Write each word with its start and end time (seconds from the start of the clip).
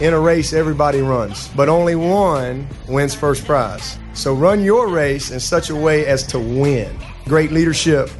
in 0.00 0.12
a 0.12 0.18
race 0.18 0.52
everybody 0.52 1.00
runs, 1.00 1.48
but 1.48 1.68
only 1.68 1.94
one 1.94 2.66
wins 2.88 3.14
first 3.14 3.44
prize. 3.44 3.98
So 4.12 4.34
run 4.34 4.62
your 4.62 4.88
race 4.88 5.30
in 5.30 5.40
such 5.40 5.70
a 5.70 5.76
way 5.76 6.06
as 6.06 6.24
to 6.28 6.38
win. 6.38 6.96
Great 7.26 7.52
leadership, 7.52 8.10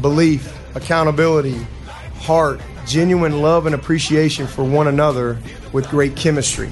belief, 0.00 0.52
accountability, 0.76 1.66
heart, 2.14 2.60
genuine 2.86 3.42
love 3.42 3.66
and 3.66 3.74
appreciation 3.74 4.46
for 4.46 4.64
one 4.64 4.86
another 4.86 5.38
with 5.72 5.88
great 5.88 6.14
chemistry. 6.16 6.70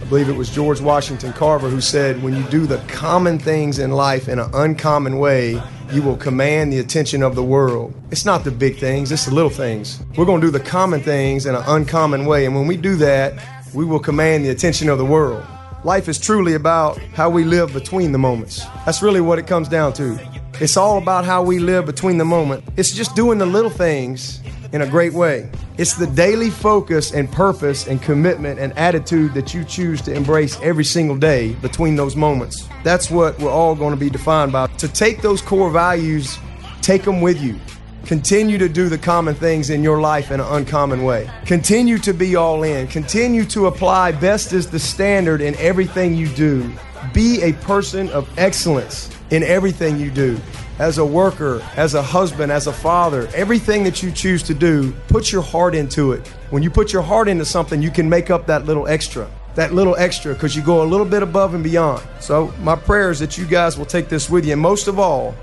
I 0.00 0.06
believe 0.06 0.28
it 0.28 0.36
was 0.36 0.50
George 0.50 0.80
Washington 0.80 1.32
Carver 1.32 1.68
who 1.68 1.80
said, 1.80 2.22
When 2.22 2.34
you 2.36 2.42
do 2.44 2.66
the 2.66 2.78
common 2.88 3.38
things 3.38 3.78
in 3.78 3.90
life 3.90 4.28
in 4.28 4.38
an 4.38 4.50
uncommon 4.52 5.18
way, 5.18 5.62
you 5.92 6.02
will 6.02 6.16
command 6.16 6.72
the 6.72 6.78
attention 6.78 7.22
of 7.22 7.34
the 7.34 7.42
world. 7.42 7.94
It's 8.10 8.24
not 8.24 8.44
the 8.44 8.50
big 8.50 8.78
things, 8.78 9.12
it's 9.12 9.26
the 9.26 9.34
little 9.34 9.50
things. 9.50 10.00
We're 10.16 10.24
going 10.24 10.40
to 10.40 10.46
do 10.46 10.50
the 10.50 10.60
common 10.60 11.00
things 11.00 11.46
in 11.46 11.54
an 11.54 11.62
uncommon 11.66 12.26
way. 12.26 12.46
And 12.46 12.54
when 12.54 12.66
we 12.66 12.76
do 12.76 12.96
that, 12.96 13.34
we 13.74 13.84
will 13.84 13.98
command 13.98 14.44
the 14.44 14.50
attention 14.50 14.88
of 14.88 14.98
the 14.98 15.04
world. 15.04 15.44
Life 15.82 16.08
is 16.08 16.18
truly 16.18 16.54
about 16.54 16.98
how 17.14 17.28
we 17.28 17.44
live 17.44 17.72
between 17.72 18.12
the 18.12 18.18
moments. 18.18 18.64
That's 18.86 19.02
really 19.02 19.20
what 19.20 19.38
it 19.38 19.46
comes 19.46 19.68
down 19.68 19.92
to. 19.94 20.18
It's 20.60 20.76
all 20.76 20.98
about 20.98 21.24
how 21.24 21.42
we 21.42 21.58
live 21.58 21.84
between 21.84 22.16
the 22.16 22.24
moment. 22.24 22.64
It's 22.76 22.92
just 22.92 23.16
doing 23.16 23.38
the 23.38 23.46
little 23.46 23.70
things 23.70 24.40
in 24.72 24.82
a 24.82 24.86
great 24.86 25.12
way. 25.12 25.50
It's 25.76 25.94
the 25.94 26.06
daily 26.06 26.50
focus 26.50 27.12
and 27.12 27.30
purpose 27.30 27.88
and 27.88 28.00
commitment 28.00 28.60
and 28.60 28.72
attitude 28.78 29.34
that 29.34 29.52
you 29.52 29.64
choose 29.64 30.00
to 30.02 30.14
embrace 30.14 30.58
every 30.62 30.84
single 30.84 31.16
day 31.16 31.54
between 31.54 31.96
those 31.96 32.14
moments. 32.14 32.68
That's 32.84 33.10
what 33.10 33.38
we're 33.40 33.50
all 33.50 33.74
going 33.74 33.92
to 33.92 34.00
be 34.00 34.08
defined 34.08 34.52
by. 34.52 34.68
To 34.68 34.88
take 34.88 35.20
those 35.20 35.42
core 35.42 35.70
values, 35.70 36.38
take 36.80 37.02
them 37.02 37.20
with 37.20 37.42
you. 37.42 37.58
Continue 38.06 38.58
to 38.58 38.68
do 38.68 38.90
the 38.90 38.98
common 38.98 39.34
things 39.34 39.70
in 39.70 39.82
your 39.82 39.98
life 39.98 40.30
in 40.30 40.38
an 40.38 40.46
uncommon 40.46 41.04
way. 41.04 41.30
Continue 41.46 41.96
to 41.98 42.12
be 42.12 42.36
all 42.36 42.62
in. 42.62 42.86
Continue 42.86 43.46
to 43.46 43.66
apply 43.66 44.12
best 44.12 44.52
is 44.52 44.68
the 44.68 44.78
standard 44.78 45.40
in 45.40 45.54
everything 45.56 46.14
you 46.14 46.28
do. 46.28 46.70
Be 47.14 47.40
a 47.42 47.54
person 47.54 48.10
of 48.10 48.28
excellence 48.38 49.10
in 49.30 49.42
everything 49.42 49.98
you 49.98 50.10
do. 50.10 50.38
As 50.78 50.98
a 50.98 51.04
worker, 51.04 51.62
as 51.76 51.94
a 51.94 52.02
husband, 52.02 52.52
as 52.52 52.66
a 52.66 52.72
father, 52.74 53.26
everything 53.34 53.84
that 53.84 54.02
you 54.02 54.12
choose 54.12 54.42
to 54.42 54.54
do, 54.54 54.92
put 55.08 55.32
your 55.32 55.42
heart 55.42 55.74
into 55.74 56.12
it. 56.12 56.26
When 56.50 56.62
you 56.62 56.70
put 56.70 56.92
your 56.92 57.02
heart 57.02 57.28
into 57.28 57.46
something, 57.46 57.80
you 57.80 57.90
can 57.90 58.08
make 58.10 58.28
up 58.28 58.46
that 58.48 58.66
little 58.66 58.86
extra. 58.86 59.30
That 59.54 59.72
little 59.72 59.96
extra 59.96 60.34
because 60.34 60.54
you 60.54 60.62
go 60.62 60.82
a 60.82 60.84
little 60.84 61.06
bit 61.06 61.22
above 61.22 61.54
and 61.54 61.64
beyond. 61.64 62.06
So, 62.20 62.52
my 62.60 62.76
prayer 62.76 63.10
is 63.10 63.20
that 63.20 63.38
you 63.38 63.46
guys 63.46 63.78
will 63.78 63.86
take 63.86 64.08
this 64.08 64.28
with 64.28 64.44
you. 64.44 64.52
And 64.52 64.60
most 64.60 64.88
of 64.88 64.98
all, 64.98 65.34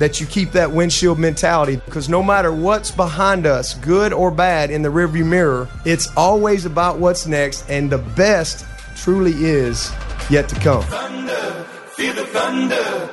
that 0.00 0.18
you 0.18 0.26
keep 0.26 0.50
that 0.52 0.72
windshield 0.72 1.18
mentality 1.18 1.76
because 1.76 2.08
no 2.08 2.22
matter 2.22 2.52
what's 2.52 2.90
behind 2.90 3.46
us, 3.46 3.74
good 3.74 4.14
or 4.14 4.30
bad, 4.30 4.70
in 4.70 4.80
the 4.80 4.88
rearview 4.88 5.24
mirror, 5.24 5.68
it's 5.84 6.08
always 6.16 6.64
about 6.64 6.98
what's 6.98 7.26
next, 7.26 7.68
and 7.68 7.90
the 7.90 7.98
best 7.98 8.64
truly 8.96 9.32
is 9.32 9.92
yet 10.30 10.48
to 10.48 10.54
come. 10.56 10.82
Thunder, 10.84 11.64
feel 11.90 12.14
the 12.14 12.24
thunder. 12.26 13.10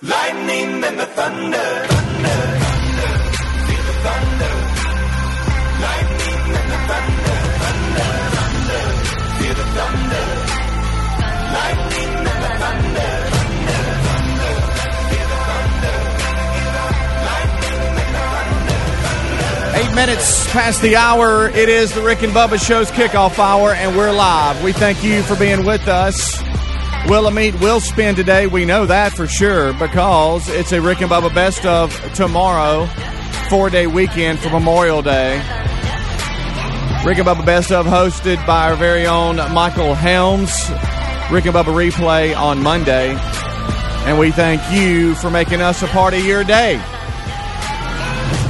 Lightning 0.00 0.84
and 0.84 0.98
the 1.00 1.06
thunder. 1.06 2.07
Eight 19.78 19.94
minutes 19.94 20.50
past 20.50 20.82
the 20.82 20.96
hour. 20.96 21.48
It 21.50 21.68
is 21.68 21.94
the 21.94 22.02
Rick 22.02 22.24
and 22.24 22.32
Bubba 22.32 22.60
Show's 22.60 22.90
kickoff 22.90 23.38
hour, 23.38 23.70
and 23.70 23.96
we're 23.96 24.10
live. 24.10 24.60
We 24.64 24.72
thank 24.72 25.04
you 25.04 25.22
for 25.22 25.36
being 25.36 25.64
with 25.64 25.86
us. 25.86 26.36
Wheel 27.08 27.28
of 27.28 27.34
Meat 27.34 27.54
will 27.60 27.78
spin 27.78 28.16
today. 28.16 28.48
We 28.48 28.64
know 28.64 28.86
that 28.86 29.12
for 29.12 29.28
sure 29.28 29.72
because 29.74 30.48
it's 30.48 30.72
a 30.72 30.80
Rick 30.80 31.00
and 31.02 31.08
Bubba 31.08 31.32
best 31.32 31.64
of 31.64 31.94
tomorrow, 32.14 32.86
four 33.48 33.70
day 33.70 33.86
weekend 33.86 34.40
for 34.40 34.50
Memorial 34.50 35.00
Day. 35.00 35.36
Rick 37.04 37.18
and 37.18 37.28
Bubba 37.28 37.46
best 37.46 37.70
of 37.70 37.86
hosted 37.86 38.44
by 38.48 38.70
our 38.70 38.74
very 38.74 39.06
own 39.06 39.36
Michael 39.36 39.94
Helms. 39.94 40.50
Rick 41.30 41.46
and 41.46 41.54
Bubba 41.54 41.72
replay 41.72 42.36
on 42.36 42.60
Monday. 42.64 43.16
And 44.08 44.18
we 44.18 44.32
thank 44.32 44.60
you 44.72 45.14
for 45.14 45.30
making 45.30 45.60
us 45.60 45.84
a 45.84 45.86
part 45.86 46.14
of 46.14 46.24
your 46.24 46.42
day. 46.42 46.82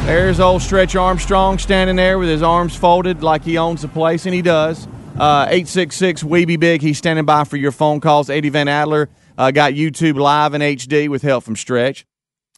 There's 0.08 0.40
old 0.40 0.62
Stretch 0.62 0.96
Armstrong 0.96 1.58
standing 1.58 1.96
there 1.96 2.18
with 2.18 2.30
his 2.30 2.42
arms 2.42 2.74
folded 2.74 3.22
like 3.22 3.44
he 3.44 3.58
owns 3.58 3.82
the 3.82 3.88
place, 3.88 4.24
and 4.24 4.34
he 4.34 4.40
does. 4.40 4.86
Uh, 5.18 5.44
866 5.50 6.24
We 6.24 6.46
Be 6.46 6.56
Big. 6.56 6.80
He's 6.80 6.96
standing 6.96 7.26
by 7.26 7.44
for 7.44 7.58
your 7.58 7.72
phone 7.72 8.00
calls. 8.00 8.30
Eddie 8.30 8.48
Van 8.48 8.68
Adler 8.68 9.10
uh, 9.36 9.50
got 9.50 9.74
YouTube 9.74 10.18
live 10.18 10.54
in 10.54 10.62
HD 10.62 11.10
with 11.10 11.20
help 11.20 11.44
from 11.44 11.56
Stretch. 11.56 12.06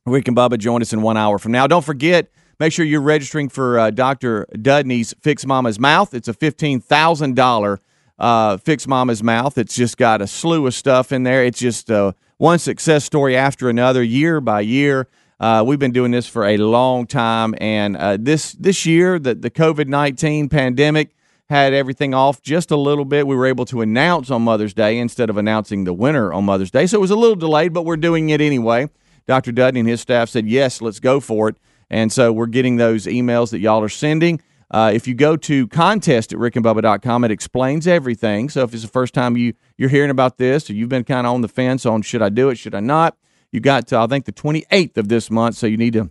Rick 0.06 0.28
and 0.28 0.36
Bubba 0.36 0.58
join 0.58 0.80
us 0.80 0.92
in 0.92 1.02
one 1.02 1.16
hour 1.16 1.40
from 1.40 1.50
now. 1.50 1.66
Don't 1.66 1.84
forget, 1.84 2.30
make 2.60 2.72
sure 2.72 2.84
you're 2.84 3.00
registering 3.00 3.48
for 3.48 3.80
uh, 3.80 3.90
Dr. 3.90 4.46
Dudney's 4.52 5.12
Fix 5.20 5.44
Mama's 5.44 5.80
Mouth. 5.80 6.14
It's 6.14 6.28
a 6.28 6.34
$15,000 6.34 7.78
uh, 8.20 8.56
Fix 8.58 8.86
Mama's 8.86 9.24
Mouth. 9.24 9.58
It's 9.58 9.74
just 9.74 9.96
got 9.96 10.22
a 10.22 10.28
slew 10.28 10.68
of 10.68 10.74
stuff 10.74 11.10
in 11.10 11.24
there. 11.24 11.44
It's 11.44 11.58
just 11.58 11.90
uh, 11.90 12.12
one 12.36 12.60
success 12.60 13.04
story 13.04 13.36
after 13.36 13.68
another, 13.68 14.04
year 14.04 14.40
by 14.40 14.60
year. 14.60 15.08
Uh, 15.40 15.64
we've 15.66 15.78
been 15.78 15.90
doing 15.90 16.10
this 16.10 16.26
for 16.26 16.44
a 16.44 16.58
long 16.58 17.06
time, 17.06 17.54
and 17.62 17.96
uh, 17.96 18.18
this 18.20 18.52
this 18.52 18.84
year, 18.84 19.18
the 19.18 19.34
the 19.34 19.50
COVID 19.50 19.88
nineteen 19.88 20.50
pandemic 20.50 21.16
had 21.48 21.72
everything 21.72 22.12
off 22.12 22.42
just 22.42 22.70
a 22.70 22.76
little 22.76 23.06
bit. 23.06 23.26
We 23.26 23.34
were 23.34 23.46
able 23.46 23.64
to 23.66 23.80
announce 23.80 24.30
on 24.30 24.42
Mother's 24.42 24.74
Day 24.74 24.98
instead 24.98 25.30
of 25.30 25.38
announcing 25.38 25.84
the 25.84 25.94
winner 25.94 26.30
on 26.30 26.44
Mother's 26.44 26.70
Day, 26.70 26.86
so 26.86 26.98
it 26.98 27.00
was 27.00 27.10
a 27.10 27.16
little 27.16 27.36
delayed, 27.36 27.72
but 27.72 27.86
we're 27.86 27.96
doing 27.96 28.28
it 28.28 28.42
anyway. 28.42 28.90
Dr. 29.26 29.50
Dudney 29.50 29.80
and 29.80 29.88
his 29.88 30.02
staff 30.02 30.28
said 30.28 30.46
yes, 30.46 30.82
let's 30.82 31.00
go 31.00 31.20
for 31.20 31.48
it, 31.48 31.56
and 31.88 32.12
so 32.12 32.32
we're 32.32 32.46
getting 32.46 32.76
those 32.76 33.06
emails 33.06 33.50
that 33.52 33.60
y'all 33.60 33.82
are 33.82 33.88
sending. 33.88 34.42
Uh, 34.70 34.92
if 34.94 35.08
you 35.08 35.14
go 35.14 35.36
to 35.36 35.66
contest 35.68 36.34
at 36.34 36.38
rickandbubba.com, 36.38 37.24
it 37.24 37.30
explains 37.30 37.86
everything. 37.86 38.48
So 38.50 38.62
if 38.62 38.72
it's 38.72 38.82
the 38.82 38.88
first 38.88 39.14
time 39.14 39.36
you, 39.36 39.54
you're 39.76 39.88
hearing 39.88 40.10
about 40.10 40.38
this 40.38 40.70
or 40.70 40.74
you've 40.74 40.88
been 40.88 41.02
kind 41.02 41.26
of 41.26 41.32
on 41.32 41.40
the 41.40 41.48
fence 41.48 41.84
on 41.86 42.02
should 42.02 42.22
I 42.22 42.28
do 42.28 42.50
it, 42.50 42.56
should 42.56 42.74
I 42.74 42.80
not, 42.80 43.16
you 43.52 43.60
got 43.60 43.86
to, 43.88 43.98
I 43.98 44.06
think, 44.06 44.24
the 44.24 44.32
28th 44.32 44.96
of 44.96 45.08
this 45.08 45.30
month. 45.30 45.56
So 45.56 45.66
you 45.66 45.76
need 45.76 45.92
to 45.94 46.10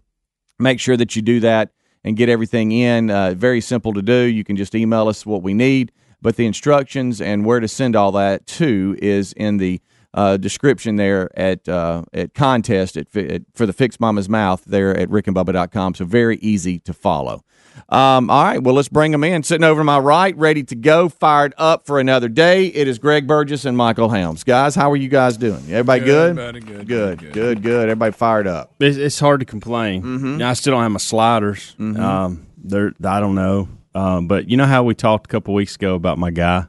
make 0.58 0.80
sure 0.80 0.98
that 0.98 1.16
you 1.16 1.22
do 1.22 1.40
that 1.42 1.72
and 2.04 2.16
get 2.16 2.30
everything 2.30 2.72
in. 2.72 3.10
Uh, 3.10 3.34
very 3.36 3.62
simple 3.62 3.94
to 3.94 4.02
do. 4.02 4.24
You 4.24 4.44
can 4.44 4.56
just 4.56 4.76
email 4.76 5.08
us 5.08 5.26
what 5.26 5.42
we 5.42 5.54
need, 5.54 5.92
but 6.22 6.36
the 6.36 6.46
instructions 6.46 7.22
and 7.22 7.46
where 7.46 7.60
to 7.60 7.68
send 7.68 7.96
all 7.96 8.12
that 8.14 8.46
to 8.48 8.98
is 9.02 9.34
in 9.34 9.58
the 9.58 9.82
uh, 10.14 10.38
description 10.38 10.96
there 10.96 11.30
at 11.40 11.70
uh, 11.70 12.04
at 12.14 12.34
contest 12.34 12.98
at, 12.98 13.16
at, 13.16 13.44
for 13.54 13.66
the 13.66 13.74
Fix 13.74 14.00
Mama's 14.00 14.28
Mouth 14.28 14.64
there 14.66 14.96
at 14.98 15.08
rickandbubba.com. 15.10 15.94
So 15.96 16.06
very 16.06 16.38
easy 16.38 16.80
to 16.80 16.94
follow. 16.94 17.44
Um, 17.88 18.30
all 18.30 18.44
right, 18.44 18.62
well, 18.62 18.76
let's 18.76 18.90
bring 18.90 19.12
them 19.12 19.24
in. 19.24 19.44
Sitting 19.44 19.64
over 19.64 19.82
to 19.82 19.84
my 19.86 20.00
right, 20.00 20.36
ready 20.38 20.64
to 20.64 20.76
go, 20.76 21.10
fired 21.10 21.54
up 21.58 21.86
for 21.86 22.00
another 22.00 22.28
day. 22.28 22.68
It 22.68 22.88
is 22.88 23.00
Greg 23.00 23.28
Burgess 23.28 23.66
and 23.66 23.78
Michael 23.78 24.10
Helms. 24.10 24.44
Guys, 24.44 24.76
how 24.76 24.92
are 24.92 24.96
you 24.98 25.10
guys 25.10 25.38
doing? 25.38 25.64
Everybody 25.70 26.06
good? 26.06 26.38
Everybody 26.38 26.60
good, 26.60 26.88
Good, 26.88 27.20
good, 27.20 27.34
good, 27.34 27.62
good. 27.64 27.84
Everybody 27.90 28.12
fired 28.12 28.48
up. 28.48 28.74
It's, 28.80 28.98
it's 28.98 29.20
hard 29.20 29.40
to 29.40 29.46
complain. 29.46 30.04
Mm-hmm. 30.04 30.42
I 30.42 30.54
still 30.54 30.72
don't 30.74 30.84
have 30.84 30.92
my 30.92 30.98
sliders. 31.00 31.76
Um, 31.80 32.46
they're 32.58 32.94
I 33.04 33.20
don't 33.20 33.36
know, 33.36 33.70
um, 33.96 34.28
but 34.28 34.50
you 34.50 34.58
know 34.58 34.66
how 34.66 34.84
we 34.84 34.94
talked 34.96 35.28
a 35.28 35.30
couple 35.30 35.54
weeks 35.54 35.76
ago 35.76 35.96
about 35.96 36.18
my 36.18 36.32
guy. 36.32 36.66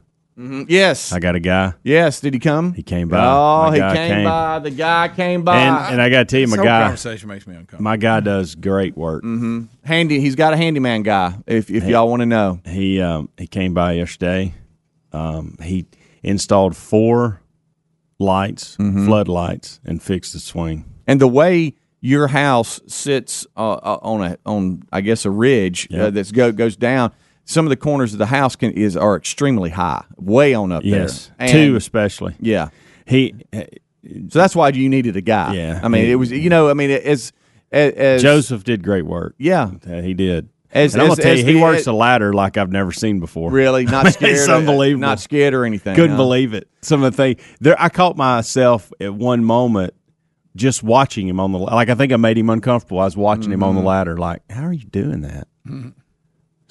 Yes. 0.67 1.11
I 1.11 1.19
got 1.19 1.35
a 1.35 1.39
guy. 1.39 1.73
yes. 1.83 2.19
Did 2.19 2.33
he 2.33 2.39
come? 2.39 2.73
He 2.73 2.83
came 2.83 3.07
by. 3.09 3.17
Oh, 3.25 3.69
My 3.69 3.73
he 3.73 3.79
guy 3.79 3.95
came, 3.95 4.23
by. 4.25 4.59
The 4.59 4.71
guy 4.71 5.07
came 5.09 5.43
by. 5.43 5.57
And 5.57 5.93
and 5.93 6.01
I 6.01 6.09
got 6.09 6.19
to 6.19 6.25
tell 6.25 6.39
you, 6.39 6.47
my 6.47 6.55
whole 6.57 6.65
guy, 6.65 6.81
conversation 6.83 7.27
makes 7.29 7.45
me 7.47 7.53
uncomfortable. 7.53 7.83
my 7.83 7.97
guy 7.97 8.19
does 8.21 8.55
great 8.55 8.97
work. 8.97 9.23
Mm-hmm. 9.23 9.65
Handy. 9.83 10.19
He's 10.19 10.35
got 10.35 10.53
a 10.53 10.57
handyman 10.57 11.03
guy. 11.03 11.35
If 11.47 11.69
if 11.69 11.85
y'all 11.85 12.09
want 12.09 12.21
to 12.21 12.25
know. 12.25 12.59
He 12.65 13.01
um, 13.01 13.29
he 13.37 13.47
came 13.47 13.73
by 13.73 13.93
yesterday. 13.93 14.53
Um, 15.13 15.57
he 15.61 15.85
installed 16.23 16.75
four 16.75 17.41
lights, 18.19 18.77
Mm-hmm. 18.77 19.05
floodlights, 19.05 19.79
and 19.85 20.01
fixed 20.01 20.33
the 20.33 20.39
swing. 20.39 20.85
And 21.07 21.19
the 21.19 21.27
way 21.27 21.75
your 21.99 22.27
house 22.27 22.79
sits 22.87 23.45
uh, 23.57 23.73
uh, 23.73 23.99
on 24.01 24.23
a 24.23 24.37
on 24.45 24.83
I 24.91 25.01
guess 25.01 25.25
a 25.25 25.29
ridge 25.31 25.87
uh, 25.93 25.97
Yep. 25.97 26.13
that's 26.13 26.31
go 26.31 26.51
goes 26.51 26.75
down. 26.75 27.11
Some 27.45 27.65
of 27.65 27.69
the 27.69 27.75
corners 27.75 28.13
of 28.13 28.19
the 28.19 28.27
house 28.27 28.55
can 28.55 28.71
is 28.71 28.95
are 28.95 29.15
extremely 29.15 29.69
high, 29.71 30.03
way 30.17 30.53
on 30.53 30.71
up 30.71 30.83
Yes, 30.85 31.31
there. 31.39 31.47
two 31.49 31.75
especially. 31.75 32.35
Yeah. 32.39 32.69
he 33.05 33.33
So 33.53 34.39
that's 34.39 34.55
why 34.55 34.69
you 34.69 34.87
needed 34.89 35.15
a 35.17 35.21
guy. 35.21 35.53
Yeah. 35.55 35.79
I 35.83 35.87
mean, 35.87 36.05
it 36.05 36.15
was 36.15 36.31
you 36.31 36.49
know, 36.49 36.69
I 36.69 36.73
mean, 36.73 36.91
as 36.91 37.33
as, 37.71 37.93
as 37.93 38.21
Joseph 38.21 38.63
did 38.63 38.83
great 38.83 39.05
work. 39.05 39.35
Yeah. 39.37 39.71
Uh, 39.87 40.01
he 40.01 40.13
did. 40.13 40.49
As- 40.73 40.93
and 40.93 41.01
I'm 41.03 41.11
as- 41.11 41.17
gonna 41.17 41.23
tell 41.29 41.37
you, 41.37 41.45
he 41.45 41.53
the- 41.53 41.61
works 41.61 41.87
a 41.87 41.93
ladder 41.93 42.31
like 42.33 42.57
I've 42.57 42.71
never 42.71 42.91
seen 42.93 43.19
before. 43.19 43.51
Really, 43.51 43.85
not 43.85 44.05
It's 44.07 44.15
scared. 44.15 44.49
unbelievable. 44.49 45.01
Not 45.01 45.19
scared 45.19 45.53
or 45.53 45.65
anything. 45.65 45.95
Couldn't 45.95 46.15
believe 46.17 46.53
it. 46.53 46.69
Some 46.81 47.03
of 47.03 47.11
the 47.11 47.17
things 47.17 47.41
there, 47.59 47.75
I 47.81 47.89
caught 47.89 48.15
myself 48.15 48.91
at 49.01 49.13
one 49.13 49.43
moment 49.43 49.93
just 50.55 50.83
watching 50.83 51.27
him 51.27 51.39
on 51.39 51.51
the 51.51 51.59
like. 51.59 51.89
I 51.89 51.95
think 51.95 52.13
I 52.13 52.17
made 52.17 52.37
him 52.37 52.49
uncomfortable. 52.49 52.99
I 52.99 53.05
was 53.05 53.17
watching 53.17 53.51
him 53.51 53.63
on 53.63 53.71
Mm-hmm. 53.75 53.79
the 53.81 53.87
ladder. 53.87 54.17
Like, 54.17 54.41
how 54.49 54.63
are 54.63 54.73
you 54.73 54.85
doing 54.85 55.21
that? 55.21 55.47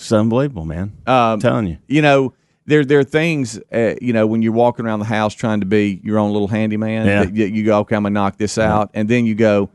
It's 0.00 0.12
unbelievable, 0.12 0.64
man. 0.64 0.92
Um, 1.06 1.14
I'm 1.14 1.40
telling 1.40 1.66
you. 1.66 1.78
you 1.88 2.02
know 2.02 2.32
there 2.66 2.84
there 2.84 2.98
are 3.00 3.04
things 3.04 3.58
uh, 3.72 3.94
you 4.00 4.12
know 4.12 4.26
when 4.26 4.42
you're 4.42 4.52
walking 4.52 4.84
around 4.86 5.00
the 5.00 5.04
house 5.06 5.34
trying 5.34 5.60
to 5.60 5.66
be 5.66 6.00
your 6.04 6.18
own 6.18 6.32
little 6.32 6.48
handyman 6.48 7.06
Yeah. 7.06 7.24
that 7.24 7.34
you, 7.52 7.64
go 7.64 7.78
okay 7.80 7.96
I'm 7.96 8.02
gonna 8.04 8.12
knock 8.14 8.36
this 8.36 8.58
out 8.58 8.90
and 8.94 9.08
then 9.08 9.26
you 9.26 9.34
go 9.34 9.70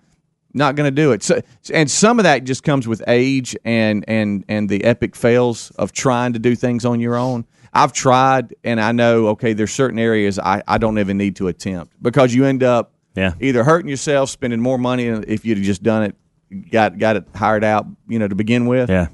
not 0.54 0.76
gonna 0.76 0.92
do 0.92 1.12
it 1.12 1.22
so 1.24 1.42
and 1.74 1.90
some 1.92 2.20
of 2.20 2.24
that 2.24 2.44
just 2.46 2.64
comes 2.64 2.88
with 2.88 3.04
age 3.08 3.56
and 3.66 4.06
and 4.08 4.46
and 4.48 4.70
the 4.70 4.84
epic 4.86 5.16
fails 5.16 5.72
of 5.72 5.92
trying 5.92 6.34
to 6.34 6.40
do 6.40 6.56
things 6.56 6.86
on 6.86 7.00
your 7.00 7.16
own 7.16 7.46
I've 7.74 7.92
tried 7.92 8.56
and 8.64 8.80
I 8.80 8.94
know 8.94 9.28
okay 9.30 9.54
there's 9.54 9.74
certain 9.74 10.00
areas 10.00 10.40
I, 10.40 10.64
I 10.68 10.78
don't 10.78 10.98
even 11.00 11.18
need 11.18 11.36
to 11.38 11.50
attempt 11.50 11.92
because 12.02 12.34
you 12.34 12.46
end 12.46 12.64
up 12.64 12.94
Yeah. 13.16 13.34
either 13.42 13.64
hurting 13.64 13.90
yourself 13.90 14.30
spending 14.30 14.62
more 14.62 14.78
money 14.78 15.08
if 15.08 15.44
you'd 15.44 15.58
have 15.58 15.66
just 15.66 15.84
done 15.84 16.04
it 16.04 16.16
got 16.72 16.98
got 16.98 17.18
it 17.18 17.26
hired 17.36 17.64
out 17.66 17.86
you 18.08 18.20
know 18.20 18.28
to 18.28 18.36
begin 18.36 18.68
with 18.68 18.90
Yeah. 18.90 19.08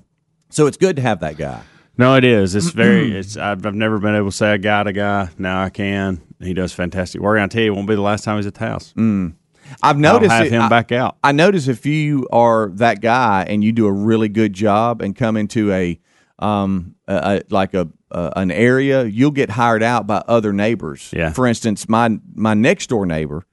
So 0.51 0.67
it's 0.67 0.77
good 0.77 0.95
to 0.97 1.01
have 1.01 1.19
that 1.21 1.37
guy 1.37 1.61
No, 1.97 2.15
it 2.15 2.23
is. 2.23 2.55
It's 2.55 2.69
very. 2.71 3.15
It's. 3.17 3.35
I've, 3.37 3.65
I've 3.65 3.75
never 3.75 3.99
been 3.99 4.15
able 4.15 4.31
to 4.31 4.35
say 4.35 4.51
I 4.53 4.57
got 4.57 4.87
a 4.87 4.93
guy. 4.93 5.29
Now 5.37 5.61
I 5.61 5.69
can. 5.69 6.21
He 6.39 6.53
does 6.53 6.73
fantastic 6.73 7.21
work. 7.21 7.37
I 7.39 7.45
tell 7.47 7.61
you, 7.61 7.71
it 7.73 7.75
won't 7.75 7.87
be 7.87 7.95
the 7.95 8.01
last 8.01 8.23
time 8.23 8.37
he's 8.37 8.47
at 8.47 8.53
the 8.55 8.59
house. 8.65 8.93
I've 9.83 9.97
noticed 9.97 10.31
I'll 10.31 10.37
have 10.37 10.47
it- 10.47 10.51
him 10.53 10.63
I- 10.63 10.69
back 10.69 10.91
out. 10.91 11.17
I 11.23 11.31
notice 11.33 11.67
if 11.67 11.85
you 11.85 12.27
are 12.31 12.69
that 12.75 13.01
guy 13.01 13.45
and 13.47 13.63
you 13.63 13.71
do 13.71 13.85
a 13.87 13.91
really 13.91 14.29
good 14.29 14.53
job 14.53 15.01
and 15.01 15.15
come 15.15 15.37
into 15.37 15.71
a 15.71 15.99
um 16.39 16.95
a, 17.07 17.15
a, 17.15 17.41
like 17.53 17.73
a, 17.73 17.87
a 18.09 18.33
an 18.37 18.51
area, 18.51 19.03
you'll 19.03 19.31
get 19.31 19.49
hired 19.51 19.83
out 19.83 20.07
by 20.07 20.23
other 20.27 20.53
neighbors. 20.53 21.11
Yeah. 21.13 21.31
For 21.33 21.45
instance, 21.45 21.87
my 21.89 22.17
my 22.33 22.53
next 22.55 22.87
door 22.87 23.05
neighbor 23.05 23.45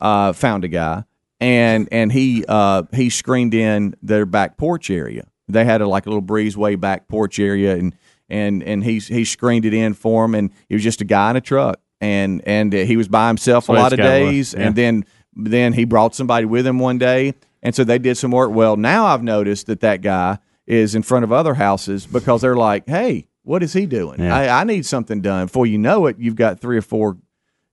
uh, 0.00 0.32
found 0.34 0.64
a 0.64 0.68
guy 0.68 1.04
and 1.40 1.88
and 1.92 2.12
he 2.12 2.44
uh, 2.48 2.82
he 2.92 3.08
screened 3.08 3.54
in 3.54 3.94
their 4.02 4.26
back 4.26 4.56
porch 4.58 4.90
area. 4.90 5.26
They 5.54 5.64
had 5.64 5.80
a 5.80 5.88
like 5.88 6.04
a 6.06 6.10
little 6.10 6.22
breezeway 6.22 6.78
back 6.78 7.08
porch 7.08 7.38
area 7.38 7.76
and 7.76 7.94
and 8.28 8.62
and 8.62 8.84
he 8.84 8.98
he 8.98 9.24
screened 9.24 9.64
it 9.64 9.72
in 9.74 9.94
for 9.94 10.24
him 10.26 10.34
and 10.34 10.50
he 10.68 10.74
was 10.74 10.82
just 10.84 11.00
a 11.00 11.04
guy 11.04 11.30
in 11.30 11.36
a 11.36 11.40
truck 11.40 11.80
and 12.00 12.42
and 12.46 12.72
he 12.72 12.96
was 12.96 13.08
by 13.08 13.28
himself 13.28 13.66
That's 13.66 13.78
a 13.78 13.80
lot 13.82 13.92
of 13.92 13.98
days 13.98 14.52
yeah. 14.54 14.66
and 14.66 14.74
then 14.76 15.04
then 15.36 15.72
he 15.72 15.84
brought 15.84 16.14
somebody 16.14 16.44
with 16.46 16.66
him 16.66 16.78
one 16.78 16.98
day 16.98 17.34
and 17.62 17.74
so 17.74 17.84
they 17.84 17.98
did 17.98 18.16
some 18.16 18.30
work 18.30 18.50
well 18.50 18.76
now 18.76 19.06
i've 19.06 19.22
noticed 19.22 19.66
that 19.66 19.80
that 19.80 20.00
guy 20.00 20.38
is 20.66 20.94
in 20.94 21.02
front 21.02 21.24
of 21.24 21.32
other 21.32 21.54
houses 21.54 22.06
because 22.06 22.40
they're 22.40 22.56
like 22.56 22.88
hey 22.88 23.26
what 23.42 23.62
is 23.62 23.74
he 23.74 23.84
doing 23.84 24.20
Yeah. 24.20 24.34
I, 24.34 24.60
I 24.62 24.64
need 24.64 24.86
something 24.86 25.20
done 25.20 25.46
before 25.46 25.66
you 25.66 25.76
know 25.78 26.06
it 26.06 26.16
you've 26.18 26.34
got 26.36 26.60
three 26.60 26.78
or 26.78 26.82
four 26.82 27.18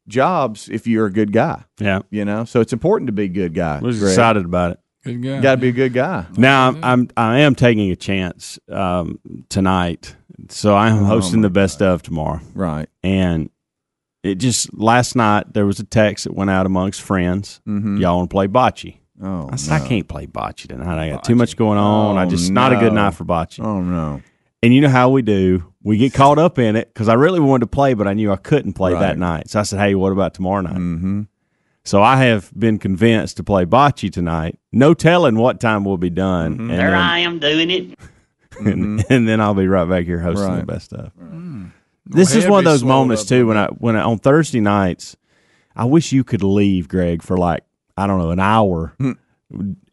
jobs 0.08 0.68
if 0.70 0.86
you're 0.86 1.06
a 1.06 1.12
good 1.14 1.32
guy 1.32 1.64
Yeah. 1.80 2.02
you 2.10 2.26
know 2.26 2.44
so 2.44 2.60
it's 2.60 2.74
important 2.74 3.08
to 3.08 3.14
be 3.14 3.24
a 3.24 3.30
good 3.30 3.54
guy 3.54 3.78
I 3.78 3.80
was 3.80 4.00
Greg. 4.00 4.12
excited 4.12 4.44
about 4.46 4.72
it. 4.72 4.80
Good 5.04 5.22
guy. 5.24 5.36
you 5.38 5.42
got 5.42 5.56
to 5.56 5.62
be 5.62 5.70
a 5.70 5.72
good 5.72 5.94
guy 5.94 6.26
Now 6.38 6.68
I'm, 6.70 6.84
I'm 6.84 7.10
I 7.18 7.40
am 7.40 7.56
taking 7.56 7.90
a 7.92 7.96
chance 7.96 8.60
um, 8.70 9.20
tonight, 9.50 10.16
so 10.50 10.76
I 10.76 10.92
Oh 10.92 10.98
am 10.98 11.04
hosting 11.06 11.42
the 11.42 11.50
best 11.50 11.82
of 11.82 12.02
tomorrow. 12.04 12.40
right 12.54 12.88
And 13.04 13.50
it 14.24 14.36
just 14.36 14.72
last 14.74 15.16
night 15.16 15.54
there 15.54 15.66
was 15.66 15.80
a 15.80 15.84
text 15.84 16.26
that 16.26 16.34
went 16.36 16.50
out 16.52 16.66
amongst 16.68 17.02
friends. 17.02 17.62
Y'all 17.66 18.18
want 18.18 18.30
to 18.30 18.34
play 18.34 18.48
bocce? 18.48 18.98
Mm-hmm. 19.20 19.26
oh 19.26 19.50
I 19.52 19.56
said 19.56 19.82
I 19.82 19.88
can't 19.88 20.08
play 20.08 20.28
bocce 20.28 20.68
tonight. 20.68 20.98
I 21.00 21.10
got 21.10 21.24
too 21.24 21.36
much 21.36 21.56
going 21.56 21.78
on. 21.80 22.18
I 22.18 22.26
Oh, 22.26 22.30
just 22.30 22.52
not 22.52 22.72
a 22.74 22.76
good 22.76 22.94
no. 22.94 23.04
night 23.06 23.16
for 23.16 23.26
bocce. 23.26 23.60
oh 23.64 23.82
no 23.82 24.22
And 24.62 24.74
you 24.74 24.82
know 24.82 24.90
how 24.90 25.10
we 25.10 25.24
do. 25.24 25.64
We 25.84 25.98
get 25.98 26.14
caught 26.14 26.38
up 26.38 26.60
in 26.60 26.76
it 26.76 26.94
because 26.94 27.10
I 27.10 27.16
really 27.16 27.40
wanted 27.40 27.62
to 27.62 27.68
play, 27.68 27.96
but 27.96 28.08
I 28.08 28.14
knew 28.14 28.32
I 28.32 28.36
couldn't 28.36 28.74
play 28.74 28.94
Right. 28.94 29.00
that 29.00 29.18
night. 29.18 29.50
So 29.50 29.60
I 29.60 29.64
said, 29.64 29.80
"Hey, 29.80 29.96
what 29.96 30.12
about 30.12 30.36
tomorrow 30.36 30.62
night?" 30.62 30.76
Mm-hmm. 30.76 31.22
So 31.84 32.02
I 32.04 32.18
have 32.26 32.52
been 32.58 32.78
convinced 32.78 33.38
to 33.38 33.44
play 33.44 33.66
bocce 33.66 34.12
tonight. 34.12 34.60
No 34.72 34.94
telling 34.94 35.36
what 35.36 35.60
time 35.60 35.84
we'll 35.84 35.98
be 35.98 36.10
done. 36.12 36.54
Mm-hmm. 36.54 36.70
And, 36.70 36.80
There 36.80 36.92
then, 36.92 37.00
I 37.00 37.20
am 37.20 37.40
doing 37.40 37.70
it. 37.72 38.00
and, 38.60 39.00
mm-hmm. 39.00 39.14
and 39.14 39.28
then 39.28 39.42
I'll 39.42 39.54
be 39.56 39.68
right 39.68 39.90
back 39.90 40.06
here 40.06 40.20
hosting 40.20 40.48
Right. 40.48 40.60
the 40.60 40.66
best 40.66 40.86
stuff. 40.86 41.12
Mm. 41.20 41.72
This 42.06 42.36
is 42.36 42.48
one 42.48 42.60
of 42.60 42.66
those 42.66 42.84
moments 42.84 43.24
up 43.24 43.28
too 43.30 43.48
when 43.48 43.58
I 43.58 43.68
when 43.68 43.96
I, 43.96 44.02
on 44.02 44.18
Thursday 44.18 44.60
nights, 44.60 45.16
I 45.76 45.86
wish 45.86 46.12
you 46.12 46.24
could 46.24 46.44
leave, 46.44 46.88
Greg, 46.88 47.24
for 47.24 47.38
like 47.38 47.64
I 47.96 48.08
don't 48.08 48.20
know 48.20 48.32
an 48.32 48.40
hour 48.40 48.94
hmm. 48.98 49.14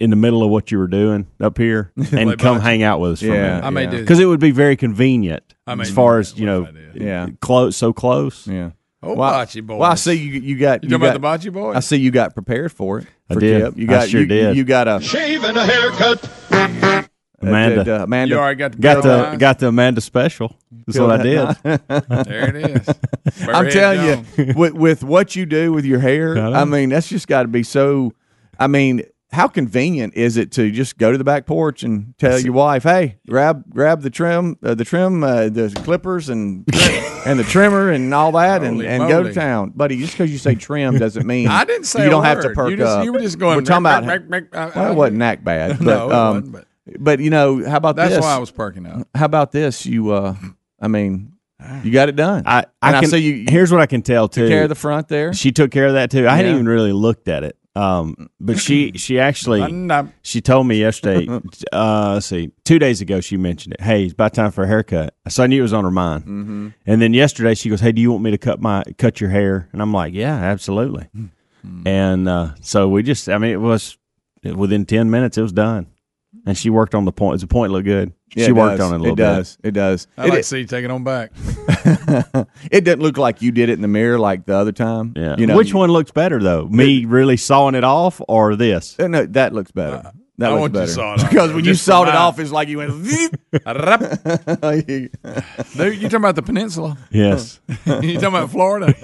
in 0.01 0.11
the 0.11 0.17
middle 0.17 0.43
of 0.43 0.51
what 0.51 0.71
you 0.71 0.79
were 0.79 0.89
doing 0.89 1.27
up 1.41 1.59
here 1.59 1.93
and 1.97 2.39
come 2.39 2.59
bocce. 2.59 2.63
hang 2.63 2.83
out 2.83 3.01
with 3.01 3.13
us 3.13 3.21
for 3.21 3.27
Yeah. 3.27 3.33
a 3.35 3.37
minute 3.43 3.65
I 3.65 3.71
may 3.71 3.85
Yeah. 3.85 3.91
do 3.91 4.01
because 4.01 4.21
it 4.21 4.25
would 4.27 4.41
be 4.41 4.51
very 4.51 4.77
convenient 4.77 5.55
I 5.67 5.75
as 5.75 5.91
far 5.91 6.19
as 6.19 6.37
you 6.39 6.47
know, 6.47 6.63
if 6.63 6.69
I 6.69 6.73
did? 6.73 6.97
yeah 6.97 7.27
close, 7.41 7.77
so 7.77 7.93
close. 7.93 8.47
yeah 8.47 8.71
Oh, 9.03 9.15
well, 9.15 9.33
bocce 9.33 9.65
boys. 9.65 9.79
well, 9.79 9.91
I 9.93 9.95
see 9.95 10.15
you. 10.15 10.41
You 10.41 10.59
got. 10.59 10.83
You 10.83 10.89
You, 10.91 10.99
talking 10.99 11.07
got 11.07 11.17
about 11.17 11.41
the 11.41 11.49
bocce 11.49 11.53
boys? 11.53 11.77
I 11.77 11.81
see 11.81 11.97
you 11.97 12.11
got 12.11 12.35
prepared 12.35 12.73
for 12.73 12.99
it. 12.99 13.07
I 13.31 13.35
for 13.35 13.41
did. 13.41 13.63
Kip. 13.63 13.77
You 13.79 13.85
I 13.85 13.87
got. 13.91 14.09
sure 14.09 14.21
you, 14.23 14.27
did. 14.27 14.57
You 14.57 14.65
got 14.65 14.89
a. 14.89 15.01
Shave 15.01 15.45
and 15.45 15.57
a 15.57 15.65
haircut. 15.65 16.29
Amanda, 17.41 18.01
uh, 18.01 18.05
Amanda. 18.05 18.35
You 18.35 18.41
already 18.41 18.59
got 18.59 18.73
the 18.73 18.79
got 18.79 19.03
the 19.05 19.37
got 19.37 19.59
the 19.61 19.69
Amanda 19.69 20.01
special. 20.01 20.57
That's 20.87 20.99
what 20.99 21.21
I 21.21 21.23
did. 21.23 21.39
There 22.27 22.57
it 22.57 22.57
is. 22.57 22.89
I'm 23.49 23.71
telling 23.71 24.01
Jones. 24.25 24.39
you, 24.39 24.55
with 24.57 24.73
with 24.73 25.05
what 25.05 25.37
you 25.37 25.47
do 25.47 25.73
with 25.73 25.85
your 25.85 26.01
hair, 26.01 26.37
I. 26.37 26.63
I 26.63 26.65
mean, 26.65 26.89
that's 26.89 27.09
just 27.09 27.29
got 27.29 27.43
to 27.43 27.49
be 27.49 27.63
so. 27.63 28.13
I 28.59 28.67
mean, 28.67 29.03
how 29.31 29.47
convenient 29.47 30.15
is 30.15 30.37
it 30.39 30.51
to 30.53 30.71
just 30.71 30.97
go 30.97 31.13
to 31.13 31.19
the 31.19 31.25
back 31.25 31.45
porch 31.45 31.83
and 31.83 32.15
tell 32.19 32.39
your 32.41 32.55
wife, 32.55 32.83
"Hey, 32.85 33.19
grab 33.29 33.65
grab 33.69 34.01
the 34.03 34.11
trim, 34.11 34.57
uh, 34.63 34.75
the 34.75 34.85
trim, 34.85 35.23
uh, 35.23 35.49
the 35.51 35.71
clippers, 35.85 36.29
and 36.31 36.65
and 37.27 37.39
the 37.39 37.45
trimmer, 37.45 37.91
and 37.91 38.15
all 38.15 38.33
that, 38.33 38.63
and, 38.63 38.77
Holy 38.77 38.87
and 38.89 39.07
go 39.09 39.23
to 39.23 39.33
town." 39.35 39.71
Buddy, 39.77 39.99
just 39.99 40.13
because 40.15 40.31
you 40.33 40.39
say 40.39 40.55
trim 40.55 40.99
doesn't 40.99 41.27
mean 41.27 41.47
I 41.49 41.65
didn't 41.65 41.85
say 41.85 42.05
you 42.05 42.11
don't 42.11 42.25
have 42.25 42.41
to 42.41 42.49
word. 42.49 42.55
perk 42.57 42.71
you 42.71 42.77
just, 42.79 42.89
up. 42.99 43.05
You 43.05 43.13
were 43.13 43.21
just 43.21 43.39
going. 43.39 43.57
We're 43.59 43.63
talking 43.65 43.83
about. 43.83 44.05
"Rick, 44.07 44.23
Rick, 44.29 44.45
Rick, 44.45 44.57
I- 44.57 44.67
well, 44.67 44.87
I- 44.87 44.91
it 44.93 44.95
wasn't 44.97 45.19
that 45.21 45.45
bad, 45.45 45.79
but 45.79 45.85
No, 45.85 46.09
it 46.11 46.13
um, 46.15 46.35
wasn't, 46.37 46.53
but- 46.53 46.65
but 46.99 47.21
you 47.21 47.29
know, 47.29 47.69
how 47.69 47.77
about 47.77 47.97
this? 47.97 48.05
That's 48.05 48.15
this? 48.17 48.23
why 48.25 48.35
I 48.35 48.39
was 48.39 48.51
perking 48.51 48.87
up. 48.87 49.07
how 49.15 49.27
about 49.27 49.53
this? 49.53 49.85
You, 49.85 50.11
uh, 50.13 50.35
I 50.81 50.89
mean, 50.89 51.33
you 51.85 51.91
got 51.93 52.09
it 52.09 52.17
done. 52.17 52.45
I 52.47 52.61
And 52.61 52.97
I 52.97 52.97
I 52.97 53.01
can. 53.03 53.11
see 53.11 53.19
you- 53.19 53.45
here's 53.47 53.71
what 53.71 53.83
I 53.83 53.85
can 53.87 54.01
tell 54.01 54.27
too. 54.27 54.49
care 54.49 54.63
of 54.63 54.71
the 54.71 54.75
front 54.75 55.09
there. 55.09 55.35
she 55.35 55.53
took 55.53 55.71
care 55.71 55.87
of 55.89 55.93
that 55.93 56.11
too. 56.11 56.27
I 56.27 56.37
hadn't 56.37 56.55
even 56.55 56.67
really 56.67 56.93
looked 56.93 57.29
at 57.29 57.45
it. 57.45 57.58
Um, 57.79 58.29
but 58.41 58.59
she 58.59 58.93
she 58.97 59.21
actually 59.21 59.61
she 60.23 60.41
told 60.41 60.67
me 60.67 60.77
yesterday. 60.79 61.29
uh, 61.73 62.13
let's 62.15 62.27
see, 62.27 62.51
two 62.65 62.79
days 62.79 63.01
ago 63.01 63.21
she 63.21 63.37
mentioned 63.37 63.75
it. 63.75 63.81
Hey, 63.81 64.05
it's 64.05 64.13
about 64.13 64.35
time 64.35 64.51
for 64.51 64.65
a 64.65 64.67
haircut. 64.67 65.15
So 65.29 65.45
I 65.45 65.47
knew 65.47 65.61
it 65.61 65.63
was 65.63 65.73
on 65.73 65.85
her 65.85 65.91
mind. 65.91 66.25
Mm-hmm. 66.25 66.69
And 66.87 67.03
then 67.03 67.15
yesterday 67.15 67.55
she 67.55 67.71
goes, 67.71 67.81
"Hey, 67.81 67.93
do 67.93 68.03
you 68.03 68.11
want 68.11 68.25
me 68.25 68.33
to 68.33 68.39
cut 68.39 68.61
my 68.61 68.83
cut 68.99 69.21
your 69.21 69.31
hair?" 69.31 69.69
And 69.73 69.81
I'm 69.81 69.93
like, 69.93 70.13
"Yeah, 70.13 70.35
absolutely." 70.35 71.09
Hmm. 71.13 71.87
And 71.87 72.29
uh, 72.29 72.55
so 72.61 72.89
we 72.89 73.03
just, 73.03 73.29
I 73.29 73.39
mean, 73.39 73.53
it 73.53 73.61
was 73.61 73.97
within 74.43 74.85
ten 74.85 75.11
minutes 75.11 75.39
it 75.39 75.43
was 75.43 75.53
done. 75.53 75.87
And 76.49 76.57
she 76.57 76.71
worked 76.71 76.95
on 76.95 77.05
the 77.05 77.13
point. 77.13 77.35
Does 77.35 77.41
the 77.43 77.47
point 77.47 77.73
look 77.73 77.85
good. 77.85 78.13
Yeah, 78.35 78.47
she 78.47 78.53
worked 78.53 78.79
does. 78.79 78.89
on 78.91 78.95
it 78.95 78.97
a 78.97 78.99
little 79.01 79.13
It 79.13 79.17
bit. 79.17 79.23
does. 79.23 79.59
It 79.63 79.71
does. 79.73 80.07
I 80.17 80.25
It, 80.27 80.29
like 80.31 80.39
to 80.39 80.43
see 80.45 80.59
you 80.61 80.65
take 80.67 80.83
it 80.85 80.91
on 80.91 81.05
back. 81.05 81.31
it 82.71 82.85
doesn't 82.85 83.01
look 83.01 83.19
like 83.19 83.43
you 83.43 83.53
did 83.53 83.69
it 83.69 83.75
in 83.75 83.83
the 83.83 83.89
mirror 83.89 84.19
like 84.19 84.47
the 84.47 84.55
other 84.57 84.73
time. 84.73 85.13
Yeah. 85.17 85.37
You 85.39 85.47
know, 85.47 85.57
Which 85.57 85.75
one 85.75 85.91
looks 85.91 86.11
better 86.11 86.43
though? 86.43 86.67
Me 86.67 87.05
really 87.05 87.37
sawing 87.37 87.75
it 87.75 87.85
off 87.85 88.21
or 88.29 88.57
this? 88.57 88.97
Uh, 88.99 89.09
No, 89.09 89.27
that 89.27 89.53
looks 89.53 89.71
better. 89.73 90.11
That 90.39 90.51
I 90.51 90.53
looks 90.53 90.61
want 90.61 90.73
better. 90.75 90.87
to 90.87 90.93
saw 90.93 91.15
it 91.15 91.21
off. 91.25 91.31
because 91.31 91.53
when 91.53 91.65
you 91.65 91.73
Just 91.73 91.85
sawed 91.85 92.07
it 92.07 92.15
off, 92.15 92.39
it's 92.39 92.53
like 92.53 92.69
you 92.69 92.79
went. 92.79 92.93
Dude, 93.03 93.41
you 96.01 96.09
talking 96.09 96.15
about 96.15 96.37
the 96.37 96.43
peninsula? 96.45 96.97
Yes. 97.11 97.59
you 97.87 98.15
talking 98.15 98.25
about 98.27 98.51
Florida? 98.51 98.95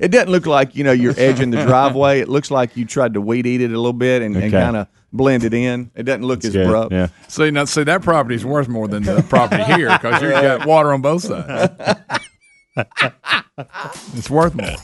it 0.00 0.12
doesn't 0.12 0.30
look 0.30 0.46
like 0.46 0.76
you 0.76 0.84
know 0.84 0.92
you're 0.92 1.14
edging 1.16 1.50
the 1.50 1.64
driveway. 1.64 2.20
It 2.20 2.28
looks 2.28 2.52
like 2.52 2.76
you 2.76 2.84
tried 2.84 3.14
to 3.14 3.20
weed 3.20 3.44
eat 3.46 3.60
it 3.60 3.72
a 3.72 3.76
little 3.76 3.92
bit 3.92 4.22
and, 4.22 4.36
and 4.36 4.52
kind 4.52 4.76
of 4.76 4.86
blend 5.12 5.42
it 5.42 5.52
in. 5.52 5.90
It 5.96 6.04
doesn't 6.04 6.22
look 6.24 6.44
as 6.44 6.52
Good. 6.52 6.66
abrupt. 6.66 6.92
Yeah. 6.92 7.08
see, 7.26 7.50
now, 7.50 7.64
see 7.64 7.82
that 7.82 8.02
property's 8.02 8.44
worth 8.44 8.68
more 8.68 8.86
than 8.86 9.02
the 9.02 9.24
property 9.28 9.64
here 9.64 9.88
because 9.90 10.22
you've 10.22 10.30
got 10.32 10.64
water 10.66 10.92
on 10.92 11.02
both 11.02 11.22
sides. 11.24 11.72
it's 14.14 14.30
worth 14.30 14.54
more. 14.54 14.76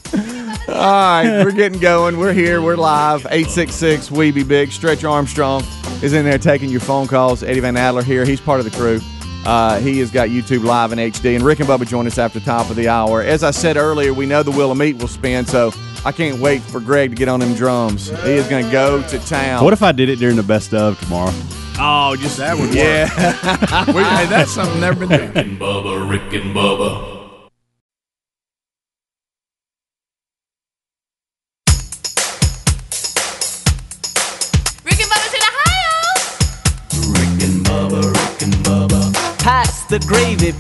All 0.69 0.75
right, 0.75 1.45
we're 1.45 1.53
getting 1.53 1.79
going. 1.81 2.19
We're 2.19 2.33
here. 2.33 2.61
We're 2.61 2.77
live. 2.77 3.21
866 3.27 4.11
We 4.11 4.33
Be 4.33 4.43
Big. 4.43 4.71
Stretch 4.73 5.05
Armstrong 5.05 5.63
is 6.03 6.13
in 6.13 6.25
there 6.25 6.39
taking 6.39 6.69
your 6.71 6.81
phone 6.81 7.07
calls. 7.07 7.43
Eddie 7.43 7.61
Van 7.61 7.77
Adler 7.77 8.03
here. 8.03 8.25
He's 8.25 8.41
part 8.41 8.59
of 8.61 8.65
the 8.71 8.77
crew. 8.77 9.01
Uh, 9.47 9.79
he 9.79 10.01
has 10.01 10.11
got 10.11 10.29
YouTube 10.29 10.65
live 10.65 10.91
in 10.93 10.99
HD. 10.99 11.37
And 11.37 11.45
Rick 11.45 11.61
and 11.61 11.69
Bubba 11.69 11.87
join 11.87 12.07
us 12.09 12.19
after 12.19 12.41
the 12.41 12.45
top 12.45 12.69
of 12.69 12.75
the 12.77 12.89
hour. 12.89 13.23
As 13.23 13.45
I 13.45 13.53
said 13.53 13.77
earlier, 13.77 14.13
we 14.13 14.27
know 14.27 14.43
the 14.43 14.51
Wheel 14.51 14.73
of 14.73 14.79
Meat 14.79 14.97
will 14.97 15.07
spin, 15.07 15.47
so 15.47 15.71
I 16.05 16.11
can't 16.11 16.41
wait 16.41 16.63
for 16.63 16.81
Greg 16.81 17.11
to 17.11 17.17
get 17.17 17.29
on 17.29 17.39
them 17.39 17.55
drums. 17.55 18.09
He 18.09 18.33
is 18.33 18.49
going 18.49 18.65
to 18.65 18.73
go 18.73 19.07
to 19.09 19.19
town. 19.21 19.63
What 19.63 19.73
if 19.73 19.85
I 19.85 19.93
did 19.93 20.09
it 20.09 20.17
during 20.19 20.35
the 20.37 20.43
best 20.43 20.75
of 20.75 20.99
tomorrow? 21.01 21.33
Oh, 21.79 22.17
just 22.19 22.39
That 22.39 22.55
would 22.59 22.71
work. 22.71 22.75
yeah. 22.75 23.85
We, 23.95 24.03
hey, 24.03 24.27
that's 24.27 24.51
something 24.51 24.81
never 24.81 25.07
been 25.07 25.11
done. 25.11 25.21
Rick 25.29 25.37
and 25.37 25.59
Bubba, 25.61 26.11
Rick 26.11 26.33
and 26.43 26.55
Bubba. 26.57 27.16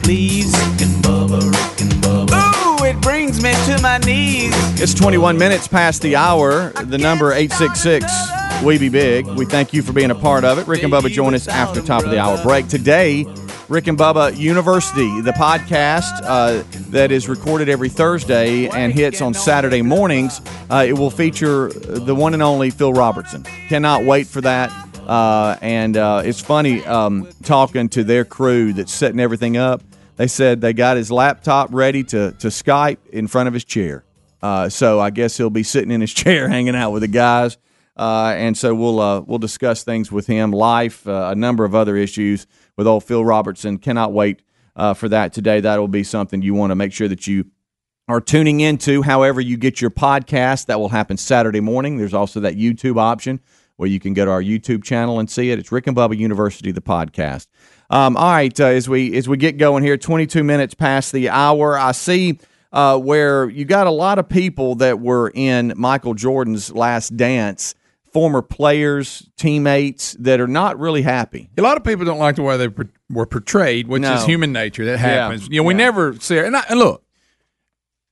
Please. 0.06 0.52
Rick 0.52 0.82
and 0.82 1.04
Bubba, 1.04 1.40
Rick 1.42 1.80
and 1.80 1.92
Bubba. 2.00 2.80
Ooh, 2.80 2.84
it 2.84 3.00
brings 3.02 3.42
me 3.42 3.50
to 3.66 3.82
my 3.82 3.98
knees. 3.98 4.52
It's 4.80 4.94
21 4.94 5.36
minutes 5.36 5.66
past 5.66 6.00
the 6.00 6.14
hour. 6.14 6.70
The 6.70 6.96
number 6.96 7.32
866 7.32 8.62
We 8.62 8.78
Be 8.78 8.88
Big. 8.88 9.26
We 9.26 9.44
thank 9.46 9.72
you 9.72 9.82
for 9.82 9.92
being 9.92 10.12
a 10.12 10.14
part 10.14 10.44
of 10.44 10.58
it. 10.58 10.68
Rick 10.68 10.84
and 10.84 10.92
Bubba 10.92 11.10
join 11.10 11.34
us 11.34 11.48
after 11.48 11.82
top 11.82 12.04
of 12.04 12.10
the 12.10 12.20
hour 12.20 12.40
break. 12.44 12.68
Today, 12.68 13.26
Rick 13.68 13.88
and 13.88 13.98
Bubba 13.98 14.36
University, 14.36 15.22
the 15.22 15.32
podcast 15.32 16.20
uh, 16.22 16.62
that 16.90 17.10
is 17.10 17.28
recorded 17.28 17.68
every 17.68 17.88
Thursday 17.88 18.68
and 18.68 18.92
hits 18.92 19.20
on 19.20 19.34
Saturday 19.34 19.82
mornings. 19.82 20.40
Uh, 20.70 20.84
it 20.86 20.92
will 20.92 21.10
feature 21.10 21.70
the 21.70 22.14
one 22.14 22.32
and 22.32 22.44
only 22.44 22.70
Phil 22.70 22.92
Robertson. 22.92 23.42
Cannot 23.68 24.04
wait 24.04 24.28
for 24.28 24.40
that. 24.42 24.70
Uh, 25.04 25.56
and 25.62 25.96
uh, 25.96 26.22
it's 26.24 26.40
funny 26.40 26.84
um, 26.84 27.28
talking 27.42 27.88
to 27.88 28.04
their 28.04 28.24
crew 28.24 28.72
that's 28.72 28.92
setting 28.92 29.18
everything 29.18 29.56
up. 29.56 29.82
They 30.16 30.26
said 30.26 30.60
they 30.60 30.72
got 30.72 30.96
his 30.96 31.10
laptop 31.10 31.68
ready 31.72 32.02
to, 32.04 32.32
to 32.32 32.48
Skype 32.48 32.98
in 33.12 33.28
front 33.28 33.48
of 33.48 33.54
his 33.54 33.64
chair. 33.64 34.04
Uh, 34.42 34.68
so 34.68 35.00
I 35.00 35.10
guess 35.10 35.36
he'll 35.36 35.50
be 35.50 35.62
sitting 35.62 35.90
in 35.90 36.00
his 36.00 36.12
chair 36.14 36.48
hanging 36.48 36.74
out 36.74 36.90
with 36.90 37.02
the 37.02 37.08
guys. 37.08 37.58
Uh, 37.96 38.34
and 38.36 38.56
so 38.56 38.74
we'll 38.74 39.00
uh, 39.00 39.20
we'll 39.20 39.38
discuss 39.38 39.82
things 39.82 40.12
with 40.12 40.26
him, 40.26 40.50
life, 40.50 41.06
uh, 41.08 41.30
a 41.32 41.34
number 41.34 41.64
of 41.64 41.74
other 41.74 41.96
issues 41.96 42.46
with 42.76 42.86
old 42.86 43.04
Phil 43.04 43.24
Robertson. 43.24 43.78
Cannot 43.78 44.12
wait 44.12 44.42
uh, 44.74 44.92
for 44.92 45.08
that 45.08 45.32
today. 45.32 45.60
That 45.60 45.78
will 45.78 45.88
be 45.88 46.04
something 46.04 46.42
you 46.42 46.52
want 46.52 46.72
to 46.72 46.74
make 46.74 46.92
sure 46.92 47.08
that 47.08 47.26
you 47.26 47.46
are 48.06 48.20
tuning 48.20 48.60
into. 48.60 49.02
However, 49.02 49.40
you 49.40 49.56
get 49.56 49.80
your 49.80 49.90
podcast, 49.90 50.66
that 50.66 50.78
will 50.78 50.90
happen 50.90 51.16
Saturday 51.16 51.60
morning. 51.60 51.96
There's 51.96 52.12
also 52.12 52.40
that 52.40 52.54
YouTube 52.56 52.98
option 52.98 53.40
where 53.76 53.88
you 53.88 53.98
can 53.98 54.14
go 54.14 54.24
to 54.24 54.30
our 54.30 54.42
YouTube 54.42 54.84
channel 54.84 55.18
and 55.18 55.30
see 55.30 55.50
it. 55.50 55.58
It's 55.58 55.72
Rick 55.72 55.86
and 55.86 55.96
Bubba 55.96 56.16
University, 56.16 56.72
the 56.72 56.80
podcast. 56.80 57.46
Um, 57.90 58.16
all 58.16 58.30
right, 58.32 58.58
uh, 58.60 58.64
as 58.66 58.88
we 58.88 59.16
as 59.16 59.28
we 59.28 59.36
get 59.36 59.58
going 59.58 59.84
here, 59.84 59.96
22 59.96 60.42
minutes 60.42 60.74
past 60.74 61.12
the 61.12 61.28
hour, 61.28 61.78
I 61.78 61.92
see 61.92 62.38
uh, 62.72 62.98
where 62.98 63.48
you 63.48 63.64
got 63.64 63.86
a 63.86 63.90
lot 63.92 64.18
of 64.18 64.28
people 64.28 64.74
that 64.76 65.00
were 65.00 65.30
in 65.34 65.72
Michael 65.76 66.14
Jordan's 66.14 66.72
last 66.74 67.16
dance, 67.16 67.74
former 68.12 68.42
players, 68.42 69.30
teammates 69.36 70.14
that 70.18 70.40
are 70.40 70.48
not 70.48 70.78
really 70.80 71.02
happy. 71.02 71.48
A 71.56 71.62
lot 71.62 71.76
of 71.76 71.84
people 71.84 72.04
don't 72.04 72.18
like 72.18 72.36
the 72.36 72.42
way 72.42 72.56
they 72.56 72.68
per- 72.68 72.88
were 73.08 73.26
portrayed, 73.26 73.86
which 73.86 74.02
No. 74.02 74.14
is 74.14 74.24
human 74.24 74.52
nature. 74.52 74.84
That 74.84 74.98
happens. 74.98 75.46
You 75.48 75.60
know, 75.60 75.62
we 75.62 75.74
Yeah. 75.74 75.78
never 75.78 76.14
see. 76.18 76.38
And, 76.38 76.56
I, 76.56 76.64
and 76.68 76.80
look, 76.80 77.04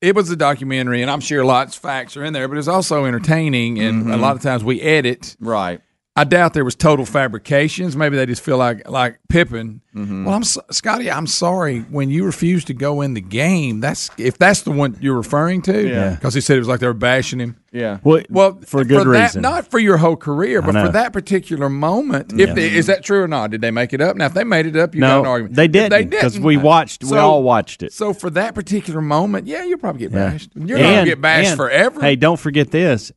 it 0.01 0.15
was 0.15 0.31
a 0.31 0.37
documentary, 0.37 1.03
and 1.03 1.11
I'm 1.11 1.21
sure 1.21 1.45
lots 1.45 1.75
of 1.77 1.83
facts 1.83 2.17
are 2.17 2.25
in 2.25 2.33
there, 2.33 2.47
but 2.47 2.59
it's 2.59 2.69
also 2.69 3.07
entertaining. 3.07 3.81
And 3.81 4.03
Mm-hmm. 4.05 4.13
a 4.13 4.17
lot 4.19 4.37
of 4.37 4.43
times 4.43 4.63
we 4.63 4.81
edit. 4.81 5.37
Right. 5.41 5.81
I 6.17 6.23
doubt 6.23 6.55
there 6.55 6.65
was 6.65 6.77
total 6.77 7.05
fabrications. 7.05 7.97
Maybe 7.97 8.17
they 8.17 8.25
just 8.25 8.41
feel 8.43 8.57
like 8.57 8.89
like 8.89 9.19
Pippen. 9.29 9.81
Mm-hmm. 9.97 10.25
Well, 10.27 10.35
I'm 10.37 10.45
so- 10.45 10.63
Scottie. 10.71 11.11
I'm 11.11 11.27
sorry 11.27 11.81
when 11.81 12.09
you 12.09 12.25
refused 12.25 12.69
to 12.69 12.75
go 12.75 13.01
in 13.01 13.15
the 13.15 13.21
game. 13.21 13.81
That's 13.81 14.11
if 14.17 14.39
that's 14.39 14.63
the 14.63 14.71
one 14.71 14.97
you're 15.01 15.17
referring 15.17 15.63
to. 15.63 15.89
Yeah. 15.89 16.15
Because 16.15 16.33
he 16.35 16.41
said 16.41 16.55
it 16.57 16.61
was 16.61 16.69
like 16.69 16.79
they 16.79 16.87
were 16.87 16.93
bashing 16.95 17.41
him. 17.41 17.57
Yeah. 17.73 17.99
Well, 18.05 18.23
Well, 18.31 18.61
for 18.65 18.81
a 18.83 18.85
good 18.85 19.09
that, 19.09 19.23
reason. 19.25 19.43
not 19.43 19.69
for 19.73 19.81
your 19.81 19.97
whole 19.97 20.15
career, 20.15 20.63
but 20.63 20.75
for 20.75 20.89
that 20.93 21.13
particular 21.13 21.69
moment. 21.69 22.33
If 22.39 22.55
they, 22.55 22.73
is 22.73 22.87
that 22.87 23.03
true 23.03 23.21
or 23.23 23.27
not? 23.29 23.51
Did 23.51 23.61
they 23.61 23.73
make 23.73 23.93
it 23.93 24.01
up? 24.01 24.17
Now, 24.17 24.27
if 24.27 24.35
they 24.35 24.45
made 24.45 24.67
it 24.67 24.77
up, 24.77 24.95
you 24.95 25.01
got 25.01 25.19
an 25.21 25.27
argument. 25.27 25.57
they 25.57 25.65
If 25.65 25.73
didn't 25.73 26.11
because 26.11 26.39
we 26.39 26.57
watched. 26.57 27.03
we 27.03 27.19
all 27.19 27.43
watched 27.43 27.83
it. 27.83 27.93
So 27.93 28.15
for 28.15 28.31
that 28.31 28.55
particular 28.55 29.01
moment, 29.01 29.49
yeah, 29.49 29.65
you'll 29.65 29.79
probably 29.81 29.99
get 30.01 30.13
Yeah. 30.13 30.31
bashed. 30.31 30.51
You're 30.55 30.79
not 30.79 30.85
gonna 30.85 31.05
get 31.07 31.21
bashed 31.21 31.49
and, 31.49 31.57
forever. 31.57 32.01
Hey, 32.01 32.15
don't 32.15 32.39
forget 32.39 32.71
this. 32.71 33.11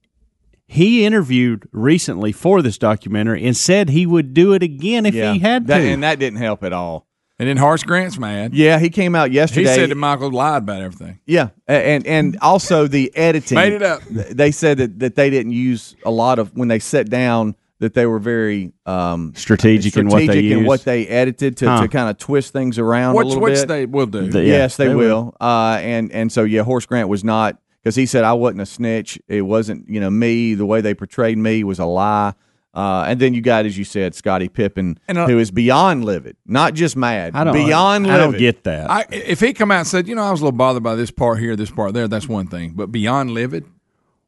He 0.67 1.05
interviewed 1.05 1.67
recently 1.71 2.31
for 2.31 2.61
this 2.61 2.77
documentary 2.77 3.45
and 3.45 3.55
said 3.55 3.89
he 3.89 4.05
would 4.05 4.33
do 4.33 4.53
it 4.53 4.61
again 4.63 5.05
if 5.05 5.13
Yeah. 5.15 5.33
he 5.33 5.39
had 5.39 5.63
to. 5.63 5.67
That- 5.73 5.81
and 5.81 6.03
that 6.03 6.19
didn't 6.19 6.39
help 6.39 6.63
at 6.63 6.73
all. 6.73 7.07
and 7.39 7.47
then 7.47 7.57
Horace 7.57 7.83
Grant's 7.83 8.17
mad. 8.17 8.53
Yeah, 8.55 8.79
he 8.79 8.89
came 8.89 9.13
out 9.15 9.31
yesterday. 9.31 9.69
He 9.69 9.75
said 9.75 9.91
that 9.91 9.95
Michael 9.95 10.31
lied 10.31 10.63
about 10.63 10.81
everything. 10.81 11.19
Yeah, 11.27 11.49
and 11.67 12.05
and 12.07 12.35
also 12.41 12.87
the 12.87 13.15
editing 13.15 13.55
Made 13.55 13.73
it 13.73 13.83
up. 13.83 14.01
They 14.09 14.49
said 14.51 14.79
that, 14.79 14.99
that 14.99 15.15
they 15.15 15.29
didn't 15.29 15.51
use 15.53 15.95
a 16.03 16.09
lot 16.11 16.39
of 16.39 16.51
when 16.57 16.67
they 16.67 16.79
sat 16.79 17.09
down 17.09 17.55
that 17.79 17.93
they 17.93 18.07
were 18.07 18.17
very 18.17 18.71
um, 18.87 19.33
Strategic 19.35 19.95
in 19.95 20.07
what 20.07 20.17
they 20.17 20.23
strategic 20.25 20.51
in 20.51 20.57
used. 20.57 20.67
what 20.67 20.83
they 20.83 21.05
edited 21.07 21.57
to, 21.57 21.69
Huh. 21.69 21.81
to 21.83 21.87
kind 21.87 22.09
of 22.09 22.17
twist 22.17 22.51
things 22.53 22.79
around 22.79 23.13
a 23.13 23.17
Which 23.19 23.27
little 23.27 23.43
which 23.43 23.53
bit. 23.53 23.67
they 23.67 23.85
will 23.85 24.07
do. 24.07 24.27
The- 24.31 24.41
yeah, 24.41 24.47
yes, 24.57 24.77
they, 24.77 24.87
they 24.87 24.95
will. 24.95 25.35
Uh, 25.39 25.77
and 25.79 26.11
and 26.11 26.31
so 26.31 26.43
yeah, 26.43 26.63
Horace 26.63 26.87
Grant 26.87 27.07
was 27.07 27.23
not 27.23 27.59
because 27.87 27.95
he 27.95 28.05
said 28.05 28.25
I 28.25 28.33
wasn't 28.33 28.59
a 28.61 28.65
snitch. 28.65 29.17
It 29.29 29.43
wasn't 29.43 29.87
you 29.87 30.01
know 30.01 30.09
me. 30.09 30.55
The 30.55 30.65
way 30.65 30.81
they 30.81 30.93
portrayed 30.93 31.37
me 31.37 31.63
was 31.63 31.79
a 31.79 31.85
lie. 31.85 32.33
Uh, 32.73 33.05
and 33.07 33.19
then 33.19 33.33
you 33.33 33.41
got, 33.41 33.65
as 33.65 33.75
you 33.77 33.83
said, 33.85 34.13
Scottie 34.13 34.49
Pippen, 34.49 34.99
And, 35.07 35.17
uh, 35.17 35.25
who 35.25 35.39
is 35.39 35.49
beyond 35.49 36.03
livid, 36.05 36.35
not 36.45 36.75
just 36.75 36.95
mad, 36.95 37.33
I 37.33 37.43
don't. 37.45 37.53
beyond 37.53 38.05
I 38.05 38.17
livid. 38.17 38.31
don't 38.33 38.39
get 38.39 38.63
that. 38.65 38.91
I, 38.91 39.05
if 39.09 39.39
he 39.39 39.53
come 39.53 39.71
out 39.71 39.79
and 39.79 39.87
said, 39.87 40.07
you 40.07 40.13
know, 40.13 40.21
I 40.21 40.29
was 40.29 40.41
a 40.41 40.43
little 40.43 40.57
bothered 40.57 40.83
by 40.83 40.93
this 40.93 41.09
part 41.09 41.39
here, 41.39 41.55
this 41.55 41.71
part 41.71 41.93
there, 41.95 42.07
that's 42.07 42.27
one 42.27 42.47
thing. 42.47 42.73
But 42.75 42.91
beyond 42.91 43.31
livid, 43.31 43.65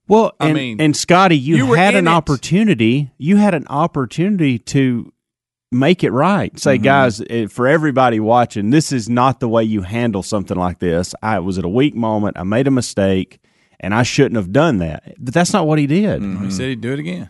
well, 0.07 0.33
I 0.39 0.47
and, 0.47 0.55
mean, 0.55 0.81
and 0.81 0.97
Scottie, 0.97 1.37
you, 1.37 1.57
you 1.57 1.73
had 1.73 1.93
an 1.95 2.07
it. 2.07 2.11
opportunity. 2.11 3.11
You 3.19 3.35
had 3.35 3.53
an 3.53 3.67
opportunity 3.67 4.57
to 4.59 5.13
make 5.71 6.03
it 6.03 6.09
right. 6.11 6.57
Say, 6.57 6.77
Mm-hmm. 6.77 6.83
guys, 6.83 7.21
eh, 7.29 7.45
for 7.45 7.67
everybody 7.67 8.19
watching, 8.19 8.71
this 8.71 8.91
is 8.91 9.07
not 9.09 9.39
the 9.41 9.49
way 9.49 9.63
you 9.63 9.83
handle 9.83 10.23
something 10.23 10.57
like 10.57 10.79
this. 10.79 11.13
I 11.21 11.37
was 11.37 11.59
at 11.59 11.65
a 11.65 11.69
weak 11.69 11.93
moment. 11.93 12.37
I 12.39 12.43
made 12.43 12.65
a 12.65 12.71
mistake, 12.71 13.38
and 13.79 13.93
I 13.93 14.03
shouldn't 14.03 14.35
have 14.35 14.51
done 14.51 14.79
that. 14.79 15.15
But 15.19 15.33
that's 15.33 15.53
not 15.53 15.67
what 15.67 15.79
he 15.79 15.87
did. 15.87 16.21
he 16.21 16.51
said 16.51 16.69
he'd 16.69 16.81
do 16.81 16.93
it 16.93 16.99
again. 16.99 17.29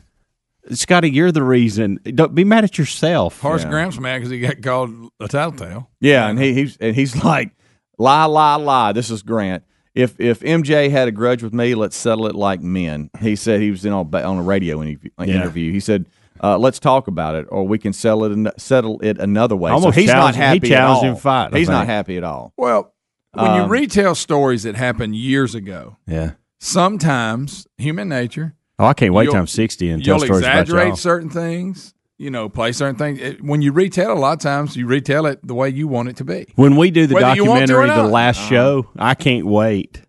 Scottie, 0.72 1.10
you're 1.10 1.32
the 1.32 1.44
reason. 1.44 2.00
Don't 2.04 2.36
be 2.36 2.44
mad 2.44 2.64
at 2.64 2.78
yourself. 2.78 3.40
Horace 3.42 3.66
Grant's 3.66 4.00
mad 4.00 4.18
because 4.20 4.30
he 4.30 4.40
got 4.40 4.62
called 4.62 4.92
a 5.20 5.28
tattletale. 5.28 5.90
Yeah, 6.00 6.28
and 6.28 6.38
he, 6.40 6.54
he's 6.54 6.78
and 6.78 6.96
he's 6.96 7.24
like, 7.24 7.52
lie, 7.98 8.26
lie, 8.26 8.56
lie. 8.56 8.92
This 8.92 9.10
is 9.10 9.24
Grant. 9.24 9.64
If 9.96 10.20
if 10.20 10.42
MJ 10.42 10.92
had 10.92 11.08
a 11.08 11.12
grudge 11.12 11.42
with 11.42 11.54
me, 11.54 11.74
let's 11.76 11.96
settle 11.96 12.28
it 12.28 12.36
like 12.36 12.62
men. 12.62 13.10
He 13.20 13.36
said 13.36 13.62
he 13.62 13.72
was 13.72 13.84
in 13.86 13.94
on, 13.94 14.14
on 14.14 14.38
a 14.38 14.44
radio 14.44 14.84
interview. 14.84 15.10
interview. 15.20 15.72
He 15.72 15.80
said, 15.80 16.06
uh, 16.44 16.58
"Let's 16.60 16.80
talk 16.80 17.08
about 17.08 17.34
it, 17.36 17.48
or 17.50 17.68
we 17.68 17.80
can 17.80 17.92
settle 17.92 18.26
it 18.26 18.32
an- 18.34 18.52
settle 18.58 19.00
it 19.02 19.18
another 19.18 19.56
way." 19.56 19.72
Almost 19.72 19.96
so 19.96 20.00
he's 20.02 20.10
not 20.10 20.36
challenged- 20.36 20.38
he 20.38 20.44
happy. 20.44 20.70
challenged 20.70 21.04
at 21.04 21.08
him 21.08 21.10
all. 21.12 21.16
to 21.16 21.22
fight, 21.22 21.54
I 21.54 21.58
He's 21.58 21.70
not 21.70 21.88
happy 21.88 22.18
at 22.18 22.24
all. 22.24 22.54
Well, 22.58 22.94
when 23.34 23.56
you 23.56 23.62
Um, 23.64 23.70
retell 23.70 24.16
stories 24.16 24.64
that 24.64 24.76
happened 24.76 25.16
years 25.16 25.56
ago, 25.56 25.98
Yeah. 26.08 26.32
sometimes 26.60 27.68
human 27.78 28.10
nature, 28.10 28.54
Oh, 28.82 28.86
I 28.86 28.94
can't 28.94 29.14
wait 29.14 29.26
You'll- 29.26 29.34
till 29.34 29.42
I'm 29.42 29.48
60 29.48 29.90
and 29.90 30.02
tell 30.02 30.16
you'll 30.20 30.26
stories 30.26 30.42
about 30.44 30.62
exaggerate 30.62 30.88
y'all. 30.88 30.96
certain 30.96 31.30
things, 31.30 31.94
you 32.18 32.30
know, 32.32 32.48
play 32.48 32.72
certain 32.72 32.96
things. 32.96 33.20
It- 33.20 33.44
when 33.44 33.62
you 33.62 33.74
retell, 33.74 34.14
a 34.14 34.16
lot 34.18 34.32
of 34.32 34.40
times 34.40 34.78
you 34.78 34.88
retell 34.88 35.26
it 35.26 35.46
the 35.46 35.54
way 35.54 35.68
you 35.68 35.86
want 35.90 36.08
it 36.08 36.16
to 36.16 36.24
be. 36.24 36.48
When 36.56 36.78
we 36.78 36.90
do 36.90 37.06
the 37.06 37.16
Whether 37.16 37.36
you 37.36 37.44
want 37.44 37.68
to 37.68 37.74
or 37.74 37.82
documentary, 37.82 37.90
the 37.98 38.04
not. 38.04 38.12
last 38.14 38.38
show, 38.48 38.88
I 38.98 39.16
can't 39.16 39.46
wait 39.46 40.04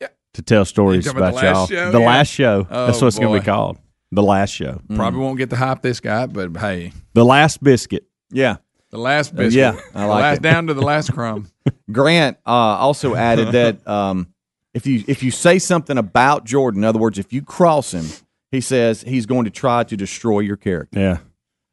Yeah. 0.00 0.06
to 0.34 0.42
tell 0.42 0.64
stories 0.64 1.08
about 1.08 1.30
about, 1.30 1.40
the 1.40 1.46
y'all. 1.46 1.54
last 1.62 1.70
show? 1.70 1.90
The 1.90 1.98
Yeah. 2.00 2.06
last 2.06 2.28
show. 2.28 2.58
That's 2.70 2.72
Oh, 2.72 3.00
what 3.00 3.08
it's 3.08 3.18
going 3.18 3.34
to 3.34 3.40
be 3.40 3.44
called. 3.44 3.78
The 4.12 4.22
last 4.22 4.50
show. 4.50 4.80
Probably 4.94 5.18
won't 5.20 5.36
get 5.38 5.50
the 5.50 5.56
hype 5.56 5.82
this 5.82 5.98
guy, 5.98 6.26
but 6.26 6.56
hey, 6.56 6.92
The 7.14 7.24
last 7.24 7.60
biscuit. 7.64 8.04
Yeah. 8.30 8.58
the 8.92 8.98
last 8.98 9.34
biscuit, 9.34 9.54
yeah, 9.54 9.74
I 9.92 10.02
the 10.02 10.06
like 10.06 10.22
last, 10.22 10.36
it. 10.36 10.42
down 10.44 10.66
to 10.68 10.74
the 10.74 10.82
last 10.82 11.12
crumb. 11.12 11.46
Grant 11.90 12.36
uh, 12.46 12.50
also 12.50 13.14
added 13.14 13.52
that 13.52 13.86
um, 13.88 14.32
if 14.74 14.86
you 14.86 15.04
if 15.06 15.22
you 15.22 15.30
say 15.30 15.58
something 15.58 15.98
about 15.98 16.44
Jordan, 16.44 16.82
in 16.82 16.84
other 16.84 16.98
words, 16.98 17.18
if 17.18 17.32
you 17.32 17.42
cross 17.42 17.92
him, 17.92 18.06
he 18.50 18.60
says 18.60 19.02
he's 19.02 19.26
going 19.26 19.44
to 19.44 19.50
try 19.50 19.84
to 19.84 19.96
destroy 19.96 20.40
your 20.40 20.56
character. 20.56 20.98
Yeah. 20.98 21.18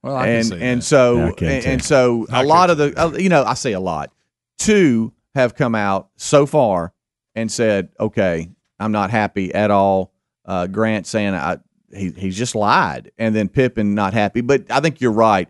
Well, 0.03 0.15
I 0.15 0.27
and 0.27 0.53
and 0.53 0.83
so 0.83 1.17
Yeah, 1.17 1.27
I 1.27 1.31
can 1.31 1.47
and, 1.47 1.63
too. 1.63 1.69
and 1.69 1.83
so 1.83 2.27
a 2.31 2.43
lot 2.43 2.69
of 2.69 2.77
the 2.77 2.93
uh, 2.95 3.17
you 3.17 3.29
know 3.29 3.43
I 3.43 3.55
say 3.55 3.73
a 3.73 3.79
lot. 3.79 4.11
Two 4.57 5.13
have 5.33 5.55
come 5.55 5.75
out 5.75 6.09
so 6.15 6.45
far 6.45 6.93
and 7.35 7.51
said, 7.51 7.89
okay, 7.99 8.49
I'm 8.79 8.91
not 8.91 9.09
happy 9.11 9.53
at 9.53 9.69
all. 9.71 10.13
Uh, 10.45 10.67
Grant 10.67 11.07
saying 11.07 11.33
I, 11.33 11.57
he 11.93 12.11
he's 12.11 12.37
just 12.37 12.55
lied, 12.55 13.11
and 13.17 13.35
then 13.35 13.49
Pippen 13.49 13.95
not 13.95 14.13
happy. 14.13 14.41
But 14.41 14.69
I 14.69 14.79
think 14.79 15.01
you're 15.01 15.11
right. 15.11 15.49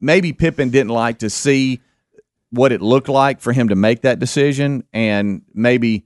Maybe 0.00 0.32
Pippen 0.32 0.70
didn't 0.70 0.92
like 0.92 1.18
to 1.18 1.30
see 1.30 1.80
what 2.50 2.72
it 2.72 2.82
looked 2.82 3.08
like 3.08 3.40
for 3.40 3.52
him 3.52 3.68
to 3.68 3.76
make 3.76 4.02
that 4.02 4.18
decision, 4.18 4.84
and 4.92 5.42
maybe 5.54 6.04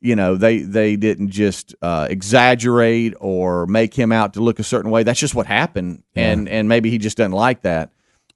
you 0.00 0.14
know 0.14 0.36
they 0.36 0.58
they 0.58 0.96
didn't 0.96 1.30
just 1.30 1.74
uh, 1.82 2.06
exaggerate 2.08 3.14
or 3.20 3.66
make 3.66 3.94
him 3.94 4.12
out 4.12 4.34
to 4.34 4.40
look 4.40 4.58
a 4.58 4.64
certain 4.64 4.90
way. 4.90 5.02
That's 5.02 5.20
just 5.20 5.34
what 5.34 5.46
happened, 5.46 6.02
and 6.14 6.48
and 6.48 6.68
maybe 6.68 6.90
he 6.90 6.98
just 6.98 7.16
doesn't 7.16 7.32
like 7.32 7.62
that. 7.62 7.90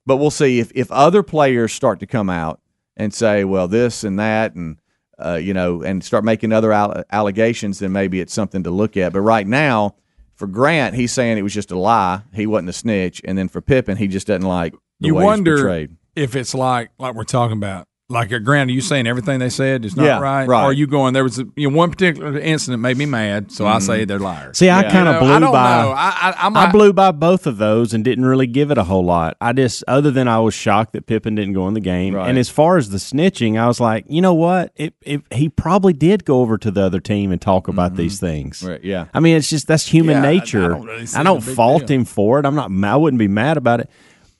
But 0.05 0.17
we'll 0.17 0.31
see 0.31 0.59
if 0.59 0.71
if 0.75 0.91
other 0.91 1.23
players 1.23 1.71
start 1.73 1.99
to 2.01 2.07
come 2.07 2.29
out 2.29 2.59
and 2.97 3.13
say, 3.13 3.43
well, 3.43 3.67
this 3.67 4.03
and 4.03 4.19
that, 4.19 4.55
and 4.55 4.77
uh, 5.17 5.35
you 5.35 5.53
know, 5.53 5.81
and 5.81 6.03
start 6.03 6.23
making 6.23 6.51
other 6.51 6.71
alle- 6.71 7.03
allegations, 7.11 7.79
then 7.79 7.91
maybe 7.91 8.19
it's 8.19 8.33
something 8.33 8.63
to 8.63 8.71
look 8.71 8.97
at. 8.97 9.13
But 9.13 9.21
right 9.21 9.47
now, 9.47 9.95
for 10.35 10.47
Grant, 10.47 10.95
he's 10.95 11.11
saying 11.11 11.37
it 11.37 11.43
was 11.43 11.53
just 11.53 11.71
a 11.71 11.79
lie. 11.79 12.23
He 12.33 12.47
wasn't 12.47 12.69
a 12.69 12.73
snitch, 12.73 13.21
and 13.23 13.37
then 13.37 13.47
for 13.47 13.61
Pippen, 13.61 13.97
he 13.97 14.07
just 14.07 14.27
doesn't 14.27 14.47
like 14.47 14.73
the 14.99 15.07
you 15.07 15.15
wonder. 15.15 15.87
If 16.15 16.35
it's 16.35 16.53
like 16.53 16.91
like 16.99 17.15
we're 17.15 17.23
talking 17.23 17.57
about 17.57 17.87
like, 18.09 18.31
uh, 18.33 18.37
Grant, 18.37 18.69
are 18.69 18.73
you 18.73 18.81
saying 18.81 19.07
everything 19.07 19.39
they 19.39 19.49
said 19.49 19.85
is 19.85 19.95
not 19.95 20.03
Yeah, 20.05 20.19
right? 20.19 20.47
right. 20.47 20.61
Or 20.61 20.65
are 20.65 20.73
you 20.73 20.85
going? 20.85 21.13
There 21.13 21.23
was 21.23 21.39
a, 21.39 21.45
you 21.55 21.69
know, 21.71 21.75
one 21.75 21.89
particular 21.89 22.37
incident 22.37 22.81
made 22.81 22.95
me 22.97 23.05
mad, 23.07 23.51
so 23.51 23.65
I 23.65 23.77
Mm-hmm. 23.77 23.85
say 23.85 24.05
they're 24.05 24.19
liars. 24.19 24.57
See, 24.59 24.69
I 24.69 24.81
Yeah. 24.81 24.91
kind 24.91 25.05
You 25.07 25.13
of 25.13 25.15
know, 25.15 25.19
blew 25.21 25.33
I 25.35 25.39
don't 25.39 25.51
by. 25.51 25.81
know. 25.81 25.91
I, 25.91 26.33
I, 26.37 26.65
I 26.67 26.71
blew 26.71 26.93
by 26.93 27.11
both 27.11 27.47
of 27.47 27.57
those 27.57 27.91
and 27.93 28.03
didn't 28.03 28.25
really 28.25 28.45
give 28.45 28.69
it 28.69 28.77
a 28.77 28.83
whole 28.83 29.05
lot. 29.05 29.35
I 29.41 29.53
just, 29.53 29.83
other 29.87 30.11
than 30.11 30.27
I 30.27 30.39
was 30.41 30.53
shocked 30.53 30.93
that 30.93 31.07
Pippen 31.07 31.33
didn't 31.33 31.53
go 31.53 31.67
in 31.69 31.73
the 31.73 31.79
game. 31.79 32.13
Right. 32.13 32.29
And 32.29 32.37
as 32.37 32.49
far 32.49 32.77
as 32.77 32.89
the 32.89 32.97
snitching, 32.97 33.57
I 33.57 33.65
was 33.67 33.79
like, 33.79 34.05
you 34.07 34.21
know 34.21 34.33
what? 34.35 34.73
It, 34.75 34.93
it, 35.01 35.21
he 35.33 35.49
probably 35.49 35.93
did 35.93 36.23
go 36.25 36.41
over 36.41 36.57
to 36.59 36.69
the 36.69 36.81
other 36.83 36.99
team 36.99 37.31
and 37.31 37.41
talk 37.41 37.67
about 37.67 37.95
these 37.95 38.19
things. 38.19 38.59
Mm-hmm. 38.59 38.67
Right, 38.67 38.83
yeah. 38.83 39.05
I 39.13 39.21
mean, 39.21 39.37
it's 39.37 39.49
just 39.49 39.65
that's 39.67 39.87
human 39.87 40.17
Yeah, 40.17 40.23
I- 40.23 40.31
I 40.33 40.33
nature. 40.33 40.69
don't 40.69 40.85
really 40.85 41.07
I 41.15 41.23
don't 41.23 41.41
fault 41.41 41.87
deal. 41.87 41.99
him 41.99 42.05
for 42.05 42.37
it. 42.39 42.45
I'm 42.45 42.53
not. 42.53 42.69
I 42.69 42.95
wouldn't 42.97 43.17
be 43.19 43.29
mad 43.29 43.57
about 43.57 43.79
it. 43.79 43.89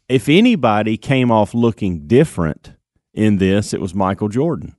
If 0.09 0.27
anybody 0.29 0.97
came 0.97 1.31
off 1.31 1.53
looking 1.53 2.07
different 2.07 2.73
in 3.13 3.37
this, 3.37 3.73
it 3.73 3.81
was 3.81 3.93
Michael 3.95 4.29
Jordan. 4.29 4.75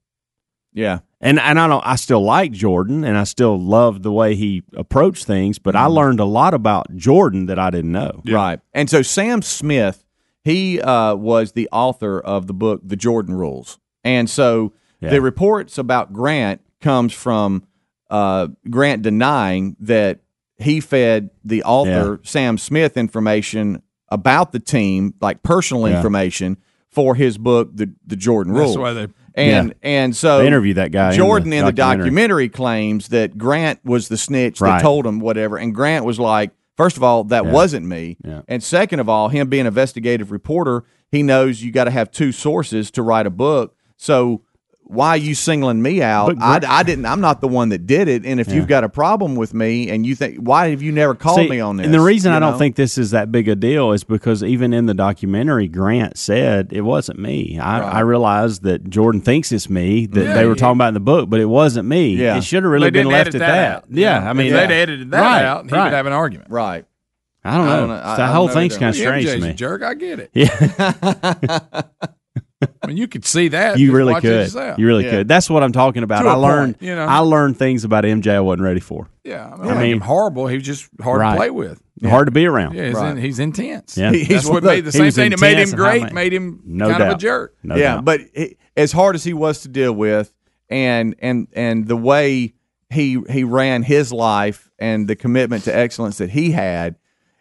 Yeah. 0.73 1.01
And 1.21 1.39
and 1.39 1.59
I 1.59 1.67
don't 1.69 1.87
I 1.87 1.97
still 1.97 2.23
like 2.23 2.53
Jordan 2.53 3.05
and 3.05 3.17
I 3.17 3.25
still 3.25 3.59
love 3.59 4.03
the 4.03 4.13
way 4.13 4.35
he 4.35 4.63
approached 4.75 5.25
things, 5.25 5.59
but 5.59 5.75
Mm-hmm. 5.75 5.85
I 5.85 5.87
learned 5.87 6.21
a 6.21 6.25
lot 6.25 6.53
about 6.53 6.95
Jordan 6.97 7.47
that 7.47 7.59
I 7.59 7.71
didn't 7.71 7.93
know. 7.93 8.23
Right. 8.27 8.61
And 8.75 8.91
so 8.91 9.01
Sam 9.03 9.41
Smith, 9.41 10.05
he 10.43 10.81
uh, 10.81 11.15
was 11.15 11.53
the 11.53 11.69
author 11.73 12.21
of 12.21 12.47
the 12.47 12.55
book 12.55 12.81
The 12.85 12.97
Jordan 12.97 13.35
Rules. 13.35 13.79
And 14.03 14.29
so 14.29 14.73
Yeah. 15.01 15.11
the 15.11 15.21
reports 15.23 15.79
about 15.79 16.13
Grant 16.13 16.61
comes 16.81 17.13
from 17.15 17.67
uh, 18.11 18.49
Grant 18.69 19.03
denying 19.03 19.77
that 19.81 20.21
he 20.59 20.81
fed 20.81 21.31
the 21.45 21.63
author 21.63 22.21
Sam 22.23 22.59
Smith 22.59 22.97
information 22.97 23.83
about 24.15 24.53
the 24.53 24.61
team, 24.61 25.15
like 25.21 25.43
personal 25.43 25.89
Yeah. 25.89 25.97
information 25.97 26.57
for 26.91 27.15
his 27.15 27.37
book 27.39 27.71
The 27.75 27.91
The 28.07 28.17
Jordan 28.17 28.55
That's 28.55 28.77
why 28.77 28.93
they. 28.93 29.09
and 29.35 29.69
Yeah. 29.69 29.73
and 29.83 30.17
so 30.17 30.39
They 30.39 30.47
interviewed 30.47 30.77
that 30.77 30.93
guy 30.93 31.11
in 31.11 31.17
Jordan 31.17 31.51
the 31.51 31.57
in 31.59 31.65
the 31.67 31.73
documentary. 31.73 32.05
documentary 32.05 32.49
claims 32.49 33.09
that 33.09 33.37
Grant 33.37 33.81
was 33.85 34.09
the 34.09 34.17
snitch 34.17 34.61
that 34.61 34.81
told 34.81 35.05
him 35.07 35.19
whatever, 35.19 35.57
and 35.57 35.75
Grant 35.75 36.05
was 36.05 36.19
like, 36.21 36.53
first 36.77 36.97
of 36.97 37.03
all, 37.03 37.25
that 37.25 37.45
Yeah. 37.45 37.51
wasn't 37.53 37.87
me, 37.87 38.17
Yeah. 38.25 38.43
and 38.49 38.63
second 38.63 39.01
of 39.01 39.09
all, 39.09 39.29
him 39.29 39.49
being 39.49 39.63
an 39.63 39.67
investigative 39.67 40.31
reporter, 40.31 40.85
he 41.11 41.23
knows 41.23 41.63
you 41.63 41.73
got 41.73 41.85
to 41.85 41.91
have 41.91 42.11
two 42.11 42.31
sources 42.33 42.91
to 42.93 43.03
write 43.03 43.27
a 43.27 43.31
book. 43.31 43.75
So 43.97 44.43
why 44.87 45.09
are 45.11 45.17
you 45.17 45.35
singling 45.35 45.81
me 45.81 46.03
out? 46.03 46.39
But 46.39 46.65
I, 46.65 46.81
I 46.81 46.83
didn't. 46.83 47.07
I'm 47.07 47.21
not 47.21 47.41
the 47.41 47.49
one 47.49 47.71
that 47.71 47.87
did 47.87 48.07
it. 48.07 48.25
And 48.27 48.39
if 48.39 48.53
you've 48.53 48.67
got 48.69 48.85
a 48.85 48.89
problem 48.89 49.35
with 49.35 49.55
me, 49.55 49.89
and 49.91 50.05
you 50.05 50.15
think, 50.15 50.37
why 50.39 50.69
have 50.71 50.83
you 50.83 50.93
never 50.93 51.15
called 51.15 51.39
See, 51.39 51.49
me 51.49 51.59
on 51.61 51.79
this? 51.79 51.87
And 51.87 51.95
the 51.95 52.01
reason 52.01 52.33
you 52.33 52.37
I 52.37 52.41
don't 52.41 52.59
think 52.59 52.77
this 52.77 52.99
is 52.99 53.11
that 53.13 53.33
big 53.33 53.49
a 53.49 53.57
deal 53.57 53.93
is 53.93 54.05
because 54.05 54.43
even 54.45 54.73
in 54.75 54.87
the 54.87 54.95
documentary, 54.95 55.69
Grant 55.69 56.19
said 56.19 56.73
it 56.73 56.83
wasn't 56.83 57.19
me. 57.19 57.59
I, 57.59 57.81
I 57.81 58.01
realized 58.01 58.63
that 58.65 58.89
Jordan 58.91 59.21
thinks 59.21 59.53
it's 59.53 59.71
me 59.71 60.07
that 60.07 60.23
Yeah, 60.23 60.35
they 60.35 60.45
were 60.45 60.53
yeah. 60.53 60.57
talking 60.57 60.77
about 60.77 60.89
in 60.89 60.95
the 60.95 61.01
book, 61.01 61.31
but 61.31 61.41
it 61.41 61.47
wasn't 61.47 61.89
me. 61.89 62.15
Yeah. 62.17 62.37
It 62.37 62.45
should 62.45 62.63
have 62.63 62.71
really 62.71 62.87
they 62.91 63.03
been 63.03 63.09
left 63.09 63.29
at 63.29 63.39
that. 63.39 63.47
that. 63.49 63.77
out. 63.77 63.85
Yeah, 63.91 64.29
I 64.29 64.33
mean, 64.35 64.49
if 64.49 64.53
they'd 64.53 64.71
edited 64.75 65.11
that 65.13 65.21
right, 65.21 65.45
out, 65.45 65.65
he 65.69 65.73
right. 65.75 65.85
would 65.85 65.93
have 65.95 66.07
an 66.07 66.13
argument. 66.13 66.51
right. 66.51 66.85
I 67.47 67.59
don't 67.59 67.67
know. 67.67 67.73
I 67.73 67.77
don't 67.81 67.89
know. 67.89 67.95
I- 68.03 68.17
the 68.17 68.23
I 68.23 68.27
whole 68.33 68.47
don't 68.47 68.55
know 68.55 68.61
thing's 68.63 68.79
kind 68.79 68.89
of 68.91 68.97
strange 68.97 69.27
to 69.27 69.39
me. 69.39 69.53
jerk. 69.53 69.83
I 69.83 69.95
get 69.95 70.19
it. 70.19 70.31
Yeah, 70.33 71.83
I 72.83 72.87
mean, 72.87 72.97
you 72.97 73.09
could 73.09 73.25
see 73.25 73.49
that. 73.49 73.79
you 73.79 73.93
really 73.93 74.21
could. 74.21 74.53
You 74.79 74.87
really 74.87 75.05
Yeah. 75.05 75.11
could. 75.11 75.29
That's 75.29 75.49
what 75.51 75.63
I'm 75.63 75.73
talking 75.73 76.03
about. 76.03 76.27
I 76.27 76.35
learned. 76.35 76.79
point, 76.79 76.89
you 76.89 76.95
know. 76.95 77.05
I 77.07 77.19
learned 77.19 77.59
things 77.59 77.85
about 77.85 78.05
MJ 78.05 78.35
I 78.35 78.41
wasn't 78.41 78.63
ready 78.63 78.81
for. 78.81 79.09
Yeah, 79.25 79.47
I 79.53 79.57
mean, 79.57 79.67
I 79.67 79.71
I 79.71 79.75
mean- 79.75 79.93
mean, 79.93 80.01
horrible. 80.01 80.47
He 80.49 80.57
was 80.57 80.65
just 80.67 80.89
hard 81.03 81.21
Right. 81.21 81.31
to 81.33 81.37
play 81.37 81.51
with. 81.51 81.81
Hard 82.05 82.27
to 82.27 82.33
be 82.33 82.45
around. 82.47 82.75
Yeah, 82.75 82.87
he's, 82.89 82.95
Right. 82.97 83.11
in, 83.13 83.17
he's 83.17 83.39
intense. 83.39 83.97
Yeah. 83.97 84.11
He- 84.11 84.19
That's 84.25 84.29
he's 84.29 84.45
what 84.45 84.63
one 84.63 84.75
made 84.75 84.85
the 84.85 84.93
same 84.93 85.11
thing 85.11 85.31
that 85.31 85.41
made 85.41 85.53
him 85.55 85.59
intense 85.61 85.73
and 85.73 85.81
high 85.81 85.99
great. 86.01 86.03
ma- 86.13 86.15
Made 86.21 86.33
him 86.35 86.61
No 86.67 86.87
kind 86.89 86.99
doubt. 86.99 87.09
of 87.13 87.15
a 87.17 87.21
jerk. 87.21 87.55
No 87.63 87.77
yeah, 87.77 87.95
doubt. 87.95 88.05
but 88.05 88.21
it, 88.35 88.59
as 88.77 88.93
hard 88.93 89.15
as 89.15 89.25
he 89.25 89.33
was 89.33 89.61
to 89.63 89.69
deal 89.69 89.93
with, 89.93 90.33
and 90.69 91.15
and 91.21 91.47
and 91.55 91.87
the 91.87 91.97
way 91.97 92.53
he 92.91 93.19
he 93.31 93.45
ran 93.45 93.83
his 93.83 94.13
life 94.13 94.71
and 94.79 95.09
the 95.09 95.17
commitment 95.17 95.65
to 95.65 95.75
excellence 95.75 96.19
that 96.19 96.31
he 96.31 96.51
had, 96.51 96.97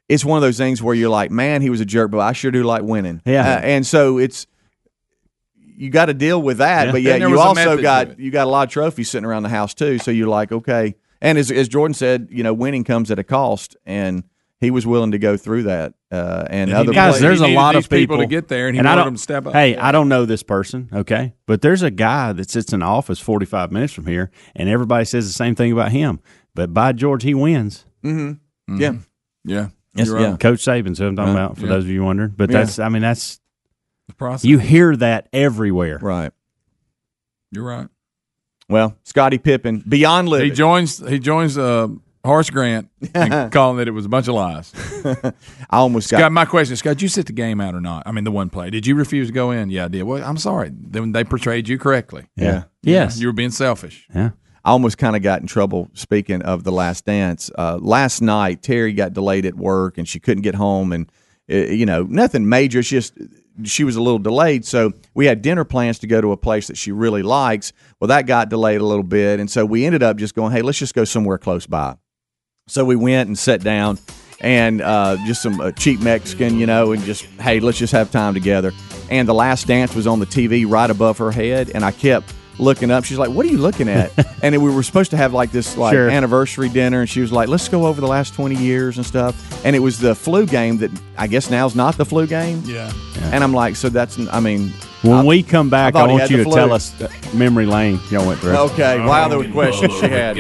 it's 0.08 0.24
one 0.24 0.38
of 0.38 0.42
those 0.44 0.58
things 0.58 0.82
where 0.82 0.96
you're 0.96 1.10
like, 1.10 1.32
man, 1.32 1.62
he 1.62 1.70
was 1.70 1.82
a 1.82 1.86
jerk, 1.86 2.12
but 2.12 2.20
I 2.20 2.32
sure 2.34 2.52
do 2.52 2.64
like 2.64 2.84
winning. 2.84 3.22
Yeah. 3.26 3.56
Uh, 3.56 3.60
and 3.60 3.86
so 3.86 4.18
it's 4.18 4.46
you 5.78 5.90
got 5.90 6.06
to 6.06 6.14
deal 6.14 6.42
with 6.42 6.58
that, 6.58 6.88
Yeah. 6.88 6.92
but 6.92 7.02
yeah, 7.02 7.16
you 7.18 7.40
also 7.40 7.82
got 7.82 8.20
you 8.20 8.32
got 8.32 8.48
a 8.48 8.50
lot 8.50 8.68
of 8.68 8.72
trophies 8.74 9.10
sitting 9.10 9.26
around 9.26 9.44
the 9.44 9.50
house 9.50 9.74
too. 9.74 9.98
So 10.00 10.12
you're 10.12 10.28
like, 10.28 10.52
okay, 10.52 10.96
and 11.22 11.38
as 11.38 11.52
as 11.52 11.68
Jordan 11.68 11.94
said, 11.94 12.28
you 12.32 12.44
know, 12.44 12.54
winning 12.54 12.84
comes 12.84 13.12
at 13.12 13.20
a 13.20 13.24
cost, 13.24 13.76
and 13.86 14.24
he 14.60 14.72
was 14.72 14.88
willing 14.88 15.12
to 15.12 15.18
go 15.20 15.36
through 15.36 15.64
that. 15.64 15.94
Uh, 16.10 16.46
and, 16.50 16.70
he 16.70 16.76
other 16.76 16.94
Guys, 16.94 17.18
players- 17.18 17.40
there's 17.40 17.42
a 17.42 17.54
lot 17.54 17.76
of 17.76 17.84
people, 17.90 17.98
people 17.98 18.18
to 18.20 18.28
get 18.28 18.48
there, 18.48 18.68
and 18.68 18.76
he 18.76 18.80
I 18.80 18.84
wanted 18.84 18.96
don't- 18.98 19.06
them 19.08 19.16
to 19.16 19.22
step 19.22 19.48
up. 19.48 19.54
Hey, 19.54 19.76
I 19.76 19.92
don't 19.92 20.08
know 20.10 20.26
this 20.26 20.44
person, 20.44 20.88
okay, 20.94 21.34
but 21.48 21.62
there's 21.62 21.82
a 21.82 21.92
guy 21.92 22.32
that 22.34 22.50
sits 22.50 22.72
in 22.72 22.80
the 22.82 22.86
office 22.86 23.20
45 23.20 23.72
minutes 23.72 23.92
from 23.94 24.06
here, 24.06 24.30
and 24.56 24.70
everybody 24.70 25.04
says 25.06 25.26
the 25.28 25.34
same 25.34 25.56
thing 25.56 25.72
about 25.72 25.92
him. 25.92 26.20
But 26.56 26.74
by 26.74 26.92
George, 26.94 27.24
he 27.24 27.34
wins. 27.34 27.86
yeah. 28.04 28.94
Yeah, 29.46 29.68
Yes, 29.96 30.08
yeah. 30.10 30.38
Coach 30.38 30.60
Saban's 30.64 31.00
who 31.00 31.08
I'm 31.08 31.16
talking 31.16 31.34
about. 31.34 31.58
For 31.58 31.64
Yeah. 31.66 31.74
those 31.74 31.84
of 31.84 31.90
you 31.90 32.04
wondering, 32.04 32.34
but 32.38 32.50
Yeah. 32.50 32.60
that's 32.60 32.80
I 32.80 32.88
mean 32.90 33.02
that's 33.02 33.40
The 34.08 34.16
process. 34.16 34.46
you 34.46 34.60
hear 34.60 34.96
that 34.98 35.30
everywhere. 35.34 35.98
Right. 36.02 36.32
You're 37.52 37.64
right. 37.64 37.88
Well, 38.70 38.98
Scottie 39.04 39.38
Pippen, 39.38 39.84
beyond 39.88 40.30
He 40.30 40.50
joins. 40.50 40.98
He 41.08 41.20
joins 41.20 41.58
uh, 41.58 41.90
Horace 42.26 42.50
Grant 42.50 42.90
and 43.14 43.52
calling 43.52 43.78
that 43.78 43.88
it 43.88 43.92
was 43.92 44.06
a 44.06 44.10
bunch 44.10 44.28
of 44.28 44.36
lies. 44.36 44.72
I 45.06 45.78
almost 45.78 46.10
got. 46.10 46.32
My 46.32 46.46
question, 46.46 46.76
Scott, 46.76 46.94
did 46.96 47.02
you 47.04 47.08
sit 47.10 47.26
the 47.28 47.34
game 47.34 47.60
out 47.62 47.76
or 47.76 47.82
not? 47.82 48.04
I 48.06 48.12
mean, 48.12 48.24
the 48.24 48.32
one 48.32 48.50
play. 48.50 48.70
Did 48.70 48.88
you 48.88 48.96
refuse 48.96 49.28
to 49.28 49.34
go 49.34 49.52
in? 49.52 49.70
Yeah, 49.70 49.86
I 49.86 49.88
did. 49.90 50.04
Well, 50.04 50.24
I'm 50.24 50.38
sorry. 50.38 50.72
Then 50.74 51.12
they 51.12 51.24
portrayed 51.24 51.68
you 51.68 51.78
correctly. 51.78 52.28
yeah. 52.36 52.64
Yes. 52.82 53.20
You 53.20 53.28
were 53.28 53.34
being 53.34 53.52
selfish. 53.52 54.08
yeah. 54.14 54.32
I 54.66 54.72
almost 54.72 54.98
kind 54.98 55.18
of 55.18 55.22
got 55.22 55.42
in 55.42 55.48
trouble. 55.48 55.90
Speaking 55.94 56.42
of 56.42 56.64
the 56.64 56.72
Last 56.72 57.04
Dance, 57.06 57.52
uh, 57.58 57.78
last 57.82 58.22
night 58.22 58.62
Terry 58.64 58.94
got 58.94 59.12
delayed 59.12 59.46
at 59.46 59.56
work 59.56 59.98
and 59.98 60.08
she 60.08 60.22
couldn't 60.22 60.44
get 60.44 60.56
home, 60.56 60.94
and 60.94 61.12
uh, 61.52 61.56
you 61.56 61.86
know 61.86 62.04
nothing 62.04 62.48
major. 62.48 62.80
It's 62.80 62.88
just 62.88 63.14
she 63.64 63.84
was 63.84 63.96
a 63.96 64.02
little 64.02 64.20
delayed, 64.20 64.66
so 64.66 64.94
we 65.14 65.26
had 65.26 65.42
dinner 65.42 65.64
plans 65.64 66.00
to 66.00 66.08
go 66.08 66.22
to 66.22 66.32
a 66.32 66.38
place 66.38 66.68
that 66.68 66.78
she 66.78 66.92
really 66.92 67.22
likes. 67.22 67.72
Well, 68.00 68.08
that 68.08 68.26
got 68.26 68.50
delayed 68.50 68.82
a 68.82 68.86
little 68.86 69.04
bit, 69.04 69.40
and 69.40 69.50
so 69.50 69.66
we 69.66 69.86
ended 69.86 70.04
up 70.04 70.18
just 70.18 70.36
going, 70.36 70.52
hey, 70.52 70.62
let's 70.62 70.80
just 70.80 70.96
go 70.96 71.04
somewhere 71.04 71.38
close 71.38 71.68
by. 71.68 71.96
So 72.68 72.86
we 72.86 72.96
went 72.96 73.28
and 73.28 73.38
sat 73.38 73.62
down 73.62 74.00
and 74.40 74.82
uh, 74.82 75.18
just 75.26 75.42
some 75.42 75.60
uh, 75.62 75.72
cheap 75.72 76.00
Mexican, 76.00 76.60
you 76.60 76.66
know, 76.66 76.92
and 76.92 77.04
just, 77.04 77.26
hey, 77.40 77.60
let's 77.60 77.78
just 77.78 77.94
have 77.94 78.12
time 78.12 78.34
together. 78.34 78.72
And 79.10 79.28
the 79.28 79.34
last 79.34 79.68
dance 79.68 79.94
was 79.94 80.08
on 80.08 80.20
the 80.20 80.26
TV 80.26 80.70
right 80.70 80.90
above 80.90 81.18
her 81.20 81.32
head, 81.32 81.72
and 81.74 81.86
I 81.86 81.92
kept 81.92 82.34
looking 82.60 82.92
up. 82.92 83.04
She's 83.04 83.18
like, 83.18 83.30
what 83.30 83.46
are 83.46 83.50
you 83.50 83.58
looking 83.58 83.90
at? 83.90 84.12
and 84.44 84.62
we 84.62 84.72
were 84.74 84.84
supposed 84.84 85.12
to 85.12 85.18
have 85.18 85.34
like 85.34 85.52
this 85.52 85.78
like 85.78 85.94
Sure. 85.94 86.10
anniversary 86.10 86.70
dinner, 86.70 87.02
and 87.02 87.10
she 87.10 87.22
was 87.22 87.32
like, 87.32 87.48
let's 87.50 87.68
go 87.68 87.86
over 87.88 88.00
the 88.02 88.08
last 88.08 88.34
20 88.36 88.56
years 88.56 88.98
and 88.98 89.06
stuff. 89.06 89.36
And 89.66 89.76
it 89.76 89.80
was 89.80 90.00
the 90.00 90.14
flu 90.16 90.46
game 90.46 90.78
that 90.78 90.92
I 91.18 91.28
guess 91.28 91.50
now's 91.50 91.76
not 91.76 91.98
the 91.98 92.06
flu 92.06 92.28
game. 92.28 92.62
Yeah. 92.66 92.92
And 93.32 93.44
I'm 93.44 93.54
like, 93.54 93.76
so 93.76 93.90
that's, 93.90 94.20
I 94.32 94.40
mean, 94.40 94.72
When 95.02 95.14
I- 95.14 95.24
we 95.24 95.44
come 95.44 95.70
back, 95.70 95.96
I 95.96 96.02
I, 96.02 96.08
want 96.08 96.30
you 96.30 96.38
to 96.38 96.44
flu. 96.44 96.54
tell 96.54 96.72
us 96.74 97.00
uh, 97.02 97.10
memory 97.34 97.66
lane 97.66 98.00
y'all 98.12 98.26
went 98.28 98.40
through. 98.40 98.56
okay, 98.56 99.00
wow, 99.00 99.28
there 99.28 99.40
were 99.40 99.48
questions 99.52 99.94
she 100.00 100.08
had. 100.08 100.38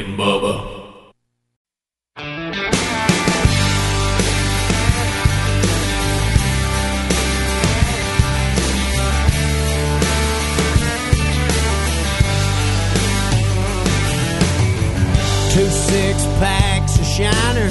Two 15.53 15.69
six 15.69 16.23
packs 16.41 16.97
of 16.97 17.05
Shiner, 17.05 17.69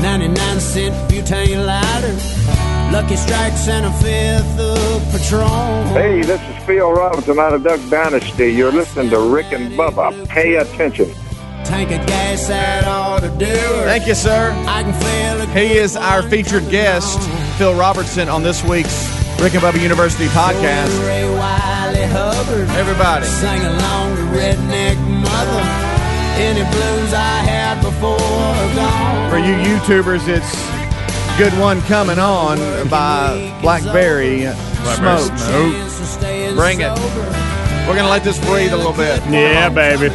99 0.00 0.60
cent 0.60 0.94
butane 1.10 1.66
lighter, 1.66 2.92
Lucky 2.92 3.16
Strikes 3.16 3.66
and 3.66 3.86
a 3.86 3.92
fifth 3.94 4.60
of 4.60 5.02
Patron. 5.10 5.88
Hey, 5.88 6.22
this 6.22 6.40
is 6.40 6.64
Phil 6.64 6.92
Robertson 6.92 7.36
out 7.40 7.52
of 7.52 7.64
Duck 7.64 7.80
Dynasty. 7.90 8.52
You're 8.52 8.70
listening 8.70 9.10
to 9.10 9.18
Rick 9.18 9.46
and 9.50 9.72
Bubba. 9.72 10.28
Pay 10.28 10.54
attention. 10.54 11.12
Tank 11.64 11.90
of 11.90 12.06
gas 12.06 12.46
that 12.46 12.84
ought 12.84 13.22
to 13.22 13.28
do 13.30 13.44
it. 13.44 13.84
Thank 13.86 14.06
you, 14.06 14.14
sir. 14.14 14.52
I 14.68 14.84
can 14.84 14.92
feel 14.92 15.42
it. 15.42 15.48
He 15.48 15.78
is 15.78 15.96
our 15.96 16.22
featured 16.22 16.70
guest, 16.70 17.18
Phil 17.58 17.74
Robertson, 17.74 18.28
on 18.28 18.44
this 18.44 18.62
week's 18.62 19.02
Rick 19.40 19.54
and 19.54 19.64
Bubba 19.64 19.82
University 19.82 20.26
podcast. 20.26 20.96
Ray 21.08 21.28
Wylie 21.28 22.06
Hubbard. 22.06 22.68
Everybody. 22.70 23.26
Sing 23.26 23.62
along 23.62 24.14
to 24.14 24.22
Redneck 24.22 24.96
Mother. 25.24 25.89
Any 26.40 26.64
blues 26.72 27.12
I 27.12 27.44
had 27.44 27.82
before 27.82 28.16
gone. 28.74 29.30
For 29.30 29.36
you 29.36 29.52
YouTubers, 29.60 30.26
it's 30.26 30.48
Good 31.36 31.52
One 31.60 31.82
Coming 31.82 32.18
On 32.18 32.56
by 32.88 33.58
Blackberry 33.60 34.48
Smoke. 34.96 35.36
Smoke. 35.36 36.56
Bring 36.56 36.80
it. 36.80 36.96
We're 37.86 37.92
going 37.92 38.08
to 38.08 38.10
let 38.10 38.24
this 38.24 38.38
breathe 38.40 38.72
a 38.72 38.76
little 38.76 38.96
bit. 38.96 39.20
Yeah, 39.28 39.68
baby. 39.68 40.06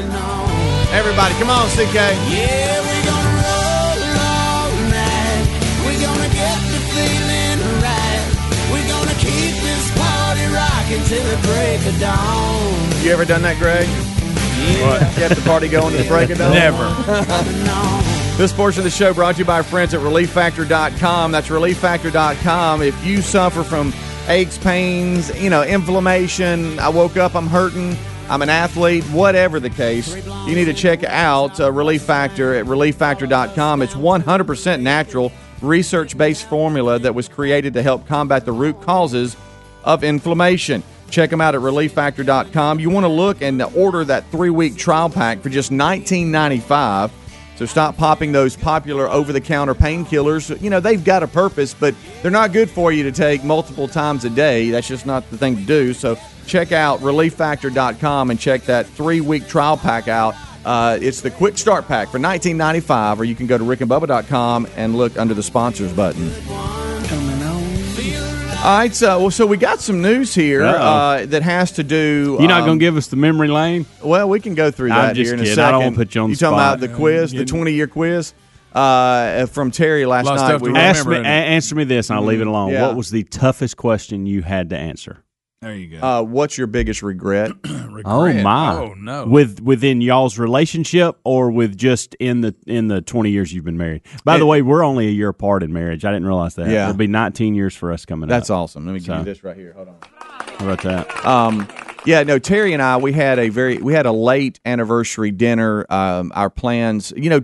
Everybody, 0.92 1.36
come 1.36 1.50
on, 1.52 1.70
CK. 1.78 1.94
Yeah, 1.94 2.82
we're 2.82 3.06
gonna 3.06 3.38
roll 3.46 4.02
all 4.18 4.72
night. 4.90 5.46
We're 5.86 6.02
gonna 6.02 6.32
get 6.34 6.58
the 6.74 6.82
feeling 6.90 7.60
right. 7.86 8.24
We're 8.72 8.88
gonna 8.88 9.18
keep 9.20 9.54
this 9.62 9.92
party 9.94 10.46
rocking. 10.56 10.76
rocking 10.86 11.04
till 11.06 11.24
the 11.24 11.38
break 11.48 11.86
of 11.86 12.00
dawn. 12.00 13.04
You 13.04 13.12
ever 13.12 13.26
done 13.26 13.42
that, 13.42 13.58
Greg? 13.60 14.15
Yeah, 14.74 15.14
Get 15.16 15.32
the 15.36 15.42
party 15.42 15.68
going 15.68 15.92
to 15.92 15.98
the 16.02 16.08
break 16.08 16.30
of 16.30 16.38
dawn? 16.38 16.52
Never. 16.52 18.02
This 18.36 18.52
portion 18.52 18.82
of 18.82 18.84
the 18.84 18.92
show 18.92 19.14
brought 19.14 19.36
to 19.36 19.40
you 19.40 19.46
by 19.46 19.56
our 19.56 19.64
friends 19.64 19.94
at 19.94 20.02
ReliefFactor.com. 20.02 21.32
That's 21.32 21.48
ReliefFactor.com. 21.48 22.82
If 22.82 23.06
you 23.06 23.22
suffer 23.22 23.64
from 23.64 23.94
aches, 24.28 24.58
pains, 24.58 25.34
you 25.42 25.50
know, 25.50 25.64
inflammation, 25.64 26.78
I 26.78 26.90
woke 26.90 27.16
up, 27.16 27.34
I'm 27.34 27.48
hurting, 27.48 27.96
I'm 28.28 28.42
an 28.42 28.50
athlete, 28.50 29.06
whatever 29.06 29.62
the 29.62 29.70
case, 29.70 30.14
you 30.26 30.54
need 30.54 30.66
to 30.66 30.74
check 30.74 31.06
out 31.06 31.62
uh, 31.62 31.72
Relief 31.72 32.02
Factor 32.02 32.56
at 32.56 32.66
ReliefFactor.com. 32.66 33.82
It's 33.82 33.94
100% 33.94 34.82
natural, 34.82 35.32
research 35.62 36.18
based 36.18 36.50
formula 36.50 37.00
that 37.00 37.16
was 37.16 37.30
created 37.30 37.74
to 37.76 37.82
help 37.82 38.06
combat 38.06 38.44
the 38.44 38.52
root 38.52 38.82
causes 38.82 39.38
of 39.86 40.04
inflammation. 40.04 40.84
Check 41.10 41.30
them 41.30 41.42
out 41.42 41.56
at 41.56 41.62
relieffactor.com. 41.62 42.80
You 42.80 42.90
want 42.90 43.04
to 43.04 43.10
look 43.10 43.42
and 43.42 43.62
order 43.62 44.04
that 44.06 44.30
three 44.32 44.50
week 44.50 44.76
trial 44.76 45.10
pack 45.10 45.42
for 45.42 45.50
just 45.50 45.72
$19.95. 45.72 47.12
So 47.56 47.66
stop 47.66 47.96
popping 47.96 48.34
those 48.34 48.58
popular 48.58 49.10
over 49.10 49.32
the 49.32 49.40
counter 49.40 49.74
painkillers. 49.74 50.62
You 50.62 50.70
know, 50.70 50.82
they've 50.82 51.04
got 51.04 51.24
a 51.24 51.28
purpose, 51.28 51.74
but 51.74 51.96
they're 52.22 52.32
not 52.32 52.52
good 52.52 52.70
for 52.70 52.92
you 52.92 53.04
to 53.04 53.14
take 53.14 53.46
multiple 53.46 53.88
times 53.88 54.26
a 54.26 54.30
day. 54.30 54.72
That's 54.72 54.88
just 54.88 55.06
not 55.06 55.30
the 55.30 55.38
thing 55.38 55.56
to 55.56 55.64
do. 55.64 55.94
So 55.94 56.18
check 56.48 56.74
out 56.74 57.00
relieffactor.com 57.00 58.30
and 58.30 58.40
check 58.40 58.64
that 58.64 58.88
three 58.88 59.22
week 59.22 59.48
trial 59.48 59.78
pack 59.78 60.10
out. 60.10 60.36
Uh, 60.66 60.98
it's 61.00 61.22
the 61.22 61.32
quick 61.32 61.58
start 61.58 61.88
pack 61.88 62.10
for 62.10 62.18
$19.95, 62.18 63.20
or 63.20 63.24
you 63.24 63.36
can 63.36 63.48
go 63.48 63.58
to 63.58 63.64
rickandbubba.com 63.64 64.68
and 64.76 64.96
look 64.96 65.18
under 65.18 65.34
the 65.34 65.44
sponsors 65.44 65.94
button. 65.94 66.85
All 68.66 68.76
right, 68.80 68.96
so 68.96 69.20
well, 69.20 69.30
so 69.30 69.46
we 69.46 69.58
got 69.58 69.80
some 69.80 70.02
news 70.02 70.34
here 70.34 70.64
Uh-oh. 70.64 70.74
uh, 70.76 71.26
that 71.28 71.44
has 71.44 71.74
to 71.74 71.84
do. 71.84 72.36
You're 72.40 72.50
not 72.50 72.62
um, 72.62 72.66
going 72.66 72.80
to 72.80 72.84
give 72.84 72.98
us 72.98 73.06
the 73.06 73.16
memory 73.16 73.48
lane? 73.48 73.86
Well, 74.02 74.28
we 74.28 74.40
can 74.40 74.56
go 74.56 74.72
through 74.72 74.92
I'm 74.92 75.10
that 75.10 75.16
just 75.16 75.28
here 75.28 75.36
in 75.36 75.40
a 75.40 75.46
second. 75.46 75.64
I 75.66 75.72
don't 75.72 75.84
wanna 75.84 75.96
put 75.96 76.16
you 76.16 76.22
on 76.22 76.30
the 76.30 76.32
You 76.32 76.38
talking 76.38 76.56
about 76.56 76.80
the 76.80 76.88
quiz, 76.88 77.32
the 77.32 77.46
20 77.46 77.74
year 77.74 77.86
quiz 77.86 78.34
uh, 78.74 79.46
from 79.46 79.70
Terry 79.70 80.08
last 80.08 80.26
Lot 80.26 80.38
night? 80.38 80.62
We- 80.62 80.70
remember. 80.70 80.80
Ask 80.80 81.08
me, 81.08 81.18
a- 81.18 81.24
answer 81.24 81.76
me 81.76 81.84
this, 81.84 82.10
and 82.10 82.18
I'll 82.18 82.26
leave 82.26 82.42
it 82.42 82.48
alone. 82.48 82.72
Yeah. 82.72 82.88
What 82.88 82.96
was 82.96 83.12
the 83.12 83.22
toughest 83.26 83.78
question 83.78 84.26
you 84.26 84.42
had 84.42 84.72
to 84.72 84.78
answer? 84.78 85.24
There 85.66 85.76
you 85.76 86.00
go. 86.00 86.08
uh, 86.08 86.22
what's 86.22 86.60
your 86.60 86.68
biggest 86.68 87.02
regret? 87.02 87.52
Regret. 87.64 88.06
Oh 88.06 88.32
my! 88.44 88.76
Oh 88.76 88.94
no. 88.94 89.26
With 89.26 89.62
within 89.62 90.00
y'all's 90.00 90.38
relationship, 90.38 91.18
or 91.24 91.50
with 91.50 91.76
just 91.76 92.14
in 92.20 92.42
the 92.42 92.54
in 92.68 92.88
the 92.88 93.02
twenty 93.02 93.32
years 93.32 93.52
you've 93.52 93.66
been 93.66 93.78
married. 93.78 94.04
By 94.24 94.38
the 94.38 94.46
way, 94.46 94.62
we're 94.62 94.84
only 94.84 95.08
a 95.08 95.12
year 95.12 95.30
apart 95.30 95.64
in 95.64 95.74
marriage. 95.74 96.06
I 96.06 96.12
didn't 96.12 96.28
realize 96.28 96.54
that. 96.56 96.70
Yeah. 96.70 96.90
it'll 96.90 96.98
be 96.98 97.08
nineteen 97.08 97.56
years 97.56 97.76
for 97.76 97.92
us 97.92 98.06
coming 98.06 98.26
up. 98.26 98.30
That's 98.30 98.52
up. 98.52 98.58
awesome. 98.58 98.86
Let 98.86 98.94
me 98.94 99.00
give 99.00 99.18
you 99.18 99.24
this 99.24 99.44
right 99.44 99.56
here. 99.58 99.74
Hold 99.74 99.88
on. 99.88 99.96
How 100.12 100.72
about 100.72 100.84
that? 100.84 101.26
Um, 101.26 101.68
yeah, 102.06 102.22
no, 102.22 102.38
Terry 102.38 102.74
and 102.74 102.82
I, 102.82 102.98
we 102.98 103.14
had 103.14 103.40
a 103.40 103.50
very, 103.50 103.78
we 103.78 103.94
had 103.94 104.06
a 104.06 104.12
late 104.12 104.60
anniversary 104.66 105.32
dinner. 105.32 105.86
Um, 105.90 106.32
our 106.36 106.52
plans, 106.52 107.12
you 107.18 107.32
know, 107.32 107.42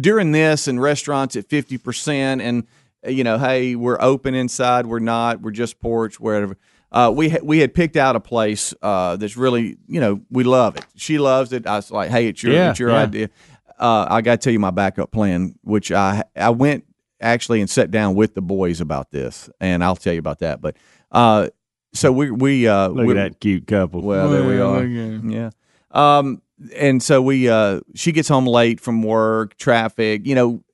during 0.00 0.32
this 0.32 0.66
and 0.66 0.80
restaurants 0.82 1.36
at 1.36 1.48
50% 1.48 2.40
and, 2.42 2.66
uh, 3.06 3.10
you 3.10 3.22
know, 3.22 3.38
hey, 3.38 3.76
we're 3.76 4.00
open 4.00 4.34
inside, 4.34 4.86
we're 4.86 4.98
not, 4.98 5.40
we're 5.40 5.52
just 5.52 5.80
porch, 5.80 6.18
wherever. 6.18 6.56
Uh, 6.92 7.10
we 7.14 7.30
ha- 7.30 7.40
we 7.42 7.58
had 7.58 7.72
picked 7.74 7.96
out 7.96 8.14
a 8.16 8.20
place 8.20 8.74
uh, 8.82 9.16
that's 9.16 9.36
really, 9.36 9.78
you 9.88 10.00
know, 10.00 10.20
we 10.30 10.44
love 10.44 10.76
it. 10.76 10.84
She 10.94 11.18
loves 11.18 11.52
it. 11.52 11.66
I 11.66 11.76
was 11.76 11.90
like, 11.90 12.10
hey, 12.10 12.28
it's 12.28 12.42
your, 12.42 12.52
Yeah, 12.52 12.70
it's 12.70 12.78
your 12.78 12.90
yeah. 12.90 13.02
idea. 13.02 13.30
Uh, 13.78 14.06
I 14.08 14.20
got 14.20 14.32
to 14.32 14.44
tell 14.44 14.52
you 14.52 14.60
my 14.60 14.70
backup 14.70 15.10
plan, 15.10 15.54
which 15.62 15.90
I 15.90 16.22
I 16.36 16.50
went 16.50 16.84
actually 17.20 17.60
and 17.60 17.70
sat 17.70 17.90
down 17.90 18.14
with 18.14 18.34
the 18.34 18.42
boys 18.42 18.80
about 18.80 19.10
this, 19.10 19.48
and 19.60 19.82
I'll 19.82 19.96
tell 19.96 20.12
you 20.12 20.18
about 20.18 20.40
that. 20.40 20.60
But 20.60 20.76
uh, 21.10 21.48
so 21.94 22.12
we 22.12 22.30
we 22.30 22.68
uh, 22.68 22.88
Look 22.88 23.06
we, 23.06 23.12
at 23.12 23.32
that 23.32 23.40
cute 23.40 23.66
couple. 23.66 24.02
well, 24.02 24.30
there 24.30 24.44
we 24.46 24.60
are. 24.60 24.82
look 24.84 25.24
Yeah. 25.32 25.50
Um, 25.90 26.42
and 26.76 27.02
so 27.02 27.20
we, 27.20 27.48
uh, 27.48 27.80
she 27.96 28.12
gets 28.12 28.28
home 28.28 28.46
late 28.46 28.78
from 28.80 29.02
work, 29.02 29.56
traffic. 29.56 30.26
You 30.26 30.34
know, 30.36 30.64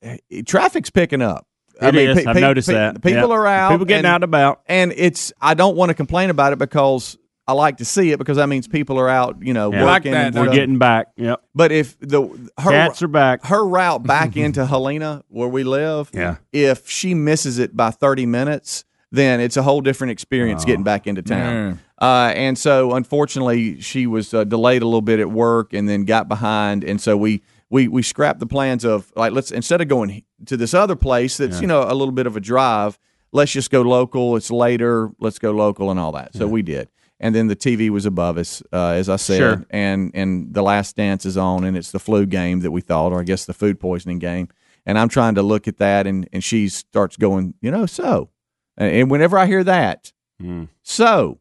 traffic's 0.45 0.89
picking 0.91 1.21
up. 1.21 1.47
It 1.81 1.95
is. 1.95 2.25
I've 2.25 2.35
pe- 2.35 2.41
noticed 2.41 2.67
pe- 2.69 2.73
that. 2.75 2.95
People 3.01 3.21
Yep. 3.21 3.29
are 3.29 3.47
out. 3.47 3.71
People 3.71 3.85
getting 3.85 3.99
and, 3.99 4.07
out 4.07 4.15
and 4.15 4.23
about. 4.25 4.61
and 4.67 4.93
it's. 4.95 5.31
I 5.41 5.53
don't 5.53 5.75
want 5.75 5.89
to 5.89 5.93
complain 5.93 6.29
about 6.29 6.53
it 6.53 6.59
because 6.59 7.17
I 7.47 7.53
like 7.53 7.77
to 7.77 7.85
see 7.85 8.11
it 8.11 8.19
because 8.19 8.37
that 8.37 8.47
means 8.47 8.67
people 8.67 8.99
are 8.99 9.09
out. 9.09 9.37
You 9.41 9.53
know, 9.53 9.71
Yeah. 9.73 9.83
Like 9.85 10.01
working. 10.01 10.11
that, 10.11 10.25
and 10.27 10.35
though. 10.35 10.41
We're 10.43 10.51
getting 10.53 10.77
back. 10.77 11.07
Yep. 11.17 11.41
But 11.55 11.71
if 11.71 11.97
the 11.99 12.21
her 12.59 12.69
Cats 12.71 13.01
are 13.01 13.07
back. 13.07 13.45
her 13.45 13.65
route 13.65 14.03
back 14.03 14.35
into 14.45 14.65
Helena 14.65 15.23
where 15.29 15.47
we 15.49 15.63
live, 15.63 16.09
Yeah. 16.13 16.35
if 16.53 16.89
she 16.89 17.13
misses 17.13 17.57
it 17.59 17.75
by 17.75 17.89
30 17.91 18.25
minutes, 18.25 18.83
then 19.11 19.39
it's 19.39 19.57
a 19.57 19.63
whole 19.63 19.81
different 19.81 20.11
experience 20.11 20.63
getting 20.65 20.83
back 20.83 21.07
into 21.07 21.23
town. 21.23 21.79
Uh, 21.99 22.31
and 22.35 22.57
so, 22.57 22.93
unfortunately, 22.93 23.81
she 23.81 24.05
was 24.05 24.33
uh, 24.33 24.43
delayed 24.43 24.81
a 24.83 24.85
little 24.85 25.01
bit 25.01 25.19
at 25.19 25.31
work 25.31 25.73
and 25.73 25.89
then 25.89 26.05
got 26.05 26.27
behind. 26.27 26.83
And 26.83 27.01
so 27.01 27.17
we 27.17 27.41
we 27.71 27.87
we 27.87 28.03
scrapped 28.03 28.39
the 28.39 28.45
plans 28.45 28.85
of 28.85 29.11
like 29.15 29.31
let's 29.33 29.51
instead 29.51 29.81
of 29.81 29.87
going 29.87 30.23
to 30.45 30.57
this 30.57 30.73
other 30.73 30.95
place 30.95 31.37
that's 31.37 31.61
you 31.61 31.67
know 31.67 31.83
a 31.83 31.93
little 31.93 32.11
bit 32.13 32.27
of 32.27 32.35
a 32.35 32.39
drive, 32.39 32.97
let's 33.31 33.51
just 33.51 33.69
go 33.71 33.81
local. 33.81 34.35
It's 34.35 34.51
later. 34.51 35.11
Let's 35.19 35.39
go 35.39 35.51
local 35.51 35.91
and 35.91 35.99
all 35.99 36.11
that. 36.13 36.33
So 36.35 36.47
we 36.47 36.61
did. 36.61 36.89
And 37.21 37.35
then 37.35 37.47
the 37.47 37.55
TV 37.55 37.89
was 37.89 38.05
above 38.05 38.37
us, 38.37 38.63
uh, 38.71 38.91
as 38.91 39.09
I 39.09 39.17
said, 39.17 39.37
Sure. 39.37 39.65
and 39.69 40.11
and 40.13 40.53
the 40.53 40.61
last 40.61 40.95
dance 40.95 41.25
is 41.25 41.35
on, 41.37 41.63
and 41.65 41.75
it's 41.75 41.91
the 41.91 41.99
flu 41.99 42.25
game 42.25 42.61
that 42.61 42.71
we 42.71 42.79
thought, 42.81 43.11
or 43.11 43.19
I 43.19 43.23
guess 43.23 43.45
the 43.45 43.53
food 43.53 43.79
poisoning 43.79 44.19
game. 44.19 44.47
And 44.85 44.97
I'm 44.97 45.09
trying 45.09 45.35
to 45.35 45.41
look 45.41 45.67
at 45.67 45.77
that, 45.79 46.07
and 46.07 46.29
and 46.31 46.41
she 46.43 46.69
starts 46.69 47.17
going, 47.17 47.55
you 47.61 47.71
know, 47.71 47.85
so, 47.85 48.29
and, 48.77 48.93
and 48.95 49.11
whenever 49.11 49.37
I 49.37 49.45
hear 49.47 49.63
that, 49.65 50.13
Mm. 50.41 50.69
so, 50.83 51.39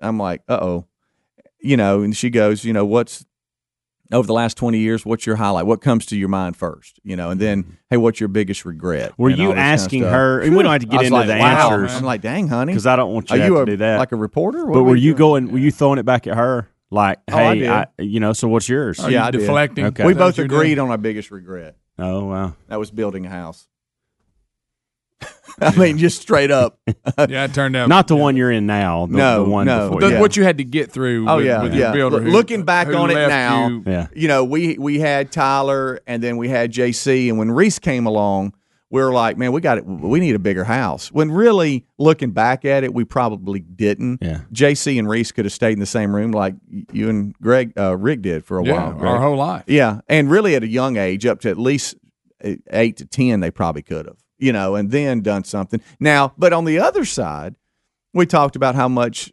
I'm 0.00 0.18
like, 0.18 0.42
uh 0.48 0.58
oh, 0.60 0.86
you 1.60 1.76
know, 1.76 2.02
and 2.02 2.16
she 2.16 2.30
goes, 2.30 2.64
you 2.64 2.72
know, 2.72 2.84
what's 2.84 3.24
over 4.12 4.26
the 4.26 4.32
last 4.32 4.56
20 4.56 4.78
years, 4.78 5.06
what's 5.06 5.26
your 5.26 5.36
highlight? 5.36 5.66
What 5.66 5.80
comes 5.80 6.06
to 6.06 6.16
your 6.16 6.28
mind 6.28 6.56
first? 6.56 7.00
You 7.04 7.16
know, 7.16 7.30
and 7.30 7.40
then, 7.40 7.62
mm-hmm. 7.62 7.72
hey, 7.90 7.96
what's 7.96 8.20
your 8.20 8.28
biggest 8.28 8.64
regret? 8.64 9.12
Were 9.18 9.30
you 9.30 9.36
this 9.36 9.46
kind 9.46 9.52
of 9.52 9.58
asking 9.58 10.02
her? 10.02 10.40
And 10.40 10.56
we 10.56 10.62
don't 10.62 10.72
have 10.72 10.80
to 10.80 10.86
get 10.86 11.02
into 11.02 11.14
like, 11.14 11.26
the 11.28 11.38
wow. 11.38 11.70
answers 11.70 11.96
I'm 11.96 12.04
like, 12.04 12.20
dang, 12.20 12.48
honey, 12.48 12.72
because 12.72 12.86
I 12.86 12.96
don't 12.96 13.12
want 13.12 13.30
you 13.30 13.34
are 13.34 13.38
to 13.38 13.42
have 13.42 13.52
you 13.52 13.58
to 13.58 13.64
do 13.72 13.76
that. 13.78 13.98
like 13.98 14.12
a 14.12 14.16
reporter? 14.16 14.66
What 14.66 14.74
but 14.74 14.82
were 14.84 14.96
you 14.96 15.14
doing? 15.14 15.16
going? 15.16 15.52
Were 15.52 15.58
you 15.58 15.70
throwing 15.70 15.98
it 15.98 16.04
back 16.04 16.26
at 16.26 16.36
her? 16.36 16.68
Like, 16.90 17.20
Oh, 17.30 17.36
I 17.36 17.56
hey. 17.56 17.68
I, 17.68 17.86
you 17.98 18.18
know. 18.18 18.32
So 18.32 18.48
what's 18.48 18.68
yours? 18.68 18.98
Oh, 18.98 19.04
are 19.04 19.10
Yeah, 19.10 19.22
you 19.22 19.28
I 19.28 19.30
did. 19.30 19.38
deflecting? 19.40 19.84
Okay. 19.86 20.04
We 20.04 20.14
both 20.14 20.38
agreed 20.38 20.78
on 20.78 20.90
our 20.90 20.98
biggest 20.98 21.30
regret. 21.30 21.76
Oh 21.98 22.24
wow. 22.24 22.54
That 22.68 22.78
was 22.78 22.90
building 22.90 23.26
a 23.26 23.30
house. 23.30 23.68
I 25.60 25.76
mean, 25.76 25.98
just 25.98 26.22
straight 26.22 26.50
up. 26.50 26.78
Yeah, 27.28 27.44
it 27.44 27.52
turned 27.54 27.76
out 27.76 27.88
Not 27.90 28.08
the 28.08 28.16
one 28.16 28.36
you're 28.36 28.50
in 28.50 28.66
now. 28.66 29.06
The, 29.06 29.16
No, 29.16 29.44
the 29.44 29.50
one 29.50 29.66
no. 29.66 29.88
before. 29.90 30.00
The- 30.00 30.10
yeah. 30.12 30.20
What 30.20 30.36
you 30.36 30.42
had 30.44 30.58
to 30.58 30.64
get 30.64 30.90
through. 30.90 31.28
Oh 31.28 31.36
with, 31.36 31.46
yeah, 31.46 31.62
with 31.62 31.74
yeah. 31.74 31.78
Your 31.86 31.92
builder 31.92 32.16
Look- 32.16 32.24
who- 32.24 32.30
looking 32.30 32.62
back 32.64 32.86
who 32.86 32.94
on 32.94 33.10
it 33.10 33.14
now, 33.14 33.68
you- 33.68 33.82
Yeah. 33.86 34.06
you 34.14 34.28
know, 34.28 34.44
we 34.44 34.78
we 34.78 35.00
had 35.00 35.30
Tyler 35.30 36.00
and 36.06 36.22
then 36.22 36.36
we 36.38 36.48
had 36.48 36.72
JC, 36.72 37.28
and 37.28 37.38
when 37.38 37.50
Reese 37.50 37.78
came 37.78 38.06
along, 38.06 38.54
we 38.92 39.00
were 39.02 39.12
like, 39.12 39.36
man, 39.36 39.52
we 39.52 39.60
got 39.60 39.78
it. 39.78 39.86
We 39.86 40.18
need 40.18 40.34
a 40.34 40.38
bigger 40.40 40.64
house. 40.64 41.12
When 41.12 41.30
really 41.30 41.84
looking 41.98 42.30
back 42.32 42.64
at 42.64 42.82
it, 42.82 42.92
we 42.94 43.04
probably 43.04 43.60
didn't. 43.60 44.18
Yeah. 44.22 44.40
JC 44.52 44.98
and 44.98 45.08
Reese 45.08 45.30
could 45.30 45.44
have 45.44 45.52
stayed 45.52 45.74
in 45.74 45.78
the 45.78 45.86
same 45.86 46.14
room 46.16 46.32
like 46.32 46.54
you 46.92 47.08
and 47.08 47.34
Greg 47.40 47.72
uh, 47.78 47.96
Rick 47.96 48.22
did 48.22 48.44
for 48.44 48.58
a 48.58 48.64
yeah, 48.64 48.72
while. 48.72 48.92
Greg. 48.94 49.12
our 49.12 49.20
whole 49.20 49.36
life. 49.36 49.64
Yeah, 49.66 50.00
and 50.08 50.30
really 50.30 50.54
at 50.56 50.62
a 50.64 50.68
young 50.68 50.96
age, 50.96 51.24
up 51.26 51.40
to 51.42 51.50
at 51.50 51.58
least 51.58 51.94
uh, 52.42 52.54
eight 52.72 52.96
to 52.96 53.04
ten, 53.06 53.38
they 53.40 53.50
probably 53.52 53.82
could 53.82 54.06
have, 54.06 54.16
you 54.40 54.52
know, 54.52 54.74
and 54.74 54.90
then 54.90 55.20
done 55.20 55.44
something. 55.44 55.80
Now, 55.98 56.32
but 56.36 56.52
on 56.52 56.64
the 56.64 56.78
other 56.78 57.04
side, 57.04 57.54
we 58.12 58.26
talked 58.26 58.56
about 58.56 58.74
how 58.74 58.88
much 58.88 59.32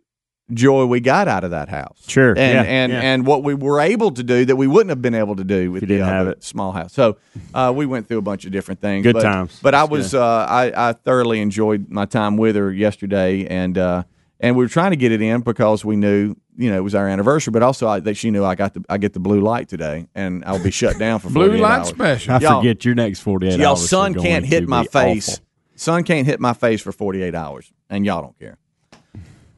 joy 0.54 0.86
we 0.86 1.00
got 1.00 1.28
out 1.28 1.44
of 1.44 1.52
that 1.52 1.70
house. 1.70 2.04
Sure, 2.08 2.30
and 2.30 2.38
yeah, 2.38 2.64
and 2.64 2.92
yeah. 2.92 3.02
and 3.02 3.26
what 3.26 3.44
we 3.44 3.54
were 3.54 3.80
able 3.80 4.12
to 4.12 4.24
do 4.24 4.46
that 4.46 4.56
we 4.56 4.68
wouldn't 4.68 4.90
have 4.90 5.02
been 5.02 5.16
able 5.16 5.36
to 5.36 5.44
do 5.44 5.72
with 5.72 5.88
the 5.88 6.02
other 6.02 6.36
small 6.40 6.72
house. 6.72 6.94
So 6.94 7.18
uh, 7.54 7.74
we 7.76 7.86
went 7.86 8.08
through 8.08 8.20
a 8.20 8.24
bunch 8.24 8.46
of 8.46 8.52
different 8.52 8.82
things. 8.82 9.04
Good 9.04 9.14
but, 9.14 9.24
times. 9.24 9.60
But 9.62 9.76
I 9.76 9.84
was 9.84 10.14
uh, 10.14 10.46
I 10.50 10.90
I 10.90 10.94
thoroughly 10.94 11.42
enjoyed 11.42 11.90
my 11.90 12.06
time 12.06 12.38
with 12.38 12.56
her 12.56 12.72
yesterday, 12.72 13.46
and 13.46 13.78
uh, 13.78 14.04
and 14.40 14.56
we 14.56 14.64
were 14.66 14.70
trying 14.70 14.92
to 14.92 14.98
get 14.98 15.12
it 15.12 15.22
in 15.22 15.42
because 15.42 15.84
we 15.86 15.96
knew. 15.96 16.36
You 16.60 16.72
know, 16.72 16.78
it 16.78 16.84
was 16.84 16.96
our 16.96 17.08
anniversary, 17.08 17.52
but 17.52 17.62
also 17.62 17.88
I, 17.88 18.00
that 18.00 18.18
she 18.18 18.32
knew 18.32 18.44
I 18.44 18.56
got 18.56 18.74
the 18.74 18.84
I 18.90 18.98
get 18.98 19.14
the 19.14 19.20
blue 19.20 19.42
light 19.42 19.70
today, 19.70 20.08
and 20.16 20.44
I'll 20.44 20.64
be 20.64 20.72
shut 20.72 20.98
down 20.98 21.20
for 21.20 21.30
Blue 21.32 21.52
light 21.58 21.80
hours. 21.82 21.90
special. 21.90 22.34
I 22.34 22.40
Y'all- 22.40 22.62
forget 22.62 22.84
your 22.84 22.96
next 22.96 23.20
forty 23.20 23.48
eight 23.48 23.60
Y'all, 23.60 23.70
hours. 23.70 23.84
are 23.84 23.88
sun 23.88 24.14
can't 24.16 24.44
hit 24.44 24.68
my 24.68 24.84
face. 24.86 25.30
awful. 25.30 25.44
Sun 25.76 26.04
can't 26.06 26.26
hit 26.26 26.40
my 26.40 26.54
face 26.54 26.82
for 26.82 26.92
48 26.92 27.36
hours, 27.36 27.72
and 27.92 28.04
y'all 28.04 28.24
don't 28.24 28.40
care. 28.40 28.58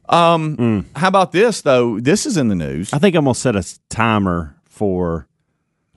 Um, 0.08 0.56
Mm. 0.58 0.84
how 0.96 1.08
about 1.08 1.32
this 1.32 1.62
though? 1.62 1.98
This 2.00 2.26
is 2.26 2.36
in 2.36 2.48
the 2.48 2.54
news. 2.54 2.92
I 2.92 2.98
think 2.98 3.14
I'm 3.16 3.24
gonna 3.24 3.34
set 3.34 3.56
a 3.56 3.64
timer 3.88 4.56
for 4.68 5.26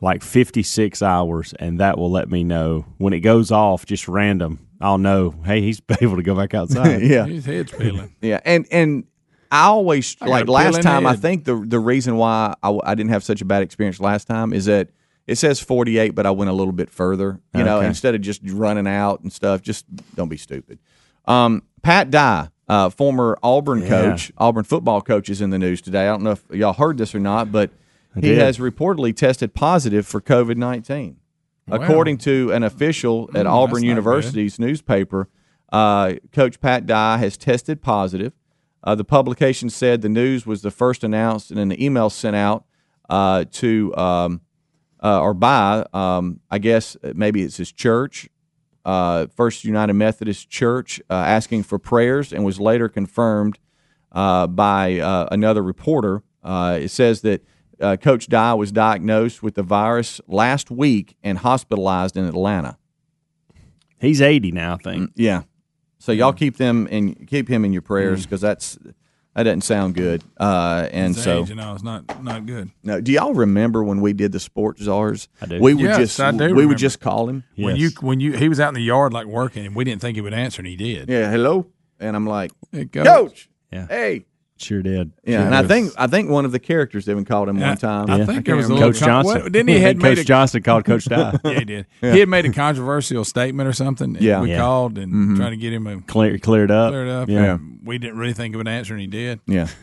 like 0.02 0.22
56 0.24 1.02
hours, 1.02 1.54
and 1.60 1.80
that 1.80 1.98
will 1.98 2.12
let 2.12 2.30
me 2.30 2.44
know 2.46 2.86
when 2.98 3.12
it 3.14 3.22
goes 3.22 3.52
off. 3.52 3.86
Just 3.86 4.08
random, 4.08 4.60
I'll 4.84 4.98
know. 4.98 5.34
Hey, 5.46 5.62
he's 5.62 5.82
able 6.02 6.18
to 6.18 6.24
go 6.24 6.36
back 6.36 6.54
outside. 6.54 7.02
yeah, 7.04 7.26
His 7.26 7.46
head's 7.46 7.72
peeling. 7.72 8.14
yeah, 8.22 8.40
and 8.46 8.68
and 8.72 9.06
I 9.52 9.66
always 9.66 10.16
I 10.22 10.28
like 10.28 10.48
last 10.48 10.68
peeling 10.72 10.84
time. 10.84 11.06
I 11.08 11.16
think 11.16 11.46
the 11.46 11.56
the 11.56 11.80
reason 11.80 12.18
why 12.18 12.56
I, 12.62 12.78
I 12.84 12.96
didn't 12.96 13.12
have 13.12 13.24
such 13.24 13.42
a 13.42 13.46
bad 13.46 13.64
experience 13.64 14.00
last 14.00 14.28
time 14.28 14.54
is 14.54 14.66
that 14.66 14.90
it 15.26 15.36
says 15.36 15.60
48, 15.62 16.10
but 16.10 16.26
I 16.26 16.32
went 16.32 16.50
a 16.50 16.54
little 16.54 16.74
bit 16.74 16.90
further. 16.90 17.40
You 17.56 17.64
know, 17.64 17.80
instead 17.80 18.14
of 18.14 18.22
just 18.22 18.42
running 18.46 18.88
out 18.88 19.22
and 19.22 19.32
stuff, 19.32 19.62
just 19.62 19.86
don't 20.16 20.30
be 20.30 20.38
stupid. 20.38 20.80
Um, 21.26 21.64
Pat 21.82 22.12
Dye 22.12 22.50
uh, 22.68 22.90
former 22.90 23.38
Auburn 23.44 23.82
Yeah. 23.82 23.88
coach, 23.90 24.32
Auburn 24.38 24.64
football 24.64 25.02
coach, 25.02 25.30
is 25.30 25.42
in 25.42 25.50
the 25.50 25.60
news 25.60 25.82
today. 25.82 26.04
I 26.08 26.12
don't 26.12 26.24
know 26.24 26.32
if 26.32 26.44
y'all 26.52 26.74
heard 26.74 26.98
this 26.98 27.14
or 27.16 27.20
not, 27.20 27.52
but 27.52 27.72
he 28.20 28.36
has 28.36 28.58
reportedly 28.58 29.16
tested 29.16 29.54
positive 29.54 30.06
for 30.06 30.22
COVID 30.22 30.56
nineteen, 30.58 31.18
according 31.70 32.18
to 32.20 32.52
an 32.52 32.64
official 32.64 33.30
at 33.34 33.46
Mm, 33.46 33.52
Auburn 33.52 33.84
University's 33.84 34.60
newspaper. 34.60 35.30
Uh, 35.72 36.14
coach 36.32 36.60
Pat 36.60 36.86
Dye 36.86 37.18
has 37.18 37.38
tested 37.38 37.82
positive. 37.82 38.34
Uh, 38.84 38.96
the 38.96 39.06
publication 39.06 39.70
said 39.70 40.02
the 40.02 40.10
news 40.10 40.46
was 40.46 40.62
the 40.62 40.72
first 40.72 41.04
announced 41.04 41.52
in 41.52 41.58
an 41.58 41.82
email 41.82 42.10
sent 42.10 42.36
out 42.36 42.66
uh, 43.10 43.46
to 43.52 43.96
um, 43.96 44.42
uh, 45.02 45.20
or 45.22 45.34
by, 45.34 45.86
um, 45.94 46.40
I 46.50 46.60
guess 46.60 46.96
maybe 47.14 47.44
it's 47.44 47.58
his 47.58 47.72
church, 47.72 48.30
uh, 48.86 49.28
First 49.36 49.64
United 49.64 49.94
Methodist 49.94 50.50
Church, 50.50 51.02
uh, 51.10 51.14
asking 51.14 51.64
for 51.64 51.80
prayers, 51.80 52.32
and 52.34 52.44
was 52.46 52.60
later 52.60 52.90
confirmed 52.90 53.60
uh, 54.12 54.48
by 54.48 55.00
uh, 55.00 55.28
another 55.32 55.62
reporter. 55.64 56.24
Uh, 56.44 56.80
it 56.82 56.90
says 56.90 57.22
that 57.22 57.44
uh, 57.80 57.98
Coach 57.98 58.28
Dye 58.28 58.54
was 58.54 58.72
diagnosed 58.72 59.42
with 59.44 59.56
the 59.56 59.64
virus 59.64 60.22
last 60.28 60.70
week 60.72 61.16
and 61.24 61.38
hospitalized 61.40 62.16
in 62.18 62.26
Atlanta. 62.26 62.78
He's 64.00 64.22
80 64.22 64.52
now, 64.52 64.74
I 64.76 64.78
think. 64.78 65.12
Yeah. 65.16 65.44
So 66.00 66.12
y'all 66.12 66.34
keep 66.34 66.58
them 66.58 66.88
and 66.92 67.28
keep 67.28 67.48
him 67.48 67.64
in 67.64 67.72
your 67.72 67.82
prayers 67.82 68.24
because 68.26 68.42
that's 68.42 68.78
that 69.36 69.44
doesn't 69.44 69.62
sound 69.62 69.96
good. 69.96 70.22
Uh, 70.38 70.88
and 70.92 71.16
His 71.16 71.24
so, 71.24 71.42
age, 71.44 71.50
you 71.50 71.56
know, 71.56 71.74
it's 71.74 71.82
not 71.84 72.22
not 72.22 72.46
good. 72.46 72.70
no, 72.84 73.00
do 73.00 73.12
y'all 73.14 73.34
remember 73.34 73.84
when 73.84 74.02
we 74.02 74.12
did 74.12 74.32
the 74.34 74.40
sports 74.40 74.82
czars? 74.84 75.30
I 75.42 75.46
do. 75.46 75.60
We 75.62 75.74
would 75.74 75.84
Yes, 75.86 75.98
just 75.98 76.20
I 76.20 76.32
do 76.32 76.38
we 76.38 76.44
remember. 76.48 76.68
would 76.68 76.78
just 76.78 77.00
call 77.00 77.30
him. 77.30 77.44
When 77.56 77.78
you 77.78 77.90
when 78.02 78.20
you 78.20 78.34
he 78.34 78.50
was 78.50 78.60
out 78.60 78.68
in 78.68 78.74
the 78.76 78.82
yard 78.82 79.14
like 79.14 79.26
working, 79.28 79.66
and 79.66 79.76
we 79.76 79.86
didn't 79.86 80.02
think 80.02 80.16
he 80.18 80.22
would 80.22 80.34
answer, 80.34 80.60
and 80.60 80.68
he 80.68 80.76
did. 80.76 81.08
Yeah, 81.10 81.32
hello, 81.32 81.68
and 82.02 82.16
I'm 82.18 82.28
like, 82.28 82.52
Hey, 82.74 82.86
Coach. 82.86 83.06
Coach, 83.08 83.50
Yeah. 83.72 83.88
hey, 83.88 84.26
Sure 84.64 84.82
did. 84.82 85.12
yeah. 85.26 85.38
Sure 85.40 85.46
And 85.46 85.56
I 85.56 85.64
think 85.64 85.92
I 85.98 86.08
think 86.08 86.30
one 86.30 86.46
of 86.46 86.52
the 86.52 86.60
characters 86.60 87.08
even 87.10 87.26
called 87.26 87.50
him 87.50 87.62
I- 87.62 87.68
one 87.70 87.78
time. 87.78 88.10
I 88.10 88.18
Yeah. 88.18 88.26
think 88.26 88.40
I 88.40 88.42
there 88.42 88.56
was 88.56 88.66
a 88.66 88.70
can't 88.70 88.80
Coach 88.82 89.00
con- 89.00 89.08
Johnson. 89.08 89.42
what- 89.44 89.52
didn't 89.52 89.70
he 89.70 89.80
had 89.80 90.00
Coach 90.00 90.18
a, 90.20 90.24
Johnson 90.24 90.64
called 90.64 90.86
Coach 90.86 91.06
Dye. 91.06 91.38
Yeah, 91.44 91.60
he 91.60 91.66
did. 91.66 91.86
He 92.02 92.20
had 92.20 92.30
made 92.30 92.46
a 92.46 92.52
controversial 92.52 93.24
statement 93.26 93.68
or 93.70 93.74
something. 93.74 94.18
Yeah. 94.20 94.42
we 94.42 94.50
Yeah. 94.52 94.58
called 94.60 94.98
and 94.98 95.12
Mm-hmm. 95.14 95.36
trying 95.36 95.52
to 95.52 95.58
get 95.58 95.74
him 95.74 95.86
a 95.88 96.02
Clear, 96.02 96.38
cleared 96.38 96.72
up. 96.72 96.92
cleared 96.92 97.10
up. 97.10 97.30
Yeah. 97.30 97.56
and 97.56 97.80
We 97.84 97.98
didn't 97.98 98.18
really 98.18 98.34
think 98.34 98.56
of 98.56 98.62
an 98.62 98.68
answer, 98.68 98.94
and 98.94 99.02
he 99.02 99.08
did. 99.08 99.40
yeah. 99.48 99.68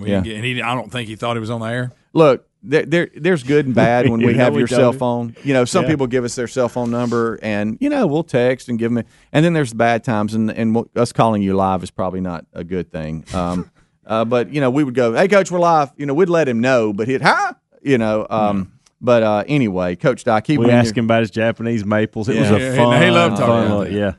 We 0.00 0.08
Yeah. 0.10 0.20
didn't 0.20 0.24
get, 0.24 0.36
and 0.36 0.44
he, 0.44 0.62
I 0.62 0.74
don't 0.76 0.92
think 0.92 1.08
he 1.08 1.16
thought 1.16 1.34
he 1.34 1.40
was 1.40 1.50
on 1.50 1.60
the 1.60 1.66
air. 1.66 1.92
Look, 2.12 2.46
there, 2.62 2.84
there 2.86 3.08
there's 3.16 3.42
good 3.42 3.66
and 3.66 3.74
bad 3.74 4.08
when 4.10 4.20
we 4.20 4.34
Yeah, 4.36 4.44
have 4.44 4.54
your 4.54 4.66
don't. 4.68 4.78
cell 4.78 4.92
phone. 4.92 5.34
You 5.42 5.52
know, 5.54 5.64
some 5.64 5.82
Yeah. 5.84 5.90
people 5.90 6.06
give 6.06 6.22
us 6.24 6.34
their 6.36 6.46
cell 6.46 6.68
phone 6.68 6.90
number, 6.92 7.40
and 7.42 7.76
you 7.80 7.88
know 7.88 8.06
we'll 8.06 8.22
text 8.22 8.68
and 8.68 8.78
give 8.78 8.92
them. 8.92 9.02
And 9.32 9.44
then 9.44 9.52
there's 9.52 9.70
the 9.70 9.76
bad 9.76 10.04
times, 10.04 10.34
and 10.34 10.48
and 10.50 10.74
what- 10.76 10.88
us 10.94 11.10
calling 11.12 11.42
you 11.42 11.54
live 11.56 11.82
is 11.82 11.90
probably 11.90 12.20
not 12.20 12.44
a 12.52 12.62
good 12.62 12.92
thing. 12.92 13.24
Um, 13.34 13.70
uh, 14.10 14.24
but 14.26 14.52
you 14.52 14.60
know 14.60 14.68
we 14.70 14.84
would 14.84 14.94
go, 14.94 15.14
hey 15.14 15.28
coach, 15.28 15.50
we're 15.50 15.58
live. 15.60 15.90
You 15.96 16.04
know 16.04 16.12
we'd 16.14 16.28
let 16.28 16.46
him 16.48 16.60
know, 16.60 16.92
but 16.92 17.08
he'd 17.08 17.22
huh? 17.22 17.54
You 17.82 17.96
know. 17.96 18.26
Um, 18.28 18.72
But 19.02 19.22
uh, 19.22 19.44
anyway, 19.48 19.96
Coach 19.96 20.24
Doc, 20.24 20.44
keep 20.44 20.60
We 20.60 20.66
him 20.66 20.72
asked 20.72 20.94
him 20.98 21.06
about 21.06 21.20
his 21.22 21.30
Japanese 21.30 21.86
maples. 21.86 22.28
It 22.28 22.38
was 22.38 22.50
a 22.50 22.58
he- 22.58 22.76
fun. 22.76 23.00
he 23.00 23.10
loved 23.10 23.38
talking 23.38 23.46
fun 23.46 23.66
about 23.66 23.86
it. 23.86 23.92
Yeah. 23.94 24.12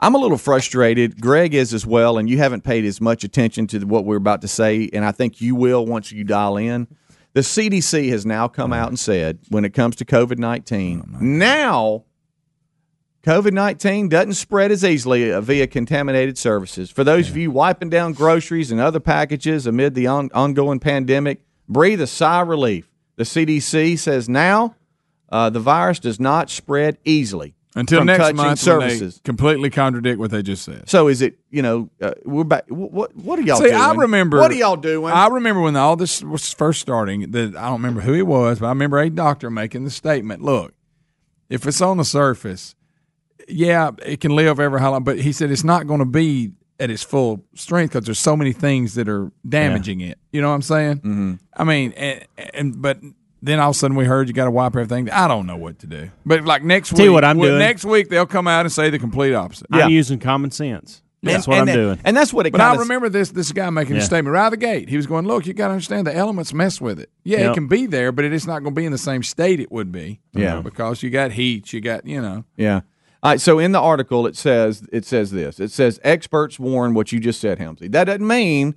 I'm 0.00 0.14
a 0.14 0.18
little 0.18 0.38
frustrated. 0.38 1.20
Greg 1.20 1.52
is 1.52 1.74
as 1.74 1.84
well, 1.84 2.16
and 2.16 2.30
you 2.30 2.38
haven't 2.38 2.64
paid 2.64 2.86
as 2.86 2.98
much 2.98 3.24
attention 3.24 3.66
to 3.66 3.80
what 3.80 4.06
we're 4.06 4.16
about 4.16 4.40
to 4.40 4.48
say, 4.48 4.88
and 4.94 5.04
I 5.04 5.12
think 5.12 5.42
you 5.42 5.54
will 5.54 5.84
once 5.84 6.10
you 6.12 6.24
dial 6.24 6.56
in. 6.56 6.88
The 7.34 7.42
CDC 7.42 8.08
has 8.08 8.24
now 8.24 8.48
come 8.48 8.72
out 8.72 8.88
and 8.88 8.98
said 8.98 9.38
when 9.50 9.66
it 9.66 9.74
comes 9.74 9.96
to 9.96 10.06
COVID 10.06 10.38
19, 10.38 11.16
now 11.20 12.04
COVID 13.22 13.52
19 13.52 14.08
doesn't 14.08 14.34
spread 14.34 14.72
as 14.72 14.84
easily 14.84 15.32
uh, 15.32 15.40
via 15.40 15.66
contaminated 15.68 16.36
services. 16.36 16.90
For 16.90 17.04
those 17.04 17.30
of 17.30 17.36
you 17.36 17.50
wiping 17.52 17.88
down 17.88 18.14
groceries 18.14 18.72
and 18.72 18.80
other 18.80 18.98
packages 19.00 19.66
amid 19.66 19.94
the 19.94 20.08
on- 20.08 20.30
ongoing 20.34 20.80
pandemic, 20.80 21.40
breathe 21.68 22.00
a 22.00 22.08
sigh 22.08 22.42
of 22.42 22.48
relief. 22.48 22.90
The 23.16 23.22
CDC 23.22 23.98
says 23.98 24.28
now 24.28 24.74
uh, 25.28 25.50
the 25.50 25.60
virus 25.60 26.00
does 26.00 26.18
not 26.18 26.50
spread 26.50 26.98
easily 27.04 27.54
Until 27.76 28.04
next 28.04 28.34
month, 28.34 28.58
services. 28.58 29.20
completely 29.22 29.70
contradict 29.70 30.18
what 30.18 30.32
they 30.32 30.42
just 30.42 30.64
said. 30.64 30.88
So 30.88 31.06
is 31.06 31.22
it 31.22 31.38
you 31.48 31.62
know 31.62 31.90
uh, 32.00 32.14
we're 32.24 32.42
back? 32.42 32.64
What 32.68 33.14
what 33.14 33.38
are 33.38 33.42
y'all 33.42 33.58
See, 33.58 33.68
doing? 33.68 33.76
I 33.76 33.94
remember. 33.94 34.40
what 34.40 34.50
are 34.50 34.54
y'all 34.54 34.76
doing? 34.76 35.12
I 35.12 35.28
remember 35.28 35.60
when 35.60 35.76
all 35.76 35.94
this 35.94 36.24
was 36.24 36.52
first 36.52 36.80
starting. 36.80 37.30
That 37.30 37.54
I 37.54 37.66
don't 37.66 37.74
remember 37.74 38.00
who 38.00 38.14
he 38.14 38.22
was, 38.22 38.58
but 38.58 38.66
I 38.66 38.70
remember 38.70 38.98
a 38.98 39.08
doctor 39.10 39.48
making 39.48 39.84
the 39.84 39.90
statement: 39.90 40.42
"Look, 40.42 40.74
if 41.48 41.66
it's 41.68 41.80
on 41.80 41.98
the 41.98 42.04
surface, 42.04 42.74
yeah, 43.48 43.90
it 44.04 44.20
can 44.20 44.34
live 44.34 44.58
ever 44.60 44.78
how 44.78 44.90
long." 44.92 45.04
But 45.04 45.18
he 45.20 45.32
said 45.32 45.50
it's 45.50 45.64
not 45.64 45.86
going 45.86 46.00
to 46.00 46.04
be 46.06 46.52
at 46.80 46.90
its 46.90 47.02
full 47.02 47.44
strength 47.54 47.92
because 47.92 48.06
there's 48.06 48.18
so 48.18 48.36
many 48.36 48.52
things 48.52 48.94
that 48.94 49.08
are 49.08 49.30
damaging 49.48 50.00
it. 50.00 50.18
You 50.32 50.40
know 50.40 50.48
what 50.48 50.54
I'm 50.54 50.62
saying? 50.62 50.96
Mm-hmm. 50.98 51.32
I 51.56 51.64
mean, 51.64 51.92
and, 51.92 52.24
and 52.54 52.82
but. 52.82 52.98
Then 53.44 53.58
all 53.58 53.70
of 53.70 53.74
a 53.74 53.78
sudden 53.80 53.96
we 53.96 54.04
heard 54.04 54.28
you 54.28 54.34
got 54.34 54.44
to 54.44 54.52
wipe 54.52 54.76
everything. 54.76 55.10
I 55.10 55.26
don't 55.26 55.48
know 55.48 55.56
what 55.56 55.80
to 55.80 55.88
do. 55.88 56.12
But 56.24 56.44
like 56.44 56.62
next 56.62 56.90
Tell 56.90 57.00
you 57.00 57.10
week, 57.10 57.14
what 57.14 57.24
I'm 57.24 57.38
well, 57.38 57.48
doing. 57.48 57.58
next 57.58 57.84
week 57.84 58.08
they'll 58.08 58.24
come 58.24 58.46
out 58.46 58.60
and 58.66 58.70
say 58.70 58.88
the 58.88 59.00
complete 59.00 59.34
opposite. 59.34 59.66
Yeah. 59.74 59.86
I'm 59.86 59.90
using 59.90 60.20
common 60.20 60.52
sense. 60.52 61.02
That's 61.24 61.46
And- 61.46 61.46
what 61.48 61.54
and 61.54 61.60
I'm 61.62 61.66
that- 61.66 61.74
doing. 61.82 61.98
and 62.04 62.16
that's 62.16 62.32
what 62.32 62.46
it 62.46 62.52
But 62.52 62.60
I 62.60 62.76
remember 62.76 63.08
this 63.08 63.30
this 63.32 63.50
guy 63.50 63.68
making 63.70 63.96
a 63.96 64.00
statement 64.00 64.32
right 64.32 64.42
out 64.42 64.52
of 64.52 64.60
the 64.60 64.64
gate. 64.64 64.88
He 64.88 64.96
was 64.96 65.08
going, 65.08 65.26
"Look, 65.26 65.44
you 65.48 65.54
got 65.54 65.66
to 65.66 65.72
understand 65.72 66.06
the 66.06 66.14
elements 66.14 66.54
mess 66.54 66.80
with 66.80 67.00
it. 67.00 67.10
Yeah, 67.24 67.38
Yep. 67.40 67.50
it 67.50 67.54
can 67.54 67.66
be 67.66 67.86
there, 67.86 68.12
but 68.12 68.24
it 68.24 68.32
is 68.32 68.46
not 68.46 68.62
going 68.62 68.76
to 68.76 68.80
be 68.80 68.84
in 68.86 68.92
the 68.92 68.96
same 68.98 69.24
state 69.24 69.58
it 69.58 69.72
would 69.72 69.90
be. 69.90 70.20
Yeah. 70.32 70.60
because 70.60 71.02
you 71.02 71.10
got 71.10 71.32
heat, 71.32 71.72
you 71.72 71.80
got 71.80 72.06
you 72.06 72.22
know. 72.22 72.44
Yeah. 72.56 72.82
All 73.22 73.30
right. 73.30 73.40
So 73.40 73.58
in 73.58 73.72
the 73.72 73.80
article, 73.80 74.26
it 74.26 74.36
says 74.36 74.84
it 74.92 75.04
says 75.04 75.30
this. 75.30 75.60
It 75.60 75.70
says 75.70 76.00
experts 76.02 76.58
warn 76.58 76.94
what 76.94 77.12
you 77.12 77.20
just 77.20 77.40
said, 77.40 77.58
Helmsy. 77.58 77.90
That 77.90 78.04
doesn't 78.04 78.26
mean 78.26 78.74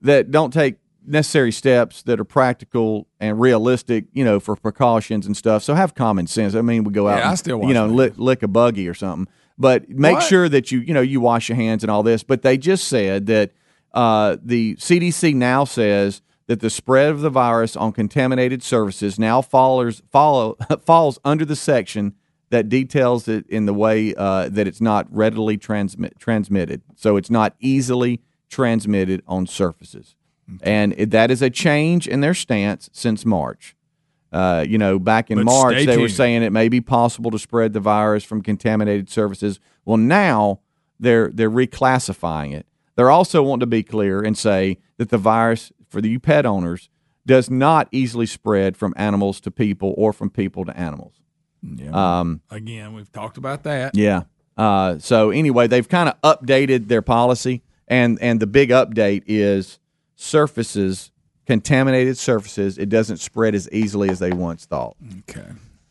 that 0.00 0.30
don't 0.30 0.52
take 0.52 0.76
necessary 1.06 1.52
steps 1.52 2.02
that 2.02 2.18
are 2.18 2.24
practical 2.24 3.06
and 3.20 3.40
realistic. 3.40 4.06
You 4.12 4.24
know, 4.24 4.40
for 4.40 4.56
precautions 4.56 5.26
and 5.26 5.36
stuff. 5.36 5.62
So 5.62 5.74
have 5.74 5.94
common 5.94 6.26
sense. 6.26 6.54
I 6.54 6.60
mean, 6.62 6.84
we 6.84 6.92
go 6.92 7.08
out. 7.08 7.18
Yeah, 7.18 7.30
I 7.30 7.34
still 7.36 7.62
you 7.62 7.74
know 7.74 7.86
lick, 7.86 8.14
lick 8.16 8.42
a 8.42 8.48
buggy 8.48 8.88
or 8.88 8.94
something. 8.94 9.32
But 9.56 9.88
make 9.88 10.14
What? 10.14 10.24
sure 10.24 10.48
that 10.48 10.72
you 10.72 10.80
you 10.80 10.92
know 10.92 11.00
you 11.00 11.20
wash 11.20 11.48
your 11.48 11.56
hands 11.56 11.84
and 11.84 11.90
all 11.90 12.02
this. 12.02 12.24
But 12.24 12.42
they 12.42 12.58
just 12.58 12.88
said 12.88 13.26
that 13.26 13.52
uh, 13.92 14.38
the 14.42 14.74
CDC 14.74 15.36
now 15.36 15.64
says 15.64 16.20
that 16.48 16.58
the 16.58 16.68
spread 16.68 17.10
of 17.10 17.20
the 17.20 17.30
virus 17.30 17.76
on 17.76 17.92
contaminated 17.92 18.62
surfaces 18.64 19.20
now 19.20 19.40
follows 19.40 20.02
follow 20.10 20.56
falls 20.84 21.20
under 21.24 21.44
the 21.44 21.54
section 21.54 22.14
that 22.54 22.68
details 22.68 23.26
it 23.26 23.44
in 23.48 23.66
the 23.66 23.74
way 23.74 24.14
uh, 24.14 24.48
that 24.48 24.68
it's 24.68 24.80
not 24.80 25.06
readily 25.10 25.56
transmit, 25.56 26.18
transmitted. 26.18 26.82
So 26.94 27.16
it's 27.16 27.30
not 27.30 27.56
easily 27.58 28.22
transmitted 28.48 29.22
on 29.26 29.46
surfaces. 29.46 30.14
And 30.62 30.94
it, 30.96 31.10
that 31.10 31.30
is 31.30 31.42
a 31.42 31.50
change 31.50 32.06
in 32.06 32.20
their 32.20 32.34
stance 32.34 32.88
since 32.92 33.24
March. 33.24 33.74
Uh, 34.32 34.64
you 34.66 34.78
know, 34.78 34.98
back 34.98 35.30
in 35.30 35.38
But 35.38 35.44
March, 35.46 35.86
they 35.86 35.96
were 35.96 36.08
saying 36.08 36.42
it 36.42 36.52
may 36.52 36.68
be 36.68 36.80
possible 36.80 37.30
to 37.30 37.38
spread 37.38 37.72
the 37.72 37.80
virus 37.80 38.24
from 38.24 38.42
contaminated 38.42 39.08
surfaces. 39.08 39.58
Well, 39.84 39.96
now 39.96 40.60
they're 40.98 41.30
they're 41.32 41.50
reclassifying 41.50 42.52
it. 42.52 42.66
They're 42.96 43.10
also 43.10 43.42
wanting 43.42 43.60
to 43.60 43.66
be 43.66 43.82
clear 43.82 44.22
and 44.22 44.36
say 44.36 44.78
that 44.98 45.08
the 45.08 45.18
virus 45.18 45.72
for 45.88 46.00
the 46.00 46.08
you 46.08 46.20
pet 46.20 46.46
owners 46.46 46.88
does 47.26 47.48
not 47.48 47.88
easily 47.90 48.26
spread 48.26 48.76
from 48.76 48.92
animals 48.96 49.40
to 49.40 49.50
people 49.50 49.94
or 49.96 50.12
from 50.12 50.30
people 50.30 50.64
to 50.64 50.76
animals. 50.76 51.14
Yeah. 51.64 52.18
Um, 52.20 52.40
Again, 52.50 52.92
we've 52.94 53.10
talked 53.12 53.38
about 53.38 53.62
that. 53.64 53.96
yeah. 53.96 54.22
Uh, 54.56 54.98
so 54.98 55.30
anyway, 55.30 55.66
they've 55.66 55.88
kind 55.88 56.08
of 56.08 56.20
updated 56.22 56.86
their 56.88 57.02
policy, 57.02 57.62
and 57.88 58.18
and 58.20 58.38
the 58.38 58.46
big 58.46 58.70
update 58.70 59.24
is 59.26 59.80
surfaces, 60.14 61.10
contaminated 61.46 62.16
surfaces. 62.18 62.78
It 62.78 62.88
doesn't 62.88 63.16
spread 63.18 63.54
as 63.54 63.68
easily 63.72 64.10
as 64.10 64.18
they 64.20 64.30
once 64.30 64.64
thought. 64.64 64.96
Okay. 65.28 65.46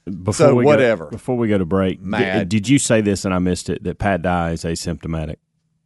Before 0.05 0.33
So 0.33 0.55
we 0.55 0.65
whatever. 0.65 1.05
Go, 1.05 1.11
before 1.11 1.37
we 1.37 1.47
go 1.47 1.57
to 1.57 1.65
break, 1.65 1.99
di- 1.99 2.05
Mad. 2.05 2.49
Did, 2.49 2.67
you 2.67 2.77
say 2.79 3.01
this 3.01 3.23
and 3.25 3.33
I 3.33 3.39
missed 3.39 3.69
it? 3.69 3.83
That 3.83 3.99
Pat 3.99 4.21
Dye 4.21 4.51
is 4.51 4.63
asymptomatic. 4.63 5.37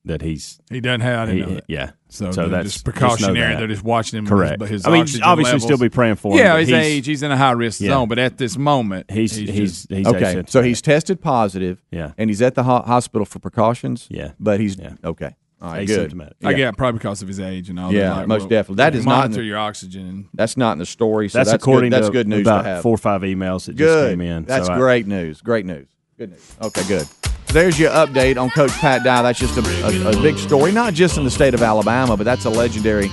That 0.08 0.22
he's 0.22 0.60
He 0.70 0.80
doesn't 0.82 1.02
have. 1.02 1.20
I 1.20 1.32
didn't 1.32 1.38
he- 1.38 1.46
know 1.50 1.56
that. 1.56 1.66
yeah. 1.68 1.92
So, 2.10 2.32
so 2.32 2.48
that's 2.48 2.72
just 2.72 2.86
know 2.88 2.92
precautionary. 2.94 3.40
that. 3.40 3.58
They're 3.60 3.68
just 3.68 3.84
watching 3.84 4.18
him. 4.20 4.26
correct. 4.28 4.62
His, 4.62 4.70
his 4.70 4.86
I 4.86 4.92
mean, 4.92 5.02
obviously, 5.02 5.44
levels. 5.44 5.64
still 5.64 5.78
be 5.78 5.90
praying 5.90 6.16
for 6.16 6.32
him. 6.34 6.40
Yeah, 6.40 6.58
his 6.58 6.70
he's- 6.70 6.86
age. 6.86 7.06
He's 7.06 7.22
in 7.24 7.32
a 7.32 7.38
high 7.38 7.52
risk 7.52 7.82
Yeah. 7.82 7.90
zone, 7.90 8.08
but 8.08 8.18
at 8.20 8.38
this 8.38 8.58
moment, 8.58 9.12
He's 9.12 9.36
he's 9.36 9.50
just- 9.50 9.90
he's, 9.92 10.08
Okay, 10.08 10.20
asymptomatic. 10.22 10.50
so 10.50 10.62
he's 10.62 10.82
tested 10.82 11.22
positive. 11.22 11.82
Yeah. 11.92 12.12
and 12.18 12.30
he's 12.30 12.42
at 12.42 12.56
the 12.56 12.64
ho- 12.64 12.82
hospital 12.84 13.26
for 13.26 13.40
precautions. 13.40 14.08
Yeah. 14.10 14.32
but 14.40 14.60
he's 14.60 14.78
Yeah. 14.80 14.94
okay. 15.04 15.36
All 15.62 15.72
right, 15.72 15.88
good. 15.88 16.12
asymptomatic. 16.12 16.34
I 16.46 16.54
get 16.54 16.78
probably 16.78 17.00
because 17.00 17.22
of 17.24 17.28
his 17.28 17.40
age 17.40 17.70
and 17.70 17.80
all. 17.80 17.92
Yeah, 17.92 18.10
that. 18.10 18.16
Like, 18.20 18.28
most 18.28 18.40
well, 18.42 18.50
definitely. 18.50 18.76
That 18.78 18.96
is 18.96 19.06
not 19.06 19.12
in 19.12 19.20
monitor 19.32 19.42
the- 19.42 19.48
your 19.48 19.58
oxygen. 19.58 20.08
And, 20.08 20.26
That's 20.34 20.56
not 20.56 20.74
in 20.74 20.78
the 20.78 20.86
story. 20.86 21.30
So 21.30 21.40
That's, 21.40 21.50
that's, 21.50 21.62
according 21.64 21.90
good. 21.90 21.98
That's 21.98 22.08
to 22.08 22.14
good 22.14 22.28
news 22.28 22.42
about 22.42 22.62
to 22.62 22.70
have. 22.70 22.84
four 22.84 22.94
or 22.94 22.98
five 23.00 23.22
emails 23.22 23.66
that 23.66 23.76
just 23.76 23.80
Good. 23.80 24.12
came 24.12 24.22
in. 24.22 24.46
That's 24.46 24.68
So 24.68 24.74
I- 24.74 24.78
great 24.78 25.08
news. 25.08 25.42
Great 25.42 25.66
news. 25.66 25.88
Good 26.18 26.30
news. 26.30 26.56
Okay, 26.62 26.84
good. 26.88 27.08
So 27.48 27.54
there's 27.54 27.80
your 27.80 27.92
update 27.92 28.38
on 28.42 28.50
Coach 28.50 28.72
Pat 28.72 29.04
Dye. 29.04 29.22
That's 29.22 29.40
just 29.40 29.58
a, 29.58 29.86
a, 29.86 30.12
a 30.18 30.22
big 30.22 30.38
story, 30.38 30.72
not 30.72 30.94
just 30.94 31.18
in 31.18 31.24
the 31.24 31.32
state 31.32 31.54
of 31.54 31.62
Alabama, 31.62 32.18
but 32.18 32.24
that's 32.26 32.46
a 32.46 32.50
legendary 32.50 33.08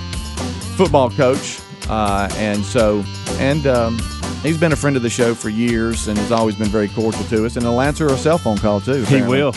football 0.77 1.09
coach. 1.11 1.61
Uh, 1.89 2.29
and 2.35 2.65
so, 2.65 3.05
and 3.39 3.67
um, 3.67 3.99
he's 4.43 4.59
been 4.59 4.73
a 4.73 4.77
friend 4.77 4.97
of 4.97 5.03
the 5.03 5.11
show 5.11 5.35
for 5.35 5.51
years 5.51 6.09
and 6.09 6.19
has 6.19 6.33
always 6.33 6.57
been 6.57 6.67
very 6.69 6.89
cordial 6.89 7.23
to 7.25 7.47
us. 7.47 7.55
And 7.57 7.65
he'll 7.65 7.81
answer 7.81 8.07
a 8.07 8.17
cell 8.19 8.39
phone 8.39 8.59
call 8.59 8.81
too. 8.81 9.05
he 9.05 9.23
will. 9.23 9.53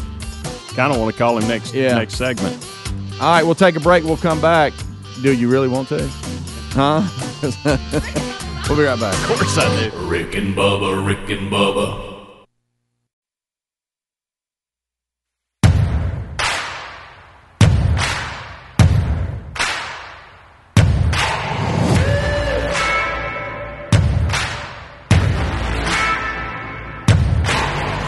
Kind 0.76 0.94
of 0.94 1.00
want 1.00 1.12
to 1.12 1.18
call 1.18 1.38
him 1.40 1.48
next 1.48 1.74
Yeah. 1.74 1.96
next 1.96 2.16
segment. 2.16 2.56
All 3.20 3.32
right, 3.32 3.44
we'll 3.44 3.56
take 3.56 3.76
a 3.78 3.80
break. 3.80 4.04
We'll 4.04 4.16
come 4.18 4.40
back. 4.40 4.74
Do 5.24 5.34
you 5.34 5.50
really 5.50 5.68
want 5.68 5.88
to? 5.90 6.08
Huh? 6.74 7.02
we'll 8.70 8.78
be 8.78 8.84
right 8.84 9.00
back. 9.00 9.16
Of 9.32 9.38
course 9.40 9.58
I 9.58 9.90
do. 9.90 9.98
Rick 10.06 10.36
and 10.36 10.56
Bubba, 10.56 11.04
Rick 11.04 11.30
and 11.32 11.52
Bubba. 11.52 12.17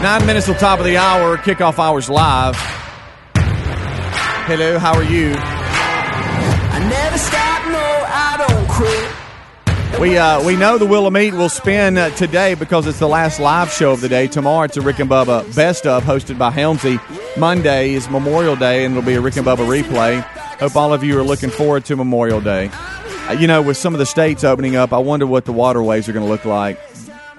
Nine 0.02 0.24
minutes 0.24 0.46
till 0.46 0.54
top 0.54 0.78
of 0.78 0.86
the 0.86 0.96
hour. 0.96 1.36
Kickoff 1.36 1.78
hours 1.78 2.08
live. 2.08 2.56
Hello, 4.46 4.78
how 4.78 4.94
are 4.94 5.04
you? 5.04 5.34
I 5.36 6.78
never 6.88 7.18
stop, 7.18 7.66
no, 7.66 8.06
I 8.08 8.36
don't 8.48 8.68
quit. 8.70 10.00
We 10.00 10.16
uh, 10.16 10.42
we 10.42 10.56
know 10.56 10.78
the 10.78 11.10
Meat 11.10 11.34
will 11.34 11.50
spin 11.50 11.98
uh, 11.98 12.08
today 12.16 12.54
because 12.54 12.86
it's 12.86 12.98
the 12.98 13.08
last 13.08 13.40
live 13.40 13.70
show 13.70 13.92
of 13.92 14.00
the 14.00 14.08
day. 14.08 14.26
Tomorrow 14.26 14.64
it's 14.64 14.78
a 14.78 14.80
Rick 14.80 15.00
and 15.00 15.10
Bubba 15.10 15.54
Best 15.54 15.86
of 15.86 16.02
hosted 16.04 16.38
by 16.38 16.50
Helmsy. 16.50 16.98
Monday 17.36 17.92
is 17.92 18.08
Memorial 18.08 18.56
Day 18.56 18.86
and 18.86 18.96
it'll 18.96 19.06
be 19.06 19.16
a 19.16 19.20
Rick 19.20 19.36
and 19.36 19.46
Bubba 19.46 19.68
replay. 19.68 20.22
Hope 20.60 20.76
all 20.76 20.94
of 20.94 21.04
you 21.04 21.18
are 21.18 21.22
looking 21.22 21.50
forward 21.50 21.84
to 21.84 21.96
Memorial 21.96 22.40
Day. 22.40 22.70
Uh, 22.72 23.36
you 23.38 23.46
know, 23.46 23.60
with 23.60 23.76
some 23.76 23.92
of 23.92 23.98
the 23.98 24.06
states 24.06 24.44
opening 24.44 24.76
up, 24.76 24.94
I 24.94 24.98
wonder 24.98 25.26
what 25.26 25.44
the 25.44 25.52
waterways 25.52 26.08
are 26.08 26.14
going 26.14 26.24
to 26.24 26.30
look 26.30 26.46
like. 26.46 26.80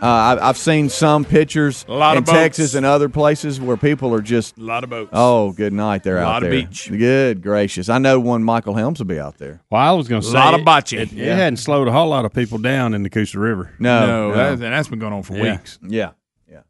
Uh, 0.02 0.06
I, 0.06 0.50
I've 0.50 0.58
seen 0.58 0.90
some 0.90 1.24
pictures 1.26 1.86
A 1.88 1.94
lot 1.94 2.18
in 2.18 2.24
boats. 2.24 2.32
Texas 2.36 2.74
and 2.74 2.86
other 2.86 3.08
places 3.08 3.62
where 3.62 3.78
people 3.78 4.14
are 4.16 4.22
just 4.22 4.58
A 4.58 4.62
lot 4.62 4.84
of 4.84 4.90
boats. 4.90 5.12
oh, 5.14 5.52
good 5.52 5.74
night. 5.74 6.04
They're 6.04 6.18
A 6.18 6.22
out 6.22 6.26
lot 6.26 6.44
of 6.44 6.50
there. 6.50 6.62
beach. 6.62 6.90
Good 6.90 7.44
gracious! 7.44 7.88
I 7.88 8.00
know 8.00 8.20
one 8.20 8.44
Michael 8.44 8.74
Helms 8.74 8.98
will 9.00 9.06
be 9.06 9.20
out 9.20 9.38
there. 9.38 9.62
Well, 9.70 9.80
I 9.82 9.92
was 9.92 10.08
going 10.08 10.22
to 10.22 10.28
say 10.28 10.32
A 10.32 10.34
say 10.34 10.40
lot 10.40 10.54
of 10.56 10.62
it- 10.62 10.66
bocce. 10.66 10.94
It, 11.00 11.12
it 11.12 11.18
Yeah. 11.18 11.36
hadn't 11.36 11.58
slowed 11.58 11.88
a 11.88 11.92
whole 11.92 12.10
lot 12.10 12.26
of 12.26 12.34
people 12.34 12.58
down 12.58 12.94
in 12.96 13.04
the 13.04 13.10
Coosa 13.12 13.38
River. 13.40 13.74
No, 13.78 14.08
no, 14.08 14.30
no. 14.32 14.56
That, 14.56 14.60
that's 14.72 14.88
been 14.88 14.98
going 15.00 15.14
on 15.14 15.22
for 15.24 15.36
Yeah. 15.36 15.52
weeks. 15.52 15.78
Yeah, 15.88 16.12
yeah. 16.50 16.62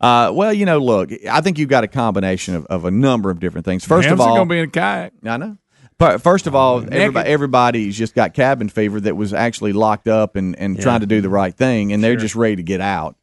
Uh, 0.00 0.30
well, 0.34 0.52
you 0.52 0.66
know, 0.66 0.78
look, 0.78 1.10
I 1.30 1.40
think 1.40 1.58
you've 1.58 1.70
got 1.70 1.84
a 1.84 1.88
combination 1.88 2.54
of, 2.54 2.66
of 2.66 2.84
a 2.84 2.90
number 2.90 3.30
of 3.30 3.40
different 3.40 3.64
things. 3.64 3.84
First 3.86 4.06
of 4.10 4.18
Helmsley 4.18 4.26
all, 4.28 4.36
going 4.36 4.48
to 4.48 4.52
be 4.54 4.58
in 4.58 4.64
a 4.64 4.68
kayak. 4.70 5.12
I 5.24 5.36
know. 5.38 5.56
But 5.98 6.22
first 6.22 6.46
of 6.46 6.54
all, 6.54 6.78
everybody, 6.92 7.28
everybody's 7.28 7.96
just 7.96 8.14
got 8.14 8.34
cabin 8.34 8.68
fever 8.68 9.00
that 9.00 9.16
was 9.16 9.32
actually 9.32 9.72
locked 9.72 10.08
up 10.08 10.36
and, 10.36 10.56
and 10.58 10.80
trying 10.80 11.00
to 11.00 11.06
do 11.06 11.20
the 11.20 11.28
right 11.28 11.54
thing, 11.54 11.92
and 11.92 12.02
they're 12.02 12.16
just 12.16 12.34
ready 12.34 12.56
to 12.56 12.62
get 12.62 12.80
out. 12.80 13.16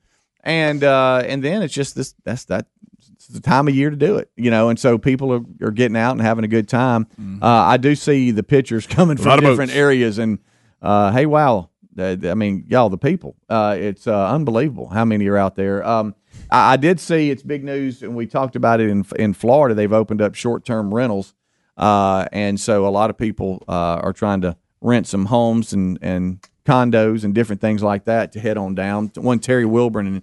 And 0.44 0.84
uh, 0.84 1.22
and 1.26 1.44
then 1.44 1.62
it's 1.62 1.74
just 1.74 1.96
this 1.96 2.16
that's 2.24 2.46
that 2.46 2.68
it's 3.14 3.28
the 3.28 3.40
time 3.42 3.68
of 3.68 3.76
year 3.76 3.90
to 3.90 3.96
do 3.96 4.16
it, 4.18 4.32
you 4.36 4.50
know. 4.50 4.70
And 4.70 4.80
so 4.80 4.98
people 4.98 5.34
are, 5.34 5.68
are 5.68 5.72
getting 5.72 5.98
out 5.98 6.14
and 6.14 6.22
having 6.22 6.44
a 6.46 6.48
good 6.48 6.68
time. 6.68 7.08
Uh, 7.42 7.46
I 7.48 7.78
do 7.78 7.94
see 7.94 8.32
the 8.32 8.44
pictures 8.44 8.88
coming 8.88 9.18
from 9.18 9.40
different 9.40 9.70
boats. 9.70 9.78
areas, 9.78 10.18
and 10.18 10.40
uh, 10.82 11.12
hey, 11.12 11.26
wow, 11.26 11.70
I 12.00 12.16
mean, 12.16 12.66
y'all, 12.68 12.90
the 12.90 12.98
people, 12.98 13.36
uh, 13.50 13.76
it's 13.78 14.08
uh, 14.08 14.30
unbelievable 14.34 14.88
how 14.88 15.06
many 15.06 15.28
are 15.28 15.38
out 15.38 15.56
there. 15.56 15.86
Um, 15.86 16.16
I, 16.50 16.74
I 16.74 16.78
did 16.78 17.00
see 17.00 17.30
it's 17.30 17.44
big 17.44 17.64
news, 17.64 18.02
and 18.02 18.16
we 18.16 18.26
talked 18.26 18.56
about 18.56 18.80
it 18.80 18.90
in 18.90 19.06
in 19.20 19.34
Florida. 19.34 19.76
They've 19.76 19.92
opened 19.94 20.22
up 20.22 20.34
short 20.36 20.66
term 20.66 20.94
rentals, 20.94 21.36
uh, 21.82 22.28
and 22.32 22.60
so 22.60 22.86
a 22.86 22.90
lot 22.90 23.10
of 23.10 23.18
people 23.18 23.64
uh, 23.68 24.00
are 24.04 24.14
trying 24.14 24.42
to 24.42 24.56
rent 24.82 25.08
some 25.08 25.26
homes 25.26 25.74
and 25.74 25.98
and 26.02 26.40
condos 26.64 27.24
and 27.24 27.34
different 27.34 27.60
things 27.60 27.82
like 27.82 28.06
that 28.06 28.32
to 28.32 28.40
head 28.40 28.56
on 28.56 28.76
down. 28.76 29.12
One 29.16 29.40
Terry 29.40 29.66
Wilburn 29.66 30.06
and 30.06 30.22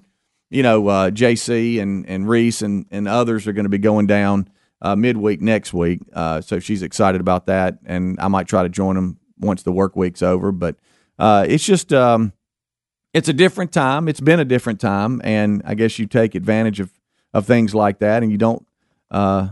you 0.51 0.63
know 0.63 0.87
uh, 0.87 1.11
JC 1.11 1.81
and 1.81 2.09
and 2.09 2.29
Reese 2.29 2.63
and 2.63 2.87
and 2.93 3.09
others 3.09 3.49
are 3.49 3.53
going 3.53 3.65
to 3.65 3.71
be 3.71 3.79
going 3.79 4.07
down 4.07 4.49
uh, 4.81 4.95
midweek 4.95 5.43
next 5.43 5.75
week. 5.75 6.01
Uh, 6.13 6.41
so 6.41 6.61
she's 6.61 6.83
excited 6.83 7.21
about 7.21 7.47
that, 7.47 7.79
and 7.85 8.21
I 8.21 8.29
might 8.29 8.47
try 8.47 8.63
to 8.63 8.69
join 8.69 8.95
them 8.95 9.19
once 9.41 9.65
the 9.65 9.73
work 9.73 9.97
week's 9.97 10.23
over. 10.23 10.53
But 10.53 10.77
it's 11.19 11.65
just 11.65 11.93
um, 11.93 12.33
it's 13.13 13.29
a 13.29 13.33
different 13.33 13.73
time. 13.73 14.07
It's 14.07 14.21
been 14.21 14.39
a 14.39 14.45
different 14.45 14.81
time, 14.81 15.21
and 15.25 15.61
I 15.65 15.75
guess 15.75 15.99
you 15.99 16.07
take 16.07 16.37
advantage 16.37 16.79
of 16.79 16.93
of 17.35 17.47
things 17.47 17.75
like 17.75 17.99
that, 17.99 18.23
and 18.23 18.31
you 18.31 18.39
don't. 18.39 18.65
Uh, 19.11 19.49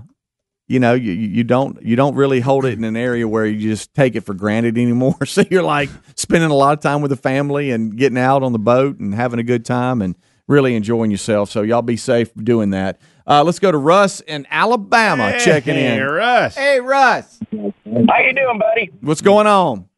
you 0.69 0.81
know, 0.81 0.95
you, 0.95 1.13
you 1.13 1.29
you 1.29 1.45
don't 1.45 1.81
you 1.83 1.95
don't 1.97 2.15
really 2.15 2.41
hold 2.41 2.65
it 2.65 2.73
in 2.77 2.85
an 2.85 2.97
area 2.97 3.27
where 3.29 3.47
you 3.47 3.59
just 3.71 3.95
take 3.95 4.17
it 4.17 4.23
for 4.23 4.35
granted 4.35 4.77
anymore. 4.79 5.17
So 5.27 5.43
you're 5.51 5.63
like 5.63 5.89
spending 6.17 6.51
a 6.51 6.55
lot 6.55 6.77
of 6.77 6.81
time 6.83 7.03
with 7.03 7.11
the 7.11 7.17
family 7.17 7.71
and 7.71 7.97
getting 7.97 8.19
out 8.19 8.43
on 8.43 8.53
the 8.53 8.59
boat 8.59 8.99
and 8.99 9.15
having 9.15 9.39
a 9.39 9.43
good 9.45 9.65
time 9.65 10.03
and 10.03 10.15
really 10.49 10.75
enjoying 10.75 11.11
yourself. 11.11 11.51
So 11.51 11.63
y'all 11.63 11.83
be 11.83 11.97
safe 11.97 12.33
doing 12.35 12.71
that. 12.71 13.01
Uh, 13.27 13.43
let's 13.45 13.59
go 13.59 13.71
to 13.73 13.79
Russ 13.79 14.21
in 14.21 14.47
Alabama 14.51 15.39
checking 15.41 15.77
in. 15.77 16.01
Russ. 16.03 16.55
Hey 16.57 16.81
Russ, 16.81 17.39
How 17.53 18.19
you 18.19 18.33
doing, 18.35 18.59
buddy? 18.59 18.91
what's 19.01 19.21
going 19.23 19.47
on? 19.47 19.89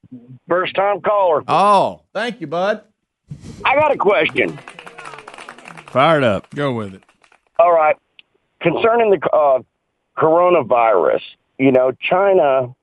First 0.49 0.75
time 0.75 1.01
caller. 1.03 1.43
Oh, 1.47 2.03
thank 2.15 2.41
you, 2.41 2.47
bud. 2.47 2.83
I 3.65 3.75
got 3.75 3.93
a 3.93 3.97
question. 3.99 4.59
Fired 5.89 6.25
up. 6.25 6.49
Go 6.55 6.73
with 6.75 6.95
it. 6.95 7.03
All 7.59 7.73
right. 7.73 7.97
Concerning 8.61 9.11
the 9.11 9.29
uh, 9.31 9.61
coronavirus, 10.19 11.23
you 11.59 11.73
know, 11.73 11.93
China 12.01 12.75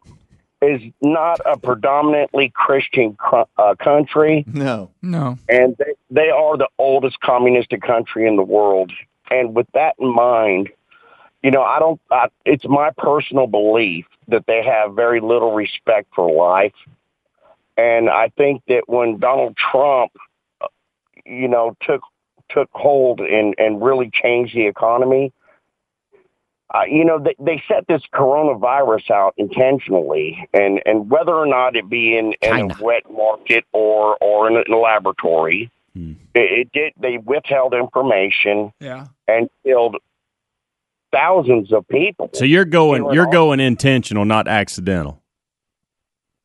is 0.61 0.81
not 1.01 1.39
a 1.45 1.57
predominantly 1.57 2.51
Christian 2.55 3.15
cr- 3.15 3.41
uh, 3.57 3.75
country, 3.75 4.45
No, 4.47 4.89
No. 5.01 5.37
and 5.49 5.75
they, 5.77 5.93
they 6.09 6.29
are 6.29 6.57
the 6.57 6.69
oldest 6.79 7.19
communistic 7.19 7.81
country 7.81 8.27
in 8.27 8.35
the 8.35 8.43
world. 8.43 8.91
And 9.29 9.55
with 9.55 9.67
that 9.73 9.95
in 9.99 10.13
mind, 10.13 10.69
you 11.43 11.51
know, 11.51 11.61
I 11.61 11.79
don't, 11.79 11.99
I, 12.09 12.27
it's 12.45 12.65
my 12.67 12.89
personal 12.97 13.47
belief 13.47 14.05
that 14.29 14.45
they 14.47 14.63
have 14.63 14.95
very 14.95 15.19
little 15.19 15.53
respect 15.53 16.07
for 16.15 16.31
life. 16.31 16.73
And 17.77 18.09
I 18.09 18.29
think 18.37 18.63
that 18.67 18.87
when 18.87 19.19
Donald 19.19 19.55
Trump, 19.57 20.11
uh, 20.61 20.67
you 21.25 21.47
know, 21.47 21.75
took 21.81 22.01
took 22.49 22.69
hold 22.71 23.19
and 23.19 23.53
and 23.57 23.83
really 23.83 24.09
changed 24.11 24.55
the 24.55 24.65
economy, 24.67 25.33
uh, 26.73 26.81
you 26.89 27.05
know, 27.05 27.19
they, 27.19 27.35
they 27.39 27.63
set 27.67 27.85
this 27.87 28.01
coronavirus 28.13 29.11
out 29.11 29.33
intentionally, 29.37 30.47
and 30.53 30.81
and 30.85 31.09
whether 31.09 31.33
or 31.33 31.45
not 31.45 31.75
it 31.75 31.87
be 31.89 32.17
in, 32.17 32.33
in 32.41 32.71
a 32.71 32.75
wet 32.83 33.03
market 33.11 33.63
or 33.73 34.17
or 34.21 34.49
in 34.49 34.55
a, 34.57 34.61
in 34.61 34.73
a 34.73 34.77
laboratory, 34.77 35.69
Hmm. 35.93 36.13
it, 36.33 36.67
it 36.67 36.71
did. 36.73 36.93
They 36.99 37.17
withheld 37.19 37.73
information 37.73 38.73
Yeah. 38.81 39.05
and 39.27 39.47
killed 39.63 39.95
thousands 41.13 41.71
of 41.71 41.87
people. 41.87 42.29
So 42.33 42.43
you're 42.45 42.65
going 42.65 43.13
you're 43.13 43.27
all- 43.27 43.31
going 43.31 43.59
intentional, 43.59 44.25
not 44.25 44.47
accidental. 44.47 45.21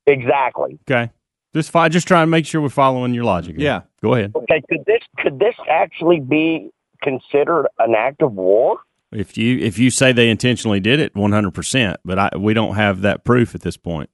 exactly. 0.06 0.78
Okay. 0.88 1.10
Just 1.54 1.70
fi- 1.70 1.88
just 1.88 2.06
trying 2.06 2.22
to 2.24 2.30
make 2.30 2.46
sure 2.46 2.60
we're 2.60 2.68
following 2.68 3.12
your 3.12 3.24
logic. 3.24 3.56
here. 3.56 3.64
Yeah. 3.64 3.80
Go 4.02 4.14
ahead. 4.14 4.32
Okay, 4.36 4.62
could 4.68 4.84
this 4.86 5.02
could 5.18 5.38
this 5.40 5.54
actually 5.68 6.20
be 6.20 6.70
considered 7.02 7.66
an 7.78 7.94
act 7.96 8.22
of 8.22 8.32
war? 8.34 8.78
If 9.12 9.36
you 9.36 9.58
if 9.58 9.78
you 9.78 9.90
say 9.90 10.12
they 10.12 10.28
intentionally 10.28 10.80
did 10.80 11.00
it, 11.00 11.14
one 11.16 11.32
hundred 11.32 11.52
percent. 11.52 11.98
But 12.04 12.18
I, 12.18 12.30
we 12.36 12.54
don't 12.54 12.76
have 12.76 13.02
that 13.02 13.24
proof 13.24 13.54
at 13.54 13.62
this 13.62 13.76
point. 13.76 14.10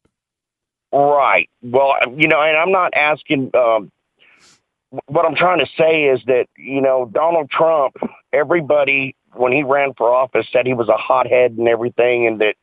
Right. 0.92 1.50
Well, 1.62 1.94
you 2.16 2.28
know, 2.28 2.40
and 2.40 2.56
I'm 2.56 2.72
not 2.72 2.94
asking. 2.94 3.50
Um, 3.54 3.92
what 5.06 5.26
I'm 5.26 5.35
trying 5.35 5.59
to 5.59 5.70
say 5.76 6.04
is 6.04 6.20
that 6.26 6.46
you 6.56 6.80
know 6.80 7.11
Donald 7.12 7.50
Trump. 7.50 7.96
Everybody 8.32 9.14
when 9.35 9.52
he 9.52 9.62
ran 9.62 9.92
for 9.94 10.14
office 10.14 10.46
said 10.50 10.66
he 10.66 10.74
was 10.74 10.88
a 10.88 10.96
hothead 10.96 11.52
and 11.52 11.68
everything, 11.68 12.26
and 12.26 12.40
that 12.40 12.54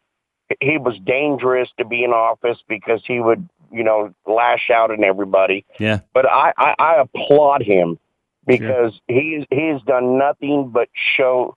he 0.59 0.77
was 0.77 0.97
dangerous 1.03 1.69
to 1.77 1.85
be 1.85 2.03
in 2.03 2.11
office 2.11 2.57
because 2.67 3.01
he 3.05 3.19
would 3.19 3.47
you 3.71 3.83
know 3.83 4.13
lash 4.25 4.71
out 4.73 4.89
at 4.89 4.99
everybody. 5.01 5.65
Yeah. 5.79 5.99
But 6.13 6.25
I 6.25 6.53
I, 6.57 6.75
I 6.79 7.01
applaud 7.01 7.61
him 7.61 7.99
because 8.47 8.99
he 9.07 9.45
he 9.51 9.67
has 9.67 9.81
done 9.83 10.17
nothing 10.17 10.69
but 10.73 10.89
show 11.15 11.55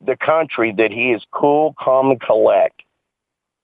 the 0.00 0.16
country 0.16 0.72
that 0.72 0.90
he 0.92 1.12
is 1.12 1.22
cool, 1.32 1.74
calm, 1.78 2.10
and 2.10 2.20
collect 2.20 2.82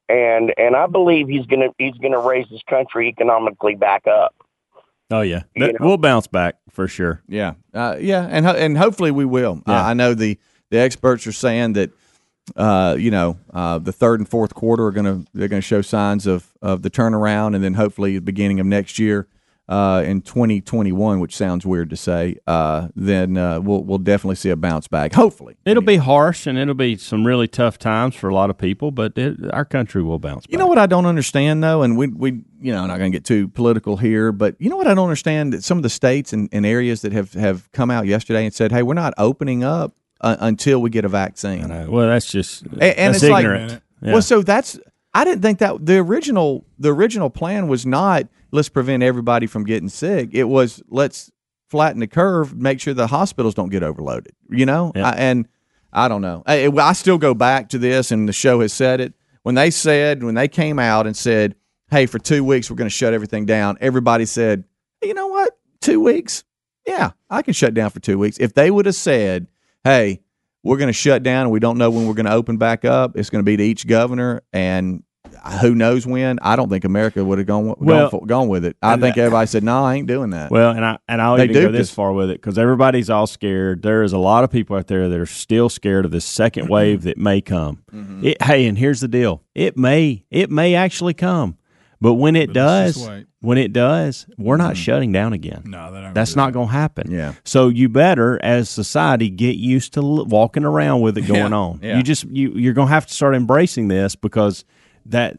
and 0.08 0.52
and 0.58 0.76
I 0.76 0.86
believe 0.88 1.28
he's 1.28 1.46
gonna 1.46 1.68
he's 1.78 1.94
gonna 1.94 2.18
raise 2.20 2.46
this 2.50 2.60
country 2.68 3.08
economically 3.08 3.76
back 3.76 4.06
up. 4.06 4.34
Oh 5.10 5.20
yeah. 5.22 5.42
You 5.54 5.66
That- 5.66 5.80
know. 5.80 5.86
we'll 5.86 5.96
bounce 5.96 6.26
back 6.26 6.56
for 6.70 6.88
sure. 6.88 7.22
Yeah, 7.28 7.54
uh, 7.72 7.96
yeah, 8.00 8.26
and 8.30 8.44
ho- 8.44 8.54
and 8.56 8.76
hopefully 8.76 9.10
we 9.10 9.24
will. 9.24 9.62
Yeah. 9.66 9.84
I 9.86 9.90
I 9.90 9.94
know 9.94 10.12
the 10.14 10.38
the 10.70 10.78
experts 10.78 11.26
are 11.26 11.32
saying 11.32 11.74
that 11.74 11.90
uh, 12.56 12.96
you 12.98 13.10
know 13.10 13.38
uh, 13.54 13.78
the 13.78 13.92
third 13.92 14.20
and 14.20 14.28
fourth 14.28 14.54
quarter 14.54 14.84
are 14.86 14.90
going 14.92 15.06
to 15.06 15.30
they're 15.32 15.48
going 15.48 15.62
to 15.62 15.66
show 15.66 15.80
signs 15.82 16.26
of 16.26 16.48
of 16.60 16.82
the 16.82 16.90
turnaround, 16.90 17.54
and 17.54 17.62
then 17.62 17.74
hopefully 17.74 18.14
the 18.16 18.20
beginning 18.20 18.58
of 18.60 18.66
next 18.66 18.98
year. 18.98 19.28
Uh, 19.68 20.02
in 20.04 20.20
2021, 20.20 21.20
which 21.20 21.34
sounds 21.34 21.64
weird 21.64 21.88
to 21.88 21.96
say, 21.96 22.36
uh, 22.48 22.88
then 22.96 23.36
uh, 23.38 23.60
we'll 23.60 23.82
we'll 23.84 23.96
definitely 23.96 24.34
see 24.34 24.50
a 24.50 24.56
bounce 24.56 24.88
back. 24.88 25.14
Hopefully, 25.14 25.56
It'll 25.64 25.82
be 25.84 25.96
harsh 25.96 26.46
and 26.48 26.58
it'll 26.58 26.74
be 26.74 26.96
some 26.96 27.24
really 27.24 27.46
tough 27.48 27.78
times 27.78 28.14
for 28.16 28.28
a 28.28 28.34
lot 28.34 28.50
of 28.50 28.58
people, 28.58 28.90
but 28.90 29.16
it, 29.16 29.38
our 29.52 29.64
country 29.64 30.02
will 30.02 30.18
bounce 30.18 30.46
back. 30.46 30.52
You 30.52 30.58
know 30.58 30.66
what 30.66 30.78
I 30.78 30.86
don't 30.86 31.06
understand 31.06 31.62
though, 31.62 31.82
and 31.82 31.96
we 31.96 32.08
we 32.08 32.44
you 32.60 32.72
know 32.72 32.82
I'm 32.82 32.88
not 32.88 32.98
going 32.98 33.12
to 33.12 33.16
get 33.16 33.24
too 33.24 33.48
political 33.48 33.96
here, 33.96 34.32
but 34.32 34.56
you 34.58 34.68
know 34.68 34.76
what 34.76 34.88
I 34.88 34.94
don't 34.94 35.04
understand 35.04 35.52
that 35.52 35.62
some 35.62 35.78
of 35.78 35.84
the 35.84 35.90
states 35.90 36.32
and, 36.32 36.48
and 36.52 36.66
areas 36.66 37.02
that 37.02 37.12
have 37.12 37.32
have 37.34 37.70
come 37.72 37.90
out 37.90 38.06
yesterday 38.06 38.44
and 38.44 38.52
said, 38.52 38.72
hey, 38.72 38.82
we're 38.82 38.94
not 38.94 39.14
opening 39.16 39.62
up 39.62 39.94
uh, 40.20 40.36
until 40.40 40.82
we 40.82 40.90
get 40.90 41.04
a 41.04 41.08
vaccine. 41.08 41.68
Well, 41.88 42.08
that's 42.08 42.30
just 42.30 42.62
and, 42.62 42.82
and 42.82 43.14
that's 43.14 43.22
it's 43.22 43.32
ignorant. 43.32 43.70
like, 43.72 43.82
Yeah. 44.02 44.12
well, 44.12 44.22
so 44.22 44.42
that's 44.42 44.78
I 45.14 45.24
didn't 45.24 45.40
think 45.42 45.60
that 45.60 45.86
the 45.86 45.98
original 45.98 46.66
the 46.80 46.92
original 46.92 47.30
plan 47.30 47.68
was 47.68 47.86
not 47.86 48.26
let's 48.52 48.68
prevent 48.68 49.02
everybody 49.02 49.46
from 49.46 49.64
getting 49.64 49.88
sick. 49.88 50.30
It 50.32 50.44
was 50.44 50.82
let's 50.88 51.30
flatten 51.68 52.00
the 52.00 52.06
curve, 52.06 52.54
make 52.54 52.80
sure 52.80 52.94
the 52.94 53.06
hospitals 53.06 53.54
don't 53.54 53.70
get 53.70 53.82
overloaded. 53.82 54.32
You 54.50 54.66
know, 54.66 54.92
Yeah. 54.94 55.08
I, 55.08 55.12
and 55.12 55.48
I 55.92 56.08
don't 56.08 56.20
know. 56.22 56.42
I, 56.46 56.66
I 56.68 56.92
still 56.92 57.18
go 57.18 57.34
back 57.34 57.70
to 57.70 57.78
this, 57.78 58.10
and 58.10 58.28
the 58.28 58.32
show 58.32 58.60
has 58.60 58.72
said 58.72 59.00
it 59.00 59.14
when 59.42 59.54
they 59.54 59.70
said 59.70 60.22
when 60.22 60.34
they 60.34 60.48
came 60.48 60.78
out 60.78 61.06
and 61.06 61.16
said, 61.16 61.54
"Hey, 61.90 62.06
for 62.06 62.18
two 62.18 62.44
weeks 62.44 62.70
we're 62.70 62.76
going 62.76 62.86
to 62.90 62.94
shut 62.94 63.12
everything 63.14 63.46
down." 63.46 63.76
Everybody 63.80 64.24
said, 64.26 64.64
"Hey, 65.00 65.08
"You 65.08 65.14
know 65.14 65.26
what? 65.28 65.58
Two 65.80 66.00
weeks? 66.00 66.44
Yeah, 66.86 67.12
I 67.30 67.42
can 67.42 67.54
shut 67.54 67.74
down 67.74 67.90
for 67.90 68.00
two 68.00 68.18
weeks." 68.18 68.38
If 68.38 68.54
they 68.54 68.70
would 68.70 68.86
have 68.86 68.94
said, 68.94 69.48
"Hey," 69.84 70.20
we're 70.62 70.76
going 70.76 70.88
to 70.88 70.92
shut 70.92 71.22
down 71.24 71.42
and 71.42 71.50
we 71.50 71.58
don't 71.58 71.76
know 71.76 71.90
when 71.90 72.06
we're 72.06 72.14
going 72.14 72.26
to 72.26 72.32
open 72.32 72.56
back 72.56 72.84
up. 72.84 73.16
It's 73.16 73.30
going 73.30 73.40
to 73.40 73.44
be 73.44 73.56
to 73.56 73.62
each 73.64 73.86
governor, 73.86 74.42
and 74.52 75.02
who 75.60 75.74
knows 75.74 76.06
when. 76.06 76.38
I 76.42 76.56
don't 76.56 76.68
think 76.68 76.84
America 76.84 77.24
would 77.24 77.38
have 77.38 77.46
gone 77.46 77.66
gone, 77.66 77.76
Well, 77.78 78.10
for, 78.10 78.24
gone 78.26 78.48
with 78.48 78.64
it. 78.64 78.76
I 78.82 78.96
think 78.96 79.16
that- 79.16 79.22
everybody 79.22 79.46
said, 79.46 79.62
"No, 79.64 79.84
I 79.84 79.94
ain't 79.96 80.06
doing 80.06 80.30
that." 80.30 80.50
Well, 80.50 80.70
and 80.70 80.84
I 80.84 80.98
and 81.08 81.20
I'll 81.20 81.36
They 81.36 81.44
even 81.44 81.54
go 81.54 81.72
this 81.72 81.88
just- 81.88 81.94
far 81.94 82.12
with 82.12 82.30
it 82.30 82.34
because 82.40 82.58
everybody's 82.58 83.10
all 83.10 83.26
scared. 83.26 83.82
There 83.82 84.02
is 84.02 84.12
a 84.12 84.18
lot 84.18 84.44
of 84.44 84.50
people 84.50 84.76
out 84.76 84.86
there 84.86 85.08
that 85.08 85.18
are 85.18 85.26
still 85.26 85.68
scared 85.68 86.04
of 86.04 86.10
this 86.10 86.24
second 86.24 86.64
Mm-hmm. 86.64 86.72
wave 86.72 87.02
that 87.02 87.18
may 87.18 87.40
come. 87.40 87.82
It, 88.22 88.40
hey, 88.42 88.66
and 88.66 88.78
here's 88.78 89.00
the 89.00 89.08
deal: 89.08 89.42
it 89.54 89.76
may 89.76 90.24
it 90.30 90.50
may 90.50 90.74
actually 90.74 91.14
come, 91.14 91.56
but 92.00 92.14
when 92.14 92.36
it 92.36 92.48
But 92.48 92.54
does, 92.54 93.08
when 93.40 93.58
it 93.58 93.72
does, 93.72 94.26
we're 94.38 94.56
not 94.56 94.76
shutting 94.76 95.10
down 95.10 95.32
again. 95.32 95.62
No, 95.66 95.92
that 95.92 96.04
ain't 96.04 96.14
That's 96.14 96.34
gonna 96.34 96.46
not 96.46 96.52
going 96.52 96.68
to 96.68 96.72
happen. 96.72 97.10
Yeah. 97.10 97.32
So 97.44 97.68
you 97.68 97.88
better, 97.88 98.38
as 98.42 98.70
society, 98.70 99.28
get 99.30 99.56
used 99.56 99.94
to 99.94 100.00
walking 100.02 100.64
around 100.64 101.00
with 101.00 101.18
it 101.18 101.22
going 101.26 101.50
Yeah, 101.50 101.56
on. 101.58 101.80
yeah. 101.82 101.96
You 101.96 102.02
just 102.04 102.24
you 102.24 102.52
you're 102.54 102.72
going 102.74 102.86
to 102.88 102.94
have 102.94 103.06
to 103.08 103.12
start 103.14 103.34
embracing 103.34 103.88
this 103.88 104.14
because 104.14 104.64
that 105.06 105.36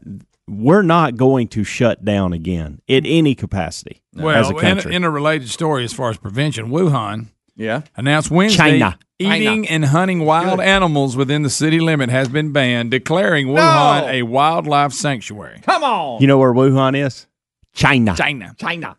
we're 0.48 0.82
not 0.82 1.16
going 1.16 1.48
to 1.48 1.64
shut 1.64 2.04
down 2.04 2.32
again 2.32 2.80
in 2.86 3.06
any 3.06 3.34
capacity 3.34 4.02
Well, 4.14 4.36
as 4.36 4.48
a 4.50 4.54
in, 4.54 4.60
country. 4.60 4.94
in 4.94 5.04
a 5.04 5.10
related 5.10 5.48
story, 5.48 5.84
as 5.84 5.92
far 5.92 6.10
as 6.10 6.16
prevention, 6.18 6.68
Wuhan 6.68 7.26
yeah, 7.56 7.82
announced 7.96 8.30
Wednesday 8.30 8.78
China. 8.78 8.98
eating 9.18 9.66
and 9.68 9.84
hunting 9.86 10.24
wild 10.24 10.60
animals 10.60 11.16
within 11.16 11.42
the 11.42 11.50
city 11.50 11.80
limit 11.80 12.10
has 12.10 12.28
been 12.28 12.52
banned, 12.52 12.90
declaring 12.90 13.46
Wuhan 13.46 14.08
a 14.08 14.22
wildlife 14.22 14.92
sanctuary. 14.92 15.60
come 15.62 15.82
on, 15.84 16.20
you 16.20 16.26
know 16.26 16.38
where 16.38 16.52
Wuhan 16.52 16.96
is? 16.96 17.26
China. 17.72 18.14
China. 18.16 18.54
China. 18.58 18.96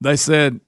They 0.00 0.16
said 0.16 0.60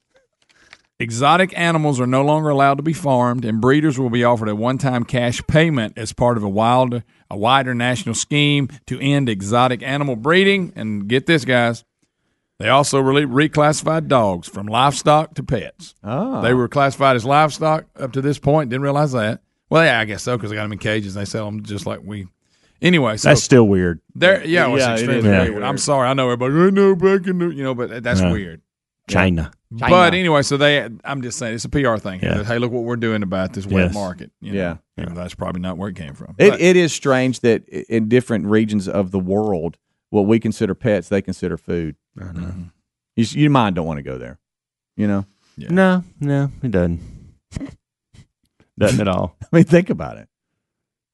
exotic 1.04 1.56
animals 1.56 2.00
are 2.00 2.06
no 2.06 2.22
longer 2.24 2.48
allowed 2.48 2.78
to 2.78 2.82
be 2.82 2.92
farmed, 2.92 3.44
and 3.44 3.60
breeders 3.60 3.98
will 3.98 4.10
be 4.10 4.24
offered 4.24 4.48
a 4.48 4.56
one-time 4.56 5.04
cash 5.04 5.40
payment 5.46 5.96
as 5.96 6.12
part 6.12 6.36
of 6.36 6.42
a 6.42 6.48
wild, 6.48 7.02
a 7.30 7.36
wider 7.36 7.74
national 7.74 8.16
scheme 8.16 8.68
to 8.86 8.98
end 9.00 9.28
exotic 9.28 9.82
animal 9.84 10.16
breeding. 10.16 10.72
And 10.74 11.06
get 11.06 11.26
this, 11.26 11.44
guys. 11.44 11.84
They 12.58 12.68
also 12.68 12.98
really 13.00 13.26
reclassified 13.26 14.08
dogs 14.08 14.48
from 14.48 14.66
livestock 14.66 15.34
to 15.34 15.42
pets. 15.42 15.94
Oh, 16.02 16.40
They 16.40 16.54
were 16.54 16.68
classified 16.68 17.16
as 17.16 17.24
livestock 17.24 17.84
up 17.98 18.12
to 18.12 18.22
this 18.22 18.38
point. 18.38 18.70
Didn't 18.70 18.82
realize 18.82 19.12
that. 19.12 19.40
Well, 19.70 19.84
yeah, 19.84 19.98
I 20.00 20.04
guess 20.04 20.22
so 20.22 20.36
because 20.36 20.50
they 20.50 20.56
got 20.56 20.62
them 20.62 20.72
in 20.72 20.78
cages. 20.78 21.14
and 21.16 21.26
They 21.26 21.28
sell 21.30 21.46
them 21.46 21.62
just 21.64 21.84
like 21.86 22.00
we. 22.04 22.28
Anyway, 22.80 23.16
so 23.16 23.28
That's 23.30 23.42
still 23.42 23.66
weird. 23.66 24.00
there. 24.14 24.44
Yeah, 24.46 24.68
well, 24.68 24.78
Yeah, 24.78 24.92
extremely 24.92 25.28
weird. 25.28 25.62
I'm 25.62 25.78
sorry. 25.78 26.08
I 26.08 26.14
know 26.14 26.30
everybody. 26.30 26.54
I 26.54 26.70
know 26.70 26.94
back 26.94 27.26
in 27.26 27.38
the, 27.38 27.48
you 27.48 27.62
know, 27.62 27.74
but 27.74 28.02
that's 28.02 28.20
Yeah. 28.20 28.30
weird. 28.32 28.60
China. 29.08 29.50
But 29.70 30.14
anyway, 30.14 30.42
so 30.42 30.56
they. 30.56 30.88
I'm 31.04 31.20
just 31.22 31.38
saying 31.38 31.54
it's 31.56 31.64
a 31.64 31.68
PR 31.68 31.96
thing. 31.96 32.20
Yeah. 32.22 32.34
That, 32.38 32.46
hey, 32.46 32.58
look 32.58 32.70
what 32.70 32.84
we're 32.84 32.96
doing 32.96 33.22
about 33.22 33.52
this 33.54 33.66
wet 33.66 33.86
Yes. 33.86 33.94
market. 33.94 34.30
You 34.40 34.52
know, 34.52 34.58
Yeah. 34.60 34.76
You 34.96 35.06
know, 35.06 35.14
that's 35.14 35.34
probably 35.34 35.60
not 35.60 35.76
where 35.76 35.88
it 35.90 35.96
came 35.96 36.14
from. 36.14 36.36
It, 36.38 36.60
it 36.60 36.76
is 36.76 36.92
strange 36.92 37.40
that 37.40 37.68
in 37.68 38.08
different 38.08 38.46
regions 38.46 38.86
of 38.88 39.10
the 39.10 39.18
world, 39.18 39.76
what 40.10 40.22
we 40.22 40.38
consider 40.38 40.74
pets, 40.76 41.08
they 41.08 41.20
consider 41.20 41.56
food. 41.56 41.96
I 42.20 42.24
know. 42.26 42.30
Mm-hmm. 42.32 42.62
You, 43.16 43.22
s- 43.24 43.34
you 43.34 43.50
mind 43.50 43.74
don't 43.74 43.86
want 43.86 43.98
to 43.98 44.02
go 44.04 44.16
there. 44.16 44.38
You 44.96 45.08
know, 45.08 45.24
Yeah. 45.56 45.68
No, 45.70 46.04
no, 46.20 46.50
it 46.62 46.70
doesn't. 46.70 47.00
doesn't 48.78 49.00
at 49.00 49.08
all. 49.08 49.36
I 49.42 49.46
mean, 49.56 49.64
think 49.64 49.90
about 49.90 50.18
it. 50.18 50.28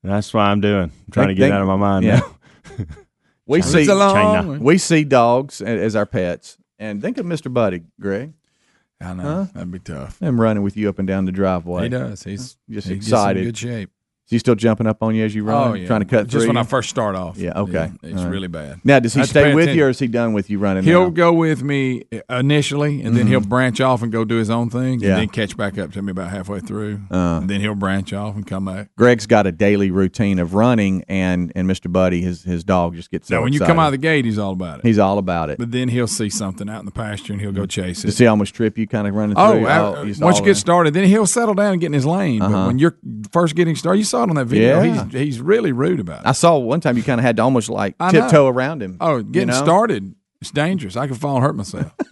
That's 0.03 0.33
why 0.33 0.47
I'm 0.51 0.61
doing. 0.61 0.85
I'm 0.85 1.11
trying 1.11 1.29
Think- 1.29 1.37
to 1.39 1.41
get 1.41 1.45
think- 1.47 1.55
out 1.55 1.63
of 1.63 1.69
my 1.69 1.77
mind 1.77 2.05
yeah. 2.05 2.21
now. 2.21 2.87
We 3.47 3.59
It's 3.61 3.73
see 3.73 3.85
China. 3.85 4.59
we 4.61 4.79
see 4.79 5.03
dogs 5.03 5.61
as 5.61 5.97
our 5.97 6.07
pets, 6.07 6.57
and 6.81 7.01
think 7.01 7.19
of 7.19 7.27
Mister 7.27 7.49
Buddy, 7.49 7.83
Greg, 8.01 8.33
I 9.01 9.15
know 9.15 9.23
Huh? 9.23 9.47
that'd 9.55 9.71
be 9.71 9.79
tough. 9.79 10.19
him 10.19 10.41
running 10.41 10.65
with 10.65 10.77
you 10.77 10.89
up 10.89 10.99
and 10.99 11.07
down 11.07 11.27
the 11.27 11.33
driveway. 11.33 11.85
He 11.85 11.89
does. 11.91 12.25
He's 12.25 12.57
Just 12.69 12.89
he 12.89 12.95
excited. 12.95 13.45
good 13.45 13.57
shape. 13.57 13.91
He 14.31 14.39
still 14.39 14.55
jumping 14.55 14.87
up 14.87 15.03
on 15.03 15.15
you 15.15 15.25
as 15.25 15.35
you 15.35 15.43
run, 15.45 15.71
Oh 15.71 15.75
yeah, 15.75 15.87
trying 15.87 16.01
to 16.01 16.07
cut 16.07 16.19
through. 16.21 16.25
just 16.27 16.37
through 16.45 16.47
when 16.49 16.57
I 16.57 16.63
first 16.63 16.89
start 16.89 17.17
off. 17.17 17.37
Yeah, 17.37 17.53
okay. 17.63 17.91
it's 18.03 18.19
All 18.19 18.25
right. 18.25 18.31
really 18.31 18.49
bad. 18.49 18.81
Now, 18.85 19.01
does 19.01 19.13
he 19.15 19.25
stay 19.25 19.55
with 19.55 19.75
you, 19.75 19.85
or 19.87 19.89
is 19.89 19.99
he 19.99 20.07
done 20.07 20.33
with 20.33 20.49
you 20.51 20.59
running? 20.59 20.85
He'll 20.85 21.05
now? 21.05 21.11
go 21.11 21.33
with 21.33 21.63
me 21.63 22.05
initially, 22.29 23.03
and 23.03 23.17
then 23.17 23.27
he'll 23.27 23.41
branch 23.41 23.81
off 23.81 24.03
and 24.03 24.11
go 24.13 24.25
do 24.25 24.37
his 24.37 24.51
own 24.51 24.71
thing, 24.71 25.01
Yeah. 25.01 25.11
and 25.11 25.19
then 25.21 25.29
catch 25.29 25.57
back 25.57 25.79
up 25.79 25.93
to 25.93 26.03
me 26.03 26.11
about 26.13 26.31
halfway 26.31 26.61
through. 26.61 27.01
Uh. 27.11 27.39
and 27.41 27.51
then 27.51 27.61
he'll 27.61 27.75
branch 27.75 28.13
off 28.13 28.35
and 28.35 28.47
come 28.47 28.65
back. 28.67 28.91
Greg's 28.97 29.27
got 29.27 29.47
a 29.47 29.53
daily 29.53 29.91
routine 29.91 30.39
of 30.39 30.55
running, 30.55 31.05
and 31.09 31.53
and 31.55 31.67
Mister 31.67 31.89
Buddy, 31.89 32.21
his 32.23 32.43
his 32.45 32.65
dog, 32.65 32.95
just 32.97 33.11
gets 33.11 33.29
so 33.29 33.37
now, 33.37 33.43
when 33.43 33.53
you 33.53 33.61
come 33.61 33.79
out 33.79 33.87
of 33.87 33.93
the 33.93 33.99
gate, 33.99 34.25
he's 34.25 34.39
all 34.39 34.53
about 34.53 34.81
it. 34.81 34.87
he's 34.87 34.99
all 34.99 35.19
about 35.19 35.51
it. 35.51 35.59
but 35.59 35.71
then 35.73 35.89
he'll 35.89 36.07
see 36.07 36.31
something 36.31 36.69
out 36.69 36.81
in 36.81 36.85
the 36.87 36.93
pasture, 36.93 37.33
and 37.33 37.43
he'll 37.43 37.53
go 37.53 37.67
chase 37.67 38.03
Does 38.03 38.19
it. 38.21 38.23
he 38.25 38.27
almost 38.27 38.55
trip 38.55 38.79
you, 38.79 38.87
kind 38.87 39.07
of 39.09 39.15
running 39.15 39.37
Oh, 39.39 39.53
through? 39.59 39.67
I- 39.67 40.05
he's 40.05 40.21
once 40.21 40.39
you 40.39 40.45
get 40.45 40.51
in. 40.51 40.55
started, 40.57 40.95
then 40.95 41.05
he'll 41.05 41.27
settle 41.27 41.55
down 41.55 41.73
and 41.73 41.81
get 41.81 41.87
in 41.89 41.93
his 41.95 42.07
lane. 42.07 42.43
Uh-huh. 42.43 42.53
But 42.53 42.67
when 42.69 42.79
you're 42.79 42.97
first 43.33 43.55
getting 43.55 43.75
started, 43.77 43.99
you 43.99 44.05
saw 44.05 44.20
it 44.25 44.31
on 44.31 44.37
that 44.37 44.47
video. 44.47 44.83
Yeah. 44.83 45.05
He's 45.05 45.13
he's 45.13 45.41
really 45.41 45.73
rude 45.73 46.01
about 46.01 46.23
it. 46.23 46.27
I 46.27 46.33
saw 46.33 46.57
one 46.59 46.81
time 46.81 46.97
you 46.97 47.03
kind 47.03 47.21
of 47.21 47.25
had 47.25 47.37
to 47.37 47.43
almost 47.43 47.69
like 47.69 47.95
I 48.01 48.13
know. 48.13 48.23
tiptoe 48.23 48.47
around 48.47 48.83
him. 48.83 48.97
oh, 49.01 49.19
you 49.19 49.23
getting 49.25 49.49
know? 49.49 49.55
started, 49.63 50.15
it's 50.41 50.51
dangerous. 50.51 50.97
I 50.97 51.07
could 51.07 51.19
fall 51.19 51.37
and 51.37 51.45
hurt 51.45 51.57
myself. 51.57 51.93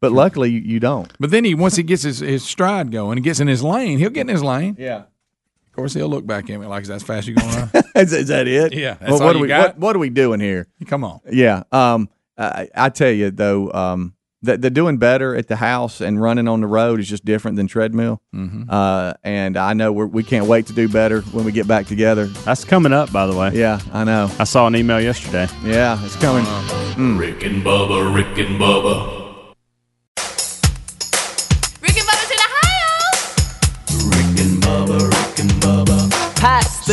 But 0.00 0.12
luckily, 0.12 0.50
you, 0.50 0.60
you 0.60 0.80
don't. 0.80 1.10
but 1.18 1.30
then 1.30 1.44
he 1.44 1.54
once 1.54 1.76
he 1.76 1.82
gets 1.82 2.02
his, 2.02 2.18
his 2.18 2.44
stride 2.44 2.90
going 2.90 3.16
and 3.16 3.24
gets 3.24 3.40
in 3.40 3.48
his 3.48 3.62
lane, 3.62 3.98
he'll 3.98 4.10
get 4.10 4.22
in 4.22 4.28
his 4.28 4.42
lane. 4.42 4.76
Yeah. 4.78 4.96
Of 4.98 5.72
course, 5.72 5.94
he'll 5.94 6.08
look 6.08 6.26
back 6.26 6.50
at 6.50 6.60
me 6.60 6.66
like, 6.66 6.82
"Is 6.82 6.88
that 6.88 7.00
fast 7.00 7.26
you 7.26 7.34
going 7.34 7.48
run?" 7.48 7.70
is, 7.96 8.12
is 8.12 8.28
that 8.28 8.46
it? 8.46 8.74
Yeah, 8.74 8.96
Well, 9.00 9.18
what, 9.18 9.34
you 9.34 9.38
are 9.38 9.42
we, 9.42 9.48
what, 9.48 9.78
what 9.78 9.96
are 9.96 9.98
we 9.98 10.10
doing 10.10 10.40
here? 10.40 10.66
Come 10.86 11.04
on. 11.04 11.20
Yeah. 11.30 11.62
Um. 11.72 12.10
I, 12.36 12.68
I 12.74 12.88
tell 12.90 13.12
you 13.12 13.30
though, 13.30 13.72
um, 13.72 14.14
the, 14.44 14.58
the 14.58 14.70
doing 14.70 14.98
better 14.98 15.34
at 15.34 15.48
the 15.48 15.56
house 15.56 16.00
and 16.00 16.20
running 16.20 16.46
on 16.48 16.60
the 16.60 16.66
road 16.66 17.00
is 17.00 17.08
just 17.08 17.24
different 17.24 17.56
than 17.56 17.66
treadmill. 17.66 18.20
Mm-hmm. 18.34 18.64
Uh, 18.68 19.14
and 19.24 19.56
I 19.56 19.72
know 19.72 19.92
we're, 19.92 20.06
we 20.06 20.22
can't 20.22 20.46
wait 20.46 20.66
to 20.66 20.72
do 20.72 20.88
better 20.88 21.22
when 21.22 21.44
we 21.44 21.52
get 21.52 21.66
back 21.66 21.86
together. 21.86 22.26
That's 22.26 22.64
coming 22.64 22.92
up, 22.92 23.10
by 23.12 23.26
the 23.26 23.36
way. 23.36 23.52
Yeah, 23.54 23.80
I 23.92 24.04
know. 24.04 24.30
I 24.38 24.44
saw 24.44 24.66
an 24.66 24.76
email 24.76 25.00
yesterday. 25.00 25.48
Yeah, 25.64 26.02
it's 26.04 26.16
coming. 26.16 26.44
Rick 27.18 27.42
and 27.44 27.62
Bubba, 27.62 28.14
Rick 28.14 28.38
and 28.38 28.60
Bubba, 28.60 29.23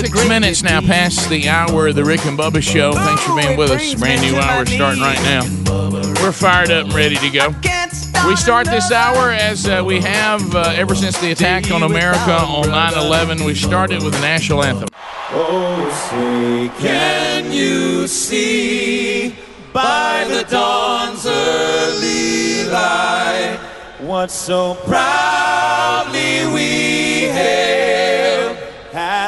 Six 0.01 0.27
minutes 0.27 0.63
now 0.63 0.81
past 0.81 1.29
the 1.29 1.47
hour 1.47 1.89
of 1.89 1.95
the 1.95 2.03
Rick 2.03 2.25
and 2.25 2.35
Bubba 2.35 2.63
Show. 2.63 2.91
Thanks 2.91 3.23
for 3.23 3.35
being 3.35 3.55
with 3.55 3.69
us. 3.69 3.93
Brand 3.93 4.21
new 4.21 4.35
hour 4.35 4.65
starting 4.65 4.99
right 4.99 5.21
now. 5.21 5.43
We're 6.23 6.31
fired 6.31 6.71
up 6.71 6.85
and 6.85 6.93
ready 6.95 7.17
to 7.17 7.29
go. 7.29 7.49
We 8.27 8.35
start 8.35 8.65
this 8.65 8.91
hour 8.91 9.29
as 9.29 9.67
uh, 9.67 9.83
we 9.85 10.01
have 10.01 10.55
uh, 10.55 10.73
ever 10.75 10.95
since 10.95 11.19
the 11.19 11.29
attack 11.29 11.69
on 11.69 11.83
America 11.83 12.33
on 12.33 12.69
9 12.69 12.93
11. 12.95 13.43
We 13.43 13.53
started 13.53 14.01
with 14.01 14.13
the 14.13 14.21
national 14.21 14.63
anthem. 14.63 14.89
Oh, 15.33 16.09
say, 16.09 16.71
can 16.81 17.51
you 17.51 18.07
see 18.07 19.35
by 19.71 20.25
the 20.27 20.49
dawn's 20.49 21.27
early 21.27 22.63
light 22.71 23.59
what 23.99 24.31
so 24.31 24.73
proudly 24.83 26.47
we 26.51 27.29
hailed 27.31 27.80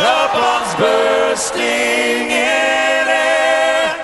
the 0.00 0.30
bombs 0.32 0.72
bursting 0.76 2.30
in 2.30 3.06
air, 3.06 3.96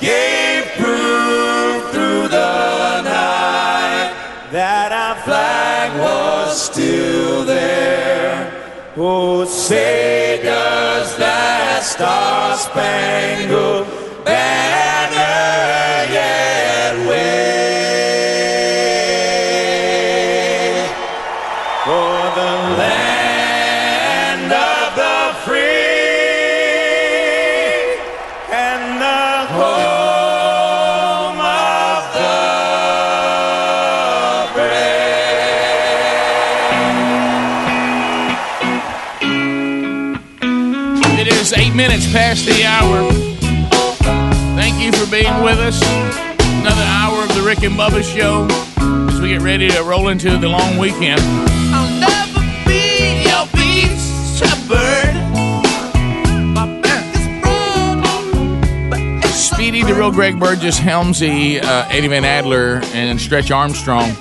gave 0.00 0.64
proof 0.80 1.90
through 1.92 2.28
the 2.28 3.02
night 3.02 4.14
that 4.50 4.90
our 4.92 5.16
flag 5.22 6.00
was 6.00 6.62
still 6.62 7.44
there. 7.44 8.50
Oh, 8.96 9.44
say 9.44 10.40
does 10.42 11.14
that 11.18 11.82
star-spangled 11.82 13.86
banner 14.24 14.83
minutes 41.88 42.10
past 42.12 42.46
the 42.46 42.64
hour. 42.64 43.12
Thank 44.56 44.80
you 44.82 44.90
for 44.92 45.10
being 45.10 45.42
with 45.42 45.58
us. 45.58 45.82
Another 46.62 46.82
hour 46.82 47.22
of 47.22 47.28
the 47.34 47.42
Rick 47.42 47.62
and 47.62 47.74
Bubba 47.74 48.02
Show 48.02 48.46
as 49.12 49.20
we 49.20 49.28
get 49.28 49.42
ready 49.42 49.68
to 49.68 49.82
roll 49.82 50.08
into 50.08 50.38
the 50.38 50.48
long 50.48 50.78
weekend. 50.78 51.20
I'll 51.20 52.00
never 52.00 52.40
be 52.66 53.24
your 53.28 53.46
beast, 53.52 54.40
bird. 54.66 55.14
Speedy, 59.34 59.82
the 59.82 59.94
real 59.94 60.10
Greg 60.10 60.40
Burgess, 60.40 60.78
Helmsy, 60.78 61.62
uh, 61.62 61.86
Eddie 61.90 62.08
Van 62.08 62.24
Adler, 62.24 62.80
and 62.94 63.20
Stretch 63.20 63.50
Armstrong 63.50 64.14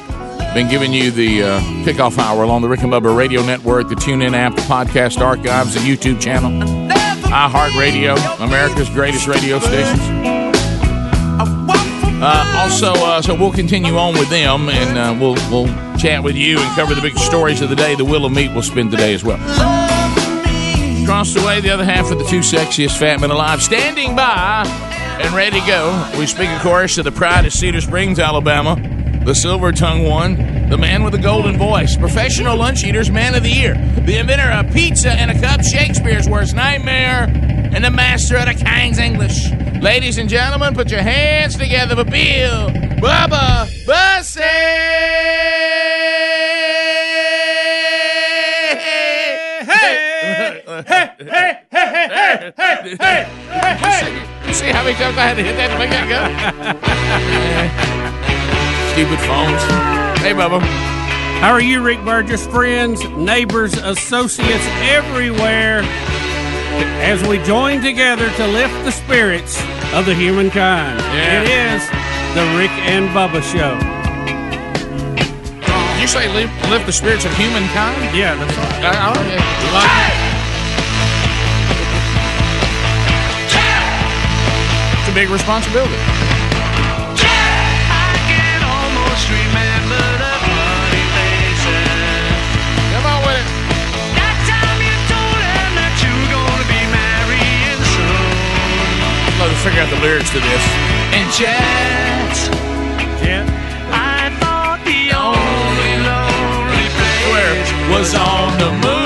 been 0.54 0.68
giving 0.68 0.92
you 0.92 1.12
the 1.12 1.44
uh, 1.44 1.60
kickoff 1.86 2.18
hour 2.18 2.44
along 2.44 2.62
the 2.62 2.68
Rick 2.68 2.82
and 2.82 2.92
Bubba 2.92 3.16
Radio 3.16 3.42
Network, 3.42 3.88
the 3.88 3.96
TuneIn 3.96 4.34
app, 4.34 4.54
the 4.54 4.62
podcast 4.64 5.22
archives, 5.22 5.74
the 5.76 5.80
YouTube 5.80 6.22
channel, 6.22 6.52
iHeartRadio, 7.34 8.16
America's 8.42 8.90
greatest 8.90 9.28
radio 9.28 9.58
stations. 9.58 10.00
Uh, 12.22 12.54
also, 12.58 12.94
uh, 12.94 13.22
so 13.24 13.34
we'll 13.34 13.52
continue 13.52 13.98
on 13.98 14.14
with 14.14 14.30
them, 14.30 14.70
and 14.70 14.98
uh, 14.98 15.18
we'll 15.20 15.34
we'll 15.50 15.68
chat 15.98 16.24
with 16.24 16.36
you 16.36 16.60
and 16.60 16.76
cover 16.76 16.94
the 16.94 17.02
big 17.02 17.18
stories 17.18 17.60
of 17.62 17.70
the 17.70 17.76
day. 17.76 17.96
The 17.96 18.06
Wheel 18.06 18.26
of 18.26 18.32
Meat 18.32 18.54
will 18.54 18.62
spin 18.62 18.92
today 18.92 19.16
as 19.16 19.24
well. 19.24 19.40
Across 21.04 21.34
the 21.34 21.44
way, 21.46 21.60
the 21.60 21.72
other 21.72 21.84
half 21.84 22.12
of 22.12 22.20
the 22.20 22.24
two 22.26 22.40
sexiest 22.42 22.98
fat 23.00 23.20
men 23.20 23.32
alive, 23.32 23.64
standing 23.64 24.16
by 24.16 24.64
and 25.20 25.34
ready 25.36 25.60
to 25.60 25.66
go. 25.66 26.14
We 26.18 26.28
speak, 26.28 26.50
of 26.50 26.62
course, 26.62 26.96
to 26.96 27.04
the 27.04 27.12
pride 27.12 27.46
of 27.46 27.52
Cedar 27.52 27.82
Springs, 27.82 28.20
Alabama, 28.20 28.76
the 29.26 29.34
silver 29.34 29.72
tongue 29.72 30.04
one, 30.04 30.70
the 30.70 30.78
man 30.78 31.04
with 31.04 31.14
the 31.14 31.20
golden 31.20 31.58
voice, 31.58 31.98
professional 31.98 32.56
lunch 32.58 32.84
eaters, 32.84 33.10
man 33.10 33.36
of 33.36 33.44
the 33.44 33.50
year, 33.50 33.74
the 34.06 34.18
inventor 34.18 34.52
of 34.52 34.72
pizza 34.74 35.12
and 35.12 35.32
a 35.32 35.40
cup, 35.40 35.62
Shakespeare's 35.64 36.28
worst 36.28 36.56
nightmare, 36.56 37.30
and 37.74 37.84
the 37.84 37.90
master 37.92 38.38
of 38.38 38.46
the 38.46 38.54
King's 38.54 39.00
English. 39.00 39.52
Ladies 39.82 40.18
and 40.18 40.30
gentlemen, 40.30 40.74
put 40.74 40.92
your 40.92 41.02
hands 41.02 41.58
together 41.58 41.96
for 41.96 42.04
Bill 42.04 42.70
Bubba 43.00 43.68
Bussey. 43.86 44.42
hey, 49.64 49.68
hey, 49.68 50.64
hey, 50.86 51.60
hey, 51.72 52.54
hey, 52.58 52.94
hey, 53.00 53.26
hey, 53.76 54.48
You 54.48 54.54
see 54.54 54.68
how 54.68 54.84
many 54.84 54.96
times 54.96 55.18
I 55.18 55.26
had 55.28 55.38
to 55.38 55.44
hit 55.44 55.56
that 55.58 55.70
to 55.72 55.78
make 55.80 55.90
that 55.90 56.08
go? 56.08 56.22
Stupid 58.94 59.20
phones. 59.26 59.64
Hey, 60.22 60.34
Bubba. 60.34 60.93
How 61.44 61.52
are 61.52 61.60
you, 61.60 61.84
Rick 61.84 62.06
Burgess? 62.06 62.48
Friends, 62.48 63.04
neighbors, 63.18 63.74
associates 63.74 64.66
everywhere, 64.88 65.82
as 67.04 67.22
we 67.28 67.38
join 67.40 67.82
together 67.82 68.32
to 68.38 68.48
lift 68.48 68.74
the 68.86 68.92
spirits 68.92 69.62
of 69.92 70.06
the 70.06 70.16
humankind. 70.16 71.02
Yeah. 71.02 71.42
It 71.42 71.50
is 71.52 71.84
the 72.34 72.46
Rick 72.58 72.72
and 72.88 73.10
Bubba 73.10 73.44
Show. 73.44 73.76
You 76.00 76.08
say 76.08 76.32
lift, 76.34 76.54
lift 76.70 76.86
the 76.86 76.94
spirits 76.94 77.26
of 77.26 77.36
humankind? 77.36 78.16
Yeah, 78.16 78.36
that's 78.36 78.56
right. 78.56 78.86
I, 78.86 78.96
I 78.96 79.12
like 79.12 79.28
it. 79.28 79.44
You 79.60 79.72
like 79.76 79.92
it? 80.00 80.24
It's 85.02 85.10
a 85.12 85.14
big 85.14 85.30
responsibility. 85.30 86.23
Figure 99.64 99.82
out 99.82 99.90
the 99.90 100.00
lyrics 100.02 100.30
to 100.32 100.40
this. 100.40 100.64
And 101.16 101.32
Jack's 101.32 102.48
Yeah. 103.24 103.48
I 103.92 104.30
thought 104.40 104.80
the 104.86 105.16
only 105.16 105.94
lonely 106.04 106.88
place 107.28 107.70
was 107.90 108.14
on 108.16 108.58
the 108.60 108.72
moon. 108.88 109.04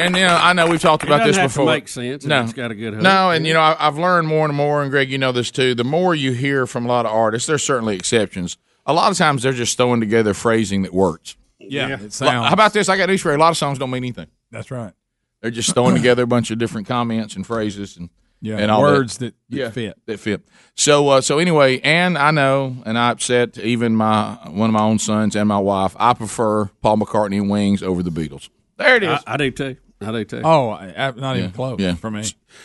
And 0.00 0.14
you 0.14 0.22
know, 0.22 0.38
I 0.40 0.52
know 0.52 0.68
we've 0.68 0.80
talked 0.80 1.02
about 1.02 1.26
doesn't 1.26 1.42
this 1.42 1.52
before. 1.52 1.66
make 1.66 1.88
sense 1.88 2.24
No, 2.24 2.42
it's 2.44 2.52
got 2.52 2.70
a 2.70 2.74
good 2.74 2.94
hook. 2.94 3.02
No, 3.02 3.30
and 3.32 3.44
you 3.46 3.52
know, 3.52 3.60
I, 3.60 3.76
I've 3.84 3.98
learned 3.98 4.28
more 4.28 4.46
and 4.46 4.54
more, 4.54 4.80
and 4.80 4.92
Greg, 4.92 5.10
you 5.10 5.18
know 5.18 5.32
this 5.32 5.50
too. 5.50 5.74
The 5.74 5.82
more 5.82 6.14
you 6.14 6.30
hear 6.32 6.68
from 6.68 6.84
a 6.84 6.88
lot 6.88 7.04
of 7.04 7.10
artists, 7.12 7.48
there's 7.48 7.64
certainly 7.64 7.96
exceptions. 7.96 8.56
A 8.86 8.92
lot 8.92 9.10
of 9.10 9.18
times 9.18 9.42
they're 9.42 9.52
just 9.52 9.76
throwing 9.76 9.98
together 10.00 10.34
phrasing 10.34 10.82
that 10.82 10.94
works. 10.94 11.36
Yeah, 11.58 12.00
it 12.00 12.12
sounds. 12.12 12.46
How 12.46 12.52
about 12.52 12.72
this? 12.72 12.88
I 12.88 12.96
got 12.96 13.08
news 13.08 13.22
for 13.22 13.32
you. 13.32 13.36
A 13.36 13.40
lot 13.40 13.50
of 13.50 13.56
songs 13.56 13.78
don't 13.78 13.90
mean 13.90 14.04
anything. 14.04 14.28
That's 14.52 14.70
right. 14.70 14.92
They're 15.40 15.50
just 15.50 15.72
throwing 15.74 15.94
together 15.94 16.24
a 16.24 16.26
bunch 16.26 16.50
of 16.50 16.58
different 16.58 16.86
comments 16.88 17.36
and 17.36 17.46
phrases 17.46 17.96
and 17.96 18.10
Yeah, 18.40 18.56
and 18.58 18.70
all 18.70 18.82
words 18.82 19.18
that, 19.18 19.34
that 19.50 19.56
yeah, 19.56 19.70
fit. 19.70 19.96
that 20.06 20.18
fit. 20.20 20.42
So 20.74 21.08
uh, 21.08 21.20
so 21.20 21.38
anyway, 21.38 21.80
and 21.80 22.16
I 22.18 22.30
know, 22.30 22.76
and 22.86 22.98
I 22.98 23.10
upset 23.10 23.56
even 23.58 23.94
my 23.96 24.34
one 24.48 24.68
of 24.70 24.74
my 24.74 24.82
own 24.82 24.98
sons 24.98 25.36
and 25.36 25.48
my 25.48 25.58
wife. 25.58 25.94
I 25.98 26.12
prefer 26.14 26.66
Paul 26.82 26.98
McCartney 26.98 27.36
and 27.40 27.50
Wings 27.50 27.82
over 27.82 28.02
the 28.02 28.10
Beatles. 28.10 28.48
There 28.76 28.96
it 28.96 29.02
is. 29.02 29.20
I, 29.26 29.34
I 29.34 29.36
do 29.36 29.50
too. 29.50 29.76
I 30.00 30.12
do 30.12 30.24
too. 30.24 30.42
Oh, 30.44 30.70
I, 30.70 30.86
I- 30.96 31.10
not 31.12 31.32
Yeah, 31.34 31.38
even 31.38 31.50
close 31.52 31.80
yeah. 31.80 31.94
for 31.94 32.10
me. 32.10 32.22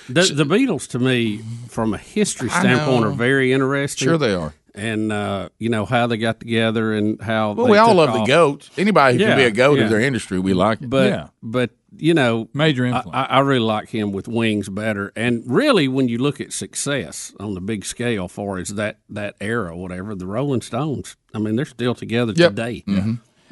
The, 0.08 0.22
the 0.34 0.44
Beatles, 0.46 0.88
to 0.90 1.00
me, 1.00 1.42
from 1.68 1.94
a 1.94 1.98
history 1.98 2.50
standpoint, 2.50 3.06
are 3.06 3.10
very 3.12 3.52
interesting. 3.54 4.06
Sure 4.08 4.18
they 4.20 4.34
are. 4.36 4.54
And 4.76 5.12
uh, 5.12 5.50
you 5.60 5.70
know 5.70 5.86
how 5.86 6.08
they 6.08 6.18
got 6.18 6.40
together 6.40 6.94
and 6.94 7.20
how. 7.22 7.54
Well, 7.54 7.66
they 7.68 7.72
we 7.74 7.78
all 7.78 7.90
took 7.90 7.98
love 7.98 8.10
off. 8.10 8.16
the 8.28 8.32
goat. 8.32 8.70
Anybody 8.78 9.18
who 9.18 9.24
Yeah, 9.24 9.30
can 9.30 9.38
be 9.38 9.44
a 9.46 9.52
goat 9.52 9.78
yeah. 9.78 9.84
of 9.86 9.90
their 9.92 10.00
industry, 10.00 10.40
we 10.40 10.54
like 10.56 10.82
it. 10.82 10.90
But 10.90 11.10
Yeah. 11.10 11.28
but 11.44 11.70
you 11.98 12.14
know, 12.14 12.50
Major 12.54 12.86
I, 12.86 12.90
influence. 12.90 13.10
I 13.14 13.24
I 13.24 13.40
really 13.40 13.60
like 13.66 13.90
him 13.90 14.12
with 14.12 14.28
Wings 14.28 14.70
better. 14.70 15.12
And 15.16 15.44
really, 15.46 15.88
when 15.88 16.08
you 16.08 16.18
look 16.18 16.42
at 16.42 16.52
success 16.54 17.34
on 17.40 17.54
the 17.54 17.62
big 17.62 17.86
scale, 17.86 18.28
for 18.28 18.58
as 18.58 18.70
that 18.76 19.00
that 19.10 19.36
era, 19.42 19.76
whatever, 19.78 20.16
the 20.16 20.28
Rolling 20.28 20.62
Stones. 20.62 21.16
I 21.34 21.40
mean, 21.40 21.56
they're 21.56 21.66
still 21.66 21.96
together 21.96 22.34
Yep. 22.36 22.52
today. 22.52 22.84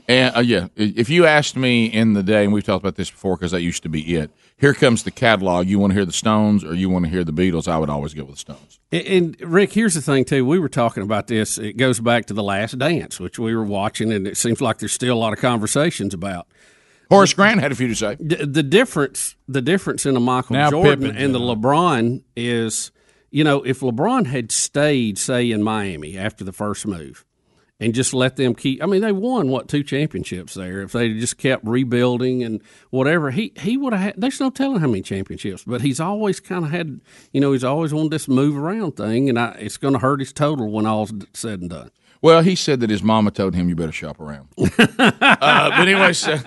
And 0.07 0.35
uh, 0.35 0.39
yeah, 0.39 0.67
if 0.75 1.09
you 1.09 1.25
asked 1.25 1.55
me 1.55 1.85
in 1.85 2.13
the 2.13 2.23
day, 2.23 2.43
and 2.43 2.51
we've 2.51 2.63
talked 2.63 2.83
about 2.83 2.95
this 2.95 3.09
before 3.11 3.37
because 3.37 3.51
that 3.51 3.61
used 3.61 3.83
to 3.83 3.89
be 3.89 4.15
it. 4.15 4.31
Here 4.57 4.73
comes 4.73 5.03
the 5.03 5.11
catalog. 5.11 5.67
You 5.67 5.79
want 5.79 5.91
to 5.91 5.95
hear 5.95 6.05
the 6.05 6.11
Stones 6.11 6.63
or 6.63 6.75
you 6.75 6.89
want 6.89 7.05
to 7.05 7.09
hear 7.11 7.23
the 7.23 7.31
Beatles? 7.33 7.67
I 7.67 7.77
would 7.79 7.89
always 7.89 8.13
go 8.13 8.23
with 8.23 8.35
the 8.35 8.39
Stones. 8.39 8.79
And, 8.91 9.07
and 9.07 9.41
Rick, 9.41 9.73
here's 9.73 9.93
the 9.95 10.01
thing 10.01 10.25
too. 10.25 10.45
We 10.45 10.59
were 10.59 10.69
talking 10.69 11.01
about 11.03 11.27
this. 11.27 11.57
It 11.57 11.77
goes 11.77 11.99
back 11.99 12.25
to 12.27 12.33
the 12.33 12.43
Last 12.43 12.77
Dance, 12.77 13.19
which 13.19 13.39
we 13.39 13.55
were 13.55 13.63
watching, 13.63 14.11
and 14.11 14.27
it 14.27 14.37
seems 14.37 14.59
like 14.61 14.79
there's 14.79 14.91
still 14.93 15.15
a 15.15 15.19
lot 15.19 15.33
of 15.33 15.39
conversations 15.39 16.13
about. 16.13 16.47
Horace 17.11 17.33
Grant 17.33 17.59
had 17.59 17.71
a 17.71 17.75
few 17.75 17.87
to 17.87 17.95
say. 17.95 18.15
the, 18.19 18.45
the 18.45 18.63
difference 18.63 19.35
the 19.47 19.61
difference 19.61 20.05
in 20.05 20.15
a 20.15 20.19
Michael 20.19 20.55
Now 20.55 20.69
Jordan 20.69 21.01
Pippen's 21.01 21.23
and 21.23 21.35
the. 21.35 21.39
LeBron 21.39 22.23
is 22.35 22.91
you 23.29 23.43
know 23.43 23.61
if 23.63 23.81
LeBron 23.81 24.27
had 24.27 24.51
stayed 24.51 25.17
say 25.17 25.51
in 25.51 25.61
Miami 25.61 26.17
after 26.17 26.43
the 26.43 26.53
first 26.53 26.87
move 26.87 27.25
and 27.81 27.95
just 27.95 28.13
let 28.13 28.37
them 28.37 28.55
keep 28.55 28.81
I 28.81 28.85
mean 28.85 29.01
they 29.01 29.11
won 29.11 29.49
what 29.49 29.67
two 29.67 29.83
championships 29.83 30.53
there 30.53 30.81
if 30.81 30.93
they 30.93 31.13
just 31.13 31.37
kept 31.37 31.65
rebuilding 31.65 32.43
and 32.43 32.61
whatever 32.91 33.31
he 33.31 33.51
he 33.59 33.75
would 33.75 33.91
have 33.91 34.01
had 34.01 34.13
there's 34.17 34.39
no 34.39 34.49
telling 34.49 34.79
how 34.79 34.87
many 34.87 35.01
championships 35.01 35.63
but 35.65 35.81
he's 35.81 35.99
always 35.99 36.39
kind 36.39 36.63
of 36.63 36.71
had 36.71 37.01
you 37.33 37.41
know 37.41 37.51
he's 37.51 37.63
always 37.63 37.93
wanted 37.93 38.11
this 38.11 38.29
move 38.29 38.55
around 38.55 38.93
thing 38.93 39.27
and 39.27 39.37
I, 39.37 39.51
it's 39.59 39.77
going 39.77 39.93
to 39.93 39.99
hurt 39.99 40.21
his 40.21 40.31
total 40.31 40.71
when 40.71 40.85
all's 40.85 41.11
said 41.33 41.59
and 41.59 41.69
done 41.69 41.91
Well, 42.21 42.41
he 42.43 42.55
said 42.55 42.79
that 42.81 42.89
his 42.91 43.01
mama 43.01 43.31
told 43.31 43.55
him 43.55 43.67
you 43.67 43.75
better 43.75 43.91
shop 43.91 44.19
around. 44.19 44.47
uh, 44.57 44.67
but 45.09 45.87
anyway, 45.87 46.13
so, 46.13 46.33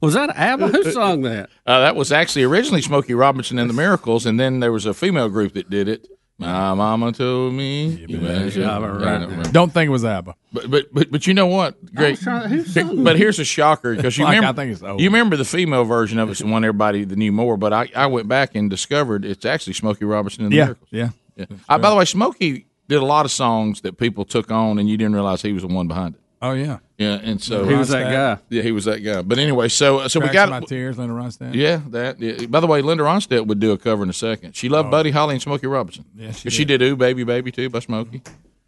was 0.00 0.14
that 0.14 0.32
ABBA 0.34 0.68
who 0.68 0.92
sung 0.92 1.22
that 1.22 1.50
uh, 1.66 1.80
that 1.80 1.96
was 1.96 2.12
actually 2.12 2.44
originally 2.44 2.82
Smokey 2.82 3.14
Robinson 3.14 3.58
and 3.58 3.68
the 3.68 3.74
Miracles, 3.74 4.26
and 4.26 4.38
then 4.38 4.60
there 4.60 4.72
was 4.72 4.86
a 4.86 4.94
female 4.94 5.28
group 5.28 5.54
that 5.54 5.68
did 5.70 5.88
it. 5.88 6.08
My 6.40 6.72
mama 6.72 7.10
told 7.10 7.52
me. 7.54 7.88
You 8.08 8.18
better 8.20 8.48
shop 8.50 8.80
around. 8.82 9.28
Don't. 9.42 9.52
Don't 9.52 9.72
think 9.72 9.88
it 9.88 9.90
was 9.90 10.04
ABBA. 10.04 10.34
But 10.52 10.70
but 10.70 10.94
but, 10.94 11.10
but 11.10 11.26
you 11.26 11.34
know 11.34 11.48
what? 11.48 11.84
Great. 11.94 12.20
trying- 12.20 12.48
who 12.48 12.62
sung 12.64 13.02
But 13.02 13.16
here's 13.16 13.40
a 13.40 13.44
shocker 13.44 13.96
because 13.96 14.16
you 14.16 14.24
Like, 14.24 14.36
remember 14.36 14.60
I 14.60 14.64
think 14.64 14.72
it's 14.72 14.82
old. 14.82 15.00
you 15.00 15.08
remember 15.08 15.36
the 15.36 15.44
female 15.44 15.82
version 15.84 16.20
of 16.20 16.30
it, 16.30 16.38
the 16.38 16.46
one 16.46 16.64
everybody 16.64 17.04
that 17.04 17.16
knew 17.18 17.32
more. 17.32 17.56
But 17.56 17.72
I, 17.72 17.90
I 17.94 18.06
went 18.06 18.28
back 18.28 18.54
and 18.54 18.70
discovered 18.70 19.24
it's 19.24 19.44
actually 19.44 19.72
Smokey 19.72 20.04
Robinson 20.04 20.44
and 20.44 20.52
the 20.52 20.56
Yeah, 20.56 20.64
Miracles. 20.66 20.88
yeah. 20.92 21.08
Yeah. 21.36 21.46
Uh, 21.68 21.78
by 21.78 21.90
the 21.90 21.96
way, 21.96 22.04
Smokey 22.04 22.66
did 22.88 22.96
a 23.00 23.04
lot 23.04 23.24
of 23.24 23.30
songs 23.30 23.80
that 23.82 23.98
people 23.98 24.24
took 24.24 24.50
on, 24.50 24.78
and 24.78 24.88
you 24.88 24.96
didn't 24.96 25.14
realize 25.14 25.42
he 25.42 25.52
was 25.52 25.62
the 25.62 25.68
one 25.68 25.88
behind 25.88 26.14
it. 26.14 26.20
Oh 26.40 26.52
yeah. 26.52 26.78
Yeah, 26.98 27.14
and 27.22 27.40
so 27.42 27.64
he 27.64 27.74
was 27.74 27.88
that 27.88 28.04
guy 28.12 28.42
Yeah, 28.48 28.62
he 28.62 28.70
was 28.72 28.84
that 28.84 29.00
guy. 29.00 29.22
But 29.22 29.38
anyway, 29.38 29.68
so 29.68 30.06
so 30.08 30.20
we 30.20 30.28
got 30.28 30.48
my 30.48 30.60
got 30.60 30.68
tears, 30.68 30.96
Linda 30.98 31.14
Ronstadt. 31.14 31.54
yeah 31.54 31.80
that. 31.88 32.20
Yeah. 32.20 32.46
By 32.46 32.60
the 32.60 32.66
way, 32.68 32.80
Linda 32.82 33.02
Ronstadt 33.04 33.46
would 33.46 33.58
do 33.60 33.72
a 33.72 33.78
cover 33.78 34.02
in 34.04 34.08
a 34.10 34.12
second. 34.12 34.54
She 34.56 34.68
loved 34.68 34.90
Buddy 34.90 35.10
Holly 35.10 35.34
and 35.34 35.42
Smokey 35.42 35.66
Robinson. 35.66 36.04
Oh. 36.16 36.22
Yeah, 36.22 36.30
she 36.32 36.44
'Cause 36.44 36.52
she 36.52 36.64
did 36.64 36.80
"Ooh 36.82 36.94
Baby 36.96 37.24
Baby" 37.24 37.50
too 37.50 37.68
by 37.70 37.80
Smokey. 37.80 38.22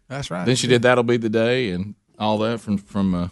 That's 0.09 0.29
right. 0.29 0.45
Then 0.45 0.55
she 0.57 0.67
did 0.67 0.81
"That'll 0.81 1.03
Be 1.05 1.15
the 1.17 1.29
Day" 1.29 1.71
and 1.71 1.95
all 2.19 2.37
that 2.39 2.59
from 2.59 2.77
from 2.77 3.15
uh, 3.15 3.27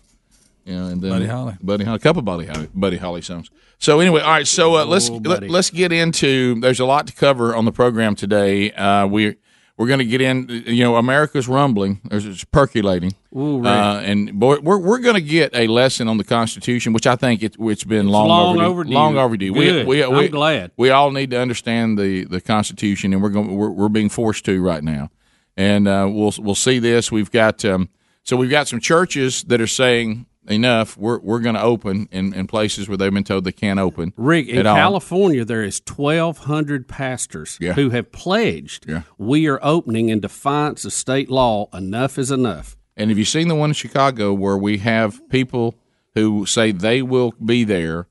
you 0.65 0.73
know, 0.75 0.85
and 0.87 1.01
then 1.01 1.11
Buddy 1.11 1.27
Holly. 1.27 1.55
Buddy 1.61 1.83
Holly, 1.83 1.97
a 1.97 1.99
couple 1.99 2.19
of 2.19 2.25
Buddy 2.25 2.45
Holly, 2.45 2.69
Buddy 2.73 2.97
Holly 2.97 3.21
songs. 3.21 3.49
So 3.77 3.99
anyway, 3.99 4.21
all 4.21 4.31
right. 4.31 4.47
So 4.47 4.75
uh, 4.77 4.85
let's 4.85 5.09
Oh, 5.09 5.13
let, 5.15 5.23
buddy. 5.23 5.47
let's 5.49 5.69
get 5.69 5.91
into. 5.91 6.59
There's 6.61 6.79
a 6.79 6.85
lot 6.85 7.07
to 7.07 7.13
cover 7.13 7.55
on 7.55 7.65
the 7.65 7.71
program 7.73 8.15
today. 8.15 8.71
Uh, 8.71 9.05
we 9.07 9.35
We're 9.79 9.87
going 9.87 9.99
to 9.99 10.05
get 10.05 10.19
in. 10.19 10.49
You 10.49 10.83
know, 10.83 10.97
America's 10.97 11.47
rumbling. 11.47 12.01
It's 12.11 12.43
percolating. 12.43 13.13
Ooh, 13.33 13.59
Rick. 13.59 13.67
uh, 13.67 14.01
and 14.03 14.37
boy, 14.37 14.59
we're 14.59 14.77
we're 14.77 14.99
going 14.99 15.15
to 15.15 15.21
get 15.21 15.55
a 15.55 15.67
lesson 15.67 16.09
on 16.09 16.17
the 16.17 16.25
Constitution, 16.25 16.91
which 16.91 17.07
I 17.07 17.15
think 17.15 17.43
it, 17.43 17.55
it's 17.57 17.85
been 17.85 18.09
long, 18.09 18.27
long 18.27 18.55
overdue. 18.57 18.65
overdue. 18.65 18.93
Long 18.93 19.17
overdue. 19.17 19.53
Good. 19.53 19.87
We, 19.87 19.95
we, 19.95 20.03
I'm 20.03 20.17
we, 20.17 20.27
glad. 20.27 20.71
We 20.75 20.89
all 20.89 21.11
need 21.11 21.31
to 21.31 21.39
understand 21.39 21.97
the, 21.97 22.25
the 22.25 22.41
Constitution, 22.41 23.13
and 23.13 23.23
we're 23.23 23.29
going 23.29 23.55
we're, 23.55 23.69
we're 23.69 23.87
being 23.87 24.09
forced 24.09 24.43
to 24.45 24.61
right 24.61 24.83
now. 24.83 25.11
And 25.55 25.87
uh, 25.87 26.09
we'll 26.11 26.33
we'll 26.39 26.55
see 26.55 26.79
this. 26.79 27.09
We've 27.09 27.31
got 27.31 27.63
um, 27.63 27.87
so 28.25 28.35
we've 28.35 28.49
got 28.49 28.67
some 28.67 28.81
churches 28.81 29.43
that 29.43 29.61
are 29.61 29.67
saying 29.67 30.25
enough. 30.49 30.97
We're 30.97 31.19
we're 31.19 31.39
going 31.39 31.55
to 31.55 31.61
open 31.61 32.09
in, 32.11 32.33
in 32.33 32.47
places 32.47 32.87
where 32.89 32.97
they've 32.97 33.13
been 33.13 33.23
told 33.23 33.43
they 33.43 33.51
can't 33.51 33.79
open. 33.79 34.13
Rick, 34.17 34.47
in 34.47 34.65
all. 34.67 34.75
California, 34.75 35.45
there 35.45 35.63
is 35.63 35.81
1,200 35.85 36.87
pastors 36.87 37.57
Yeah. 37.61 37.73
who 37.73 37.89
have 37.91 38.11
pledged 38.11 38.85
we 39.17 39.47
are 39.47 39.59
opening 39.61 40.09
in 40.09 40.19
defiance 40.19 40.85
of 40.85 40.93
state 40.93 41.29
law. 41.29 41.67
Enough 41.73 42.17
is 42.17 42.31
enough. 42.31 42.75
And 42.97 43.09
have 43.09 43.17
you 43.17 43.25
seen 43.25 43.47
the 43.47 43.55
one 43.55 43.69
in 43.69 43.73
Chicago 43.73 44.33
where 44.33 44.57
we 44.57 44.79
have 44.79 45.27
people 45.29 45.75
who 46.15 46.45
say 46.45 46.71
they 46.71 47.01
will 47.01 47.33
be 47.43 47.63
there? 47.63 48.07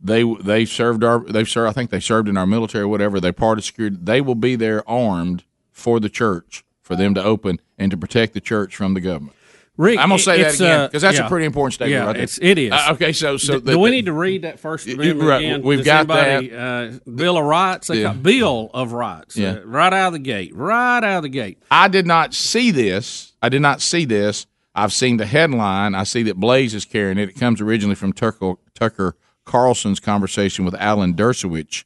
They 0.00 0.22
they 0.22 0.64
served 0.64 1.02
our 1.02 1.20
they've 1.24 1.48
served 1.48 1.70
I 1.70 1.72
think 1.72 1.90
they 1.90 1.98
served 2.00 2.28
in 2.28 2.36
our 2.36 2.46
military 2.46 2.84
or 2.84 2.88
whatever. 2.88 3.18
They 3.18 3.32
part 3.32 3.58
of 3.58 3.64
security. 3.64 3.96
They 4.00 4.20
will 4.20 4.36
be 4.36 4.54
there 4.54 4.88
armed 4.88 5.42
for 5.72 5.98
the 5.98 6.08
church 6.08 6.64
for 6.80 6.94
them 6.94 7.14
to 7.14 7.22
open 7.22 7.60
and 7.76 7.90
to 7.90 7.96
protect 7.96 8.32
the 8.34 8.40
church 8.40 8.76
from 8.76 8.94
the 8.94 9.00
government. 9.00 9.34
Rick, 9.78 10.00
I'm 10.00 10.08
going 10.08 10.18
to 10.18 10.24
say 10.24 10.42
that 10.42 10.54
again 10.56 10.80
uh, 10.80 10.86
because 10.88 11.02
that's 11.02 11.18
yeah. 11.18 11.26
a 11.26 11.28
pretty 11.28 11.46
important 11.46 11.74
statement. 11.74 12.00
Yeah, 12.00 12.06
right 12.06 12.16
it's- 12.16 12.38
it 12.42 12.58
is. 12.58 12.72
Uh, 12.72 12.88
okay, 12.94 13.12
so 13.12 13.36
so 13.36 13.60
do, 13.60 13.72
do 13.72 13.78
we 13.78 13.90
need 13.90 14.06
to 14.06 14.12
read 14.12 14.42
that 14.42 14.58
First 14.58 14.88
Amendment 14.88 15.22
right, 15.22 15.36
again? 15.36 15.62
we've 15.62 15.78
Does 15.78 15.86
got 15.86 16.10
anybody, 16.10 16.52
Uh, 16.52 16.98
Bill 17.08 17.38
of 17.38 17.44
Rights. 17.44 17.86
They 17.86 18.02
Yeah. 18.02 18.12
Bill 18.12 18.70
of 18.74 18.92
Rights. 18.92 19.36
Yeah. 19.36 19.50
Uh, 19.52 19.60
right 19.64 19.92
out 19.92 20.08
of 20.08 20.12
the 20.14 20.18
gate. 20.18 20.54
Right 20.54 20.98
out 20.98 21.18
of 21.18 21.22
the 21.22 21.28
gate. 21.28 21.62
I 21.70 21.86
did 21.86 22.08
not 22.08 22.34
see 22.34 22.72
this. 22.72 23.34
I 23.40 23.48
did 23.48 23.62
not 23.62 23.80
see 23.80 24.04
this. 24.04 24.46
I've 24.74 24.92
seen 24.92 25.16
the 25.16 25.26
headline. 25.26 25.94
I 25.94 26.02
see 26.02 26.24
that 26.24 26.36
Blaze 26.36 26.74
is 26.74 26.84
carrying 26.84 27.16
it. 27.18 27.28
It 27.28 27.36
comes 27.38 27.60
originally 27.60 27.94
from 27.94 28.12
Tucker, 28.12 28.54
Tucker 28.74 29.16
Carlson's 29.44 30.00
conversation 30.00 30.64
with 30.64 30.74
Alan 30.74 31.14
Dershowitz, 31.14 31.84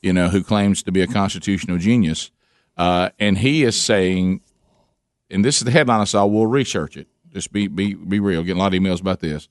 you 0.00 0.12
know, 0.12 0.28
who 0.28 0.44
claims 0.44 0.82
to 0.84 0.92
be 0.92 1.00
a 1.02 1.06
constitutional 1.08 1.78
genius. 1.78 2.30
Uh, 2.76 3.10
and 3.18 3.38
he 3.38 3.64
is 3.64 3.80
saying, 3.80 4.40
and 5.28 5.44
this 5.44 5.58
is 5.58 5.64
the 5.64 5.70
headline 5.72 6.00
I 6.00 6.04
saw. 6.04 6.24
We'll 6.24 6.46
research 6.46 6.96
it. 6.96 7.08
Just 7.32 7.52
be 7.52 7.66
be 7.66 7.94
be 7.94 8.20
real. 8.20 8.42
Getting 8.42 8.60
a 8.60 8.62
lot 8.62 8.74
of 8.74 8.80
emails 8.80 9.00
about 9.00 9.20
this. 9.20 9.48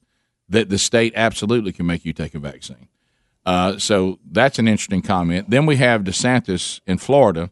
That 0.50 0.70
the 0.70 0.78
state 0.78 1.14
absolutely 1.16 1.72
can 1.72 1.86
make 1.86 2.06
you 2.06 2.14
take 2.14 2.36
a 2.36 2.40
vaccine. 2.40 2.88
Uh, 3.46 3.78
so 3.78 4.20
that's 4.30 4.60
an 4.60 4.68
interesting 4.68 5.02
comment. 5.02 5.50
Then 5.50 5.66
we 5.66 5.78
have 5.78 6.04
DeSantis 6.04 6.80
in 6.86 6.98
Florida, 6.98 7.50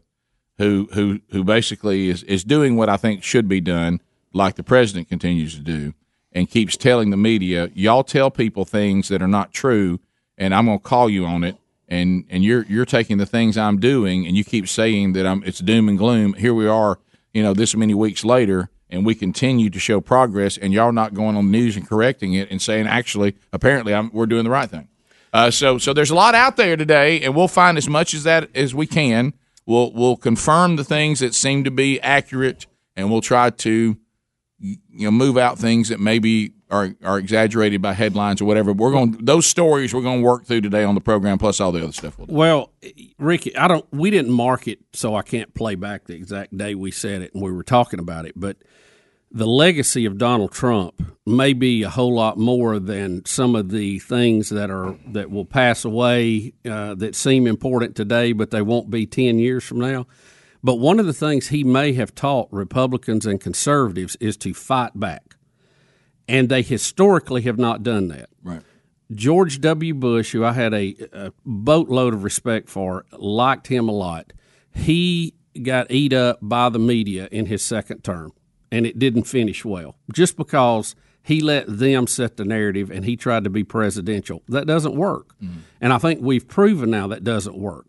who 0.58 0.88
who 0.92 1.20
who 1.30 1.42
basically 1.42 2.08
is 2.08 2.22
is 2.24 2.44
doing 2.44 2.76
what 2.76 2.88
I 2.88 2.96
think 2.96 3.24
should 3.24 3.48
be 3.48 3.60
done, 3.60 4.00
like 4.32 4.54
the 4.54 4.62
president 4.62 5.08
continues 5.08 5.54
to 5.54 5.60
do, 5.60 5.94
and 6.32 6.48
keeps 6.48 6.76
telling 6.76 7.10
the 7.10 7.16
media, 7.16 7.70
"Y'all 7.74 8.04
tell 8.04 8.30
people 8.30 8.64
things 8.64 9.08
that 9.08 9.22
are 9.22 9.28
not 9.28 9.52
true, 9.52 9.98
and 10.38 10.54
I'm 10.54 10.66
going 10.66 10.78
to 10.78 10.84
call 10.84 11.10
you 11.10 11.24
on 11.24 11.42
it." 11.42 11.56
And 11.88 12.24
and 12.30 12.44
you're 12.44 12.64
you're 12.66 12.84
taking 12.84 13.18
the 13.18 13.26
things 13.26 13.56
I'm 13.56 13.80
doing, 13.80 14.26
and 14.26 14.36
you 14.36 14.44
keep 14.44 14.68
saying 14.68 15.14
that 15.14 15.26
I'm 15.26 15.42
it's 15.44 15.58
doom 15.58 15.88
and 15.88 15.98
gloom. 15.98 16.34
Here 16.34 16.54
we 16.54 16.68
are, 16.68 17.00
you 17.34 17.42
know, 17.42 17.52
this 17.52 17.74
many 17.74 17.94
weeks 17.94 18.24
later, 18.24 18.70
and 18.90 19.06
we 19.06 19.14
continue 19.14 19.70
to 19.70 19.78
show 19.78 20.00
progress, 20.00 20.58
and 20.58 20.72
y'all 20.72 20.92
not 20.92 21.14
going 21.14 21.36
on 21.36 21.46
the 21.46 21.58
news 21.58 21.76
and 21.76 21.88
correcting 21.88 22.34
it 22.34 22.50
and 22.50 22.60
saying, 22.60 22.86
actually, 22.86 23.36
apparently, 23.52 23.94
I'm, 23.94 24.10
we're 24.12 24.26
doing 24.26 24.44
the 24.44 24.50
right 24.50 24.68
thing. 24.68 24.88
Uh, 25.32 25.50
so 25.50 25.78
so 25.78 25.92
there's 25.92 26.10
a 26.10 26.14
lot 26.14 26.34
out 26.34 26.56
there 26.56 26.76
today, 26.76 27.20
and 27.20 27.34
we'll 27.34 27.48
find 27.48 27.78
as 27.78 27.88
much 27.88 28.14
as 28.14 28.24
that 28.24 28.54
as 28.54 28.74
we 28.74 28.86
can. 28.86 29.32
We'll 29.64 29.92
we'll 29.92 30.16
confirm 30.16 30.76
the 30.76 30.84
things 30.84 31.20
that 31.20 31.34
seem 31.34 31.64
to 31.64 31.70
be 31.70 32.00
accurate, 32.00 32.66
and 32.96 33.10
we'll 33.10 33.20
try 33.20 33.50
to 33.50 33.96
you 34.58 34.76
know 34.90 35.10
move 35.10 35.38
out 35.38 35.58
things 35.58 35.88
that 35.88 36.00
maybe 36.00 36.54
are 36.70 36.94
are 37.02 37.18
exaggerated 37.18 37.82
by 37.82 37.92
headlines 37.92 38.40
or 38.40 38.44
whatever. 38.44 38.72
We're 38.72 38.92
going 38.92 39.12
those 39.20 39.46
stories 39.46 39.92
we're 39.92 40.02
going 40.02 40.20
to 40.20 40.26
work 40.26 40.44
through 40.44 40.62
today 40.62 40.84
on 40.84 40.94
the 40.94 41.00
program, 41.00 41.38
plus 41.38 41.60
all 41.60 41.72
the 41.72 41.82
other 41.82 41.92
stuff. 41.92 42.18
We'll. 42.18 42.26
Well, 42.28 42.72
Ricky, 43.18 43.56
I 43.56 43.68
don't. 43.68 43.86
We 43.92 44.10
didn't 44.10 44.32
mark 44.32 44.68
it, 44.68 44.80
so 44.92 45.14
I 45.14 45.22
can't 45.22 45.52
play 45.54 45.74
back 45.74 46.06
the 46.06 46.14
exact 46.14 46.56
day 46.56 46.74
we 46.74 46.90
said 46.90 47.22
it 47.22 47.34
and 47.34 47.42
we 47.42 47.52
were 47.52 47.64
talking 47.64 48.00
about 48.00 48.26
it. 48.26 48.34
But 48.36 48.56
the 49.32 49.46
legacy 49.46 50.06
of 50.06 50.18
Donald 50.18 50.52
Trump 50.52 51.00
may 51.24 51.52
be 51.52 51.82
a 51.82 51.90
whole 51.90 52.14
lot 52.14 52.36
more 52.36 52.78
than 52.80 53.24
some 53.24 53.54
of 53.54 53.70
the 53.70 53.98
things 54.00 54.48
that 54.48 54.70
are 54.70 54.96
that 55.08 55.30
will 55.30 55.44
pass 55.44 55.84
away 55.84 56.52
uh, 56.68 56.94
that 56.96 57.14
seem 57.14 57.46
important 57.46 57.94
today, 57.94 58.32
but 58.32 58.50
they 58.50 58.62
won't 58.62 58.90
be 58.90 59.06
ten 59.06 59.38
years 59.38 59.64
from 59.64 59.78
now. 59.78 60.06
But 60.62 60.74
one 60.76 61.00
of 61.00 61.06
the 61.06 61.12
things 61.14 61.48
he 61.48 61.64
may 61.64 61.94
have 61.94 62.14
taught 62.14 62.48
Republicans 62.50 63.24
and 63.24 63.40
conservatives 63.40 64.16
is 64.20 64.36
to 64.38 64.52
fight 64.52 64.98
back, 64.98 65.29
and 66.30 66.48
they 66.48 66.62
historically 66.62 67.42
have 67.42 67.58
not 67.58 67.82
done 67.82 68.08
that. 68.08 68.30
Right. 68.42 68.62
George 69.12 69.60
W. 69.60 69.92
Bush, 69.94 70.30
who 70.32 70.44
I 70.44 70.52
had 70.52 70.72
a, 70.72 70.94
a 71.12 71.32
boatload 71.44 72.14
of 72.14 72.22
respect 72.22 72.70
for, 72.70 73.04
liked 73.10 73.66
him 73.66 73.88
a 73.88 73.92
lot. 73.92 74.32
He 74.72 75.34
got 75.60 75.90
eat 75.90 76.12
up 76.12 76.38
by 76.40 76.68
the 76.68 76.78
media 76.78 77.28
in 77.32 77.46
his 77.46 77.62
second 77.62 78.04
term, 78.04 78.32
and 78.70 78.86
it 78.86 79.00
didn't 79.00 79.24
finish 79.24 79.64
well 79.64 79.96
just 80.12 80.36
because 80.36 80.94
he 81.22 81.40
let 81.40 81.66
them 81.66 82.06
set 82.06 82.36
the 82.36 82.44
narrative 82.44 82.90
and 82.90 83.04
he 83.04 83.16
tried 83.16 83.44
to 83.44 83.50
be 83.50 83.64
presidential. 83.64 84.42
That 84.48 84.66
doesn't 84.66 84.94
work. 84.94 85.34
Mm-hmm. 85.42 85.58
And 85.80 85.92
I 85.92 85.98
think 85.98 86.20
we've 86.22 86.46
proven 86.46 86.90
now 86.90 87.08
that 87.08 87.24
doesn't 87.24 87.58
work. 87.58 87.86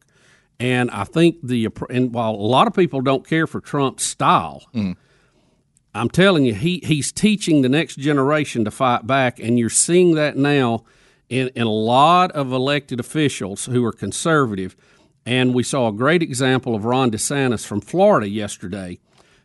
And 0.60 0.90
I 0.90 1.04
think 1.04 1.38
the 1.44 1.70
and 1.90 2.14
while 2.14 2.32
a 2.32 2.36
lot 2.36 2.68
of 2.68 2.74
people 2.74 3.02
don't 3.02 3.28
care 3.28 3.46
for 3.46 3.62
Trump's 3.62 4.04
style, 4.04 4.64
mm-hmm. 4.74 4.94
I'm 5.94 6.10
telling 6.10 6.46
you, 6.46 6.54
he 6.54 6.82
he's 6.84 7.12
teaching 7.12 7.62
the 7.62 7.70
next 7.70 7.98
generation 7.98 8.64
to 8.66 8.72
fight 8.72 9.06
back, 9.06 9.40
and 9.40 9.60
you're 9.60 9.70
seeing 9.70 10.16
that 10.16 10.38
now 10.38 10.84
in, 11.30 11.50
in 11.50 11.64
a 11.64 11.72
lot 11.72 12.32
of 12.32 12.52
elected 12.52 13.00
officials 13.00 13.66
who 13.66 13.84
are 13.86 13.92
conservative. 13.92 14.76
And 15.26 15.54
we 15.54 15.64
saw 15.64 15.88
a 15.88 15.92
great 15.92 16.24
example 16.24 16.74
of 16.76 16.84
Ron 16.84 17.12
DeSantis 17.12 17.66
from 17.66 17.80
Florida 17.80 18.28
yesterday, 18.28 19.00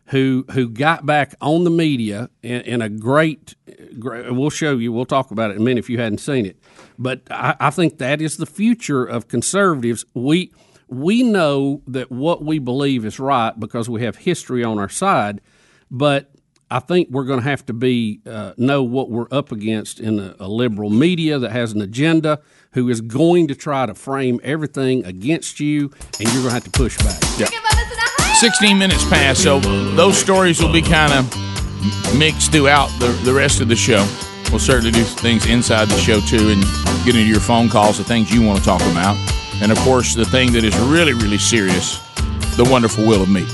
who 0.07 0.45
who 0.51 0.69
got 0.69 1.05
back 1.05 1.35
on 1.41 1.65
the 1.65 1.69
media 1.69 2.29
in, 2.41 2.61
in 2.61 2.81
a 2.81 2.89
great, 2.89 3.55
great. 3.99 4.33
We'll 4.33 4.49
show 4.49 4.77
you. 4.77 4.91
We'll 4.91 5.05
talk 5.05 5.31
about 5.31 5.51
it 5.51 5.55
in 5.55 5.61
a 5.61 5.65
minute 5.65 5.79
if 5.79 5.89
you 5.89 5.99
hadn't 5.99 6.19
seen 6.19 6.45
it. 6.45 6.57
But 6.97 7.21
I, 7.29 7.55
I 7.59 7.69
think 7.71 7.97
that 7.97 8.21
is 8.21 8.37
the 8.37 8.45
future 8.45 9.05
of 9.05 9.27
conservatives. 9.27 10.05
We 10.13 10.51
we 10.87 11.23
know 11.23 11.81
that 11.87 12.09
what 12.09 12.43
we 12.43 12.57
believe 12.59 13.05
is 13.05 13.19
right 13.19 13.57
because 13.59 13.89
we 13.89 14.01
have 14.03 14.15
history 14.15 14.63
on 14.63 14.79
our 14.79 14.89
side, 14.89 15.41
but 15.91 16.31
I 16.69 16.79
think 16.79 17.09
we're 17.09 17.23
going 17.23 17.39
to 17.39 17.49
have 17.49 17.65
to 17.67 17.73
be 17.73 18.19
uh, 18.25 18.53
know 18.57 18.83
what 18.83 19.09
we're 19.09 19.27
up 19.31 19.51
against 19.51 19.99
in 20.01 20.19
a, 20.19 20.35
a 20.39 20.47
liberal 20.47 20.89
media 20.89 21.39
that 21.39 21.51
has 21.51 21.71
an 21.71 21.81
agenda, 21.81 22.41
who 22.71 22.89
is 22.89 22.99
going 22.99 23.47
to 23.47 23.55
try 23.55 23.85
to 23.85 23.93
frame 23.93 24.41
everything 24.43 25.05
against 25.05 25.59
you, 25.61 25.91
and 26.19 26.27
you're 26.33 26.43
going 26.43 26.47
to 26.47 26.51
have 26.51 26.63
to 26.65 26.71
push 26.71 26.97
back. 26.97 27.19
Yeah. 27.37 27.47
16 28.35 28.77
minutes 28.77 29.03
past, 29.09 29.41
so 29.41 29.59
those 29.95 30.17
stories 30.17 30.61
will 30.61 30.71
be 30.71 30.81
kind 30.81 31.13
of 31.13 31.25
mixed 32.17 32.51
throughout 32.51 32.87
the, 32.99 33.07
the 33.23 33.33
rest 33.33 33.61
of 33.61 33.67
the 33.67 33.75
show. 33.75 34.05
We'll 34.51 34.59
certainly 34.59 34.91
do 34.91 35.03
things 35.03 35.45
inside 35.45 35.87
the 35.87 35.97
show 35.97 36.19
too 36.19 36.49
and 36.49 36.61
get 37.03 37.15
into 37.15 37.25
your 37.25 37.39
phone 37.39 37.69
calls, 37.69 37.97
the 37.97 38.03
things 38.03 38.31
you 38.31 38.41
want 38.45 38.59
to 38.59 38.65
talk 38.65 38.81
about. 38.91 39.17
And 39.61 39.71
of 39.71 39.77
course, 39.79 40.13
the 40.13 40.25
thing 40.25 40.51
that 40.51 40.63
is 40.63 40.77
really, 40.77 41.13
really 41.13 41.39
serious 41.39 41.99
the 42.57 42.67
wonderful 42.71 43.05
Wheel 43.05 43.21
of 43.21 43.29
Meat. 43.29 43.47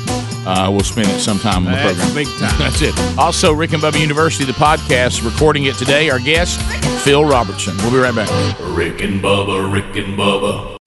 Uh, 0.46 0.70
we'll 0.70 0.82
spend 0.82 1.08
it 1.08 1.20
sometime 1.20 1.66
on 1.66 1.72
the 1.72 1.72
That's 1.72 1.98
program. 1.98 2.16
big 2.16 2.28
time. 2.40 2.58
That's 2.60 2.82
it. 2.82 3.18
Also, 3.18 3.54
Rick 3.54 3.74
and 3.74 3.82
Bubba 3.82 4.00
University, 4.00 4.44
the 4.46 4.52
podcast, 4.54 5.24
recording 5.24 5.66
it 5.66 5.76
today. 5.76 6.10
Our 6.10 6.20
guest, 6.20 6.60
Phil 7.04 7.24
Robertson. 7.26 7.76
We'll 7.78 7.92
be 7.92 7.98
right 7.98 8.14
back. 8.16 8.30
Rick 8.76 9.02
and 9.02 9.22
Bubba, 9.22 9.72
Rick 9.74 9.96
and 9.96 10.18
Bubba. 10.18 10.78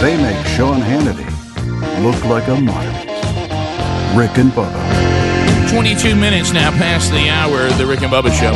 They 0.00 0.16
make 0.16 0.46
Sean 0.46 0.80
Hannity 0.80 1.26
look 2.04 2.24
like 2.26 2.46
a 2.46 2.54
moderate. 2.60 3.06
Rick 4.16 4.38
and 4.38 4.52
Bubba. 4.52 5.70
22 5.72 6.14
minutes 6.14 6.52
now 6.52 6.70
past 6.70 7.10
the 7.10 7.28
hour 7.28 7.66
of 7.66 7.76
the 7.78 7.84
Rick 7.86 8.02
and 8.02 8.12
Bubba 8.12 8.30
Show. 8.32 8.52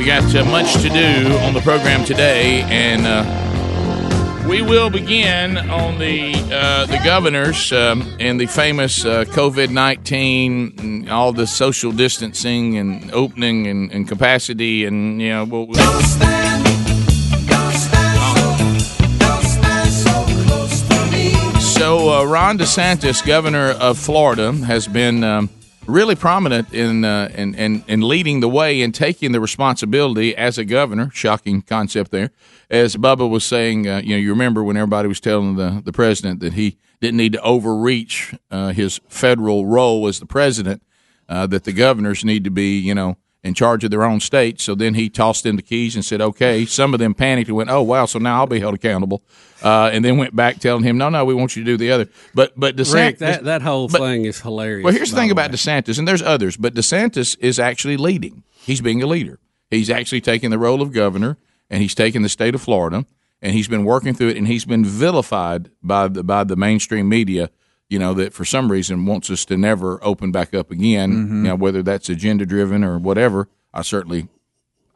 We 0.00 0.06
got 0.06 0.34
uh, 0.34 0.46
much 0.46 0.72
to 0.80 0.88
do 0.88 1.36
on 1.40 1.52
the 1.52 1.60
program 1.60 2.06
today, 2.06 2.62
and 2.62 3.02
uh, 3.04 4.48
we 4.48 4.62
will 4.62 4.88
begin 4.88 5.58
on 5.58 5.98
the 5.98 6.32
uh, 6.50 6.86
the 6.86 6.98
governors 7.04 7.70
um, 7.70 8.10
and 8.18 8.40
the 8.40 8.46
famous 8.46 9.04
uh, 9.04 9.24
COVID 9.24 9.68
19, 9.68 11.10
all 11.10 11.34
the 11.34 11.46
social 11.46 11.92
distancing 11.92 12.78
and 12.78 13.12
opening 13.12 13.66
and, 13.66 13.92
and 13.92 14.08
capacity, 14.08 14.86
and 14.86 15.20
you 15.20 15.28
know, 15.28 15.44
we'll, 15.44 15.66
we'll 15.66 15.76
So, 21.60 22.08
uh, 22.08 22.24
Ron 22.24 22.56
DeSantis, 22.56 23.26
governor 23.26 23.72
of 23.72 23.98
Florida, 23.98 24.52
has 24.52 24.88
been 24.88 25.22
um, 25.22 25.50
really 25.86 26.14
prominent 26.14 26.72
in, 26.72 27.04
uh, 27.04 27.30
in, 27.34 27.54
in 27.54 27.84
in 27.88 28.00
leading 28.02 28.40
the 28.40 28.48
way 28.48 28.82
and 28.82 28.94
taking 28.94 29.32
the 29.32 29.40
responsibility 29.40 30.36
as 30.36 30.58
a 30.58 30.64
governor. 30.64 31.10
Shocking 31.12 31.62
concept 31.62 32.10
there. 32.10 32.30
As 32.68 32.96
Bubba 32.96 33.28
was 33.28 33.44
saying, 33.44 33.88
uh, 33.88 34.00
you 34.04 34.10
know, 34.10 34.16
you 34.16 34.30
remember 34.30 34.62
when 34.62 34.76
everybody 34.76 35.08
was 35.08 35.20
telling 35.20 35.56
the 35.56 35.82
the 35.84 35.92
president 35.92 36.40
that 36.40 36.54
he 36.54 36.76
didn't 37.00 37.16
need 37.16 37.32
to 37.32 37.40
overreach 37.42 38.34
uh, 38.50 38.68
his 38.72 39.00
federal 39.08 39.66
role 39.66 40.06
as 40.06 40.20
the 40.20 40.26
president, 40.26 40.82
uh, 41.28 41.46
that 41.46 41.64
the 41.64 41.72
governors 41.72 42.24
need 42.24 42.44
to 42.44 42.50
be, 42.50 42.78
you 42.78 42.94
know. 42.94 43.16
In 43.42 43.54
charge 43.54 43.84
of 43.84 43.90
their 43.90 44.02
own 44.04 44.20
state, 44.20 44.60
so 44.60 44.74
then 44.74 44.92
he 44.92 45.08
tossed 45.08 45.46
in 45.46 45.56
the 45.56 45.62
keys 45.62 45.94
and 45.94 46.04
said, 46.04 46.20
"Okay." 46.20 46.66
Some 46.66 46.92
of 46.92 47.00
them 47.00 47.14
panicked 47.14 47.48
and 47.48 47.56
went, 47.56 47.70
"Oh 47.70 47.80
wow!" 47.80 48.04
So 48.04 48.18
now 48.18 48.40
I'll 48.40 48.46
be 48.46 48.60
held 48.60 48.74
accountable, 48.74 49.22
uh, 49.62 49.88
and 49.90 50.04
then 50.04 50.18
went 50.18 50.36
back 50.36 50.58
telling 50.58 50.82
him, 50.84 50.98
"No, 50.98 51.08
no, 51.08 51.24
we 51.24 51.32
want 51.32 51.56
you 51.56 51.64
to 51.64 51.70
do 51.72 51.78
the 51.78 51.90
other." 51.90 52.06
But 52.34 52.52
but 52.60 52.76
DeSantis, 52.76 52.94
Rick, 52.94 53.18
that, 53.20 53.44
that 53.44 53.62
whole 53.62 53.88
but- 53.88 54.02
thing 54.02 54.26
is 54.26 54.42
hilarious. 54.42 54.84
well, 54.84 54.92
here's 54.92 55.10
the 55.10 55.16
thing 55.16 55.28
way. 55.28 55.32
about 55.32 55.52
DeSantis, 55.52 55.98
and 55.98 56.06
there's 56.06 56.20
others, 56.20 56.58
but 56.58 56.74
DeSantis 56.74 57.34
is 57.40 57.58
actually 57.58 57.96
leading. 57.96 58.42
He's 58.62 58.82
being 58.82 59.02
a 59.02 59.06
leader. 59.06 59.38
He's 59.70 59.88
actually 59.88 60.20
taking 60.20 60.50
the 60.50 60.58
role 60.58 60.82
of 60.82 60.92
governor, 60.92 61.38
and 61.70 61.80
he's 61.80 61.94
taking 61.94 62.20
the 62.20 62.28
state 62.28 62.54
of 62.54 62.60
Florida, 62.60 63.06
and 63.40 63.54
he's 63.54 63.68
been 63.68 63.84
working 63.84 64.12
through 64.12 64.28
it, 64.28 64.36
and 64.36 64.48
he's 64.48 64.66
been 64.66 64.84
vilified 64.84 65.70
by 65.82 66.08
the 66.08 66.22
by 66.22 66.44
the 66.44 66.56
mainstream 66.56 67.08
media. 67.08 67.48
You 67.90 67.98
know 67.98 68.14
that 68.14 68.32
for 68.32 68.44
some 68.44 68.70
reason 68.70 69.04
wants 69.04 69.30
us 69.30 69.44
to 69.46 69.56
never 69.56 70.02
open 70.02 70.32
back 70.32 70.54
up 70.54 70.70
again. 70.70 71.12
Mm-hmm. 71.12 71.36
You 71.44 71.48
know 71.50 71.56
whether 71.56 71.82
that's 71.82 72.08
agenda 72.08 72.46
driven 72.46 72.84
or 72.84 72.98
whatever. 72.98 73.48
I 73.74 73.82
certainly 73.82 74.28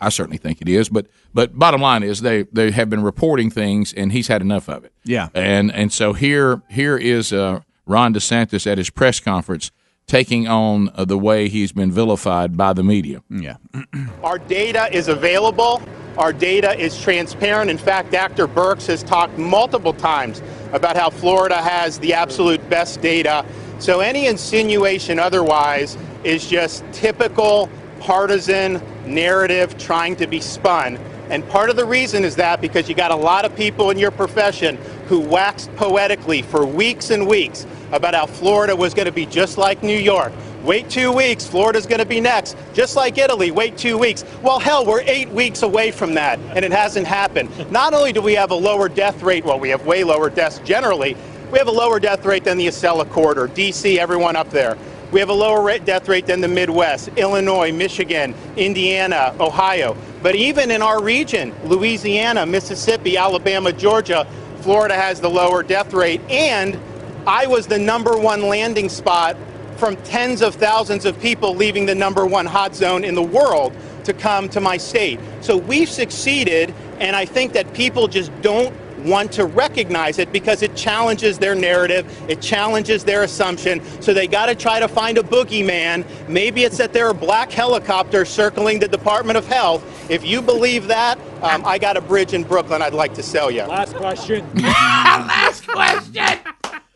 I 0.00 0.08
certainly 0.10 0.38
think 0.38 0.60
it 0.60 0.68
is, 0.68 0.88
but 0.88 1.06
but 1.32 1.58
bottom 1.58 1.80
line 1.80 2.02
is 2.02 2.20
they 2.20 2.44
they 2.44 2.70
have 2.70 2.88
been 2.88 3.02
reporting 3.02 3.50
things, 3.50 3.92
and 3.92 4.12
he's 4.12 4.28
had 4.28 4.42
enough 4.42 4.68
of 4.68 4.84
it. 4.84 4.92
Yeah. 5.04 5.28
and 5.34 5.72
and 5.72 5.92
so 5.92 6.12
here 6.12 6.62
here 6.70 6.96
is 6.96 7.32
uh, 7.32 7.60
Ron 7.86 8.14
DeSantis 8.14 8.66
at 8.70 8.78
his 8.78 8.90
press 8.90 9.20
conference 9.20 9.70
taking 10.06 10.46
on 10.46 10.90
uh, 10.94 11.04
the 11.04 11.16
way 11.16 11.48
he's 11.48 11.72
been 11.72 11.90
vilified 11.90 12.56
by 12.56 12.72
the 12.74 12.82
media. 12.84 13.22
Yeah, 13.30 13.56
Our 14.22 14.38
data 14.38 14.88
is 14.94 15.08
available. 15.08 15.82
Our 16.18 16.32
data 16.32 16.78
is 16.78 17.00
transparent. 17.00 17.70
In 17.70 17.78
fact, 17.78 18.12
Dr. 18.12 18.46
Birx 18.46 18.86
has 18.86 19.02
talked 19.02 19.36
multiple 19.36 19.92
times 19.92 20.42
about 20.74 20.96
how 20.96 21.08
Florida 21.08 21.62
has 21.62 21.98
the 22.00 22.12
absolute 22.12 22.68
best 22.68 23.00
data. 23.00 23.46
So 23.78 24.00
any 24.00 24.26
insinuation 24.26 25.18
otherwise 25.18 25.96
is 26.24 26.46
just 26.46 26.84
typical 26.92 27.70
partisan 28.00 28.82
narrative 29.06 29.78
trying 29.78 30.16
to 30.16 30.26
be 30.26 30.40
spun. 30.40 30.98
And 31.30 31.48
part 31.48 31.70
of 31.70 31.76
the 31.76 31.86
reason 31.86 32.24
is 32.24 32.36
that 32.36 32.60
because 32.60 32.88
you 32.88 32.94
got 32.94 33.12
a 33.12 33.16
lot 33.16 33.44
of 33.44 33.56
people 33.56 33.90
in 33.90 33.98
your 33.98 34.10
profession 34.10 34.76
who 35.06 35.20
waxed 35.20 35.74
poetically 35.76 36.42
for 36.42 36.66
weeks 36.66 37.10
and 37.10 37.26
weeks 37.26 37.66
about 37.92 38.14
how 38.14 38.26
Florida 38.26 38.74
was 38.74 38.94
going 38.94 39.06
to 39.06 39.12
be 39.12 39.26
just 39.26 39.56
like 39.56 39.82
New 39.82 39.98
York. 39.98 40.32
Wait 40.64 40.88
two 40.88 41.12
weeks, 41.12 41.46
Florida's 41.46 41.84
going 41.84 41.98
to 41.98 42.06
be 42.06 42.22
next. 42.22 42.56
Just 42.72 42.96
like 42.96 43.18
Italy, 43.18 43.50
wait 43.50 43.76
two 43.76 43.98
weeks. 43.98 44.24
Well, 44.42 44.58
hell, 44.58 44.86
we're 44.86 45.02
eight 45.02 45.28
weeks 45.28 45.60
away 45.60 45.90
from 45.90 46.14
that, 46.14 46.38
and 46.38 46.64
it 46.64 46.72
hasn't 46.72 47.06
happened. 47.06 47.50
Not 47.70 47.92
only 47.92 48.14
do 48.14 48.22
we 48.22 48.34
have 48.34 48.50
a 48.50 48.54
lower 48.54 48.88
death 48.88 49.22
rate, 49.22 49.44
well, 49.44 49.60
we 49.60 49.68
have 49.68 49.84
way 49.84 50.04
lower 50.04 50.30
deaths 50.30 50.60
generally, 50.64 51.18
we 51.52 51.58
have 51.58 51.68
a 51.68 51.72
lower 51.72 52.00
death 52.00 52.24
rate 52.24 52.44
than 52.44 52.56
the 52.56 52.66
Acela 52.66 53.08
Corridor, 53.10 53.46
D.C., 53.48 54.00
everyone 54.00 54.36
up 54.36 54.48
there. 54.48 54.78
We 55.12 55.20
have 55.20 55.28
a 55.28 55.34
lower 55.34 55.62
rate, 55.62 55.84
death 55.84 56.08
rate 56.08 56.24
than 56.26 56.40
the 56.40 56.48
Midwest, 56.48 57.10
Illinois, 57.16 57.70
Michigan, 57.70 58.34
Indiana, 58.56 59.36
Ohio. 59.38 59.98
But 60.22 60.34
even 60.34 60.70
in 60.70 60.80
our 60.80 61.02
region, 61.02 61.54
Louisiana, 61.64 62.46
Mississippi, 62.46 63.18
Alabama, 63.18 63.70
Georgia, 63.70 64.26
Florida 64.62 64.94
has 64.94 65.20
the 65.20 65.28
lower 65.28 65.62
death 65.62 65.92
rate. 65.92 66.22
And 66.30 66.80
I 67.26 67.46
was 67.46 67.66
the 67.66 67.78
number 67.78 68.16
one 68.16 68.48
landing 68.48 68.88
spot 68.88 69.36
from 69.84 69.96
tens 69.96 70.40
of 70.40 70.54
thousands 70.54 71.04
of 71.04 71.20
people 71.20 71.54
leaving 71.54 71.84
the 71.84 71.94
number 71.94 72.24
one 72.24 72.46
hot 72.46 72.74
zone 72.74 73.04
in 73.04 73.14
the 73.14 73.22
world 73.22 73.70
to 74.02 74.14
come 74.14 74.48
to 74.48 74.58
my 74.58 74.78
state. 74.78 75.20
So 75.42 75.58
we've 75.58 75.90
succeeded, 75.90 76.72
and 77.00 77.14
I 77.14 77.26
think 77.26 77.52
that 77.52 77.70
people 77.74 78.08
just 78.08 78.32
don't 78.40 78.74
want 79.04 79.30
to 79.32 79.44
recognize 79.44 80.18
it 80.18 80.32
because 80.32 80.62
it 80.62 80.74
challenges 80.74 81.38
their 81.38 81.54
narrative, 81.54 82.06
it 82.30 82.40
challenges 82.40 83.04
their 83.04 83.24
assumption. 83.24 83.82
So 84.00 84.14
they 84.14 84.26
got 84.26 84.46
to 84.46 84.54
try 84.54 84.80
to 84.80 84.88
find 84.88 85.18
a 85.18 85.22
boogeyman. 85.22 86.06
Maybe 86.30 86.64
it's 86.64 86.78
that 86.78 86.94
there 86.94 87.06
are 87.06 87.12
black 87.12 87.52
helicopters 87.52 88.30
circling 88.30 88.78
the 88.78 88.88
Department 88.88 89.36
of 89.36 89.46
Health. 89.46 89.84
If 90.10 90.24
you 90.24 90.40
believe 90.40 90.86
that, 90.86 91.18
um, 91.42 91.62
I 91.66 91.76
got 91.76 91.98
a 91.98 92.00
bridge 92.00 92.32
in 92.32 92.44
Brooklyn 92.44 92.80
I'd 92.80 92.94
like 92.94 93.12
to 93.16 93.22
sell 93.22 93.50
you. 93.50 93.64
Last 93.64 93.96
question. 93.96 94.50
Last 94.54 95.66
question. 95.68 96.38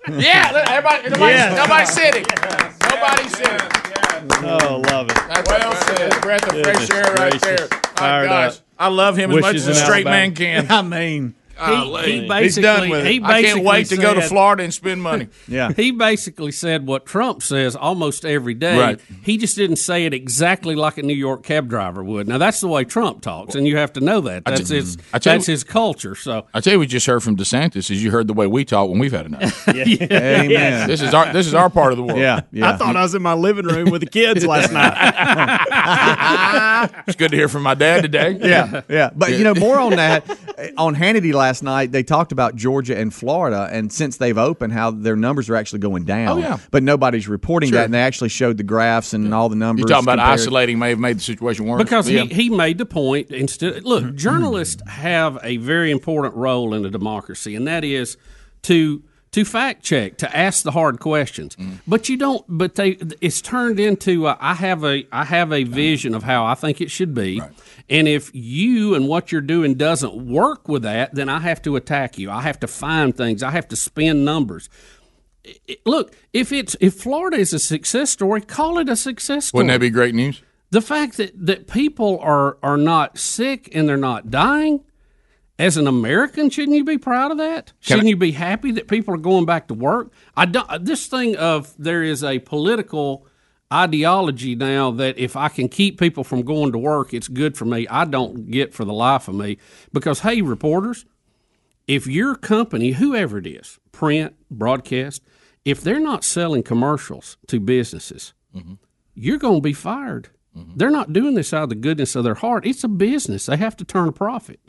Yeah, 0.18 0.50
look, 0.52 0.70
everybody, 0.70 1.08
nobody's, 1.10 1.36
Yes. 1.36 1.56
nobody's 1.56 1.92
sitting. 1.92 2.24
Nobody's 2.90 3.36
sitting. 3.36 3.68
Oh, 4.44 4.82
love 4.90 5.10
it. 5.10 5.14
That's 5.28 5.50
well 5.50 5.72
said. 5.96 6.20
Breath 6.22 6.42
of 6.48 6.62
fresh 6.62 6.90
air 6.90 7.02
right 7.14 7.30
gracious. 7.40 7.40
there. 7.42 7.68
My 7.70 7.78
Fired 7.98 8.26
gosh, 8.28 8.52
up. 8.56 8.60
I 8.78 8.88
love 8.88 9.16
him 9.18 9.30
as 9.32 9.40
much 9.40 9.56
as 9.56 9.66
a 9.66 9.74
straight 9.74 10.06
Alabama. 10.06 10.10
man 10.10 10.34
can. 10.34 10.66
I 10.70 10.82
mean, 10.82 11.34
Golly. 11.58 12.02
he 12.12 12.20
He's 12.20 12.28
basically 12.28 12.62
done 12.62 12.88
with 12.90 13.06
it. 13.06 13.10
he 13.12 13.16
I 13.18 13.20
can't 13.20 13.42
basically 13.42 13.62
wait 13.64 13.86
to 13.88 13.96
go 13.96 14.14
to 14.14 14.20
said- 14.22 14.28
Florida 14.28 14.62
and 14.64 14.74
spend 14.74 15.02
money. 15.02 15.28
Yeah. 15.48 15.72
He 15.72 15.90
basically 15.92 16.52
said 16.52 16.86
what 16.86 17.06
Trump 17.06 17.42
says 17.42 17.74
almost 17.74 18.24
every 18.24 18.54
day. 18.54 18.78
Right. 18.78 19.00
He 19.22 19.38
just 19.38 19.56
didn't 19.56 19.76
say 19.76 20.04
it 20.04 20.12
exactly 20.14 20.74
like 20.74 20.98
a 20.98 21.02
New 21.02 21.14
York 21.14 21.42
cab 21.42 21.68
driver 21.68 22.02
would. 22.04 22.28
Now 22.28 22.38
that's 22.38 22.60
the 22.60 22.68
way 22.68 22.84
Trump 22.84 23.22
talks, 23.22 23.54
and 23.54 23.66
you 23.66 23.76
have 23.78 23.92
to 23.94 24.00
know 24.00 24.20
that. 24.22 24.42
I 24.46 24.50
That's 24.50 24.68
tell- 24.68 24.76
his 24.76 24.98
I 25.12 25.18
tell 25.18 25.36
you- 25.38 25.42
his 25.44 25.64
culture. 25.64 26.14
So 26.14 26.46
I 26.54 26.60
tell 26.60 26.74
you, 26.74 26.78
we 26.80 26.86
just 26.86 27.06
heard 27.06 27.22
from 27.22 27.36
DeSantis. 27.36 27.90
Is 27.90 28.02
you 28.04 28.10
heard 28.10 28.26
the 28.26 28.34
way 28.34 28.46
we 28.46 28.64
talk 28.64 28.88
when 28.90 28.98
we've 28.98 29.12
had 29.12 29.26
enough. 29.26 29.66
Amen. 29.68 30.86
This 30.88 31.00
is 31.00 31.14
our 31.14 31.32
this 31.32 31.46
is 31.46 31.54
our 31.54 31.70
part 31.70 31.92
of 31.92 31.96
the 31.96 32.04
world. 32.04 32.18
Yeah, 32.18 32.40
yeah. 32.52 32.70
I 32.70 32.76
thought 32.76 32.94
I 32.96 33.02
was 33.02 33.14
in 33.14 33.22
my 33.22 33.34
living 33.34 33.66
room 33.66 33.90
with 33.90 34.02
the 34.02 34.06
kids 34.08 34.44
last 34.46 34.70
night. 34.72 34.94
it's 37.06 37.16
good 37.16 37.30
to 37.30 37.36
hear 37.36 37.48
from 37.48 37.62
my 37.62 37.74
dad 37.74 38.02
today. 38.02 38.38
yeah, 38.40 38.82
yeah. 38.88 39.10
But 39.14 39.32
you 39.32 39.44
know, 39.44 39.54
more 39.54 39.78
on 39.78 39.96
that 39.96 40.28
on 40.76 40.94
Hannity 40.94 41.32
last 41.32 41.47
night, 41.62 41.92
they 41.92 42.02
talked 42.02 42.32
about 42.32 42.54
Georgia 42.56 42.96
and 42.96 43.12
Florida, 43.12 43.68
and 43.72 43.92
since 43.92 44.16
they've 44.16 44.36
opened, 44.38 44.72
how 44.72 44.90
their 44.90 45.16
numbers 45.16 45.48
are 45.50 45.56
actually 45.56 45.78
going 45.80 46.04
down. 46.04 46.28
Oh, 46.28 46.36
yeah. 46.38 46.58
but 46.70 46.82
nobody's 46.82 47.28
reporting 47.28 47.70
Sure. 47.70 47.78
that, 47.78 47.84
and 47.86 47.94
they 47.94 48.00
actually 48.02 48.28
showed 48.28 48.56
the 48.56 48.62
graphs 48.62 49.12
and 49.14 49.32
all 49.34 49.48
the 49.48 49.56
numbers. 49.56 49.80
You're 49.80 49.88
talking 49.88 50.04
about 50.04 50.18
compared. 50.18 50.40
isolating 50.40 50.78
may 50.78 50.90
have 50.90 50.98
made 50.98 51.16
the 51.18 51.22
situation 51.22 51.66
worse 51.66 51.82
because 51.82 52.08
Yeah. 52.08 52.24
he, 52.24 52.34
he 52.34 52.50
made 52.50 52.78
the 52.78 52.86
point 52.86 53.30
instead 53.30 53.84
look 53.84 54.14
journalists 54.14 54.82
have 54.88 55.38
a 55.42 55.56
very 55.58 55.90
important 55.90 56.34
role 56.34 56.74
in 56.74 56.84
a 56.84 56.90
democracy 56.90 57.54
and 57.56 57.66
that 57.66 57.84
is 57.84 58.16
to 58.62 59.02
to 59.32 59.44
fact 59.44 59.82
check 59.84 60.16
to 60.18 60.36
ask 60.36 60.62
the 60.64 60.70
hard 60.70 60.98
questions 61.00 61.56
but 61.86 62.08
you 62.08 62.16
don't 62.16 62.44
but 62.48 62.74
they 62.76 62.96
it's 63.20 63.40
turned 63.42 63.78
into 63.78 64.26
uh, 64.26 64.36
i 64.40 64.54
have 64.54 64.84
a 64.84 65.06
i 65.12 65.24
have 65.24 65.52
a 65.52 65.64
vision 65.64 66.14
of 66.14 66.22
how 66.22 66.44
i 66.46 66.54
think 66.54 66.80
it 66.80 66.90
should 66.90 67.14
be 67.14 67.40
and 67.90 68.06
if 68.08 68.30
you 68.34 68.94
and 68.94 69.08
what 69.08 69.32
you're 69.32 69.40
doing 69.40 69.74
doesn't 69.74 70.14
work 70.14 70.68
with 70.68 70.82
that 70.82 71.14
then 71.14 71.28
i 71.28 71.38
have 71.38 71.60
to 71.62 71.76
attack 71.76 72.18
you 72.18 72.30
i 72.30 72.42
have 72.42 72.58
to 72.60 72.66
find 72.66 73.16
things 73.16 73.42
i 73.42 73.50
have 73.50 73.66
to 73.68 73.76
spin 73.76 74.24
numbers 74.24 74.68
It- 75.44 75.80
look 75.86 76.14
if 76.32 76.52
it's 76.52 76.76
if 76.80 76.94
florida 76.94 77.36
is 77.38 77.52
a 77.52 77.58
success 77.58 78.10
story 78.10 78.40
call 78.40 78.78
it 78.78 78.88
a 78.88 78.96
success 78.96 79.46
story 79.46 79.64
Wouldn't 79.64 79.74
that 79.80 79.84
be 79.84 79.90
great 79.90 80.14
news? 80.14 80.42
the 80.70 80.82
fact 80.82 81.16
that, 81.16 81.32
that 81.46 81.66
people 81.66 82.18
are 82.20 82.58
are 82.62 82.76
not 82.76 83.18
sick 83.18 83.68
and 83.74 83.88
they're 83.88 83.96
not 83.96 84.30
dying 84.30 84.80
as 85.60 85.76
an 85.76 85.88
American, 85.88 86.50
shouldn't 86.50 86.76
you 86.76 86.84
be 86.84 86.98
proud 86.98 87.32
of 87.32 87.38
that? 87.38 87.72
Shouldn't 87.80 88.06
you 88.06 88.16
be 88.16 88.30
happy 88.30 88.70
that 88.70 88.86
people 88.86 89.12
are 89.14 89.18
going 89.18 89.44
back 89.44 89.66
to 89.66 89.74
work? 89.74 90.12
I 90.36 90.44
don't. 90.44 90.84
This 90.84 91.08
thing 91.08 91.34
of 91.36 91.74
there 91.76 92.04
is 92.04 92.22
a 92.22 92.38
political 92.38 93.26
ideology 93.72 94.54
now 94.54 94.90
that 94.92 95.18
if 95.18 95.36
I 95.36 95.48
can 95.48 95.68
keep 95.68 95.98
people 95.98 96.24
from 96.24 96.42
going 96.42 96.72
to 96.72 96.78
work, 96.78 97.12
it's 97.12 97.28
good 97.28 97.56
for 97.56 97.64
me. 97.64 97.86
I 97.88 98.04
don't 98.04 98.50
get 98.50 98.72
for 98.72 98.84
the 98.84 98.92
life 98.92 99.28
of 99.28 99.34
me 99.34 99.58
because 99.92 100.20
hey, 100.20 100.40
reporters, 100.42 101.04
if 101.86 102.06
your 102.06 102.34
company, 102.34 102.92
whoever 102.92 103.38
it 103.38 103.46
is, 103.46 103.78
print, 103.92 104.34
broadcast, 104.50 105.22
if 105.64 105.80
they're 105.80 106.00
not 106.00 106.24
selling 106.24 106.62
commercials 106.62 107.36
to 107.48 107.60
businesses, 107.60 108.32
mm-hmm. 108.54 108.74
you're 109.14 109.38
going 109.38 109.56
to 109.56 109.62
be 109.62 109.72
fired. 109.72 110.30
Mm-hmm. 110.56 110.72
They're 110.76 110.90
not 110.90 111.12
doing 111.12 111.34
this 111.34 111.52
out 111.52 111.64
of 111.64 111.68
the 111.68 111.74
goodness 111.74 112.16
of 112.16 112.24
their 112.24 112.34
heart. 112.34 112.66
It's 112.66 112.84
a 112.84 112.88
business. 112.88 113.46
They 113.46 113.56
have 113.56 113.76
to 113.76 113.84
turn 113.84 114.08
a 114.08 114.12
profit. 114.12 114.60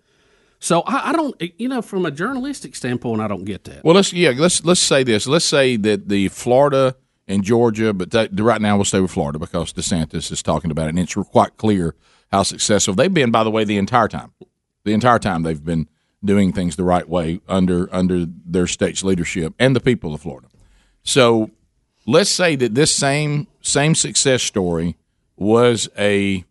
So 0.59 0.81
I, 0.81 1.09
I 1.09 1.11
don't, 1.13 1.41
you 1.57 1.69
know, 1.69 1.81
from 1.81 2.05
a 2.05 2.11
journalistic 2.11 2.75
standpoint, 2.75 3.21
I 3.21 3.27
don't 3.27 3.45
get 3.45 3.63
that. 3.63 3.83
Well, 3.83 3.95
let's 3.95 4.11
yeah, 4.11 4.33
let's 4.35 4.63
let's 4.65 4.81
say 4.81 5.03
this. 5.03 5.25
Let's 5.25 5.45
say 5.45 5.77
that 5.77 6.09
the 6.09 6.27
Florida 6.27 6.97
and 7.29 7.43
Georgia, 7.43 7.93
but 7.93 8.11
that, 8.11 8.31
right 8.37 8.59
now 8.59 8.75
we'll 8.75 8.85
stay 8.85 8.99
with 8.99 9.11
Florida 9.11 9.39
because 9.39 9.71
DeSantis 9.71 10.31
is 10.31 10.41
talking 10.41 10.71
about 10.71 10.87
it, 10.87 10.89
and 10.89 10.99
it's 10.99 11.13
quite 11.13 11.55
clear 11.57 11.95
how 12.31 12.43
successful 12.43 12.95
they've 12.95 13.13
been. 13.13 13.31
By 13.31 13.43
the 13.43 13.51
way, 13.51 13.63
the 13.63 13.77
entire 13.77 14.07
time, 14.07 14.33
the 14.83 14.93
entire 14.93 15.19
time 15.19 15.43
they've 15.43 15.63
been 15.63 15.87
doing 16.25 16.51
things 16.51 16.75
the 16.75 16.83
right 16.83 17.07
way 17.07 17.39
under 17.47 17.87
under 17.95 18.25
their 18.27 18.67
state's 18.67 19.03
leadership 19.03 19.53
and 19.59 19.75
the 19.75 19.79
people 19.79 20.13
of 20.13 20.21
Florida. 20.21 20.47
So 21.03 21.51
let's 22.05 22.31
say 22.31 22.55
that 22.57 22.75
this 22.75 22.93
same 22.93 23.47
same 23.61 23.95
success 23.95 24.43
story 24.43 24.97
was 25.37 25.87
a, 25.97 26.43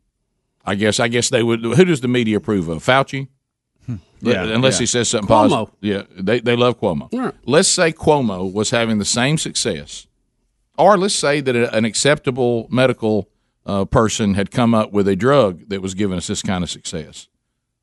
I 0.64 0.76
guess 0.76 1.00
I 1.00 1.08
guess 1.08 1.28
they 1.28 1.42
would. 1.42 1.60
Who 1.60 1.84
does 1.84 2.00
the 2.00 2.08
media 2.08 2.38
approve 2.38 2.68
of? 2.68 2.84
Fauci. 2.84 3.28
Hmm. 3.84 3.96
Yeah, 4.20 4.44
unless 4.44 4.74
yeah. 4.74 4.80
he 4.80 4.86
says 4.86 5.08
something 5.08 5.28
Cuomo. 5.28 5.48
positive. 5.50 5.74
Yeah, 5.80 6.02
they 6.16 6.40
they 6.40 6.54
love 6.54 6.80
Cuomo. 6.80 7.12
Right. 7.12 7.34
Let's 7.44 7.68
say 7.68 7.92
Cuomo 7.92 8.50
was 8.52 8.70
having 8.70 8.98
the 8.98 9.04
same 9.04 9.38
success 9.38 10.06
or 10.78 10.96
let's 10.96 11.14
say 11.14 11.40
that 11.40 11.56
an 11.56 11.84
acceptable 11.84 12.68
medical 12.70 13.28
uh, 13.66 13.84
person 13.84 14.34
had 14.34 14.50
come 14.50 14.74
up 14.74 14.92
with 14.92 15.06
a 15.08 15.16
drug 15.16 15.68
that 15.68 15.82
was 15.82 15.94
giving 15.94 16.16
us 16.16 16.26
this 16.26 16.42
kind 16.42 16.64
of 16.64 16.70
success. 16.70 17.28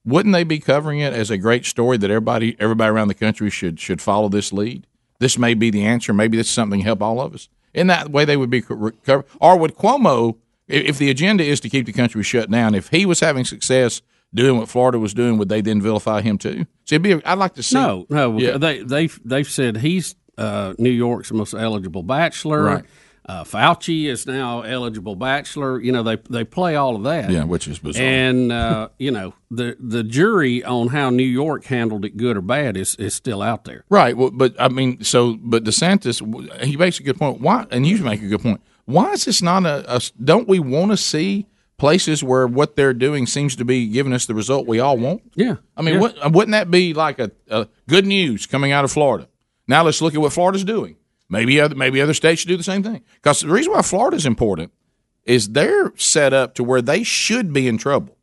Wouldn't 0.03 0.33
they 0.33 0.43
be 0.43 0.59
covering 0.59 0.99
it 0.99 1.13
as 1.13 1.31
a 1.31 1.37
great 1.37 1.65
story 1.65 1.97
that 1.97 2.09
everybody 2.09 2.55
everybody 2.59 2.89
around 2.91 3.07
the 3.07 3.13
country 3.15 3.49
should 3.49 3.79
should 3.79 4.01
follow 4.01 4.29
this 4.29 4.53
lead? 4.53 4.87
This 5.19 5.37
may 5.37 5.53
be 5.53 5.69
the 5.69 5.83
answer. 5.83 6.13
Maybe 6.13 6.37
this 6.37 6.47
is 6.47 6.53
something 6.53 6.79
to 6.81 6.85
help 6.85 7.01
all 7.01 7.21
of 7.21 7.33
us. 7.33 7.49
In 7.73 7.87
that 7.87 8.09
way, 8.09 8.25
they 8.25 8.37
would 8.37 8.49
be 8.49 8.61
covered. 8.61 9.25
Or 9.39 9.57
would 9.57 9.75
Cuomo, 9.75 10.37
if 10.67 10.97
the 10.97 11.09
agenda 11.09 11.43
is 11.43 11.59
to 11.61 11.69
keep 11.69 11.85
the 11.85 11.93
country 11.93 12.23
shut 12.23 12.49
down, 12.49 12.75
if 12.75 12.89
he 12.89 13.05
was 13.05 13.19
having 13.19 13.45
success 13.45 14.01
doing 14.33 14.59
what 14.59 14.69
Florida 14.69 14.99
was 14.99 15.13
doing, 15.13 15.37
would 15.37 15.49
they 15.49 15.61
then 15.61 15.81
vilify 15.81 16.21
him 16.21 16.37
too? 16.37 16.65
So 16.85 16.95
it'd 16.95 17.03
be. 17.03 17.23
I'd 17.25 17.37
like 17.37 17.55
to 17.55 17.63
see. 17.63 17.75
No, 17.75 18.05
no. 18.09 18.37
Yeah. 18.37 18.57
They 18.57 18.83
they've 18.83 19.19
they've 19.25 19.49
said 19.49 19.77
he's 19.77 20.15
uh, 20.37 20.73
New 20.77 20.89
York's 20.91 21.31
most 21.31 21.53
eligible 21.53 22.03
bachelor. 22.03 22.63
Right. 22.63 22.85
Uh, 23.27 23.43
Fauci 23.43 24.05
is 24.05 24.27
now 24.27 24.61
eligible 24.61 25.15
bachelor. 25.15 25.81
You 25.81 25.91
know 25.91 26.03
they 26.03 26.17
they 26.29 26.43
play 26.43 26.75
all 26.75 26.95
of 26.95 27.03
that. 27.03 27.31
Yeah, 27.31 27.43
which 27.45 27.67
is 27.67 27.79
bizarre. 27.79 28.05
And 28.05 28.51
uh, 28.51 28.89
you 28.99 29.09
know 29.09 29.33
the 29.49 29.75
the 29.79 30.03
jury 30.03 30.63
on 30.63 30.89
how 30.89 31.09
New 31.09 31.23
York 31.23 31.65
handled 31.65 32.05
it, 32.05 32.17
good 32.17 32.37
or 32.37 32.41
bad, 32.41 32.77
is 32.77 32.93
is 32.95 33.15
still 33.15 33.41
out 33.41 33.63
there. 33.65 33.83
Right. 33.89 34.15
Well, 34.15 34.29
but 34.29 34.53
I 34.59 34.67
mean, 34.67 35.03
so 35.03 35.37
but 35.41 35.63
DeSantis, 35.63 36.21
he 36.63 36.77
makes 36.77 36.99
a 36.99 37.03
good 37.03 37.17
point. 37.17 37.41
Why? 37.41 37.65
And 37.71 37.87
you 37.87 37.97
make 38.03 38.21
a 38.21 38.27
good 38.27 38.41
point. 38.41 38.61
Why 38.85 39.13
is 39.13 39.25
this 39.25 39.41
not 39.41 39.65
a? 39.65 39.95
a 39.95 39.99
don't 40.23 40.47
we 40.47 40.59
want 40.59 40.91
to 40.91 40.97
see 40.97 41.47
places 41.77 42.23
where 42.23 42.45
what 42.45 42.75
they're 42.75 42.93
doing 42.93 43.25
seems 43.25 43.55
to 43.55 43.65
be 43.65 43.87
giving 43.87 44.13
us 44.13 44.27
the 44.27 44.35
result 44.35 44.67
we 44.67 44.79
all 44.79 44.97
want? 44.97 45.23
Yeah. 45.33 45.55
I 45.75 45.81
mean, 45.81 45.95
Yeah. 45.95 45.99
what, 46.01 46.31
wouldn't 46.31 46.51
that 46.51 46.69
be 46.71 46.93
like 46.93 47.17
a, 47.19 47.31
a 47.49 47.67
good 47.89 48.05
news 48.05 48.45
coming 48.45 48.71
out 48.71 48.85
of 48.85 48.91
Florida? 48.91 49.27
Now 49.67 49.83
let's 49.83 50.01
look 50.01 50.13
at 50.13 50.21
what 50.21 50.33
Florida's 50.33 50.63
doing. 50.63 50.97
Maybe 51.29 51.59
other 51.59 51.75
maybe 51.75 52.01
other 52.01 52.13
states 52.13 52.41
should 52.41 52.47
do 52.49 52.57
the 52.57 52.63
same 52.63 52.83
thing. 52.83 53.01
Because 53.15 53.41
the 53.41 53.49
reason 53.49 53.73
why 53.73 53.81
Florida's 53.81 54.25
important 54.25 54.71
is 55.25 55.49
they're 55.49 55.91
set 55.97 56.33
up 56.33 56.53
to 56.55 56.63
where 56.63 56.81
they 56.83 57.01
should 57.03 57.51
be 57.51 57.67
in 57.67 57.77
trouble 57.79 58.15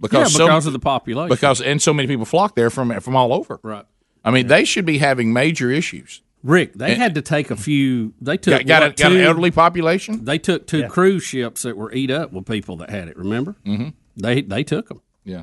because 0.00 0.32
yeah, 0.32 0.38
so- 0.38 0.46
because 0.46 0.66
of 0.66 0.72
the 0.72 0.78
population. 0.80 1.28
because 1.28 1.60
and 1.60 1.80
so 1.80 1.94
many 1.94 2.08
people 2.08 2.24
flock 2.24 2.56
there 2.56 2.70
from 2.70 2.98
from 3.00 3.14
all 3.14 3.32
over. 3.32 3.60
Right. 3.62 3.84
I 4.24 4.30
mean, 4.32 4.48
they 4.48 4.64
should 4.64 4.84
be 4.84 4.98
having 4.98 5.32
major 5.32 5.70
issues. 5.70 6.22
Rick, 6.42 6.72
they 6.74 6.92
And- 6.92 7.00
had 7.00 7.14
to 7.14 7.22
take 7.22 7.50
a 7.50 7.56
few. 7.56 8.14
They 8.20 8.36
took 8.36 8.52
Got, 8.52 8.66
got, 8.66 8.82
a, 8.82 8.86
what, 8.86 8.96
got 8.96 9.12
an 9.12 9.18
two- 9.18 9.24
elderly 9.24 9.50
population. 9.50 10.24
They 10.24 10.38
took 10.38 10.66
two 10.66 10.88
cruise 10.88 11.22
ships 11.22 11.62
that 11.62 11.76
were 11.76 11.92
eat 11.92 12.10
up 12.10 12.32
with 12.32 12.46
people 12.46 12.76
that 12.78 12.90
had 12.90 13.08
it. 13.08 13.16
Remember? 13.16 13.56
Mm-hmm. 13.64 13.90
They 14.16 14.40
they 14.42 14.64
took 14.64 14.88
them. 14.88 15.02
Yeah. 15.24 15.42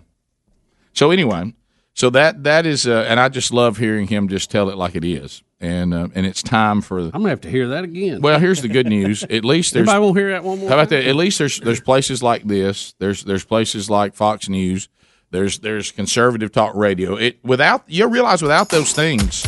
So 0.94 1.12
anyway, 1.12 1.54
so 1.98 2.12
that 2.12 2.44
that 2.44 2.68
is, 2.68 2.86
uh, 2.88 3.06
and 3.10 3.20
I 3.20 3.28
just 3.28 3.52
love 3.52 3.78
hearing 3.78 4.08
him 4.08 4.28
just 4.28 4.52
tell 4.52 4.70
it 4.70 4.78
like 4.78 4.96
it 4.96 5.04
is, 5.04 5.42
and 5.60 5.96
uh, 5.96 6.10
and 6.14 6.28
it's 6.28 6.44
time 6.44 6.82
for. 6.82 7.00
I'm 7.00 7.10
gonna 7.10 7.30
have 7.30 7.42
to 7.42 7.50
hear 7.50 7.70
that 7.70 7.84
again. 7.84 8.22
Well, 8.22 8.40
here's 8.40 8.62
the 8.62 8.68
good 8.68 8.86
news. 8.86 9.24
At 9.24 9.44
least 9.44 9.74
there's. 9.74 9.90
Everybody 9.90 10.06
won't 10.06 10.18
hear 10.18 10.30
that 10.30 10.44
one 10.44 10.60
more. 10.60 10.70
How 10.70 10.76
about 10.76 10.90
time? 10.92 11.00
that? 11.02 11.10
At 11.10 11.16
least 11.16 11.40
there's 11.40 11.60
there's 11.60 11.82
places 11.82 12.22
like 12.22 12.44
this. 12.44 12.94
There's 13.00 13.24
there's 13.24 13.44
places 13.44 13.90
like 13.90 14.14
Fox 14.14 14.48
News. 14.48 14.90
There's 15.32 15.58
there's 15.58 15.92
conservative 15.92 16.52
talk 16.52 16.76
radio. 16.76 17.16
It 17.16 17.44
without 17.44 17.84
you 17.88 18.06
realize 18.08 18.44
without 18.44 18.70
those 18.70 18.94
things. 18.94 19.44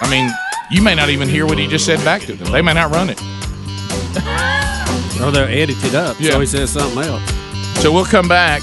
I 0.00 0.10
mean, 0.10 0.30
you 0.72 0.82
may 0.82 0.96
not 0.96 1.08
even 1.08 1.28
hear 1.28 1.46
what 1.46 1.56
he 1.58 1.68
just 1.68 1.86
said 1.86 2.04
back 2.04 2.22
to 2.22 2.34
them. 2.34 2.50
They 2.50 2.62
may 2.62 2.74
not 2.74 2.90
run 2.90 3.10
it. 3.10 3.20
Or 5.20 5.30
they'll 5.30 5.48
edit 5.48 5.76
it 5.84 5.94
up 5.94 6.16
Yeah. 6.20 6.32
so 6.32 6.40
he 6.40 6.46
says 6.46 6.70
something 6.70 6.98
else. 7.04 7.22
So 7.80 7.92
we'll 7.92 8.04
come 8.04 8.26
back. 8.28 8.62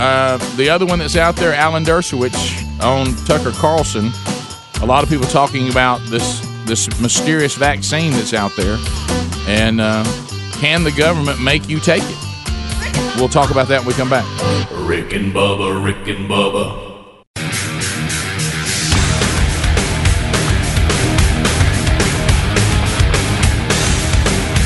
Uh, 0.00 0.38
the 0.56 0.70
other 0.70 0.86
one 0.86 0.98
that's 0.98 1.14
out 1.14 1.36
there, 1.36 1.52
Alan 1.52 1.84
Dershowitz 1.84 2.82
on 2.82 3.14
Tucker 3.26 3.50
Carlson. 3.50 4.10
A 4.80 4.86
lot 4.86 5.04
of 5.04 5.10
people 5.10 5.26
talking 5.26 5.68
about 5.68 6.00
this 6.06 6.40
this 6.64 6.88
mysterious 7.02 7.54
vaccine 7.54 8.10
that's 8.12 8.32
out 8.32 8.52
there, 8.56 8.78
and 9.46 9.78
uh, 9.78 10.02
can 10.52 10.84
the 10.84 10.92
government 10.92 11.42
make 11.42 11.68
you 11.68 11.78
take 11.80 12.02
it? 12.02 12.16
We'll 13.16 13.28
talk 13.28 13.50
about 13.50 13.68
that 13.68 13.80
when 13.80 13.88
we 13.88 13.92
come 13.92 14.08
back. 14.08 14.24
Rick 14.72 15.12
and 15.12 15.34
Bubba, 15.34 15.84
Rick 15.84 16.08
and 16.08 16.30
Bubba. 16.30 16.86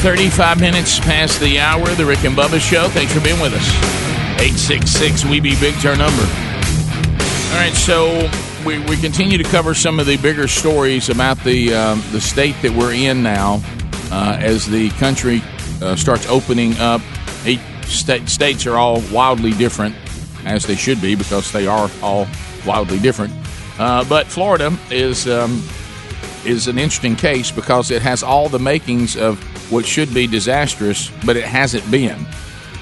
35 0.05 0.61
minutes 0.61 1.01
past 1.01 1.41
the 1.41 1.59
hour, 1.59 1.89
the 1.97 2.05
Rick 2.05 2.22
and 2.24 2.37
Bubba 2.37 2.61
Show. 2.61 2.87
Thanks 2.89 3.12
for 3.12 3.20
being 3.20 3.41
with 3.41 3.53
us. 3.53 4.03
866 4.45 5.24
We 5.24 5.40
Be 5.40 5.59
Big's 5.59 5.86
our 5.86 5.97
number. 5.97 6.20
All 6.20 7.57
right, 7.57 7.72
so 7.72 8.30
we, 8.66 8.78
we 8.80 8.99
continue 8.99 9.38
to 9.38 9.45
cover 9.45 9.72
some 9.72 9.99
of 9.99 10.05
the 10.05 10.18
bigger 10.18 10.49
stories 10.49 11.09
about 11.09 11.38
the 11.45 11.72
um, 11.72 12.03
the 12.12 12.20
state 12.20 12.55
that 12.61 12.70
we're 12.70 12.92
in 12.92 13.22
now 13.22 13.62
uh, 14.12 14.36
as 14.38 14.66
the 14.66 14.90
country 14.90 15.40
uh, 15.80 15.97
starts 15.97 16.26
opening 16.26 16.76
up. 16.76 17.01
Sta- 17.86 18.26
states 18.26 18.66
are 18.66 18.76
all 18.76 19.01
wildly 19.11 19.53
different, 19.53 19.95
as 20.45 20.66
they 20.66 20.76
should 20.76 21.01
be, 21.01 21.14
because 21.14 21.51
they 21.51 21.66
are 21.66 21.90
all 22.03 22.26
wildly 22.66 22.99
different. 22.99 23.32
Uh, 23.78 24.05
but 24.05 24.26
Florida 24.26 24.76
is 24.90 25.26
um, 25.26 25.62
is 26.45 26.68
an 26.68 26.76
interesting 26.76 27.16
case 27.16 27.51
because 27.51 27.90
it 27.90 28.03
has 28.03 28.22
all 28.22 28.51
the 28.51 28.59
makings 28.59 29.16
of 29.16 29.42
what 29.72 29.86
should 29.86 30.12
be 30.12 30.26
disastrous, 30.26 31.11
but 31.24 31.34
it 31.34 31.45
hasn't 31.45 31.90
been. 31.90 32.26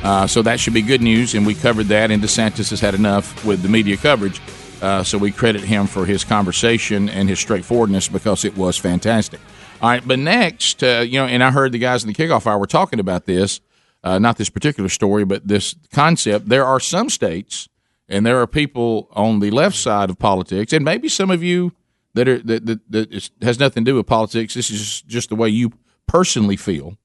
Uh, 0.03 0.26
so 0.26 0.42
that 0.42 0.59
should 0.59 0.74
be 0.74 0.82
good 0.82 1.00
news, 1.00 1.34
and 1.34 1.46
we 1.46 1.55
covered 1.55 1.86
that. 1.86 2.11
And 2.11 2.22
DeSantis 2.22 2.70
has 2.70 2.80
had 2.80 2.94
enough 2.94 3.44
with 3.44 3.62
the 3.62 3.68
media 3.68 3.96
coverage, 3.96 4.40
uh, 4.80 5.05
so 5.05 5.16
we 5.16 5.30
credit 5.30 5.62
him 5.62 5.86
for 5.86 6.05
his 6.05 6.24
conversation 6.24 7.09
and 7.09 7.28
his 7.28 7.38
straightforwardness 7.38 8.09
because 8.09 8.44
it 8.44 8.57
was 8.57 8.76
fantastic. 8.76 9.40
All 9.80 9.88
right, 9.88 10.07
but 10.07 10.18
next, 10.18 10.82
uh, 10.82 11.05
you 11.07 11.18
know, 11.18 11.26
and 11.26 11.42
I 11.42 11.50
heard 11.50 11.72
the 11.72 11.78
guys 11.78 12.05
in 12.05 12.12
the 12.12 12.14
kickoff 12.14 12.46
hour 12.46 12.66
talking 12.66 12.98
about 12.98 13.26
this, 13.26 13.61
uh, 14.03 14.18
not 14.18 14.36
this 14.36 14.50
particular 14.50 14.88
story, 14.88 15.24
but 15.24 15.46
this 15.46 15.76
concept. 15.92 16.48
There 16.48 16.64
are 16.64 16.80
some 16.80 17.09
states, 17.09 17.68
and 18.09 18.26
there 18.26 18.40
are 18.40 18.46
people 18.48 19.09
on 19.12 19.38
the 19.38 19.50
left 19.53 19.76
side 19.76 20.11
of 20.11 20.18
politics, 20.18 20.72
and 20.72 20.84
maybe 20.84 21.09
some 21.09 21.30
of 21.30 21.42
you 21.44 21.72
that 22.14 22.28
are 22.28 22.38
that 22.38 22.66
that, 22.66 22.90
that 22.90 23.30
has 23.40 23.61
nothing 23.61 23.84
to 23.84 23.90
do 23.92 23.96
with 23.96 24.07
politics. 24.07 24.55
This 24.55 24.70
is 24.70 25.03
just 25.03 25.28
the 25.28 25.36
way 25.36 25.48
you 25.48 25.72
personally 26.07 26.57
feel. 26.57 26.96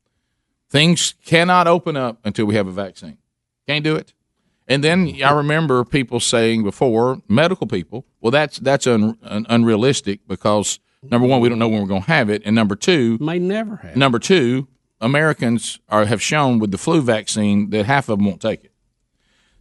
Things 0.70 1.16
cannot 1.26 1.68
open 1.68 1.96
up 1.96 2.20
until 2.24 2.46
we 2.46 2.56
have 2.56 2.68
a 2.68 2.72
vaccine. 2.72 3.18
Can't 3.68 3.84
do 3.84 3.96
it. 3.96 4.14
And 4.68 4.84
then 4.84 5.16
I 5.24 5.32
remember 5.32 5.86
people 5.86 6.20
saying 6.20 6.64
before, 6.64 7.22
medical 7.30 7.68
people, 7.68 8.06
well, 8.20 8.32
that's 8.32 8.60
that's 8.60 8.86
un, 8.86 9.18
un, 9.24 9.46
unrealistic 9.50 10.28
because 10.28 10.80
number 11.02 11.26
one, 11.26 11.40
we 11.40 11.48
don't 11.48 11.60
know 11.60 11.70
when 11.70 11.82
we're 11.82 11.88
going 11.88 12.02
to 12.02 12.08
have 12.08 12.30
it, 12.30 12.42
and 12.46 12.54
number 12.54 12.76
two, 12.76 13.18
may 13.22 13.40
never 13.40 13.78
have. 13.78 13.96
Number 13.96 14.20
two, 14.20 14.68
Americans 15.00 15.80
are 15.88 16.06
have 16.06 16.22
shown 16.22 16.60
with 16.60 16.72
the 16.72 16.78
flu 16.78 17.02
vaccine 17.02 17.70
that 17.70 17.86
half 17.86 18.10
of 18.10 18.18
them 18.18 18.26
won't 18.26 18.42
take 18.42 18.66
it. 18.66 18.74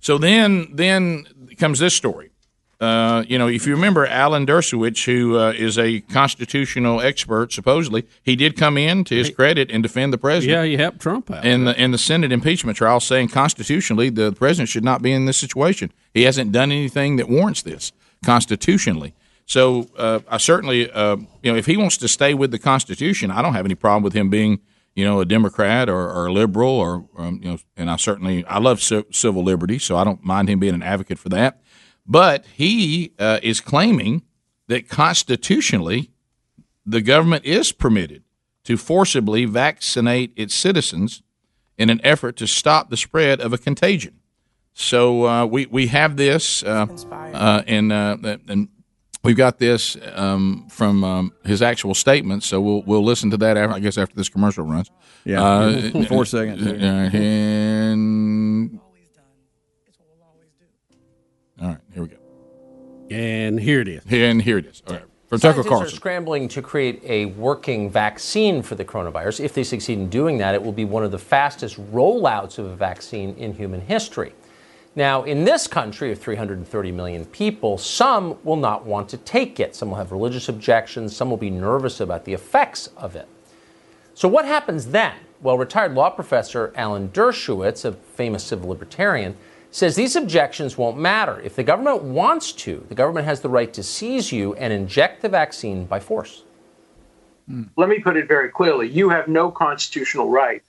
So 0.00 0.18
then, 0.18 0.68
then 0.72 1.26
comes 1.57 1.78
this 1.78 1.94
story. 1.94 2.30
Uh, 2.79 3.24
you 3.27 3.39
know, 3.39 3.49
if 3.49 3.66
you 3.66 3.74
remember 3.74 4.07
Alan 4.07 4.45
Dershowitz, 4.45 5.05
who 5.07 5.39
uh, 5.39 5.53
is 5.53 5.79
a 5.79 6.01
constitutional 6.01 7.01
expert, 7.01 7.53
supposedly 7.53 8.07
he 8.22 8.37
did 8.37 8.55
come 8.57 8.77
in 8.77 9.03
to 9.05 9.14
his 9.14 9.31
credit 9.31 9.70
and 9.70 9.83
defend 9.83 10.12
the 10.12 10.18
president. 10.18 10.59
Yeah, 10.59 10.64
he 10.64 10.77
helped 10.77 11.01
Trump 11.01 11.31
out. 11.31 11.45
in 11.45 11.64
the 11.64 11.83
in 11.83 11.93
the 11.93 11.99
Senate 11.99 12.33
impeachment 12.33 12.77
trial, 12.77 13.01
saying 13.01 13.29
constitutionally 13.29 14.11
the 14.11 14.33
president 14.33 14.68
should 14.68 14.85
not 14.85 15.01
be 15.01 15.11
in 15.12 15.24
this 15.24 15.39
situation. 15.39 15.91
He 16.12 16.24
hasn't 16.24 16.53
done 16.53 16.70
anything 16.70 17.16
that 17.16 17.29
warrants 17.31 17.62
this 17.62 17.93
constitutionally. 18.24 19.14
So 19.47 19.89
uh, 19.97 20.20
I 20.29 20.39
certainly, 20.39 20.91
uh, 20.91 21.16
you 21.43 21.53
know, 21.53 21.57
if 21.57 21.66
he 21.66 21.77
wants 21.77 21.97
to 21.99 22.09
stay 22.09 22.35
with 22.35 22.51
the 22.51 22.59
Constitution, 22.59 23.31
I 23.31 23.43
don't 23.43 23.55
have 23.55 23.64
any 23.64 23.77
problem 23.77 24.03
with 24.03 24.12
him 24.12 24.29
being, 24.29 24.59
you 24.97 25.05
know, 25.05 25.20
a 25.20 25.24
Democrat 25.24 25.89
or, 25.89 26.11
or 26.11 26.27
a 26.27 26.33
liberal, 26.33 26.68
or 26.68 27.09
um, 27.16 27.41
you 27.43 27.51
know, 27.51 27.59
and 27.77 27.89
I 27.91 27.97
certainly 27.97 28.45
I 28.47 28.59
love 28.59 28.81
ci- 28.81 29.05
civil 29.12 29.45
liberty, 29.45 29.79
so 29.79 29.97
I 29.97 30.05
don't 30.05 30.22
mind 30.24 30.51
him 30.51 30.59
being 30.59 30.74
an 30.74 30.83
advocate 30.83 31.18
for 31.18 31.29
that. 31.31 31.61
But 32.09 32.44
he 32.54 33.12
uh, 33.18 33.40
is 33.42 33.61
claiming 33.61 34.22
that 34.68 34.88
constitutionally, 34.88 36.11
the 36.84 37.00
government 37.00 37.44
is 37.44 37.72
permitted 37.72 38.22
to 38.64 38.76
forcibly 38.76 39.44
vaccinate 39.44 40.32
its 40.36 40.54
citizens 40.54 41.22
in 41.78 41.90
an 41.90 42.00
effort 42.04 42.36
to 42.36 42.46
stop 42.46 42.90
the 42.90 42.96
spread 42.96 43.40
of 43.40 43.52
a 43.52 43.59
contagion. 43.59 44.20
So 44.72 45.26
uh, 45.26 45.46
we 45.46 45.66
we 45.66 45.86
have 45.86 46.16
this, 46.16 46.62
uh, 46.62 46.86
uh, 47.11 47.62
and 47.66 47.90
uh, 47.92 48.16
and 48.48 48.68
we've 49.24 49.36
got 49.36 49.59
this 49.59 49.96
um, 50.14 50.66
from 50.68 51.02
um, 51.02 51.32
his 51.44 51.62
actual 51.62 51.94
statement. 51.94 52.42
So 52.42 52.61
we'll 52.61 52.82
we'll 52.82 53.04
listen 53.04 53.30
to 53.30 53.36
that. 53.38 53.57
After, 53.57 53.74
I 53.74 53.78
guess 53.80 53.96
after 53.96 54.14
this 54.14 54.28
commercial 54.28 54.64
runs. 54.64 54.90
Yeah, 55.24 55.42
Uh, 55.42 56.04
four 56.09 56.24
seconds. 56.26 56.66
uh, 56.66 56.70
and 57.16 58.78
all 61.61 61.68
right, 61.68 61.78
here 61.92 62.02
we 62.02 62.09
go. 62.09 62.16
And 63.11 63.59
here 63.59 63.80
it 63.80 63.88
is. 63.88 64.02
And 64.11 64.42
here 64.42 64.59
it 64.59 64.66
is. 64.66 64.82
All 64.86 64.94
right, 64.94 65.04
from 65.28 65.40
Tucker 65.40 65.62
Scientists 65.62 65.92
are 65.92 65.96
scrambling 65.96 66.48
to 66.48 66.62
create 66.62 67.02
a 67.04 67.26
working 67.26 67.90
vaccine 67.90 68.62
for 68.62 68.74
the 68.74 68.84
coronavirus. 68.84 69.40
If 69.40 69.54
they 69.54 69.64
succeed 69.64 69.98
in 69.98 70.09
doing 70.09 70.38
that, 70.38 70.54
it 70.54 70.62
will 70.62 70.72
be 70.72 70.84
one 70.84 71.04
of 71.04 71.11
the 71.11 71.18
fastest 71.18 71.76
rollouts 71.92 72.59
of 72.59 72.66
a 72.66 72.76
vaccine 72.76 73.34
in 73.36 73.54
human 73.54 73.80
history. 73.80 74.34
Now, 74.94 75.24
in 75.24 75.44
this 75.44 75.66
country 75.66 76.11
of 76.11 76.18
330 76.18 76.92
million 76.92 77.26
people, 77.26 77.76
some 77.76 78.38
will 78.44 78.57
not 78.57 78.86
want 78.86 79.11
to 79.11 79.18
take 79.18 79.61
it. 79.61 79.76
Some 79.76 79.90
will 79.90 79.98
have 79.98 80.11
religious 80.11 80.48
objections. 80.48 81.14
Some 81.14 81.28
will 81.28 81.36
be 81.36 81.50
nervous 81.50 82.00
about 82.00 82.24
the 82.24 82.32
effects 82.32 82.88
of 82.96 83.14
it. 83.14 83.28
So, 84.14 84.26
what 84.26 84.46
happens 84.46 84.86
then? 84.86 85.14
Well, 85.42 85.59
retired 85.59 85.92
law 85.92 86.09
professor 86.09 86.72
Alan 86.76 87.11
Dershowitz, 87.11 87.84
a 87.84 87.92
famous 87.92 88.42
civil 88.42 88.70
libertarian, 88.70 89.36
says 89.77 89.95
these 89.95 90.16
objections 90.16 90.79
won't 90.79 90.97
matter. 90.97 91.39
If 91.41 91.55
the 91.55 91.62
government 91.62 92.03
wants 92.03 92.51
to, 92.53 92.87
the 92.89 92.95
government 92.95 93.27
has 93.27 93.43
the 93.43 93.51
right 93.51 93.70
to 93.74 93.83
seize 93.83 94.33
you 94.33 94.55
and 94.55 94.72
inject 94.72 95.20
the 95.20 95.29
vaccine 95.29 95.85
by 95.85 96.01
force. 96.01 96.45
Hmm. 97.47 97.64
Let 97.77 97.91
me 97.91 97.99
put 97.99 98.16
it 98.16 98.27
very 98.27 98.49
clearly. 98.49 98.89
You 98.89 99.11
have 99.11 99.29
no 99.29 99.51
constitutional 99.51 100.31
right 100.31 100.62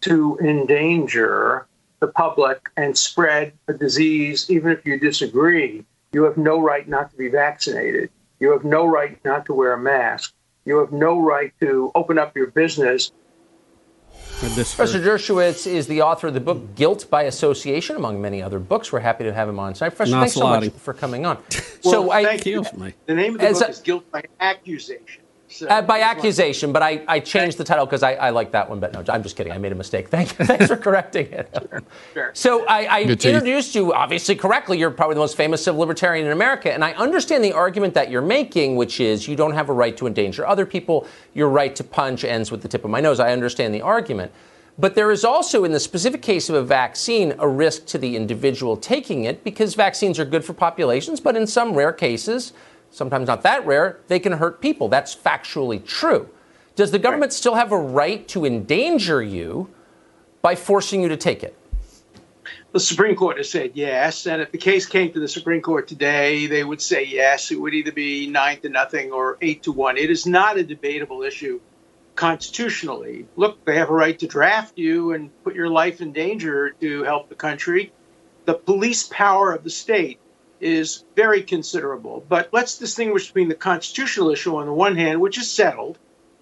to 0.00 0.36
endanger 0.42 1.68
the 2.00 2.08
public 2.08 2.68
and 2.76 2.98
spread 2.98 3.52
a 3.68 3.74
disease, 3.74 4.50
even 4.50 4.72
if 4.72 4.84
you 4.84 4.98
disagree. 4.98 5.84
You 6.12 6.24
have 6.24 6.36
no 6.36 6.60
right 6.60 6.88
not 6.88 7.12
to 7.12 7.16
be 7.16 7.28
vaccinated. 7.28 8.10
You 8.40 8.50
have 8.50 8.64
no 8.64 8.86
right 8.86 9.24
not 9.24 9.46
to 9.46 9.54
wear 9.54 9.74
a 9.74 9.78
mask. 9.78 10.34
You 10.64 10.78
have 10.78 10.90
no 10.90 11.20
right 11.20 11.52
to 11.60 11.92
open 11.94 12.18
up 12.18 12.36
your 12.36 12.48
business. 12.48 13.12
Professor 14.38 15.00
Dershowitz 15.00 15.66
is 15.66 15.88
the 15.88 16.02
author 16.02 16.28
of 16.28 16.34
the 16.34 16.40
book 16.40 16.76
Guilt 16.76 17.10
by 17.10 17.24
Association, 17.24 17.96
among 17.96 18.20
many 18.20 18.40
other 18.40 18.60
books. 18.60 18.92
We're 18.92 19.00
happy 19.00 19.24
to 19.24 19.32
have 19.32 19.48
him 19.48 19.58
on 19.58 19.72
tonight. 19.72 19.90
Professor, 19.90 20.12
Nice 20.12 20.34
thanks 20.34 20.34
so 20.34 20.46
much 20.46 20.70
for 20.74 20.94
coming 20.94 21.26
on. 21.26 21.38
Well, 21.84 21.92
so 21.92 22.10
I, 22.10 22.24
thank 22.24 22.44
you. 22.44 22.64
The 23.06 23.14
name 23.14 23.34
of 23.36 23.40
the 23.40 23.52
book 23.52 23.62
a- 23.62 23.70
is 23.70 23.78
Guilt 23.78 24.10
by 24.10 24.24
Accusation. 24.40 25.22
So 25.50 25.66
Uh, 25.66 25.80
by 25.80 26.02
accusation, 26.02 26.72
but 26.72 26.82
I, 26.82 27.02
I 27.08 27.20
changed 27.20 27.56
the 27.56 27.64
title 27.64 27.86
because 27.86 28.02
I, 28.02 28.14
I 28.14 28.30
like 28.30 28.52
that 28.52 28.68
one. 28.68 28.80
But 28.80 28.92
no, 28.92 29.02
I'm 29.12 29.22
just 29.22 29.34
kidding. 29.34 29.52
I 29.52 29.58
made 29.58 29.72
a 29.72 29.74
mistake. 29.74 30.08
Thank, 30.10 30.38
you. 30.38 30.44
thanks 30.44 30.66
for 30.66 30.76
correcting 30.76 31.26
it. 31.32 31.82
Sure. 32.12 32.30
So 32.34 32.66
I, 32.66 32.96
I 32.96 33.04
Good 33.04 33.20
teeth. 33.20 33.34
introduced 33.34 33.74
you, 33.74 33.94
obviously 33.94 34.34
correctly. 34.36 34.78
You're 34.78 34.90
probably 34.90 35.14
the 35.14 35.20
most 35.20 35.36
famous 35.36 35.64
civil 35.64 35.80
libertarian 35.80 36.26
in 36.26 36.32
America, 36.32 36.72
and 36.72 36.84
I 36.84 36.92
understand 36.92 37.42
the 37.42 37.52
argument 37.52 37.94
that 37.94 38.10
you're 38.10 38.20
making, 38.22 38.76
which 38.76 39.00
is 39.00 39.26
you 39.26 39.36
don't 39.36 39.52
have 39.54 39.68
a 39.70 39.72
right 39.72 39.96
to 39.96 40.06
endanger 40.06 40.46
other 40.46 40.66
people. 40.66 41.06
Your 41.34 41.48
right 41.48 41.74
to 41.76 41.84
punch 41.84 42.24
ends 42.24 42.50
with 42.50 42.60
the 42.62 42.68
tip 42.68 42.84
of 42.84 42.90
my 42.90 43.00
nose. 43.00 43.18
I 43.18 43.32
understand 43.32 43.74
the 43.74 43.82
argument. 43.82 44.32
But 44.80 44.94
there 44.94 45.10
is 45.10 45.24
also, 45.24 45.64
in 45.64 45.72
the 45.72 45.80
specific 45.80 46.22
case 46.22 46.48
of 46.48 46.54
a 46.54 46.62
vaccine, 46.62 47.34
a 47.40 47.48
risk 47.48 47.86
to 47.86 47.98
the 47.98 48.14
individual 48.14 48.76
taking 48.76 49.24
it 49.24 49.42
because 49.42 49.74
vaccines 49.74 50.20
are 50.20 50.24
good 50.24 50.44
for 50.44 50.52
populations, 50.52 51.18
but 51.18 51.36
in 51.36 51.48
some 51.48 51.74
rare 51.74 51.92
cases, 51.92 52.52
sometimes 52.90 53.26
not 53.26 53.42
that 53.42 53.66
rare, 53.66 54.00
they 54.08 54.18
can 54.18 54.32
hurt 54.32 54.60
people. 54.60 54.88
That's 54.88 55.14
factually 55.14 55.84
true. 55.84 56.28
Does 56.76 56.90
the 56.90 56.98
government 56.98 57.32
still 57.32 57.54
have 57.54 57.72
a 57.72 57.78
right 57.78 58.26
to 58.28 58.44
endanger 58.44 59.22
you 59.22 59.68
by 60.42 60.54
forcing 60.54 61.02
you 61.02 61.08
to 61.08 61.16
take 61.16 61.42
it? 61.42 61.56
The 62.70 62.80
Supreme 62.80 63.16
Court 63.16 63.38
has 63.38 63.50
said 63.50 63.72
yes, 63.74 64.26
and 64.26 64.42
if 64.42 64.52
the 64.52 64.58
case 64.58 64.86
came 64.86 65.12
to 65.12 65.20
the 65.20 65.28
Supreme 65.28 65.62
Court 65.62 65.88
today, 65.88 66.46
they 66.46 66.62
would 66.62 66.82
say 66.82 67.04
yes. 67.04 67.50
It 67.50 67.60
would 67.60 67.74
either 67.74 67.92
be 67.92 68.26
nine 68.26 68.60
to 68.60 68.68
nothing 68.68 69.10
or 69.10 69.38
eight 69.40 69.62
to 69.64 69.72
one. 69.72 69.96
It 69.96 70.10
is 70.10 70.26
not 70.26 70.58
a 70.58 70.62
debatable 70.62 71.22
issue 71.22 71.60
constitutionally. 72.14 73.26
Look, 73.36 73.64
they 73.64 73.76
have 73.76 73.90
a 73.90 73.94
right 73.94 74.18
to 74.18 74.26
draft 74.26 74.76
you 74.76 75.12
and 75.12 75.30
put 75.44 75.54
your 75.54 75.68
life 75.68 76.00
in 76.00 76.12
danger 76.12 76.70
to 76.80 77.04
help 77.04 77.28
the 77.28 77.34
country. 77.34 77.92
The 78.44 78.54
police 78.54 79.08
power 79.08 79.52
of 79.52 79.64
the 79.64 79.70
state 79.70 80.20
is 80.60 81.04
very 81.16 81.42
considerable. 81.42 82.24
But 82.28 82.48
let's 82.52 82.78
distinguish 82.78 83.28
between 83.28 83.48
the 83.48 83.54
constitutional 83.54 84.30
issue 84.30 84.56
on 84.56 84.66
the 84.66 84.72
one 84.72 84.96
hand, 84.96 85.20
which 85.20 85.38
is 85.38 85.50
settled, 85.50 85.98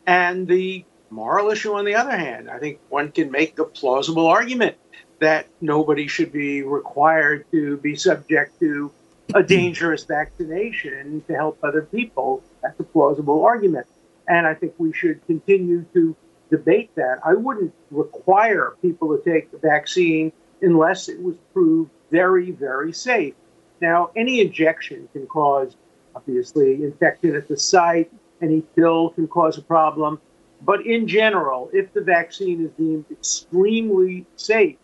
and 0.07 0.47
the 0.47 0.85
moral 1.11 1.51
issue 1.51 1.75
on 1.75 1.85
the 1.85 1.95
other 1.95 2.17
hand. 2.17 2.51
I 2.51 2.59
think 2.59 2.81
one 2.89 3.13
can 3.13 3.31
make 3.31 3.59
a 3.59 3.65
plausible 3.65 4.27
argument 4.27 4.77
that 5.19 5.47
nobody 5.61 6.09
should 6.09 6.33
be 6.33 6.63
required 6.63 7.47
to 7.51 7.77
be 7.79 7.97
subject 7.97 8.59
to 8.61 8.93
a 9.35 9.43
dangerous 9.43 10.05
vaccination 10.05 11.23
to 11.27 11.35
help 11.35 11.59
other 11.63 11.83
people. 11.83 12.43
That's 12.63 12.79
a 12.81 12.85
plausible 12.85 13.45
argument. 13.45 13.87
And 14.29 14.47
I 14.47 14.55
think 14.55 14.75
we 14.79 14.93
should 14.93 15.25
continue 15.27 15.85
to 15.95 16.17
debate 16.51 16.95
that. 16.97 17.21
I 17.25 17.35
wouldn't 17.35 17.75
require 17.91 18.75
people 18.83 19.17
to 19.17 19.23
take 19.25 19.51
the 19.51 19.59
vaccine 19.59 20.33
unless 20.63 21.09
it 21.09 21.21
was 21.23 21.37
proved 21.53 21.91
very, 22.11 22.51
very 22.51 22.93
safe. 22.93 23.35
Now, 23.81 24.11
any 24.17 24.41
injection 24.41 25.09
can 25.13 25.27
cause, 25.27 25.77
obviously, 26.15 26.83
infection 26.83 27.37
at 27.37 27.49
the 27.49 27.57
site. 27.57 28.11
Any 28.41 28.63
pill 28.75 29.11
can 29.11 29.29
cause 29.29 29.59
a 29.59 29.63
problem. 29.63 30.21
But 30.63 30.87
in 30.87 31.07
general, 31.07 31.71
if 31.73 31.93
the 31.93 32.01
vaccine 32.01 32.65
is 32.65 32.71
deemed 32.73 33.05
extremely 33.11 34.27
safe, 34.37 34.77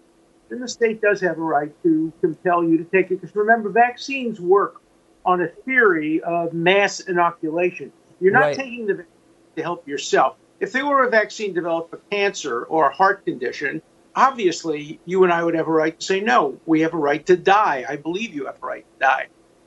then 0.48 0.60
the 0.60 0.68
state 0.68 1.00
does 1.00 1.20
have 1.22 1.38
a 1.38 1.42
right 1.42 1.72
to 1.82 2.12
compel 2.20 2.62
you 2.62 2.76
to 2.76 2.84
take 2.84 3.10
it. 3.10 3.20
Because 3.20 3.34
remember, 3.34 3.70
vaccines 3.70 4.40
work 4.40 4.82
on 5.24 5.40
a 5.40 5.48
theory 5.48 6.20
of 6.22 6.52
mass 6.52 7.00
inoculation. 7.00 7.90
You're 8.20 8.32
not 8.32 8.40
Right. 8.40 8.56
taking 8.56 8.86
the 8.86 8.94
vaccine 8.94 9.12
to 9.56 9.62
help 9.62 9.88
yourself. 9.88 10.36
If 10.60 10.72
there 10.72 10.84
were 10.86 11.04
a 11.04 11.10
vaccine 11.10 11.54
developed 11.54 11.90
for 11.90 12.00
cancer 12.10 12.64
or 12.64 12.90
a 12.90 12.94
heart 12.94 13.24
condition, 13.24 13.80
obviously 14.14 15.00
you 15.04 15.24
and 15.24 15.32
I 15.32 15.42
would 15.42 15.54
have 15.54 15.68
a 15.68 15.72
right 15.72 15.98
to 15.98 16.04
say, 16.04 16.20
no, 16.20 16.58
we 16.66 16.80
have 16.80 16.94
a 16.94 16.98
right 16.98 17.24
to 17.26 17.36
die. 17.36 17.84
I 17.88 17.96
believe 17.96 18.34
you 18.34 18.46
have 18.46 18.56
a 18.62 18.66
right 18.66 18.84
to 18.84 18.98
die. 18.98 19.26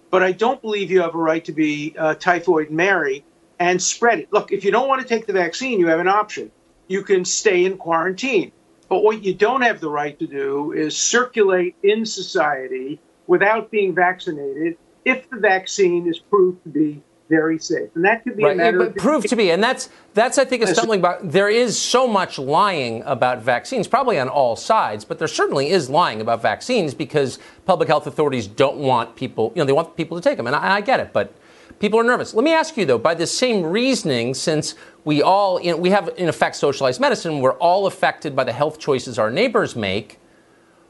But 0.10 0.24
I 0.24 0.32
don't 0.32 0.62
believe 0.62 0.92
you 0.92 1.02
have 1.02 1.16
a 1.16 1.20
right 1.20 1.44
to 1.46 1.52
be 1.52 1.96
uh, 1.98 2.16
typhoid 2.16 2.70
Mary 2.70 3.24
and 3.60 3.82
spread 3.82 4.20
it. 4.20 4.32
Look, 4.32 4.52
if 4.52 4.64
you 4.64 4.72
don't 4.72 4.88
want 4.88 5.02
to 5.02 5.08
take 5.08 5.26
the 5.26 5.34
vaccine, 5.34 5.80
you 5.80 5.88
have 5.88 6.00
an 6.00 6.08
option. 6.08 6.52
You 6.88 7.04
can 7.04 7.26
stay 7.26 7.66
in 7.66 7.78
quarantine. 7.78 8.52
But 8.88 9.04
what 9.04 9.24
you 9.24 9.34
don't 9.34 9.62
have 9.62 9.82
the 9.82 9.90
right 9.90 10.18
to 10.20 10.28
do 10.28 10.72
is 10.72 10.96
circulate 10.96 11.76
in 11.82 12.06
society 12.06 13.00
without 13.28 13.72
being 13.72 13.96
vaccinated 13.96 14.78
if 15.04 15.30
the 15.30 15.38
vaccine 15.38 16.08
is 16.08 16.20
proved 16.20 16.64
to 16.64 16.70
be 16.70 17.02
very 17.30 17.58
safe. 17.58 17.90
And 17.96 18.06
that 18.06 18.24
could 18.24 18.38
be 18.38 18.44
a 18.44 18.48
Right, 18.48 18.58
matter 18.58 18.78
but 18.78 18.96
proved 18.96 19.30
to 19.30 19.36
be, 19.36 19.52
and 19.52 19.64
that's 19.64 19.90
that's 20.14 20.38
I 20.38 20.46
think 20.46 20.64
a 20.64 20.68
stumbling 20.68 21.02
block. 21.02 21.20
There 21.24 21.50
is 21.50 21.78
so 21.78 22.08
much 22.08 22.38
lying 22.38 23.02
about 23.04 23.42
vaccines, 23.42 23.88
probably 23.88 24.20
on 24.20 24.30
all 24.30 24.56
sides, 24.56 25.04
but 25.04 25.18
there 25.20 25.28
certainly 25.28 25.72
is 25.72 25.90
lying 25.90 26.22
about 26.22 26.42
vaccines 26.42 26.94
because 26.94 27.40
public 27.66 27.90
health 27.90 28.08
authorities 28.08 28.48
don't 28.48 28.78
want 28.78 29.16
people, 29.16 29.52
you 29.56 29.62
know, 29.62 29.66
they 29.66 29.74
want 29.74 29.96
people 29.98 30.18
to 30.18 30.24
take 30.24 30.38
them, 30.38 30.48
and 30.48 30.56
I, 30.56 30.76
I 30.76 30.82
get 30.82 31.00
it, 31.00 31.12
but 31.14 31.34
people 31.80 32.00
are 32.00 32.04
nervous. 32.04 32.34
Let 32.34 32.44
me 32.44 32.54
ask 32.54 32.78
you 32.78 32.86
though, 32.86 33.00
by 33.00 33.16
the 33.16 33.28
same 33.28 33.64
reasoning, 33.64 34.34
since 34.34 34.76
we 35.04 35.22
all, 35.22 35.60
you 35.60 35.72
know, 35.72 35.78
we 35.78 35.90
have 35.90 36.12
in 36.18 36.30
effect 36.30 36.56
socialized 36.56 37.02
medicine, 37.02 37.42
we're 37.42 37.54
all 37.54 37.88
affected 37.88 38.36
by 38.36 38.44
the 38.44 38.54
health 38.54 38.80
choices 38.80 39.18
our 39.18 39.32
neighbors 39.32 39.76
make. 39.76 40.20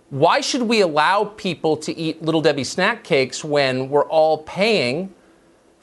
Why 0.10 0.42
should 0.42 0.64
we 0.64 0.82
allow 0.82 1.24
people 1.24 1.76
to 1.78 1.98
eat 1.98 2.22
Little 2.22 2.42
Debbie 2.42 2.64
snack 2.64 3.04
cakes 3.04 3.44
when 3.44 3.90
we're 3.90 4.06
all 4.08 4.40
paying 4.44 5.15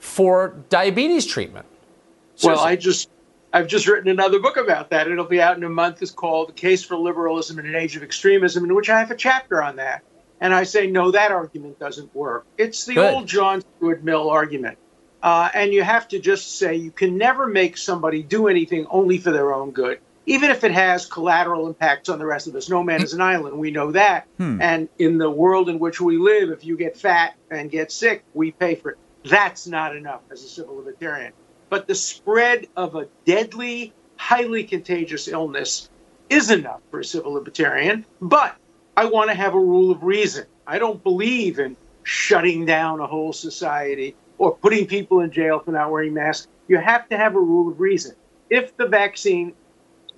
for 0.03 0.57
diabetes 0.69 1.25
treatment? 1.25 1.65
Well, 2.43 2.59
I 2.59 2.75
just 2.75 3.09
I've 3.53 3.69
just 3.69 3.87
written 3.87 4.11
another 4.11 4.41
book 4.41 4.57
about 4.57 4.91
that. 4.91 5.07
It'll 5.07 5.25
be 5.25 5.41
out 5.41 5.57
in 5.57 5.63
a 5.63 5.69
month. 5.69 6.03
It's 6.03 6.11
called 6.11 6.49
"The 6.49 6.55
Case 6.55 6.83
for 6.83 6.97
Liberalism 6.97 7.59
in 7.61 7.67
an 7.67 7.77
Age 7.77 7.97
of 7.97 8.03
Extremism," 8.03 8.65
in 8.65 8.75
which 8.75 8.91
I 8.91 8.99
have 8.99 9.11
a 9.11 9.17
chapter 9.17 9.63
on 9.63 9.77
that. 9.77 10.03
And 10.41 10.53
I 10.53 10.65
say, 10.65 10.89
no, 10.89 11.13
that 11.13 11.31
argument 11.31 11.79
doesn't 11.79 12.13
work. 12.17 12.47
It's 12.59 12.85
the 12.85 12.95
Good. 12.95 13.15
old 13.15 13.29
John 13.29 13.63
Stuart 13.77 14.03
Mill 14.03 14.29
argument. 14.29 14.77
Uh, 15.23 15.49
and 15.55 15.73
you 15.73 15.85
have 15.85 16.09
to 16.09 16.19
just 16.19 16.59
say 16.59 16.75
you 16.75 16.91
can 16.91 17.17
never 17.17 17.47
make 17.47 17.77
somebody 17.77 18.25
do 18.25 18.49
anything 18.49 18.89
only 18.91 19.19
for 19.19 19.31
their 19.31 19.55
own 19.55 19.71
good, 19.71 20.01
even 20.27 20.51
if 20.51 20.65
it 20.65 20.73
has 20.73 21.07
collateral 21.07 21.69
impacts 21.69 22.09
on 22.09 22.19
the 22.19 22.27
rest 22.27 22.49
of 22.49 22.57
us. 22.57 22.69
No 22.69 22.83
man 22.83 23.05
is 23.05 23.13
an 23.13 23.21
island. 23.21 23.57
We 23.57 23.71
know 23.71 23.93
that. 23.93 24.27
Hmm. 24.39 24.61
And 24.61 24.89
in 24.99 25.19
the 25.19 25.31
world 25.31 25.69
in 25.69 25.79
which 25.79 26.01
we 26.01 26.19
live, 26.19 26.51
if 26.51 26.65
you 26.65 26.77
get 26.77 26.97
fat 26.97 27.37
and 27.49 27.71
get 27.71 27.93
sick, 27.93 28.25
we 28.35 28.51
pay 28.51 28.75
for 28.75 28.91
it. 28.91 28.99
That's 29.25 29.67
not 29.67 29.97
enough 29.97 30.23
as 30.31 30.43
a 30.43 30.49
civil 30.49 30.77
libertarian. 30.77 31.33
But 31.69 31.87
the 31.87 31.95
spread 31.95 32.67
of 32.77 32.97
a 32.97 33.09
deadly, 33.25 33.93
highly 34.17 34.65
contagious 34.65 35.29
illness 35.29 35.89
is 36.29 36.51
enough 36.51 36.81
for 36.91 37.01
a 37.01 37.05
civil 37.05 37.33
libertarian. 37.33 38.05
But 38.21 38.57
I 38.97 39.07
want 39.07 39.31
to 39.31 39.35
have 39.37 39.55
a 39.55 39.61
rule 39.61 39.91
of 39.91 40.03
reason. 40.03 40.47
I 40.67 40.79
don't 40.79 41.03
believe 41.03 41.59
in 41.59 41.77
shutting 42.03 42.67
down 42.67 43.01
a 43.01 43.07
whole 43.07 43.33
society 43.33 44.17
or 44.39 44.57
putting 44.57 44.87
people 44.87 45.21
in 45.21 45.31
jail 45.31 45.61
for 45.61 45.73
not 45.73 45.91
wearing 45.91 46.15
masks. 46.15 46.49
You 46.69 46.79
have 46.79 47.09
to 47.09 47.17
have 47.17 47.37
a 47.37 47.41
rule 47.41 47.71
of 47.71 47.81
reason. 47.81 48.17
If 48.51 48.77
the 48.77 48.87
vaccine 48.87 49.55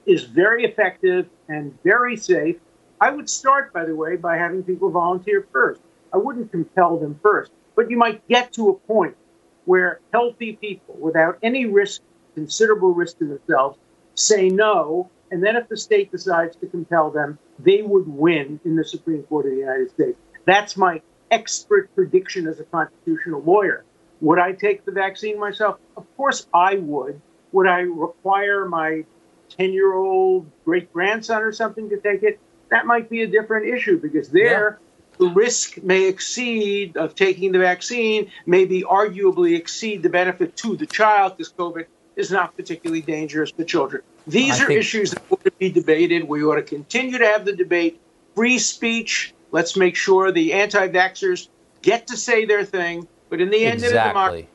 is 0.07 0.25
very 0.25 0.65
effective 0.65 1.27
and 1.49 1.77
very 1.83 2.17
safe, 2.17 2.57
I 3.01 3.11
would 3.11 3.29
start, 3.29 3.73
by 3.73 3.85
the 3.85 3.95
way, 3.95 4.17
by 4.17 4.37
having 4.37 4.63
people 4.63 4.91
volunteer 4.91 5.47
first. 5.53 5.81
I 6.13 6.17
wouldn't 6.17 6.51
compel 6.51 6.97
them 6.97 7.19
first, 7.23 7.53
but 7.77 7.91
you 7.91 7.97
might 7.97 8.27
get 8.29 8.53
to 8.55 8.71
a 8.71 8.75
point 8.75 9.17
where 9.65 10.01
healthy 10.13 10.55
people, 10.55 10.97
without 10.99 11.39
any 11.43 11.67
risk, 11.67 12.03
considerable 12.35 12.93
risk 12.93 13.19
to 13.19 13.27
themselves, 13.27 13.79
say 14.15 14.49
no. 14.49 15.11
And 15.31 15.43
then 15.43 15.57
if 15.57 15.69
the 15.69 15.77
state 15.77 16.13
decides 16.13 16.57
to 16.57 16.67
compel 16.67 17.11
them, 17.11 17.39
they 17.59 17.83
would 17.83 18.07
win 18.07 18.61
in 18.65 18.77
the 18.77 18.85
Supreme 18.85 19.23
Court 19.25 19.47
of 19.47 19.53
the 19.53 19.59
United 19.59 19.91
States. 19.91 20.19
That's 20.45 20.77
my 20.77 21.01
expert 21.31 21.95
prediction 21.95 22.47
as 22.47 22.61
a 22.61 22.65
constitutional 22.65 23.43
lawyer. 23.43 23.85
Would 24.21 24.39
I 24.39 24.53
take 24.53 24.85
the 24.85 24.93
vaccine 24.93 25.39
myself? 25.39 25.79
Of 25.97 26.05
course 26.17 26.47
I 26.53 26.77
would. 26.77 27.21
Would 27.53 27.67
I 27.67 27.81
require 27.81 28.67
my 28.67 29.05
10 29.51 29.73
year 29.73 29.93
old 29.93 30.51
great 30.65 30.93
grandson 30.93 31.43
or 31.43 31.53
something 31.53 31.89
to 31.91 31.99
take 31.99 32.23
it? 32.23 32.39
That 32.71 32.87
might 32.87 33.09
be 33.09 33.23
a 33.23 33.27
different 33.27 33.67
issue 33.67 34.01
because 34.01 34.29
there 34.29 34.79
the 34.81 34.84
risk 35.19 35.83
may 35.83 36.09
exceed 36.09 36.97
of 36.97 37.15
taking 37.15 37.53
the 37.53 37.59
vaccine, 37.59 38.31
maybe 38.47 38.83
arguably 38.83 39.57
exceed 39.57 40.03
the 40.03 40.09
benefit 40.09 40.57
to 40.59 40.77
the 40.77 40.87
child 40.87 41.37
because 41.37 41.53
COVID 41.53 41.87
is 42.17 42.31
not 42.31 42.57
particularly 42.57 43.01
dangerous 43.03 43.51
for 43.51 43.65
children. 43.65 44.03
These 44.27 44.61
I 44.61 44.65
are 44.65 44.67
think- 44.69 44.81
issues 44.81 45.11
that 45.13 45.23
ought 45.31 45.45
to 45.45 45.51
be 45.53 45.71
debated. 45.71 46.25
We 46.29 46.43
ought 46.45 46.57
to 46.57 46.63
continue 46.63 47.19
to 47.19 47.27
have 47.27 47.45
the 47.45 47.55
debate. 47.55 48.01
Free 48.35 48.59
speech. 48.59 49.33
Let's 49.53 49.77
make 49.77 49.95
sure 49.97 50.33
the 50.33 50.53
anti-vaxxers 50.55 51.49
get 51.83 52.09
to 52.09 52.17
say 52.17 52.45
their 52.45 52.65
thing. 52.65 53.07
But 53.31 53.41
in 53.41 53.51
the 53.51 53.65
end 53.65 53.77
of 53.77 53.81
the 53.83 53.87
Exactly. 53.89 54.11
democracy, 54.11 54.49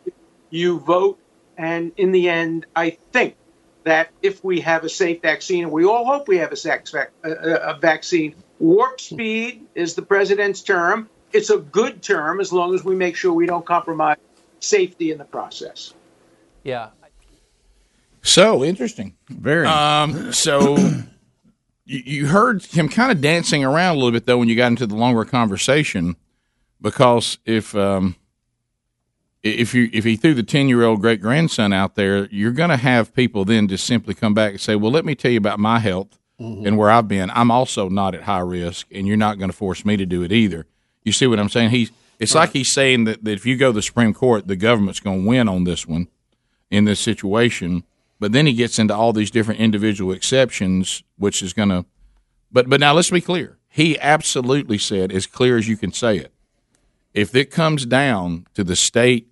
you 0.50 0.80
vote, 0.80 1.20
and 1.58 1.92
in 1.98 2.12
the 2.12 2.30
end, 2.30 2.66
I 2.76 2.92
think 3.12 3.36
that 3.84 4.10
if 4.22 4.44
we 4.44 4.62
have 4.62 4.84
a 4.84 4.90
safe 4.90 5.22
vaccine, 5.22 5.64
and 5.64 5.72
we 5.72 5.86
all 5.86 6.06
hope 6.06 6.28
we 6.28 6.38
have 6.38 6.52
a, 6.52 6.56
safe 6.56 6.82
a, 6.94 7.08
a- 7.24 7.74
a 7.76 7.80
vaccine, 7.80 8.36
warp 8.60 9.02
speed 9.02 9.66
is 9.76 9.96
the 9.96 10.02
president's 10.02 10.62
term. 10.62 11.10
It's 11.32 11.50
a 11.50 11.58
good 11.58 12.02
term 12.02 12.40
as 12.40 12.52
long 12.52 12.74
as 12.76 12.84
we 12.84 12.96
make 12.96 13.16
sure 13.16 13.34
we 13.34 13.46
don't 13.46 13.66
compromise 13.66 14.18
safety 14.60 15.12
in 15.12 15.18
the 15.18 15.26
process. 15.26 15.94
Yeah. 16.64 16.90
So 18.22 18.64
interesting. 18.64 19.16
Very. 19.30 19.66
Um, 19.66 20.34
so 20.34 20.78
you, 21.86 22.00
you 22.06 22.28
heard 22.28 22.64
him 22.66 22.90
kind 22.90 23.12
of 23.12 23.22
dancing 23.22 23.64
around 23.64 23.96
a 23.96 24.00
little 24.00 24.12
bit 24.12 24.26
though 24.26 24.38
when 24.38 24.50
you 24.50 24.56
got 24.56 24.68
into 24.68 24.86
the 24.86 24.96
longer 24.96 25.24
conversation, 25.24 26.18
because 26.82 27.38
if 27.46 27.74
um, 27.76 28.16
if 29.42 29.74
you 29.74 29.90
if 29.94 30.04
he 30.04 30.18
threw 30.18 30.34
the 30.34 30.44
ten 30.44 30.68
year 30.68 30.84
old 30.84 31.00
great 31.00 31.22
grandson 31.22 31.72
out 31.72 31.96
there, 31.96 32.28
you're 32.30 32.52
going 32.52 32.70
to 32.70 32.78
have 32.78 33.14
people 33.14 33.46
then 33.46 33.68
just 33.70 33.86
simply 33.86 34.14
come 34.14 34.34
back 34.34 34.52
and 34.52 34.62
say, 34.62 34.76
"Well, 34.76 34.92
let 34.92 35.06
me 35.06 35.16
tell 35.16 35.32
you 35.32 35.38
about 35.38 35.60
my 35.60 35.80
health 35.80 36.19
Mm-hmm. 36.40 36.66
and 36.66 36.78
where 36.78 36.90
I've 36.90 37.08
been. 37.08 37.30
I'm 37.32 37.52
also 37.52 37.90
not 37.90 38.16
at 38.16 38.24
high 38.24 38.40
risk, 38.40 38.88
and 38.92 39.06
you're 39.06 39.18
not 39.18 39.38
going 39.40 39.50
to 39.50 39.56
force 39.56 39.84
me 39.84 39.98
to 39.98 40.06
do 40.06 40.24
it 40.24 40.32
either." 40.32 40.66
You 41.04 41.12
see 41.12 41.28
what 41.28 41.40
I'm 41.40 41.50
saying? 41.50 41.72
He's 41.72 41.92
it's 42.20 42.36
like 42.36 42.52
he's 42.52 42.72
saying 42.72 43.06
that, 43.06 43.24
that 43.24 43.32
if 43.32 43.46
you 43.46 43.56
go 43.56 43.70
to 43.70 43.74
the 43.74 43.82
Supreme 43.82 44.14
Court, 44.14 44.48
the 44.48 44.58
government's 44.58 45.00
going 45.00 45.24
to 45.24 45.28
win 45.28 45.48
on 45.48 45.64
this 45.64 45.88
one 45.88 46.08
in 46.70 46.86
this 46.86 47.00
situation. 47.00 47.84
But 48.20 48.34
then 48.34 48.46
he 48.46 48.54
gets 48.54 48.78
into 48.78 48.94
all 48.94 49.14
these 49.14 49.32
different 49.32 49.62
individual 49.62 50.12
exceptions, 50.12 51.04
which 51.18 51.42
is 51.42 51.54
going 51.54 51.70
to. 51.70 51.86
But 52.52 52.70
but 52.70 52.82
now 52.82 52.94
let's 52.94 53.10
be 53.10 53.22
clear. 53.22 53.58
He 53.70 53.98
absolutely 54.00 54.78
said, 54.78 55.12
as 55.12 55.26
clear 55.26 55.58
as 55.58 55.68
you 55.68 55.78
can 55.78 55.94
say 55.94 56.18
it, 56.18 56.34
if 57.14 57.34
it 57.36 57.52
comes 57.52 57.86
down 57.86 58.48
to 58.56 58.64
the 58.64 58.76
state 58.76 59.30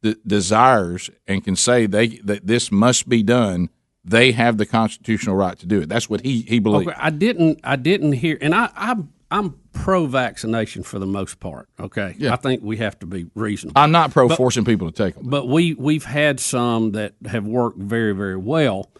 that 0.00 0.26
desires 0.26 1.10
and 1.26 1.44
can 1.44 1.56
say 1.56 1.84
they 1.86 2.08
that 2.18 2.46
this 2.46 2.72
must 2.72 3.08
be 3.08 3.22
done, 3.22 3.68
they 4.04 4.32
have 4.32 4.58
the 4.58 4.66
constitutional 4.66 5.36
right 5.36 5.58
to 5.58 5.66
do 5.66 5.80
it. 5.80 5.88
That's 5.88 6.10
what 6.10 6.22
he 6.22 6.42
he 6.42 6.58
believes. 6.58 6.88
Okay, 6.88 6.98
I 7.00 7.10
didn't. 7.10 7.60
I 7.64 7.76
didn't 7.76 8.12
hear, 8.12 8.36
and 8.40 8.54
I, 8.54 8.70
I'm 8.74 9.12
I'm 9.30 9.54
pro 9.72 10.06
vaccination 10.06 10.82
for 10.82 10.98
the 10.98 11.06
most 11.06 11.40
part. 11.40 11.68
Okay, 11.80 12.14
yeah. 12.18 12.32
I 12.32 12.36
think 12.36 12.62
we 12.62 12.76
have 12.78 12.98
to 13.00 13.06
be 13.06 13.26
reasonable. 13.34 13.80
I'm 13.80 13.92
not 13.92 14.10
pro 14.10 14.28
But- 14.28 14.36
forcing 14.36 14.64
people 14.64 14.90
to 14.90 15.04
take 15.04 15.14
them. 15.14 15.28
But 15.28 15.48
we 15.48 15.74
we've 15.74 16.04
had 16.04 16.40
some 16.40 16.92
that 16.92 17.14
have 17.26 17.46
worked 17.46 17.78
very 17.78 18.12
very 18.12 18.36
well, 18.36 18.90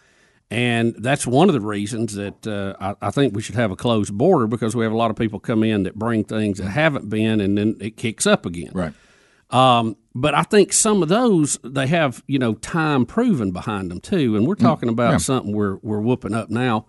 and 0.49 0.95
that's 0.97 1.27
one 1.27 1.49
of 1.49 1.53
the 1.53 1.61
reasons 1.61 2.13
that 2.15 2.47
uh, 2.47 2.75
I, 2.79 3.07
I 3.07 3.11
think 3.11 3.35
we 3.35 3.41
should 3.41 3.55
have 3.55 3.71
a 3.71 3.75
closed 3.75 4.17
border 4.17 4.47
because 4.47 4.75
we 4.75 4.83
have 4.85 4.93
a 4.93 4.97
lot 4.97 5.11
of 5.11 5.17
people 5.17 5.39
come 5.39 5.63
in 5.63 5.83
that 5.83 5.95
bring 5.95 6.23
things 6.23 6.59
that 6.59 6.69
haven't 6.69 7.09
been, 7.09 7.41
and 7.41 7.57
then 7.57 7.75
it 7.81 7.97
kicks 7.97 8.25
up 8.25 8.45
again. 8.45 8.71
Right. 8.73 8.93
Um, 9.49 9.97
but 10.15 10.35
I 10.35 10.43
think 10.43 10.73
some 10.73 11.01
of 11.01 11.09
those 11.09 11.57
they 11.63 11.87
have 11.87 12.23
you 12.27 12.39
know 12.39 12.53
time 12.55 13.05
proven 13.05 13.51
behind 13.51 13.89
them 13.89 13.99
too, 13.99 14.35
and 14.35 14.47
we're 14.47 14.55
talking 14.55 14.89
about 14.89 15.11
yeah. 15.11 15.17
something 15.17 15.53
we're 15.53 15.77
we're 15.81 16.01
whooping 16.01 16.33
up 16.33 16.49
now. 16.49 16.85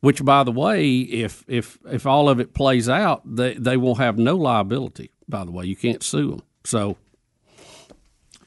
Which, 0.00 0.24
by 0.24 0.44
the 0.44 0.52
way, 0.52 0.98
if 0.98 1.42
if 1.48 1.78
if 1.90 2.06
all 2.06 2.28
of 2.28 2.38
it 2.38 2.52
plays 2.52 2.88
out, 2.88 3.22
they 3.24 3.54
they 3.54 3.76
will 3.76 3.96
have 3.96 4.18
no 4.18 4.36
liability. 4.36 5.10
By 5.26 5.44
the 5.44 5.50
way, 5.50 5.64
you 5.64 5.74
can't 5.74 6.02
sue 6.02 6.30
them. 6.30 6.42
So 6.64 6.96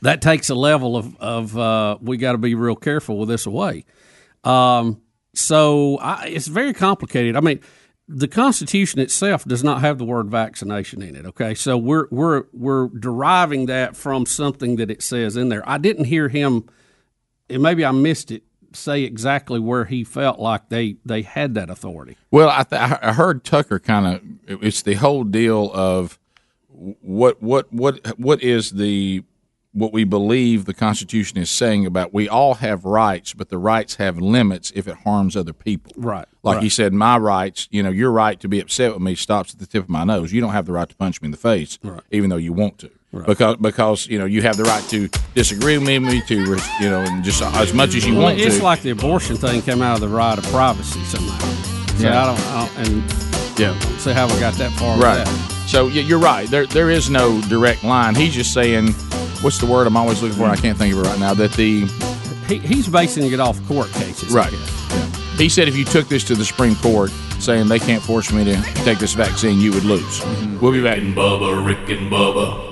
that 0.02 0.22
takes 0.22 0.50
a 0.50 0.56
level 0.56 0.96
of 0.96 1.18
of 1.18 1.58
uh, 1.58 1.98
we 2.02 2.18
got 2.18 2.34
to 2.34 2.38
be 2.38 2.54
real 2.54 2.76
careful 2.76 3.18
with 3.18 3.30
this 3.30 3.46
away. 3.46 3.86
Um, 4.44 5.02
so 5.34 5.98
I, 5.98 6.28
it's 6.28 6.48
very 6.48 6.74
complicated. 6.74 7.36
I 7.36 7.42
mean, 7.42 7.62
the 8.12 8.28
Constitution 8.28 9.00
itself 9.00 9.46
does 9.46 9.64
not 9.64 9.82
have 9.82 10.00
the 10.00 10.04
word 10.04 10.32
vaccination 10.32 11.04
in 11.04 11.16
it. 11.16 11.28
Okay, 11.28 11.54
so 11.54 11.78
we're 11.78 12.08
we're 12.10 12.46
we're 12.52 12.88
deriving 12.88 13.68
that 13.68 13.96
from 13.96 14.26
something 14.26 14.78
that 14.78 14.90
it 14.90 15.04
says 15.04 15.38
in 15.38 15.50
there. 15.50 15.68
I 15.70 15.78
didn't 15.78 16.06
hear 16.06 16.28
him, 16.28 16.68
and 17.50 17.62
maybe 17.62 17.86
I 17.86 17.92
missed 17.92 18.32
it. 18.32 18.44
Say 18.74 19.04
exactly 19.04 19.60
where 19.60 19.86
he 19.86 20.04
felt 20.04 20.40
like 20.40 20.70
they 20.70 20.98
they 21.06 21.22
had 21.22 21.54
that 21.54 21.70
authority. 21.70 22.18
Well, 22.32 22.50
I, 22.50 22.64
th- 22.64 23.00
I 23.02 23.14
heard 23.14 23.44
Tucker 23.44 23.80
kind 23.80 24.08
of. 24.48 24.64
It's 24.64 24.82
the 24.82 24.96
whole 24.96 25.24
deal 25.24 25.72
of 25.74 26.20
what 26.68 27.42
what 27.44 27.72
what 27.72 28.20
what 28.20 28.42
is 28.42 28.72
the 28.72 29.24
what 29.72 29.94
we 29.94 30.04
believe 30.04 30.66
the 30.66 30.74
Constitution 30.74 31.38
is 31.38 31.50
saying 31.50 31.86
about 31.86 32.12
we 32.14 32.28
all 32.28 32.56
have 32.56 32.86
rights, 32.86 33.34
but 33.34 33.50
the 33.50 33.58
rights 33.58 33.96
have 33.96 34.18
limits 34.20 34.72
if 34.76 34.88
it 34.88 34.96
harms 35.04 35.36
other 35.38 35.54
people. 35.54 35.94
Right. 35.96 36.26
Like 36.42 36.56
right. 36.56 36.64
he 36.64 36.70
said, 36.70 36.92
my 36.94 37.18
rights. 37.18 37.68
You 37.70 37.84
know, 37.84 37.92
your 37.92 38.12
right 38.12 38.40
to 38.40 38.48
be 38.48 38.60
upset 38.60 38.94
with 38.94 39.02
me 39.02 39.14
stops 39.16 39.54
at 39.54 39.60
the 39.60 39.68
tip 39.68 39.84
of 39.84 39.90
my 39.90 40.04
nose. 40.04 40.34
You 40.34 40.42
don't 40.42 40.54
have 40.54 40.66
the 40.66 40.72
right 40.74 40.90
to 40.90 40.96
punch 40.96 41.22
me 41.22 41.28
in 41.28 41.32
the 41.32 41.38
face, 41.38 41.78
Right. 41.84 42.02
even 42.12 42.30
though 42.32 42.38
you 42.38 42.52
want 42.54 42.80
to. 42.80 42.90
Right. 43.12 43.26
Because 43.26 43.58
because 43.58 44.06
you 44.08 44.20
know 44.20 44.26
you 44.26 44.42
have 44.44 44.56
the 44.58 44.64
right 44.66 44.84
to 44.90 45.08
disagree 45.34 45.78
with 45.78 45.88
me, 45.88 45.98
me 46.00 46.22
to 46.28 46.36
you 46.80 46.90
know, 46.90 47.02
and 47.02 47.24
just 47.24 47.42
as 47.42 47.74
much 47.74 47.96
as 47.96 48.06
you 48.06 48.14
Well, 48.14 48.24
want 48.24 48.40
it's 48.40 48.58
to. 48.60 48.64
like 48.64 48.82
the 48.84 48.92
abortion 48.92 49.36
thing 49.36 49.62
came 49.64 49.82
out 49.82 49.96
of 49.96 50.02
the 50.02 50.08
right 50.16 50.38
of 50.38 50.44
privacy 50.46 51.04
somehow. 51.06 51.40
So 51.98 52.04
Yeah. 52.08 52.22
I 52.22 52.26
don't, 52.28 52.40
I 52.48 52.66
don't 52.68 52.88
and 52.88 53.60
yeah, 53.60 53.80
see 53.98 54.14
how 54.14 54.28
we 54.32 54.40
got 54.40 54.54
that 54.56 54.72
far. 54.74 54.96
with 54.96 55.04
Right. 55.06 55.28
So 55.68 55.88
yeah, 55.88 56.02
you're 56.04 56.20
right. 56.20 56.48
There 56.50 56.68
there 56.68 56.90
is 56.92 57.10
no 57.10 57.42
direct 57.50 57.84
line. 57.84 58.14
He's 58.14 58.34
just 58.36 58.54
saying, 58.54 58.94
what's 59.42 59.58
the 59.58 59.66
word 59.66 59.88
I'm 59.88 59.98
always 59.98 60.22
looking 60.22 60.38
for? 60.38 60.44
and 60.44 60.52
I 60.52 60.56
can't 60.58 60.78
think 60.78 60.94
of 60.94 61.00
it 61.00 61.08
right 61.08 61.20
now. 61.20 61.34
That 61.34 61.52
the 61.54 61.86
He, 62.48 62.58
he's 62.60 62.88
basing 62.88 63.32
it 63.32 63.40
off 63.40 63.64
court 63.68 63.90
cases. 63.92 64.34
right. 64.34 64.52
He 65.38 65.48
said 65.48 65.68
if 65.70 65.78
you 65.78 65.86
took 65.86 66.10
this 66.10 66.24
to 66.26 66.36
the 66.36 66.44
Supreme 66.44 66.76
Court, 66.76 67.12
saying 67.40 67.70
they 67.70 67.80
can't 67.80 68.04
force 68.04 68.32
me 68.34 68.44
to 68.44 68.62
take 68.84 69.00
this 69.00 69.14
vaccine, 69.14 69.60
you 69.60 69.72
would 69.72 69.86
lose. 69.86 70.20
Mm-hmm. 70.20 70.60
We'll 70.60 70.74
be 70.74 70.84
back. 70.84 71.00
Bubba, 71.00 71.66
Rick 71.66 71.90
and 71.98 72.12
Bubba. 72.12 72.72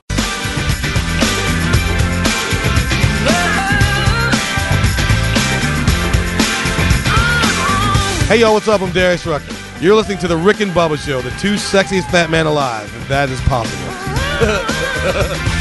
Hey, 8.27 8.41
yo, 8.41 8.51
what's 8.51 8.67
up? 8.67 8.81
I'm 8.81 8.91
Darius 8.91 9.25
Rucker. 9.25 9.55
You're 9.79 9.95
listening 9.95 10.17
to 10.17 10.27
The 10.27 10.35
Rick 10.35 10.59
and 10.59 10.71
Bubba 10.71 10.97
Show, 10.97 11.21
the 11.21 11.29
two 11.39 11.53
sexiest 11.53 12.11
fat 12.11 12.29
men 12.29 12.45
alive, 12.45 12.93
if 12.93 13.07
that 13.07 13.29
is 13.29 13.39
possible. 13.41 13.87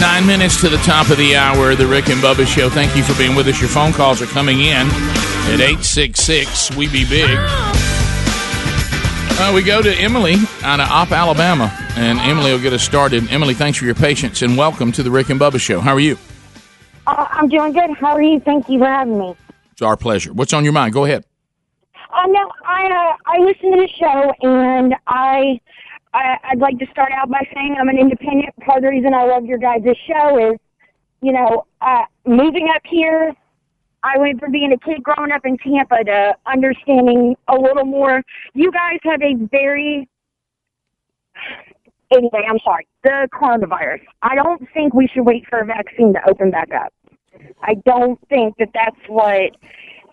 Nine 0.00 0.26
minutes 0.26 0.60
to 0.60 0.68
the 0.68 0.76
top 0.78 1.10
of 1.10 1.18
the 1.18 1.34
hour, 1.34 1.74
the 1.74 1.86
Rick 1.86 2.08
and 2.08 2.20
Bubba 2.22 2.46
Show. 2.46 2.68
Thank 2.68 2.94
you 2.96 3.02
for 3.02 3.16
being 3.18 3.34
with 3.34 3.48
us. 3.48 3.60
Your 3.60 3.68
phone 3.68 3.92
calls 3.92 4.22
are 4.22 4.26
coming 4.26 4.60
in 4.60 4.86
at 4.86 5.60
866 5.60 6.76
We 6.76 6.88
Be 6.88 7.04
Big. 7.08 7.36
Uh, 9.40 9.52
we 9.54 9.62
go 9.62 9.82
to 9.82 9.92
Emily 9.94 10.36
out 10.62 10.80
of 10.80 10.88
Opp, 10.88 11.12
Alabama, 11.12 11.72
and 11.96 12.18
Emily 12.20 12.52
will 12.52 12.60
get 12.60 12.72
us 12.72 12.82
started. 12.82 13.28
Emily, 13.30 13.54
thanks 13.54 13.78
for 13.78 13.84
your 13.84 13.94
patience 13.94 14.42
and 14.42 14.56
welcome 14.56 14.92
to 14.92 15.02
the 15.02 15.10
Rick 15.10 15.30
and 15.30 15.40
Bubba 15.40 15.60
Show. 15.60 15.80
How 15.80 15.94
are 15.94 16.00
you? 16.00 16.16
Uh, 17.06 17.26
I'm 17.30 17.48
doing 17.48 17.72
good. 17.72 17.90
How 17.98 18.12
are 18.12 18.22
you? 18.22 18.38
Thank 18.40 18.68
you 18.68 18.78
for 18.78 18.86
having 18.86 19.18
me. 19.18 19.34
It's 19.72 19.82
our 19.82 19.96
pleasure. 19.96 20.32
What's 20.32 20.52
on 20.52 20.62
your 20.64 20.72
mind? 20.72 20.92
Go 20.92 21.04
ahead. 21.04 21.24
Uh, 22.10 22.26
no, 22.26 22.50
I 22.64 22.86
uh, 22.86 23.16
I 23.26 23.38
listen 23.38 23.72
to 23.72 23.76
the 23.78 23.88
show, 23.88 24.32
and 24.42 24.94
I, 25.06 25.60
I 26.14 26.36
I'd 26.44 26.58
like 26.58 26.78
to 26.78 26.86
start 26.90 27.12
out 27.12 27.28
by 27.30 27.46
saying 27.54 27.76
I'm 27.78 27.88
an 27.88 27.98
independent. 27.98 28.54
Part 28.64 28.78
of 28.78 28.82
the 28.84 28.90
reason 28.90 29.14
I 29.14 29.24
love 29.24 29.44
your 29.44 29.58
guys' 29.58 29.82
show 30.06 30.52
is, 30.52 30.58
you 31.20 31.32
know, 31.32 31.66
uh, 31.80 32.04
moving 32.26 32.68
up 32.74 32.82
here. 32.84 33.34
I 34.02 34.16
went 34.16 34.38
from 34.38 34.52
being 34.52 34.72
a 34.72 34.78
kid 34.78 35.02
growing 35.02 35.32
up 35.32 35.44
in 35.44 35.58
Tampa 35.58 36.04
to 36.04 36.34
understanding 36.46 37.36
a 37.48 37.54
little 37.54 37.84
more. 37.84 38.22
You 38.54 38.70
guys 38.70 38.98
have 39.02 39.20
a 39.22 39.34
very 39.50 40.08
anyway. 42.12 42.46
I'm 42.48 42.58
sorry. 42.64 42.86
The 43.02 43.28
coronavirus. 43.32 44.00
I 44.22 44.34
don't 44.34 44.66
think 44.72 44.94
we 44.94 45.08
should 45.08 45.24
wait 45.24 45.44
for 45.48 45.58
a 45.60 45.64
vaccine 45.64 46.12
to 46.14 46.20
open 46.28 46.50
back 46.50 46.70
up. 46.72 46.92
I 47.62 47.74
don't 47.84 48.18
think 48.28 48.56
that 48.58 48.70
that's 48.74 48.96
what. 49.08 49.56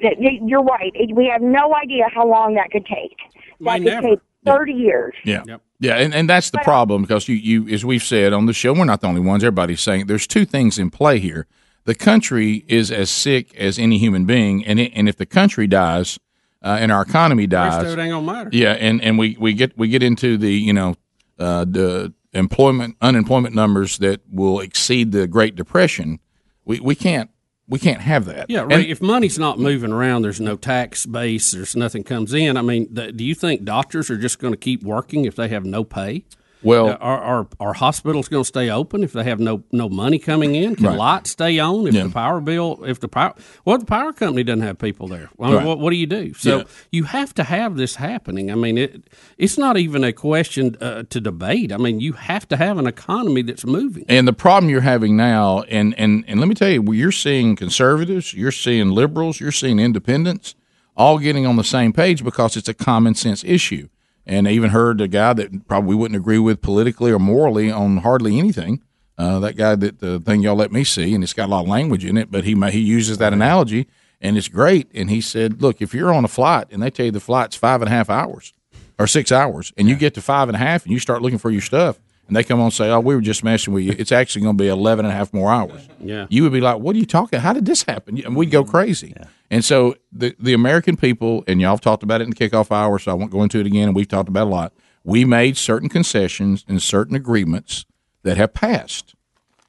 That 0.01 0.17
you're 0.19 0.63
right. 0.63 0.91
We 1.13 1.27
have 1.27 1.41
no 1.41 1.73
idea 1.73 2.05
how 2.13 2.27
long 2.27 2.55
that 2.55 2.69
could 2.69 2.85
take. 2.85 3.15
That 3.61 3.79
May 3.79 3.79
could 3.79 3.85
never. 3.85 4.07
take 4.09 4.19
thirty 4.45 4.73
years. 4.73 5.13
Yeah. 5.23 5.43
Yeah, 5.77 5.95
and, 5.95 6.15
and 6.15 6.29
that's 6.29 6.51
the 6.51 6.59
problem 6.59 7.01
because 7.01 7.27
you, 7.27 7.35
you, 7.35 7.67
as 7.67 7.83
we've 7.83 8.01
said 8.01 8.31
on 8.31 8.45
the 8.45 8.53
show, 8.53 8.73
we're 8.73 8.85
not 8.85 9.01
the 9.01 9.07
only 9.07 9.19
ones. 9.19 9.43
Everybody's 9.43 9.81
saying 9.81 10.07
there's 10.07 10.25
two 10.25 10.45
things 10.45 10.79
in 10.79 10.89
play 10.89 11.19
here. 11.19 11.47
The 11.83 11.93
country 11.93 12.63
is 12.69 12.91
as 12.91 13.09
sick 13.09 13.53
as 13.55 13.77
any 13.77 13.97
human 13.97 14.25
being, 14.25 14.65
and 14.65 14.79
it, 14.79 14.93
and 14.95 15.09
if 15.09 15.17
the 15.17 15.25
country 15.25 15.67
dies 15.67 16.17
uh, 16.63 16.77
and 16.79 16.93
our 16.93 17.01
economy 17.01 17.45
dies, 17.45 17.83
it 17.91 17.99
ain't 17.99 18.09
gonna 18.09 18.21
matter. 18.21 18.49
yeah, 18.53 18.71
and, 18.71 19.01
and 19.03 19.19
we, 19.19 19.35
we 19.37 19.53
get 19.53 19.77
we 19.77 19.89
get 19.89 20.01
into 20.01 20.37
the 20.37 20.53
you 20.53 20.71
know 20.71 20.95
uh, 21.39 21.65
the 21.65 22.13
employment 22.31 22.95
unemployment 23.01 23.53
numbers 23.53 23.97
that 23.97 24.21
will 24.31 24.61
exceed 24.61 25.11
the 25.11 25.27
Great 25.27 25.55
Depression. 25.55 26.19
We 26.63 26.79
we 26.79 26.95
can't 26.95 27.29
we 27.67 27.79
can't 27.79 28.01
have 28.01 28.25
that. 28.25 28.47
Yeah, 28.49 28.61
And- 28.63 28.71
right. 28.71 28.89
if 28.89 29.01
money's 29.01 29.39
not 29.39 29.57
moving 29.59 29.91
around, 29.91 30.21
there's 30.21 30.39
no 30.41 30.55
tax 30.55 31.05
base, 31.05 31.51
there's 31.51 31.75
nothing 31.75 32.03
comes 32.03 32.33
in. 32.33 32.57
I 32.57 32.61
mean, 32.61 32.93
do 32.93 33.23
you 33.23 33.33
think 33.35 33.63
doctors 33.63 34.09
are 34.09 34.17
just 34.17 34.39
going 34.39 34.53
to 34.53 34.57
keep 34.57 34.83
working 34.83 35.25
if 35.25 35.35
they 35.35 35.47
have 35.49 35.65
no 35.65 35.83
pay? 35.83 36.23
Well- 36.65 36.89
are 36.99 37.21
are, 37.21 37.47
are 37.59 37.73
hospitals 37.73 38.27
going 38.27 38.43
to 38.43 38.47
stay 38.47 38.69
open 38.69 39.03
if 39.03 39.13
they 39.13 39.23
have 39.23 39.39
no 39.39 39.63
no 39.71 39.87
money 39.89 40.19
coming 40.19 40.55
in? 40.55 40.75
Can 40.75 40.85
Right. 40.85 40.97
lights 40.97 41.31
stay 41.31 41.59
on 41.59 41.87
if 41.87 41.93
Yeah. 41.93 42.03
the 42.03 42.09
power 42.09 42.41
bill 42.41 42.83
if 42.85 42.99
the 42.99 43.07
power 43.07 43.33
well 43.65 43.77
the 43.77 43.85
power 43.85 44.11
company 44.13 44.43
doesn't 44.43 44.61
have 44.61 44.77
people 44.79 45.07
there? 45.07 45.29
Right. 45.37 45.63
what, 45.65 45.79
what 45.79 45.91
do 45.91 45.95
you 45.97 46.07
do? 46.07 46.33
So 46.33 46.57
Yeah. 46.57 46.63
you 46.91 47.03
have 47.05 47.33
to 47.35 47.43
have 47.43 47.75
this 47.77 47.95
happening. 47.95 48.51
I 48.51 48.55
mean, 48.55 48.77
it 48.77 49.03
it's 49.37 49.57
not 49.57 49.77
even 49.77 50.03
a 50.03 50.11
question 50.13 50.75
uh, 50.81 51.03
to 51.09 51.21
debate. 51.21 51.71
I 51.71 51.77
mean, 51.77 51.99
you 51.99 52.13
have 52.13 52.47
to 52.49 52.57
have 52.57 52.77
an 52.77 52.87
economy 52.87 53.41
that's 53.43 53.65
moving. 53.65 54.05
And 54.09 54.27
the 54.27 54.33
problem 54.33 54.69
you're 54.69 54.81
having 54.81 55.15
now, 55.17 55.61
and, 55.69 55.93
and, 55.99 56.23
and 56.27 56.39
let 56.39 56.47
me 56.49 56.55
tell 56.55 56.69
you, 56.69 56.83
you're 56.93 57.11
seeing 57.11 57.55
conservatives, 57.55 58.33
you're 58.33 58.51
seeing 58.51 58.89
liberals, 58.91 59.39
you're 59.39 59.51
seeing 59.51 59.79
independents 59.79 60.55
all 60.97 61.19
getting 61.19 61.45
on 61.45 61.57
the 61.57 61.63
same 61.63 61.91
page 61.91 62.23
because 62.23 62.55
it's 62.55 62.69
a 62.69 62.73
common 62.73 63.13
sense 63.15 63.43
issue. 63.43 63.87
And 64.27 64.47
I 64.47 64.51
even 64.51 64.71
heard 64.71 65.01
a 65.01 65.07
guy 65.07 65.33
that 65.33 65.67
probably 65.67 65.95
wouldn't 65.95 66.19
agree 66.19 66.39
with 66.39 66.61
politically 66.61 67.11
or 67.11 67.19
morally 67.19 67.71
on 67.71 67.97
hardly 67.97 68.39
anything. 68.39 68.81
Uh, 69.17 69.39
that 69.39 69.55
guy 69.55 69.75
that 69.75 69.99
the 69.99 70.19
thing 70.19 70.41
y'all 70.41 70.55
let 70.55 70.71
me 70.71 70.83
see, 70.83 71.13
and 71.13 71.23
it's 71.23 71.33
got 71.33 71.47
a 71.47 71.51
lot 71.51 71.61
of 71.61 71.67
language 71.69 72.03
in 72.03 72.17
it, 72.17 72.31
but 72.31 72.43
he 72.43 72.53
he 72.71 72.79
uses 72.79 73.17
that 73.19 73.33
analogy, 73.33 73.87
and 74.19 74.37
it's 74.37 74.49
great. 74.49 74.89
And 74.93 75.09
he 75.09 75.21
said, 75.21 75.61
"Look, 75.61 75.81
if 75.81 75.93
you're 75.93 76.13
on 76.13 76.25
a 76.25 76.27
flight 76.27 76.67
and 76.71 76.83
they 76.83 76.89
tell 76.89 77.05
you 77.05 77.11
the 77.11 77.19
flight's 77.21 77.55
five 77.55 77.81
and 77.81 77.87
a 77.87 77.91
half 77.91 78.09
hours 78.09 78.53
or 78.99 79.07
six 79.07 79.31
hours, 79.31 79.71
and 79.77 79.87
you 79.87 79.95
get 79.95 80.13
to 80.15 80.21
five 80.21 80.49
and 80.49 80.55
a 80.55 80.59
half, 80.59 80.83
and 80.83 80.91
you 80.91 80.99
start 80.99 81.21
looking 81.21 81.37
for 81.37 81.49
your 81.49 81.61
stuff, 81.61 81.99
and 82.27 82.35
they 82.35 82.43
come 82.43 82.59
on 82.59 82.65
and 82.65 82.73
say, 82.73 82.89
"Oh, 82.89 82.99
we 82.99 83.15
were 83.15 83.21
just 83.21 83.43
messing 83.43 83.73
with 83.73 83.83
you," 83.83 83.95
it's 83.97 84.11
actually 84.11 84.41
going 84.41 84.57
to 84.57 84.63
be 84.63 84.67
11 84.67 85.05
and 85.05 85.13
a 85.13 85.15
half 85.15 85.33
more 85.33 85.51
hours. 85.51 85.87
Yeah. 85.99 86.25
You 86.29 86.43
would 86.43 86.51
be 86.51 86.61
like, 86.61 86.79
"What 86.79 86.95
are 86.95 86.99
you 86.99 87.05
talking? 87.05 87.39
How 87.39 87.53
did 87.53 87.65
this 87.65 87.83
happen?" 87.83 88.21
And 88.23 88.35
we'd 88.35 88.51
go 88.51 88.63
crazy. 88.63 89.13
And 89.51 89.63
so 89.63 89.95
the 90.11 90.35
the 90.39 90.53
American 90.53 90.97
people, 90.97 91.43
and 91.47 91.61
y'all 91.61 91.71
have 91.71 91.81
talked 91.81 92.03
about 92.03 92.21
it 92.21 92.25
in 92.25 92.31
the 92.31 92.35
kickoff 92.35 92.71
hour, 92.71 92.97
so 92.99 93.11
I 93.11 93.13
won't 93.13 93.31
go 93.31 93.43
into 93.43 93.59
it 93.59 93.65
again. 93.65 93.89
And 93.89 93.95
we've 93.95 94.07
talked 94.07 94.29
about 94.29 94.47
it 94.47 94.51
a 94.51 94.55
lot. 94.55 94.73
We 95.03 95.23
made 95.23 95.55
certain 95.55 95.89
concessions 95.89 96.65
and 96.67 96.81
certain 96.81 97.15
agreements 97.15 97.85
that 98.23 98.37
have 98.37 98.53
passed, 98.53 99.13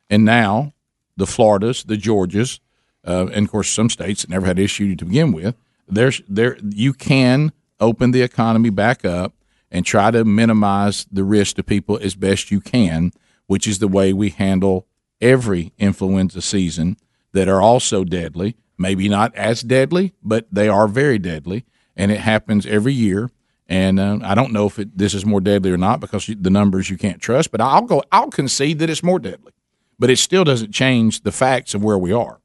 and 0.08 0.24
now 0.24 0.72
the 1.16 1.26
Floridas, 1.26 1.84
the 1.84 1.96
Georgias, 1.96 2.60
uh, 3.06 3.26
and 3.32 3.46
of 3.46 3.52
course 3.52 3.68
some 3.68 3.90
states 3.90 4.22
that 4.22 4.30
never 4.30 4.46
had 4.46 4.58
issue 4.58 4.96
to 4.96 5.04
begin 5.04 5.32
with. 5.32 5.56
There's 5.88 6.22
there 6.28 6.56
you 6.68 6.94
can 6.94 7.52
open 7.80 8.10
the 8.10 8.22
economy 8.22 8.70
back 8.70 9.04
up 9.04 9.34
and 9.76 9.84
try 9.84 10.10
to 10.10 10.24
minimize 10.24 11.06
the 11.12 11.22
risk 11.22 11.56
to 11.56 11.62
people 11.62 11.98
as 12.00 12.14
best 12.14 12.50
you 12.50 12.62
can, 12.62 13.12
which 13.46 13.66
is 13.66 13.78
the 13.78 13.86
way 13.86 14.10
we 14.10 14.30
handle 14.30 14.86
every 15.20 15.74
influenza 15.76 16.40
season 16.40 16.96
that 17.32 17.46
are 17.46 17.60
also 17.60 18.02
deadly. 18.02 18.56
Maybe 18.78 19.06
not 19.06 19.34
as 19.34 19.60
deadly, 19.60 20.14
but 20.22 20.46
they 20.50 20.66
are 20.66 20.88
very 20.88 21.18
deadly, 21.18 21.66
and 21.94 22.10
it 22.10 22.20
happens 22.20 22.64
every 22.64 22.94
year. 22.94 23.30
And 23.68 24.00
uh, 24.00 24.20
I 24.22 24.34
don't 24.34 24.54
know 24.54 24.64
if 24.64 24.78
it, 24.78 24.96
this 24.96 25.12
is 25.12 25.26
more 25.26 25.42
deadly 25.42 25.70
or 25.70 25.76
not 25.76 26.00
because 26.00 26.24
the 26.26 26.48
numbers 26.48 26.88
you 26.88 26.96
can't 26.96 27.20
trust. 27.20 27.50
But 27.50 27.60
I'll 27.60 27.82
go. 27.82 28.02
I'll 28.10 28.30
concede 28.30 28.78
that 28.78 28.88
it's 28.88 29.02
more 29.02 29.18
deadly, 29.18 29.52
but 29.98 30.08
it 30.08 30.16
still 30.16 30.44
doesn't 30.44 30.72
change 30.72 31.20
the 31.22 31.32
facts 31.32 31.74
of 31.74 31.84
where 31.84 31.98
we 31.98 32.12
are. 32.12 32.40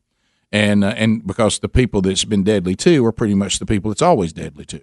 And 0.52 0.84
uh, 0.84 0.96
and 0.98 1.26
because 1.26 1.60
the 1.60 1.70
people 1.70 2.02
that's 2.02 2.26
been 2.26 2.44
deadly 2.44 2.76
to 2.76 3.06
are 3.06 3.14
pretty 3.14 3.36
much 3.36 3.60
the 3.60 3.66
people 3.66 3.90
that's 3.90 4.02
always 4.02 4.34
deadly 4.34 4.66
to 4.66 4.82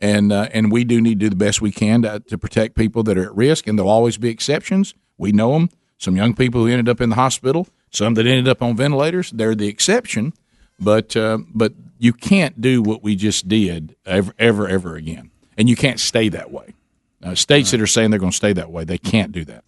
and 0.00 0.32
uh, 0.32 0.48
and 0.52 0.72
we 0.72 0.84
do 0.84 1.00
need 1.00 1.20
to 1.20 1.26
do 1.26 1.30
the 1.30 1.36
best 1.36 1.60
we 1.60 1.70
can 1.70 2.02
to, 2.02 2.20
to 2.20 2.38
protect 2.38 2.74
people 2.74 3.02
that 3.04 3.18
are 3.18 3.24
at 3.24 3.34
risk, 3.34 3.66
and 3.66 3.78
there'll 3.78 3.90
always 3.90 4.18
be 4.18 4.28
exceptions. 4.28 4.94
We 5.18 5.32
know 5.32 5.52
them. 5.52 5.70
Some 5.98 6.16
young 6.16 6.34
people 6.34 6.62
who 6.62 6.68
ended 6.68 6.88
up 6.88 7.00
in 7.00 7.10
the 7.10 7.16
hospital, 7.16 7.68
some 7.90 8.14
that 8.14 8.26
ended 8.26 8.48
up 8.48 8.62
on 8.62 8.76
ventilators. 8.76 9.30
They're 9.30 9.54
the 9.54 9.68
exception, 9.68 10.32
but 10.78 11.14
uh, 11.16 11.38
but 11.54 11.74
you 11.98 12.12
can't 12.12 12.60
do 12.60 12.82
what 12.82 13.02
we 13.02 13.14
just 13.14 13.48
did 13.48 13.96
ever 14.06 14.32
ever 14.38 14.66
ever 14.66 14.96
again, 14.96 15.30
and 15.58 15.68
you 15.68 15.76
can't 15.76 16.00
stay 16.00 16.28
that 16.30 16.50
way. 16.50 16.74
Uh, 17.22 17.34
states 17.34 17.70
that 17.70 17.82
are 17.82 17.86
saying 17.86 18.10
they're 18.10 18.18
going 18.18 18.32
to 18.32 18.36
stay 18.36 18.54
that 18.54 18.70
way, 18.70 18.82
they 18.82 18.96
can't 18.96 19.32
do 19.32 19.44
that. 19.44 19.64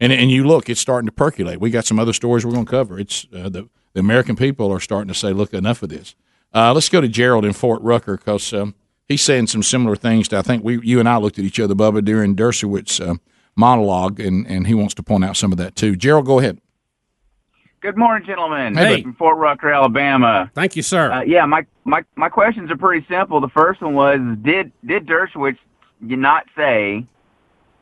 And 0.00 0.12
and 0.12 0.30
you 0.30 0.46
look, 0.46 0.70
it's 0.70 0.80
starting 0.80 1.06
to 1.06 1.12
percolate. 1.12 1.60
We 1.60 1.70
got 1.70 1.84
some 1.84 1.98
other 1.98 2.14
stories 2.14 2.46
we're 2.46 2.52
going 2.52 2.64
to 2.64 2.70
cover. 2.70 2.98
It's 2.98 3.26
uh, 3.34 3.50
the 3.50 3.68
the 3.92 4.00
American 4.00 4.36
people 4.36 4.72
are 4.72 4.80
starting 4.80 5.08
to 5.08 5.14
say, 5.14 5.32
look, 5.32 5.52
enough 5.52 5.82
of 5.82 5.90
this. 5.90 6.14
Uh, 6.54 6.72
let's 6.72 6.88
go 6.88 7.00
to 7.00 7.08
Gerald 7.08 7.44
in 7.44 7.52
Fort 7.52 7.82
Rucker 7.82 8.16
because 8.16 8.52
um, 8.54 8.74
he's 9.08 9.22
saying 9.22 9.48
some 9.48 9.62
similar 9.62 9.96
things. 9.96 10.28
To, 10.28 10.38
I 10.38 10.42
think 10.42 10.64
we 10.64 10.80
you 10.82 11.00
and 11.00 11.08
I 11.08 11.16
looked 11.16 11.38
at 11.38 11.44
each 11.44 11.60
other, 11.60 11.74
Bubba, 11.74 12.04
during 12.04 12.36
Dershowitz's 12.36 13.00
uh, 13.00 13.14
monologue, 13.54 14.20
and 14.20 14.46
and 14.46 14.66
he 14.66 14.74
wants 14.74 14.94
to 14.94 15.02
point 15.02 15.24
out 15.24 15.36
some 15.36 15.52
of 15.52 15.58
that 15.58 15.76
too. 15.76 15.96
Gerald, 15.96 16.26
go 16.26 16.38
ahead. 16.38 16.60
Good 17.80 17.96
morning, 17.96 18.26
gentlemen. 18.26 18.74
Hey. 18.74 19.02
From 19.02 19.14
Fort 19.14 19.36
Rucker, 19.36 19.70
Alabama. 19.70 20.50
Thank 20.54 20.76
you, 20.76 20.82
sir. 20.82 21.12
Uh, 21.12 21.22
yeah, 21.22 21.44
my, 21.46 21.66
my 21.84 22.04
my 22.16 22.28
questions 22.28 22.70
are 22.70 22.76
pretty 22.76 23.06
simple. 23.08 23.40
The 23.40 23.48
first 23.48 23.80
one 23.80 23.94
was 23.94 24.18
did 24.42 24.72
did 24.84 25.06
Dershowitz 25.06 25.58
not 26.00 26.46
say 26.56 27.06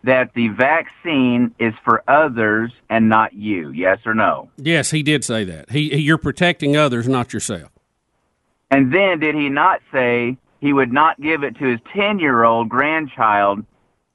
that 0.03 0.35
the 0.35 0.49
vaccine 0.49 1.55
is 1.59 1.73
for 1.85 2.03
others 2.07 2.73
and 2.91 3.09
not 3.09 3.33
you? 3.33 3.71
Yes 3.71 3.99
or 4.05 4.15
no? 4.15 4.51
Yes, 4.57 4.91
he 4.91 5.03
did 5.03 5.25
say 5.25 5.45
that. 5.45 5.71
He, 5.71 5.89
he 5.89 6.01
you're 6.03 6.19
protecting 6.19 6.77
others, 6.77 7.09
not 7.09 7.33
yourself. 7.33 7.71
And 8.71 8.93
then 8.93 9.21
did 9.21 9.35
he 9.35 9.49
not 9.49 9.81
say 9.93 10.37
he 10.65 10.73
would 10.73 10.91
not 10.91 11.21
give 11.21 11.43
it 11.45 11.55
to 11.59 11.67
his 11.67 11.79
10 11.95 12.19
year 12.19 12.45
old 12.45 12.71
grandchild 12.71 13.63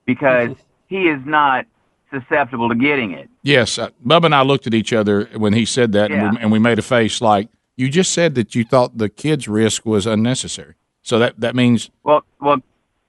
because 0.06 0.56
he 0.88 1.08
is 1.08 1.22
not 1.24 1.68
susceptible 2.12 2.68
to 2.70 2.74
getting 2.76 3.12
it? 3.12 3.30
Yes, 3.44 3.78
uh, 3.78 3.90
Bubba 4.04 4.26
and 4.26 4.34
I 4.36 4.42
looked 4.42 4.66
at 4.66 4.74
each 4.74 4.92
other 4.92 5.26
when 5.38 5.54
he 5.54 5.64
said 5.64 5.92
that, 5.92 6.12
and, 6.12 6.34
we, 6.36 6.42
and 6.42 6.52
we 6.52 6.58
made 6.58 6.80
a 6.80 6.82
face 6.82 7.22
like 7.22 7.50
you 7.78 7.88
just 7.88 8.12
said 8.14 8.34
that 8.34 8.56
you 8.56 8.64
thought 8.66 8.98
the 8.98 9.10
kid's 9.10 9.48
risk 9.48 9.86
was 9.86 10.08
unnecessary. 10.08 10.74
So 11.04 11.20
that 11.20 11.40
that 11.40 11.56
means 11.56 11.92
Well, 12.04 12.26
well, 12.42 12.58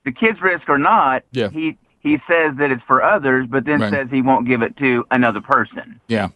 the 0.05 0.11
kid's 0.11 0.39
risk 0.39 0.69
or 0.69 0.77
not, 0.77 1.23
Yeah. 1.31 1.49
he 1.49 1.77
he 1.99 2.19
says 2.27 2.55
that 2.57 2.69
it's 2.71 2.83
for 2.87 3.03
others, 3.03 3.47
but 3.49 3.65
then 3.65 3.81
Right. 3.81 3.91
says 3.91 4.07
he 4.11 4.21
won't 4.21 4.47
give 4.47 4.61
it 4.61 4.77
to 4.77 5.03
another 5.09 5.41
person. 5.41 5.99
yeah. 6.07 6.29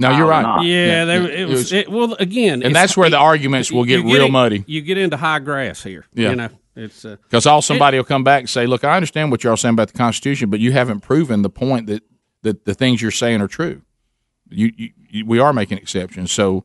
No, 0.00 0.16
you're 0.16 0.26
right. 0.26 0.42
not. 0.42 0.64
Yeah, 0.64 1.04
they, 1.04 1.42
it, 1.42 1.48
was, 1.48 1.72
it, 1.72 1.90
well 1.90 2.14
again, 2.14 2.54
and 2.54 2.62
it's- 2.64 2.74
that's 2.74 2.96
where 2.96 3.10
the 3.10 3.18
arguments 3.18 3.70
will 3.70 3.86
you 3.86 4.02
get 4.02 4.12
real 4.12 4.26
in- 4.26 4.32
muddy. 4.32 4.64
You 4.66 4.80
get 4.80 4.98
into 4.98 5.16
high 5.16 5.38
grass 5.40 5.82
here. 5.82 6.06
Yeah. 6.14 6.30
you 6.30 6.36
know, 6.36 6.48
it's 6.74 7.04
uh, 7.04 7.16
Because 7.24 7.46
all 7.46 7.60
somebody 7.62 7.98
will 7.98 8.04
come 8.04 8.24
back 8.24 8.40
and 8.40 8.48
say, 8.50 8.66
"Look, 8.66 8.82
I 8.82 8.96
understand 8.96 9.30
what 9.30 9.44
you're 9.44 9.50
all 9.52 9.56
saying 9.56 9.74
about 9.74 9.88
the 9.92 9.98
Constitution, 9.98 10.48
but 10.50 10.58
you 10.58 10.72
haven't 10.72 11.00
proven 11.00 11.42
the 11.42 11.50
point 11.50 11.86
that, 11.88 12.02
that 12.42 12.64
the 12.64 12.74
things 12.74 13.02
you're 13.02 13.10
saying 13.10 13.40
are 13.42 13.48
true. 13.48 13.82
You, 14.48 14.72
you, 14.76 14.90
you 15.10 15.26
we 15.26 15.38
are 15.38 15.52
making 15.52 15.78
exceptions. 15.78 16.32
So, 16.32 16.64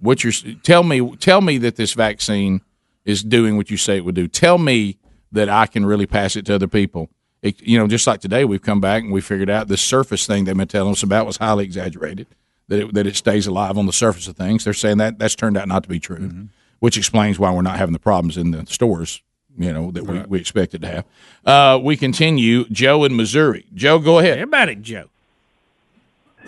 what 0.00 0.24
you're 0.24 0.32
tell 0.62 0.82
me 0.82 1.14
tell 1.16 1.40
me 1.40 1.58
that 1.58 1.76
this 1.76 1.94
vaccine 1.94 2.60
is 3.04 3.22
doing 3.22 3.56
what 3.56 3.70
you 3.70 3.76
say 3.76 3.96
it 3.96 4.04
would 4.04 4.16
do. 4.16 4.26
Tell 4.26 4.58
me 4.58 4.98
that 5.30 5.48
I 5.48 5.66
can 5.66 5.86
really 5.86 6.06
pass 6.06 6.34
it 6.34 6.44
to 6.46 6.54
other 6.56 6.66
people. 6.68 7.10
It, 7.42 7.60
you 7.62 7.78
know, 7.78 7.86
just 7.86 8.06
like 8.06 8.20
today, 8.20 8.44
we've 8.44 8.62
come 8.62 8.80
back 8.80 9.04
and 9.04 9.12
we 9.12 9.20
figured 9.20 9.50
out 9.50 9.68
the 9.68 9.76
surface 9.76 10.26
thing 10.26 10.44
they've 10.44 10.56
been 10.56 10.66
telling 10.66 10.92
us 10.92 11.02
about 11.04 11.26
was 11.26 11.36
highly 11.36 11.64
exaggerated. 11.64 12.26
That 12.68 12.80
it, 12.80 12.94
that 12.94 13.06
it 13.06 13.14
stays 13.14 13.46
alive 13.46 13.78
on 13.78 13.86
the 13.86 13.92
surface 13.92 14.26
of 14.26 14.36
things. 14.36 14.64
They're 14.64 14.74
saying 14.74 14.98
that 14.98 15.18
that's 15.18 15.36
turned 15.36 15.56
out 15.56 15.68
not 15.68 15.84
to 15.84 15.88
be 15.88 16.00
true, 16.00 16.48
which 16.80 16.96
explains 16.96 17.38
why 17.38 17.52
we're 17.52 17.62
not 17.62 17.78
having 17.78 17.92
the 17.92 18.00
problems 18.00 18.36
in 18.36 18.50
the 18.50 18.66
stores. 18.66 19.22
You 19.58 19.72
know 19.72 19.90
that 19.92 20.04
we, 20.04 20.20
we 20.22 20.40
expected 20.40 20.82
to 20.82 20.88
have. 20.88 21.04
Uh, 21.44 21.78
we 21.80 21.96
continue. 21.96 22.68
Joe 22.68 23.04
in 23.04 23.16
Missouri. 23.16 23.66
Joe, 23.72 23.98
go 23.98 24.18
ahead. 24.18 24.40
about 24.40 24.68
it, 24.68 24.82
Joe. 24.82 25.08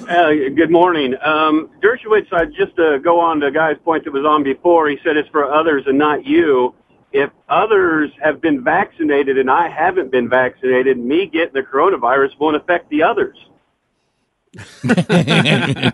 Uh, 0.07 0.31
good 0.55 0.71
morning. 0.71 1.15
Um, 1.23 1.71
Dershowitz, 1.81 2.33
I 2.33 2.45
just 2.45 2.77
to 2.77 3.01
go 3.01 3.19
on 3.19 3.41
to 3.41 3.47
a 3.47 3.51
guy's 3.51 3.77
point 3.85 4.05
that 4.05 4.13
was 4.13 4.25
on 4.25 4.45
before. 4.45 4.89
He 4.89 4.99
said 5.03 5.17
it's 5.17 5.29
for 5.31 5.53
others 5.53 5.85
and 5.87 5.99
not 5.99 6.25
you. 6.25 6.75
If 7.13 7.31
others 7.49 8.11
have 8.23 8.41
been 8.41 8.63
vaccinated 8.63 9.39
and 9.39 9.51
I 9.51 9.69
haven't 9.69 10.11
been 10.11 10.29
vaccinated, 10.29 10.99
me 10.99 11.27
getting 11.27 11.55
the 11.55 11.63
coronavirus 11.63 12.39
won't 12.39 12.57
affect 12.57 12.91
the 12.91 13.03
others. 13.03 13.37
right. 14.85 15.93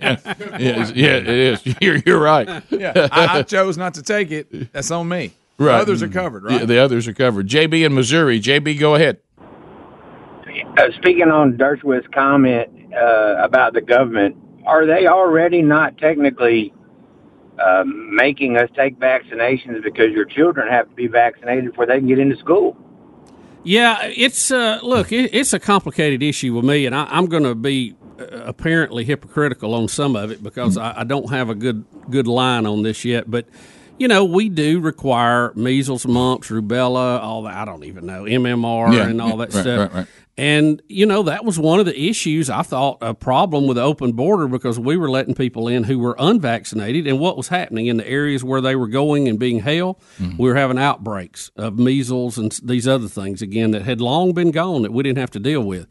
Yeah. 0.00 0.34
Yes, 0.58 0.92
yeah, 0.94 1.16
it 1.16 1.28
is. 1.28 1.66
You're, 1.80 1.96
you're 2.04 2.20
right. 2.20 2.62
Yeah, 2.70 3.08
I, 3.12 3.38
I 3.38 3.42
chose 3.42 3.76
not 3.76 3.94
to 3.94 4.02
take 4.02 4.30
it. 4.30 4.72
That's 4.72 4.90
on 4.90 5.08
me. 5.08 5.32
The 5.56 5.64
Right. 5.64 5.80
Others 5.80 6.02
are 6.02 6.08
covered, 6.08 6.44
right? 6.44 6.60
Yeah, 6.60 6.66
the 6.66 6.78
others 6.78 7.08
are 7.08 7.14
covered. 7.14 7.48
JB 7.48 7.84
in 7.84 7.94
Missouri. 7.94 8.40
JB, 8.40 8.78
go 8.78 8.94
ahead. 8.94 9.18
Uh, 10.76 10.86
speaking 10.96 11.30
on 11.30 11.54
Dershowitz's 11.54 12.06
comment 12.14 12.68
uh, 12.94 13.36
about 13.42 13.74
the 13.74 13.80
government, 13.80 14.36
are 14.66 14.86
they 14.86 15.06
already 15.08 15.62
not 15.62 15.98
technically 15.98 16.72
uh, 17.58 17.82
making 17.84 18.56
us 18.56 18.70
take 18.76 18.98
vaccinations 19.00 19.82
because 19.82 20.12
your 20.12 20.24
children 20.24 20.68
have 20.68 20.88
to 20.88 20.94
be 20.94 21.08
vaccinated 21.08 21.70
before 21.70 21.86
they 21.86 21.98
can 21.98 22.06
get 22.06 22.20
into 22.20 22.36
school? 22.36 22.76
Yeah, 23.64 23.98
it's 24.04 24.50
uh, 24.50 24.78
look, 24.82 25.12
it, 25.12 25.34
it's 25.34 25.52
a 25.52 25.58
complicated 25.58 26.22
issue 26.22 26.54
with 26.54 26.64
me, 26.64 26.86
and 26.86 26.94
I, 26.94 27.04
I'm 27.10 27.26
going 27.26 27.42
to 27.42 27.54
be 27.54 27.94
uh, 28.18 28.24
apparently 28.44 29.04
hypocritical 29.04 29.74
on 29.74 29.88
some 29.88 30.16
of 30.16 30.30
it 30.30 30.42
because 30.42 30.76
I, 30.76 31.00
I 31.00 31.04
don't 31.04 31.30
have 31.30 31.50
a 31.50 31.54
good 31.54 31.84
good 32.08 32.26
line 32.26 32.66
on 32.66 32.82
this 32.82 33.04
yet. 33.04 33.30
But 33.30 33.46
you 33.98 34.06
know, 34.08 34.24
we 34.24 34.48
do 34.48 34.80
require 34.80 35.52
measles, 35.54 36.06
mumps, 36.06 36.48
rubella, 36.48 37.20
all 37.20 37.42
that. 37.42 37.54
I 37.56 37.64
don't 37.64 37.84
even 37.84 38.06
know 38.06 38.22
MMR 38.24 38.94
Yeah, 38.94 39.08
and 39.08 39.20
all 39.20 39.36
that 39.38 39.52
right, 39.52 39.60
stuff. 39.60 39.92
right, 39.92 39.92
right. 39.92 40.06
And, 40.38 40.80
you 40.88 41.04
know, 41.04 41.24
that 41.24 41.44
was 41.44 41.58
one 41.58 41.80
of 41.80 41.86
the 41.86 42.00
issues 42.00 42.48
I 42.48 42.62
thought 42.62 42.98
a 43.00 43.12
problem 43.12 43.66
with 43.66 43.76
the 43.76 43.82
open 43.82 44.12
border 44.12 44.46
because 44.46 44.78
we 44.78 44.96
were 44.96 45.10
letting 45.10 45.34
people 45.34 45.66
in 45.66 45.82
who 45.82 45.98
were 45.98 46.14
unvaccinated. 46.16 47.08
And 47.08 47.18
what 47.18 47.36
was 47.36 47.48
happening 47.48 47.86
in 47.88 47.96
the 47.96 48.06
areas 48.08 48.44
where 48.44 48.60
they 48.60 48.76
were 48.76 48.86
going 48.86 49.26
and 49.26 49.36
being 49.36 49.58
held, 49.58 49.96
we 50.38 50.48
were 50.48 50.54
having 50.54 50.78
outbreaks 50.78 51.50
of 51.56 51.76
measles 51.78 52.38
and 52.38 52.52
these 52.62 52.86
other 52.86 53.08
things, 53.08 53.42
again, 53.42 53.72
that 53.72 53.82
had 53.82 54.00
long 54.00 54.32
been 54.32 54.52
gone 54.52 54.82
that 54.82 54.92
we 54.92 55.02
didn't 55.02 55.18
have 55.18 55.32
to 55.32 55.40
deal 55.40 55.62
with. 55.62 55.88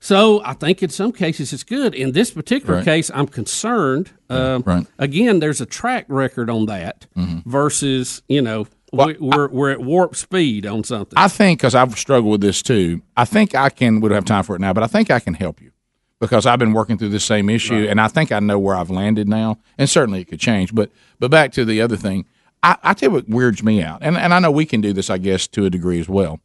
So 0.00 0.42
I 0.44 0.54
think 0.54 0.82
in 0.82 0.90
some 0.90 1.12
cases 1.12 1.52
it's 1.52 1.64
good. 1.64 1.94
In 1.94 2.12
this 2.12 2.30
particular 2.32 2.76
Right. 2.76 2.84
case, 2.84 3.10
I'm 3.14 3.26
concerned. 3.28 4.10
Uh, 4.28 4.60
Right. 4.64 4.86
Again, 4.98 5.38
there's 5.38 5.60
a 5.60 5.66
track 5.66 6.04
record 6.08 6.50
on 6.50 6.66
that 6.66 7.06
versus, 7.46 8.22
you 8.28 8.42
know, 8.42 8.66
we, 8.92 9.16
we're, 9.18 9.48
we're 9.48 9.70
at 9.70 9.80
warp 9.80 10.16
speed 10.16 10.66
on 10.66 10.84
something. 10.84 11.16
I 11.16 11.28
think 11.28 11.60
because 11.60 11.74
I've 11.74 11.98
struggled 11.98 12.30
with 12.30 12.40
this 12.40 12.62
too. 12.62 13.02
I 13.16 13.24
think 13.24 13.54
I 13.54 13.70
can. 13.70 14.00
We 14.00 14.08
don't 14.08 14.16
have 14.16 14.24
time 14.24 14.44
for 14.44 14.56
it 14.56 14.60
now, 14.60 14.72
but 14.72 14.82
I 14.82 14.86
think 14.86 15.10
I 15.10 15.20
can 15.20 15.34
help 15.34 15.60
you 15.60 15.72
because 16.20 16.46
I've 16.46 16.58
been 16.58 16.72
working 16.72 16.98
through 16.98 17.10
this 17.10 17.24
same 17.24 17.48
issue, 17.48 17.86
and 17.88 18.00
I 18.00 18.08
think 18.08 18.32
I 18.32 18.40
know 18.40 18.58
where 18.58 18.74
I've 18.74 18.90
landed 18.90 19.28
now. 19.28 19.58
And 19.76 19.88
certainly 19.88 20.20
it 20.20 20.26
could 20.26 20.40
change. 20.40 20.74
But 20.74 20.90
but 21.18 21.30
back 21.30 21.52
to 21.52 21.64
the 21.64 21.80
other 21.80 21.96
thing, 21.96 22.26
I, 22.62 22.76
I 22.82 22.94
tell 22.94 23.10
you 23.10 23.14
what 23.14 23.28
weirds 23.28 23.62
me 23.62 23.82
out, 23.82 24.00
and 24.02 24.16
and 24.16 24.32
I 24.34 24.38
know 24.38 24.50
we 24.50 24.66
can 24.66 24.80
do 24.80 24.92
this, 24.92 25.10
I 25.10 25.18
guess, 25.18 25.46
to 25.48 25.64
a 25.64 25.70
degree 25.70 26.00
as 26.00 26.08
well. 26.08 26.40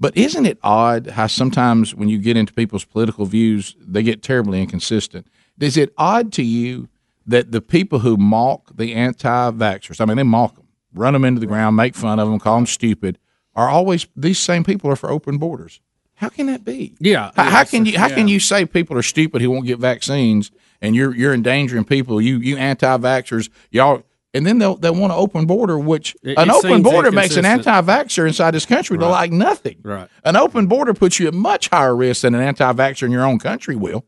But 0.00 0.16
isn't 0.16 0.46
it 0.46 0.58
odd 0.64 1.08
how 1.08 1.28
sometimes 1.28 1.94
when 1.94 2.08
you 2.08 2.18
get 2.18 2.36
into 2.36 2.52
people's 2.52 2.84
political 2.84 3.24
views, 3.24 3.76
they 3.78 4.02
get 4.02 4.22
terribly 4.22 4.60
inconsistent? 4.60 5.28
Is 5.60 5.76
it 5.76 5.92
odd 5.96 6.32
to 6.32 6.42
you 6.42 6.88
that 7.24 7.52
the 7.52 7.60
people 7.60 8.00
who 8.00 8.16
mock 8.16 8.76
the 8.76 8.94
anti-vaxxers, 8.94 10.00
I 10.00 10.06
mean, 10.06 10.16
they 10.16 10.24
mock 10.24 10.56
them, 10.56 10.61
run 10.94 11.12
them 11.12 11.24
into 11.24 11.40
the 11.40 11.46
ground, 11.46 11.76
make 11.76 11.94
fun 11.94 12.18
of 12.18 12.28
them, 12.28 12.38
call 12.38 12.56
them 12.56 12.66
stupid, 12.66 13.18
are 13.54 13.68
always 13.68 14.06
these 14.16 14.38
same 14.38 14.64
people 14.64 14.90
are 14.90 14.96
for 14.96 15.10
open 15.10 15.38
borders? 15.38 15.80
How 16.14 16.28
can 16.28 16.46
that 16.46 16.64
be? 16.64 16.94
Yeah. 17.00 17.32
How, 17.34 17.44
how 17.50 17.64
can 17.64 17.84
you 17.84 17.98
how 17.98 18.08
can 18.08 18.28
you 18.28 18.38
say 18.40 18.64
people 18.64 18.96
are 18.96 19.02
stupid 19.02 19.42
who 19.42 19.50
won't 19.50 19.66
get 19.66 19.78
vaccines 19.78 20.50
and 20.80 20.94
you're 20.94 21.14
you're 21.14 21.34
endangering 21.34 21.84
people? 21.84 22.20
You 22.20 22.38
you 22.38 22.56
anti-vaxxers, 22.56 23.48
y'all. 23.70 24.04
And 24.34 24.46
then 24.46 24.58
they'll 24.58 24.76
they'll 24.76 24.94
want 24.94 25.12
an 25.12 25.18
open 25.18 25.44
border, 25.46 25.78
which 25.78 26.16
It- 26.22 26.38
an 26.38 26.48
it 26.48 26.54
open 26.54 26.82
border 26.82 27.10
makes 27.12 27.36
an 27.36 27.44
anti-vaxxer 27.44 28.26
inside 28.26 28.52
this 28.52 28.64
country 28.64 28.96
to 28.98 29.06
like 29.06 29.30
nothing. 29.32 29.78
Right. 29.82 30.08
An 30.24 30.36
open 30.36 30.66
border 30.68 30.94
puts 30.94 31.18
you 31.18 31.26
at 31.26 31.34
much 31.34 31.68
higher 31.68 31.94
risk 31.94 32.22
than 32.22 32.34
an 32.34 32.40
anti-vaxxer 32.40 33.02
in 33.02 33.10
your 33.10 33.26
own 33.26 33.38
country 33.38 33.74
will. 33.76 34.06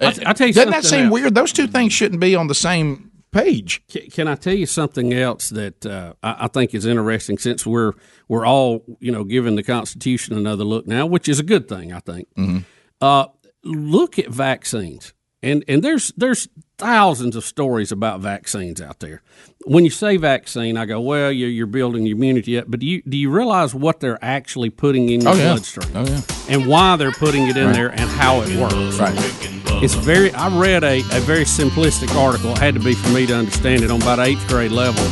I'll 0.00 0.12
t- 0.12 0.24
I'll 0.24 0.34
tell 0.34 0.46
you 0.46 0.52
Doesn't 0.52 0.70
that 0.70 0.84
seem 0.84 1.06
else. 1.06 1.12
weird? 1.12 1.34
Those 1.34 1.52
two 1.52 1.66
things 1.66 1.92
shouldn't 1.92 2.20
be 2.20 2.36
on 2.36 2.46
the 2.46 2.54
same 2.54 3.07
page. 3.30 3.82
Can, 3.88 4.10
can 4.10 4.28
I 4.28 4.34
tell 4.34 4.54
you 4.54 4.66
something 4.66 5.12
else 5.12 5.48
that 5.50 5.84
uh, 5.86 6.14
I, 6.22 6.44
I 6.44 6.48
think 6.48 6.74
is 6.74 6.86
interesting? 6.86 7.38
Since 7.38 7.66
we're 7.66 7.92
we're 8.28 8.46
all 8.46 8.84
you 9.00 9.12
know 9.12 9.24
giving 9.24 9.56
the 9.56 9.62
Constitution 9.62 10.36
another 10.36 10.64
look 10.64 10.86
now, 10.86 11.06
which 11.06 11.28
is 11.28 11.38
a 11.38 11.44
good 11.44 11.68
thing, 11.68 11.92
I 11.92 12.00
think. 12.00 12.28
Uh, 13.00 13.26
look 13.64 14.18
at 14.18 14.28
vaccines, 14.28 15.12
and 15.42 15.64
and 15.68 15.82
there's 15.82 16.12
there's 16.16 16.48
thousands 16.78 17.34
of 17.36 17.44
stories 17.44 17.90
about 17.92 18.20
vaccines 18.20 18.80
out 18.80 19.00
there. 19.00 19.22
When 19.66 19.84
you 19.84 19.90
say 19.90 20.16
vaccine, 20.16 20.76
I 20.76 20.86
go, 20.86 21.00
well, 21.00 21.32
you're, 21.32 21.48
you're 21.48 21.66
building 21.66 22.06
immunity 22.06 22.56
up, 22.56 22.66
but 22.68 22.80
do 22.80 22.86
you 22.86 23.02
do 23.02 23.16
you 23.16 23.30
realize 23.30 23.74
what 23.74 24.00
they're 24.00 24.22
actually 24.24 24.70
putting 24.70 25.08
in 25.10 25.20
your 25.22 25.30
Oh, 25.32 25.34
yeah. 25.34 25.44
bloodstream? 25.54 25.90
Oh, 25.94 26.06
yeah. 26.06 26.20
and 26.48 26.66
why 26.66 26.96
they're 26.96 27.10
putting 27.12 27.48
it 27.48 27.56
in 27.56 27.66
Right. 27.66 27.72
there 27.74 27.88
and 27.88 28.08
how 28.10 28.42
it 28.42 28.56
works. 28.58 28.98
Right. 28.98 29.57
It's 29.82 29.94
very. 29.94 30.32
I 30.32 30.48
read 30.56 30.82
a, 30.84 31.00
a 31.00 31.20
very 31.20 31.44
simplistic 31.44 32.14
article. 32.16 32.52
It 32.52 32.58
had 32.58 32.74
to 32.74 32.80
be 32.80 32.94
for 32.94 33.10
me 33.10 33.26
to 33.26 33.34
understand 33.34 33.82
it 33.82 33.90
on 33.90 34.02
about 34.02 34.18
eighth 34.18 34.46
grade 34.48 34.72
level, 34.72 35.02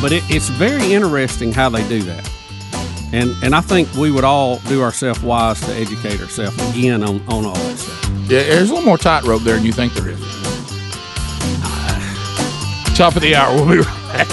but 0.00 0.12
it, 0.12 0.22
it's 0.30 0.48
very 0.48 0.92
interesting 0.92 1.52
how 1.52 1.68
they 1.68 1.86
do 1.88 2.02
that. 2.02 2.30
And 3.12 3.30
and 3.42 3.54
I 3.54 3.60
think 3.60 3.92
we 3.94 4.10
would 4.10 4.24
all 4.24 4.58
do 4.60 4.82
ourselves 4.82 5.22
wise 5.22 5.60
to 5.62 5.72
educate 5.72 6.20
ourselves 6.20 6.56
again 6.70 7.02
on, 7.02 7.20
on 7.28 7.44
all 7.46 7.54
this 7.54 7.80
stuff. 7.86 8.10
Yeah, 8.28 8.42
there's 8.42 8.70
a 8.70 8.74
little 8.74 8.86
more 8.86 8.98
tightrope 8.98 9.42
there 9.42 9.56
than 9.56 9.64
you 9.64 9.72
think 9.72 9.92
there 9.94 10.08
is. 10.08 10.20
Top 12.96 13.14
of 13.16 13.22
the 13.22 13.34
hour. 13.36 13.54
We'll 13.54 13.68
be 13.70 13.78
right 13.78 14.12
back. 14.12 14.28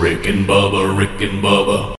Rick 0.00 0.26
and 0.26 0.46
Bubba, 0.46 0.96
Rick 0.98 1.20
and 1.22 1.42
Bubba. 1.42 1.90